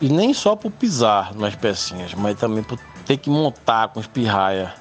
E 0.00 0.08
nem 0.08 0.34
só 0.34 0.54
por 0.54 0.70
pisar 0.70 1.34
nas 1.34 1.54
pecinhas, 1.54 2.14
mas 2.14 2.38
também 2.38 2.62
por 2.62 2.78
ter 3.06 3.16
que 3.16 3.30
montar 3.30 3.88
com 3.88 4.00
espirraia. 4.00 4.72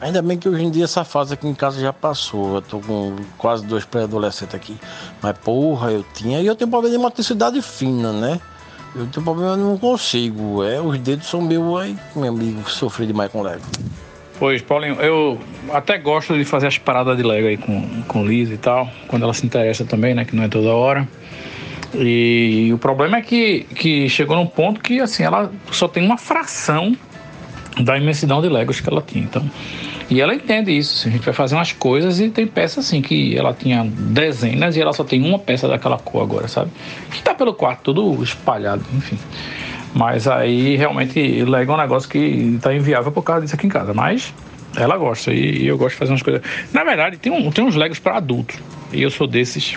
Ainda 0.00 0.20
bem 0.20 0.36
que 0.36 0.48
hoje 0.48 0.62
em 0.62 0.70
dia 0.70 0.84
essa 0.84 1.04
fase 1.04 1.34
aqui 1.34 1.46
em 1.46 1.54
casa 1.54 1.80
já 1.80 1.92
passou. 1.92 2.56
Eu 2.56 2.62
tô 2.62 2.80
com 2.80 3.16
quase 3.38 3.64
dois 3.64 3.84
pré-adolescentes 3.84 4.54
aqui. 4.54 4.76
Mas 5.22 5.38
porra, 5.38 5.90
eu 5.90 6.04
tinha. 6.14 6.40
E 6.40 6.46
eu 6.46 6.54
tenho 6.54 6.70
problema 6.70 6.96
de 6.96 7.02
motricidade 7.02 7.62
fina, 7.62 8.12
né? 8.12 8.40
Eu 8.94 9.06
tenho 9.06 9.24
problema, 9.24 9.52
eu 9.52 9.56
não 9.56 9.78
consigo. 9.78 10.64
É, 10.64 10.80
os 10.80 10.98
dedos 10.98 11.26
são 11.26 11.40
meus 11.40 11.80
aí, 11.80 11.96
meu 12.14 12.28
amigo, 12.28 12.68
sofri 12.68 13.06
demais 13.06 13.30
com 13.30 13.42
Lego. 13.42 13.62
Pois, 14.38 14.60
Paulinho, 14.60 14.94
eu 15.00 15.38
até 15.72 15.96
gosto 15.96 16.36
de 16.36 16.44
fazer 16.44 16.66
as 16.66 16.76
paradas 16.76 17.16
de 17.16 17.22
Lego 17.22 17.48
aí 17.48 17.56
com, 17.56 18.02
com 18.02 18.26
Liz 18.26 18.50
e 18.50 18.58
tal, 18.58 18.88
quando 19.08 19.22
ela 19.22 19.32
se 19.32 19.46
interessa 19.46 19.84
também, 19.84 20.14
né? 20.14 20.24
Que 20.24 20.36
não 20.36 20.44
é 20.44 20.48
toda 20.48 20.68
hora. 20.74 21.08
E 21.94 22.70
o 22.72 22.78
problema 22.78 23.18
é 23.18 23.22
que, 23.22 23.66
que 23.74 24.08
chegou 24.08 24.36
num 24.36 24.46
ponto 24.46 24.80
que 24.80 25.00
assim, 25.00 25.22
ela 25.22 25.50
só 25.70 25.86
tem 25.88 26.04
uma 26.04 26.18
fração 26.18 26.96
da 27.80 27.96
imensidão 27.96 28.40
de 28.40 28.48
Legos 28.48 28.80
que 28.80 28.88
ela 28.88 29.02
tinha. 29.02 29.24
Então, 29.24 29.48
e 30.08 30.20
ela 30.20 30.34
entende 30.34 30.76
isso. 30.76 31.08
A 31.08 31.10
gente 31.10 31.24
vai 31.24 31.34
fazer 31.34 31.54
umas 31.54 31.72
coisas 31.72 32.20
e 32.20 32.28
tem 32.28 32.46
peças 32.46 32.86
assim 32.86 33.02
que 33.02 33.36
ela 33.36 33.52
tinha 33.52 33.84
dezenas 33.84 34.76
e 34.76 34.80
ela 34.80 34.92
só 34.92 35.04
tem 35.04 35.22
uma 35.22 35.38
peça 35.38 35.66
daquela 35.66 35.98
cor 35.98 36.22
agora, 36.22 36.48
sabe? 36.48 36.70
Que 37.10 37.22
tá 37.22 37.34
pelo 37.34 37.52
quarto 37.52 37.92
todo 37.92 38.22
espalhado, 38.22 38.84
enfim. 38.94 39.18
Mas 39.94 40.28
aí 40.28 40.76
realmente 40.76 41.42
Lego 41.42 41.72
é 41.72 41.74
um 41.74 41.78
negócio 41.78 42.08
que 42.08 42.58
tá 42.60 42.74
inviável 42.74 43.10
por 43.10 43.22
causa 43.22 43.42
disso 43.42 43.54
aqui 43.56 43.66
em 43.66 43.70
casa. 43.70 43.92
Mas 43.92 44.32
ela 44.76 44.96
gosta 44.96 45.32
e 45.32 45.66
eu 45.66 45.76
gosto 45.76 45.92
de 45.92 45.98
fazer 45.98 46.12
umas 46.12 46.22
coisas. 46.22 46.42
Na 46.72 46.84
verdade, 46.84 47.16
tem, 47.16 47.32
um, 47.32 47.50
tem 47.50 47.64
uns 47.64 47.74
Legos 47.74 47.98
para 47.98 48.16
adultos. 48.16 48.58
E 48.92 49.02
eu 49.02 49.10
sou 49.10 49.26
desses 49.26 49.76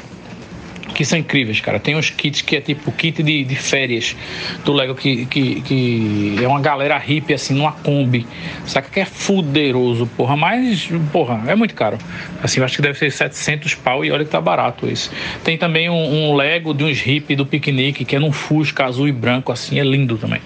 que 0.99 1.05
são 1.05 1.17
incríveis, 1.17 1.61
cara. 1.61 1.79
Tem 1.79 1.95
uns 1.95 2.09
kits 2.09 2.41
que 2.41 2.57
é 2.57 2.59
tipo 2.59 2.91
kit 2.91 3.23
de, 3.23 3.45
de 3.45 3.55
férias 3.55 4.17
do 4.65 4.73
Lego, 4.73 4.93
que, 4.93 5.25
que, 5.27 5.61
que 5.61 6.35
é 6.43 6.45
uma 6.45 6.59
galera 6.59 6.97
hippie, 6.97 7.33
assim, 7.33 7.53
numa 7.53 7.71
Kombi. 7.71 8.27
Saca 8.65 8.89
que 8.89 8.99
é 8.99 9.05
fuderoso, 9.05 10.05
porra. 10.17 10.35
Mas, 10.35 10.89
porra, 11.13 11.41
é 11.49 11.55
muito 11.55 11.73
caro. 11.73 11.97
Assim, 12.43 12.59
eu 12.59 12.65
acho 12.65 12.75
que 12.75 12.81
deve 12.81 12.99
ser 12.99 13.13
700 13.13 13.75
pau 13.75 14.03
e 14.03 14.11
olha 14.11 14.25
que 14.25 14.31
tá 14.31 14.41
barato 14.41 14.89
esse. 14.89 15.09
Tem 15.41 15.57
também 15.57 15.89
um, 15.89 15.93
um 15.93 16.35
Lego 16.35 16.73
de 16.73 16.83
uns 16.83 16.99
hippie 16.99 17.33
do 17.33 17.45
piquenique, 17.45 18.03
que 18.03 18.17
é 18.17 18.19
num 18.19 18.33
Fusca 18.33 18.83
azul 18.83 19.07
e 19.07 19.13
branco, 19.13 19.53
assim, 19.53 19.79
é 19.79 19.83
lindo 19.85 20.17
também. 20.17 20.41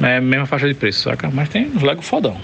É 0.00 0.18
a 0.18 0.20
mesma 0.20 0.46
faixa 0.46 0.68
de 0.68 0.74
preço, 0.74 1.00
saca? 1.00 1.28
Mas 1.34 1.48
tem 1.48 1.66
uns 1.66 1.82
Lego 1.82 2.00
fodão. 2.00 2.36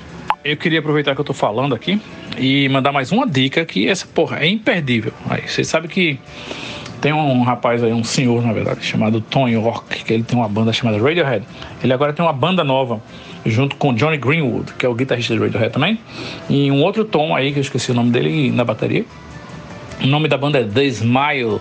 Eu 0.44 0.56
queria 0.56 0.80
aproveitar 0.80 1.14
que 1.14 1.20
eu 1.20 1.24
tô 1.24 1.32
falando 1.32 1.76
aqui 1.76 2.01
e 2.36 2.68
mandar 2.68 2.90
mais 2.90 3.12
uma 3.12 3.24
dica 3.24 3.64
que 3.64 3.89
essa 3.89 4.05
porra 4.05 4.40
é 4.40 4.48
imperdível. 4.48 5.12
Aí, 5.30 5.43
você 5.47 5.62
sabe 5.62 5.86
que 5.86 6.18
tem 7.02 7.12
um 7.12 7.42
rapaz 7.42 7.82
aí, 7.82 7.92
um 7.92 8.04
senhor, 8.04 8.40
na 8.42 8.52
verdade, 8.52 8.84
chamado 8.84 9.20
Tony 9.20 9.54
York, 9.54 10.04
que 10.04 10.12
ele 10.12 10.22
tem 10.22 10.38
uma 10.38 10.48
banda 10.48 10.72
chamada 10.72 11.02
Radiohead. 11.02 11.44
Ele 11.82 11.92
agora 11.92 12.12
tem 12.12 12.24
uma 12.24 12.32
banda 12.32 12.62
nova, 12.62 13.02
junto 13.44 13.74
com 13.74 13.92
Johnny 13.92 14.16
Greenwood, 14.16 14.72
que 14.74 14.86
é 14.86 14.88
o 14.88 14.94
guitarrista 14.94 15.34
do 15.34 15.42
Radiohead 15.42 15.72
também, 15.72 15.98
e 16.48 16.70
um 16.70 16.80
outro 16.80 17.04
Tom 17.04 17.34
aí, 17.34 17.52
que 17.52 17.58
eu 17.58 17.60
esqueci 17.60 17.90
o 17.90 17.94
nome 17.94 18.12
dele, 18.12 18.52
na 18.52 18.62
bateria. 18.64 19.04
O 20.00 20.06
nome 20.06 20.28
da 20.28 20.38
banda 20.38 20.60
é 20.60 20.64
The 20.64 20.84
Smile. 20.84 21.60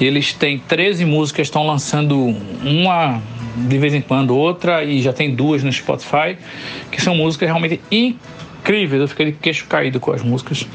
E 0.00 0.04
eles 0.04 0.32
têm 0.32 0.58
13 0.58 1.04
músicas, 1.04 1.46
estão 1.46 1.64
lançando 1.64 2.16
uma 2.64 3.20
de 3.56 3.78
vez 3.78 3.94
em 3.94 4.00
quando, 4.00 4.36
outra, 4.36 4.82
e 4.82 5.00
já 5.02 5.12
tem 5.12 5.34
duas 5.34 5.62
no 5.62 5.72
Spotify, 5.72 6.36
que 6.90 7.00
são 7.00 7.14
músicas 7.14 7.48
realmente 7.48 7.80
incríveis. 7.90 9.02
Eu 9.02 9.08
fiquei 9.08 9.26
de 9.26 9.32
queixo 9.32 9.66
caído 9.66 10.00
com 10.00 10.12
as 10.12 10.22
músicas, 10.22 10.66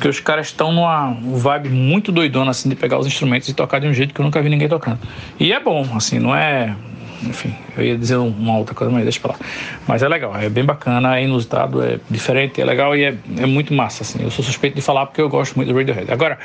porque 0.00 0.08
os 0.08 0.18
caras 0.18 0.46
estão 0.46 0.72
numa 0.72 1.12
vibe 1.12 1.68
muito 1.68 2.10
doidona, 2.10 2.52
assim, 2.52 2.70
de 2.70 2.74
pegar 2.74 2.98
os 2.98 3.06
instrumentos 3.06 3.46
e 3.50 3.52
tocar 3.52 3.78
de 3.78 3.86
um 3.86 3.92
jeito 3.92 4.14
que 4.14 4.20
eu 4.22 4.24
nunca 4.24 4.40
vi 4.40 4.48
ninguém 4.48 4.66
tocando. 4.66 4.98
E 5.38 5.52
é 5.52 5.60
bom, 5.60 5.86
assim, 5.94 6.18
não 6.18 6.34
é 6.34 6.74
enfim, 7.22 7.54
eu 7.76 7.84
ia 7.84 7.96
dizer 7.98 8.16
uma 8.16 8.56
outra 8.56 8.74
coisa, 8.74 8.92
mas 8.92 9.02
deixa 9.02 9.20
pra 9.20 9.32
lá. 9.32 9.38
Mas 9.86 10.02
é 10.02 10.08
legal, 10.08 10.34
é 10.36 10.48
bem 10.48 10.64
bacana, 10.64 11.18
é 11.18 11.24
inusitado, 11.24 11.82
é 11.82 11.98
diferente, 12.08 12.60
é 12.60 12.64
legal 12.64 12.96
e 12.96 13.04
é, 13.04 13.14
é 13.38 13.46
muito 13.46 13.74
massa, 13.74 14.02
assim. 14.02 14.22
Eu 14.22 14.30
sou 14.30 14.44
suspeito 14.44 14.76
de 14.76 14.82
falar 14.82 15.06
porque 15.06 15.20
eu 15.20 15.28
gosto 15.28 15.56
muito 15.56 15.68
do 15.68 15.76
Radiohead. 15.76 16.10
Agora, 16.10 16.38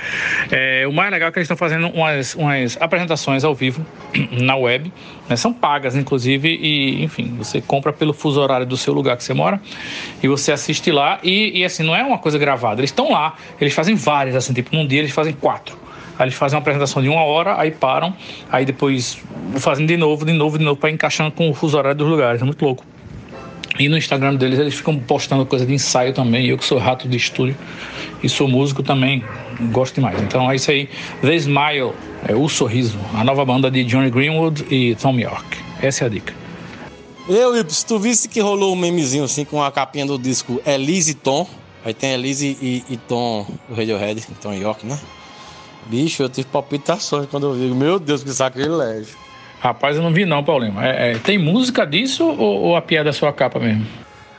é, 0.51 0.85
o 0.87 0.91
mais 0.91 1.11
legal 1.11 1.29
é 1.29 1.31
que 1.31 1.39
eles 1.39 1.45
estão 1.45 1.57
fazendo 1.57 1.87
umas, 1.89 2.35
umas 2.35 2.77
apresentações 2.79 3.43
ao 3.43 3.55
vivo 3.55 3.85
na 4.31 4.55
web, 4.55 4.91
né? 5.29 5.35
São 5.35 5.53
pagas, 5.53 5.95
inclusive, 5.95 6.49
e, 6.49 7.03
enfim, 7.03 7.35
você 7.37 7.61
compra 7.61 7.93
pelo 7.93 8.13
fuso 8.13 8.41
horário 8.41 8.65
do 8.65 8.77
seu 8.77 8.93
lugar 8.93 9.17
que 9.17 9.23
você 9.23 9.33
mora 9.33 9.61
e 10.21 10.27
você 10.27 10.51
assiste 10.51 10.91
lá 10.91 11.19
e, 11.23 11.59
e 11.59 11.65
assim, 11.65 11.83
não 11.83 11.95
é 11.95 12.03
uma 12.03 12.17
coisa 12.17 12.37
gravada, 12.37 12.81
eles 12.81 12.89
estão 12.89 13.11
lá, 13.11 13.35
eles 13.59 13.73
fazem 13.73 13.95
várias, 13.95 14.35
assim, 14.35 14.53
tipo, 14.53 14.75
num 14.75 14.85
dia 14.85 14.99
eles 14.99 15.11
fazem 15.11 15.33
quatro. 15.33 15.84
Aí 16.17 16.25
eles 16.25 16.35
fazem 16.35 16.55
uma 16.55 16.61
apresentação 16.61 17.01
de 17.01 17.09
uma 17.09 17.23
hora, 17.23 17.59
aí 17.59 17.71
param, 17.71 18.13
aí 18.51 18.65
depois 18.65 19.17
fazem 19.57 19.85
de 19.85 19.97
novo, 19.97 20.25
de 20.25 20.33
novo, 20.33 20.57
de 20.57 20.63
novo, 20.63 20.79
para 20.79 20.89
encaixando 20.89 21.31
com 21.31 21.49
o 21.49 21.53
fuso 21.53 21.77
horário 21.77 21.97
dos 21.97 22.07
lugares. 22.07 22.41
É 22.41 22.45
muito 22.45 22.63
louco. 22.63 22.85
E 23.77 23.89
no 23.89 23.97
Instagram 23.97 24.35
deles 24.35 24.57
eles 24.57 24.73
ficam 24.73 24.97
postando 24.97 25.45
coisa 25.45 25.65
de 25.65 25.73
ensaio 25.73 26.13
também. 26.13 26.45
Eu 26.45 26.57
que 26.57 26.63
sou 26.63 26.77
rato 26.77 27.07
de 27.07 27.17
estúdio 27.17 27.57
e 28.23 28.29
sou 28.29 28.47
músico 28.47 28.81
também, 28.81 29.23
gosto 29.71 29.95
demais. 29.95 30.21
Então 30.21 30.49
é 30.49 30.55
isso 30.55 30.71
aí. 30.71 30.89
The 31.21 31.35
Smile, 31.35 31.91
é 32.27 32.33
o 32.33 32.47
sorriso, 32.47 32.97
a 33.13 33.23
nova 33.23 33.43
banda 33.43 33.69
de 33.69 33.83
Johnny 33.83 34.09
Greenwood 34.09 34.65
e 34.71 34.95
Tom 34.95 35.19
York. 35.19 35.57
Essa 35.81 36.05
é 36.05 36.07
a 36.07 36.09
dica. 36.09 36.33
Eu, 37.27 37.57
Ips, 37.57 37.83
tu 37.83 37.99
visse 37.99 38.29
que 38.29 38.39
rolou 38.39 38.73
um 38.73 38.75
memezinho 38.75 39.23
assim 39.23 39.43
com 39.43 39.61
a 39.61 39.71
capinha 39.71 40.05
do 40.05 40.17
disco 40.17 40.61
Elise 40.65 41.11
e 41.11 41.15
Tom. 41.15 41.47
Aí 41.83 41.93
tem 41.93 42.13
Elise 42.13 42.57
e, 42.61 42.83
e 42.89 42.97
Tom 42.97 43.45
do 43.67 43.75
Radiohead, 43.75 44.25
Tom 44.41 44.53
York, 44.53 44.85
né? 44.85 44.97
Bicho, 45.85 46.23
eu 46.23 46.29
tive 46.29 46.47
palpitações 46.47 47.27
quando 47.27 47.47
eu 47.47 47.53
vi. 47.53 47.73
Meu 47.73 47.99
Deus, 47.99 48.23
que 48.23 48.31
sacrilégio. 48.31 49.15
Rapaz, 49.59 49.95
eu 49.95 50.03
não 50.03 50.11
vi 50.11 50.25
não, 50.25 50.43
Paulinho. 50.43 50.79
É, 50.79 51.11
é, 51.11 51.17
tem 51.17 51.37
música 51.37 51.85
disso 51.85 52.25
ou, 52.25 52.61
ou, 52.61 52.75
a 52.75 52.81
piada 52.81 53.09
é 53.09 53.11
só 53.11 53.27
a 53.27 53.33
capa 53.33 53.59
mesmo? 53.59 53.85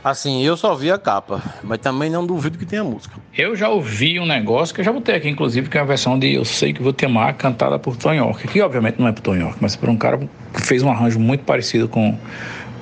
Assim, 0.05 0.45
eu 0.45 0.57
só 0.57 0.73
vi 0.73 0.89
a 0.89 0.99
capa, 0.99 1.43
mas 1.65 1.79
também 1.79 2.09
não 2.09 2.25
duvido 2.25 2.57
que 2.57 2.65
tenha 2.65 2.85
música. 2.85 3.17
Eu 3.37 3.57
já 3.57 3.69
ouvi 3.69 4.21
um 4.21 4.27
negócio 4.27 4.73
que 4.73 4.81
eu 4.81 4.85
já 4.85 4.93
botei 4.93 5.17
aqui, 5.17 5.29
inclusive, 5.29 5.69
que 5.69 5.77
é 5.77 5.81
a 5.81 5.85
versão 5.85 6.17
de 6.17 6.33
Eu 6.33 6.45
Sei 6.45 6.73
Que 6.73 6.81
Vou 6.81 6.93
Te 6.93 7.07
Amar, 7.07 7.35
cantada 7.35 7.77
por 7.77 7.97
Tom 7.97 8.13
York. 8.13 8.47
Que 8.47 8.61
obviamente 8.61 9.01
não 9.01 9.09
é 9.09 9.13
por 9.13 9.23
Tom 9.23 9.35
York, 9.35 9.57
mas 9.61 9.75
por 9.75 9.89
um 9.89 9.97
cara 9.97 10.19
que 10.55 10.63
fez 10.65 10.85
um 10.85 10.91
arranjo 10.91 11.19
muito 11.19 11.43
parecido 11.43 11.89
com 11.89 12.17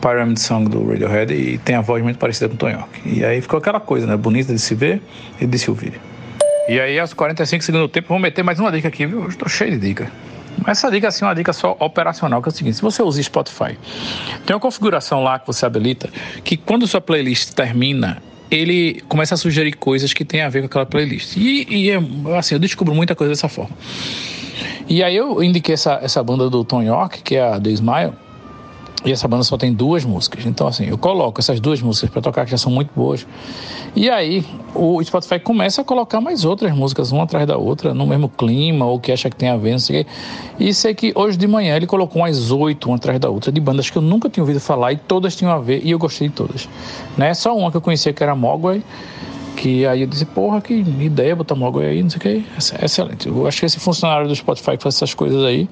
Pyramid 0.02 0.38
Song 0.38 0.68
do 0.68 0.86
Radiohead 0.86 1.32
e 1.32 1.56
tem 1.56 1.76
a 1.76 1.80
voz 1.80 2.02
muito 2.02 2.18
parecida 2.18 2.50
com 2.50 2.56
Tom 2.56 2.68
York. 2.68 3.00
E 3.06 3.24
aí 3.24 3.40
ficou 3.40 3.58
aquela 3.58 3.80
coisa, 3.80 4.06
né? 4.06 4.18
Bonita 4.18 4.52
de 4.52 4.58
se 4.58 4.74
ver 4.74 5.00
e 5.40 5.46
de 5.46 5.58
se 5.58 5.70
ouvir. 5.70 5.98
E 6.66 6.80
aí, 6.80 6.98
aos 6.98 7.12
45 7.12 7.62
segundos 7.62 7.88
do 7.88 7.90
tempo, 7.90 8.08
vou 8.08 8.18
meter 8.18 8.42
mais 8.42 8.58
uma 8.58 8.72
dica 8.72 8.88
aqui, 8.88 9.04
viu? 9.04 9.28
Estou 9.28 9.48
cheio 9.48 9.72
de 9.72 9.78
dica. 9.78 10.10
Essa 10.66 10.90
dica 10.90 11.08
assim, 11.08 11.24
é 11.24 11.28
uma 11.28 11.34
dica 11.34 11.52
só 11.52 11.76
operacional, 11.78 12.40
que 12.40 12.48
é 12.48 12.52
o 12.52 12.54
seguinte: 12.54 12.76
se 12.76 12.82
você 12.82 13.02
usa 13.02 13.22
Spotify, 13.22 13.76
tem 14.46 14.54
uma 14.54 14.60
configuração 14.60 15.22
lá 15.22 15.38
que 15.38 15.46
você 15.46 15.66
habilita 15.66 16.08
que 16.42 16.56
quando 16.56 16.86
sua 16.86 17.02
playlist 17.02 17.52
termina, 17.52 18.22
ele 18.50 19.02
começa 19.08 19.34
a 19.34 19.36
sugerir 19.36 19.72
coisas 19.74 20.14
que 20.14 20.24
tem 20.24 20.40
a 20.40 20.48
ver 20.48 20.60
com 20.60 20.66
aquela 20.66 20.86
playlist. 20.86 21.36
E, 21.36 21.66
e 21.68 21.90
é, 21.90 21.98
assim, 22.38 22.54
eu 22.54 22.58
descubro 22.58 22.94
muita 22.94 23.14
coisa 23.14 23.32
dessa 23.32 23.48
forma. 23.48 23.76
E 24.88 25.02
aí 25.02 25.16
eu 25.16 25.42
indiquei 25.42 25.74
essa, 25.74 25.98
essa 26.02 26.22
banda 26.22 26.48
do 26.48 26.64
Tom 26.64 26.82
York, 26.82 27.22
que 27.22 27.36
é 27.36 27.42
a 27.42 27.60
The 27.60 27.70
Smile, 27.70 28.12
e 29.04 29.12
essa 29.12 29.28
banda 29.28 29.42
só 29.42 29.56
tem 29.56 29.72
duas 29.72 30.04
músicas. 30.04 30.46
Então, 30.46 30.66
assim, 30.66 30.86
eu 30.86 30.96
coloco 30.96 31.40
essas 31.40 31.60
duas 31.60 31.80
músicas 31.82 32.10
para 32.10 32.22
tocar, 32.22 32.44
que 32.44 32.50
já 32.50 32.58
são 32.58 32.72
muito 32.72 32.90
boas. 32.96 33.26
E 33.94 34.08
aí, 34.08 34.44
o 34.74 35.02
Spotify 35.04 35.38
começa 35.38 35.82
a 35.82 35.84
colocar 35.84 36.20
mais 36.20 36.44
outras 36.44 36.74
músicas, 36.74 37.12
uma 37.12 37.24
atrás 37.24 37.46
da 37.46 37.56
outra, 37.56 37.92
no 37.92 38.06
mesmo 38.06 38.28
clima, 38.28 38.86
ou 38.86 38.98
que 38.98 39.12
acha 39.12 39.28
que 39.28 39.36
tem 39.36 39.48
a 39.48 39.56
ver, 39.56 39.72
não 39.72 39.78
sei 39.78 40.00
o 40.00 40.04
quê. 40.04 40.10
E 40.58 40.74
sei 40.74 40.94
que 40.94 41.12
hoje 41.14 41.36
de 41.36 41.46
manhã 41.46 41.76
ele 41.76 41.86
colocou 41.86 42.22
umas 42.22 42.50
oito, 42.50 42.88
uma 42.88 42.96
atrás 42.96 43.20
da 43.20 43.28
outra, 43.28 43.52
de 43.52 43.60
bandas 43.60 43.90
que 43.90 43.98
eu 43.98 44.02
nunca 44.02 44.28
tinha 44.28 44.42
ouvido 44.42 44.60
falar 44.60 44.92
e 44.92 44.96
todas 44.96 45.36
tinham 45.36 45.52
a 45.52 45.58
ver, 45.58 45.82
e 45.84 45.90
eu 45.90 45.98
gostei 45.98 46.28
de 46.28 46.34
todas. 46.34 46.68
Né? 47.16 47.34
Só 47.34 47.56
uma 47.56 47.70
que 47.70 47.76
eu 47.76 47.80
conhecia 47.80 48.12
que 48.12 48.22
era 48.22 48.34
Mogwai, 48.34 48.82
que 49.54 49.86
aí 49.86 50.02
eu 50.02 50.06
disse, 50.06 50.24
porra, 50.24 50.60
que 50.60 50.74
ideia 50.74 51.34
botar 51.34 51.54
Mogwai 51.54 51.86
aí, 51.86 52.02
não 52.02 52.10
sei 52.10 52.18
o 52.18 52.20
que, 52.20 52.44
excelente. 52.82 53.28
Eu 53.28 53.46
acho 53.46 53.60
que 53.60 53.66
esse 53.66 53.78
funcionário 53.78 54.28
do 54.28 54.34
Spotify 54.34 54.76
que 54.76 54.82
faz 54.82 54.96
essas 54.96 55.14
coisas 55.14 55.42
aí, 55.44 55.68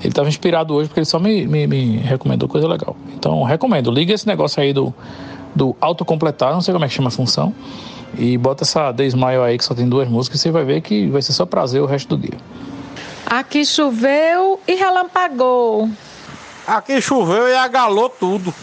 ele 0.00 0.08
estava 0.08 0.28
inspirado 0.28 0.74
hoje 0.74 0.88
porque 0.88 1.00
ele 1.00 1.06
só 1.06 1.18
me, 1.18 1.46
me, 1.46 1.66
me, 1.66 1.96
recomendou 1.98 2.48
coisa 2.48 2.66
legal. 2.66 2.96
Então, 3.14 3.42
recomendo, 3.44 3.90
liga 3.90 4.12
esse 4.12 4.26
negócio 4.26 4.62
aí 4.62 4.72
do, 4.72 4.92
do 5.54 5.76
autocompletar, 5.80 6.52
não 6.52 6.60
sei 6.60 6.72
como 6.72 6.84
é 6.84 6.88
que 6.88 6.94
chama 6.94 7.08
a 7.08 7.12
função, 7.12 7.54
e 8.16 8.36
bota 8.38 8.64
essa 8.64 8.92
The 8.92 9.04
Smile 9.06 9.42
aí 9.42 9.58
que 9.58 9.64
só 9.64 9.74
tem 9.74 9.88
duas 9.88 10.08
músicas 10.08 10.40
e 10.40 10.42
você 10.42 10.50
vai 10.50 10.64
ver 10.64 10.80
que 10.80 11.06
vai 11.08 11.22
ser 11.22 11.32
só 11.32 11.44
prazer 11.44 11.82
o 11.82 11.86
resto 11.86 12.16
do 12.16 12.22
dia. 12.22 12.38
Aqui 13.26 13.64
choveu 13.64 14.58
e 14.66 14.74
relampagou. 14.74 15.88
Aqui 16.66 17.00
choveu 17.00 17.48
e 17.48 17.54
agalou 17.54 18.08
tudo. 18.08 18.54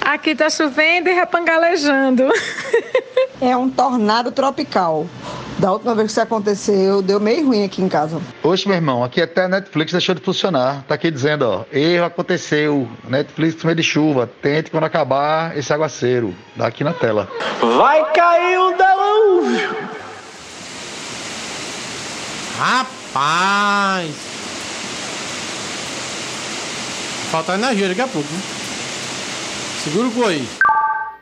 Aqui 0.00 0.34
tá 0.34 0.50
chovendo 0.50 1.08
e 1.08 1.12
repangalejando. 1.12 2.24
É 3.40 3.56
um 3.56 3.70
tornado 3.70 4.30
tropical. 4.30 5.06
Da 5.58 5.72
última 5.72 5.94
vez 5.94 6.08
que 6.08 6.12
isso 6.12 6.20
aconteceu, 6.20 7.00
deu 7.00 7.18
meio 7.18 7.46
ruim 7.46 7.64
aqui 7.64 7.80
em 7.80 7.88
casa. 7.88 8.20
Oxe, 8.42 8.68
meu 8.68 8.76
irmão, 8.76 9.02
aqui 9.02 9.20
até 9.20 9.44
a 9.44 9.48
Netflix 9.48 9.92
deixou 9.92 10.14
de 10.14 10.20
funcionar. 10.20 10.84
Tá 10.86 10.94
aqui 10.94 11.10
dizendo, 11.10 11.46
ó, 11.48 11.64
erro 11.72 12.04
aconteceu. 12.04 12.86
Netflix 13.08 13.62
meio 13.64 13.76
de 13.76 13.82
chuva. 13.82 14.28
Tente 14.42 14.70
quando 14.70 14.84
acabar 14.84 15.56
esse 15.56 15.72
aguaceiro. 15.72 16.34
Dá 16.54 16.66
aqui 16.66 16.84
na 16.84 16.92
tela. 16.92 17.28
Vai 17.78 18.12
cair 18.12 18.58
um 18.58 18.76
delúvio! 18.76 19.76
Rapaz! 22.58 24.10
Falta 27.30 27.54
energia 27.54 27.88
daqui 27.88 28.02
a 28.02 28.08
pouco, 28.08 28.28
né? 28.32 28.59
Segura 29.82 30.08
o 30.08 30.26
aí. 30.26 30.46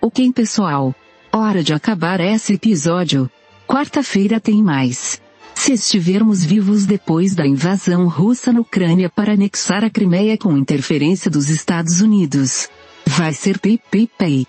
Ok, 0.03 0.33
pessoal. 0.33 0.93
Hora 1.33 1.63
de 1.63 1.73
acabar 1.73 2.19
esse 2.19 2.55
episódio. 2.55 3.31
Quarta-feira 3.69 4.41
tem 4.41 4.65
mais. 4.65 5.23
Se 5.55 5.75
estivermos 5.75 6.45
vivos 6.45 6.85
depois 6.85 7.37
da 7.37 7.47
invasão 7.47 8.09
russa 8.09 8.53
na 8.53 8.59
Ucrânia 8.61 9.09
para 9.09 9.35
anexar 9.35 9.85
a 9.85 9.91
Crimeia 9.91 10.37
com 10.37 10.57
interferência 10.57 11.31
dos 11.31 11.51
Estados 11.51 12.01
Unidos, 12.01 12.69
vai 13.07 13.33
ser 13.33 13.61
pay 13.61 13.79
pay 13.91 14.09
pay. 14.19 14.47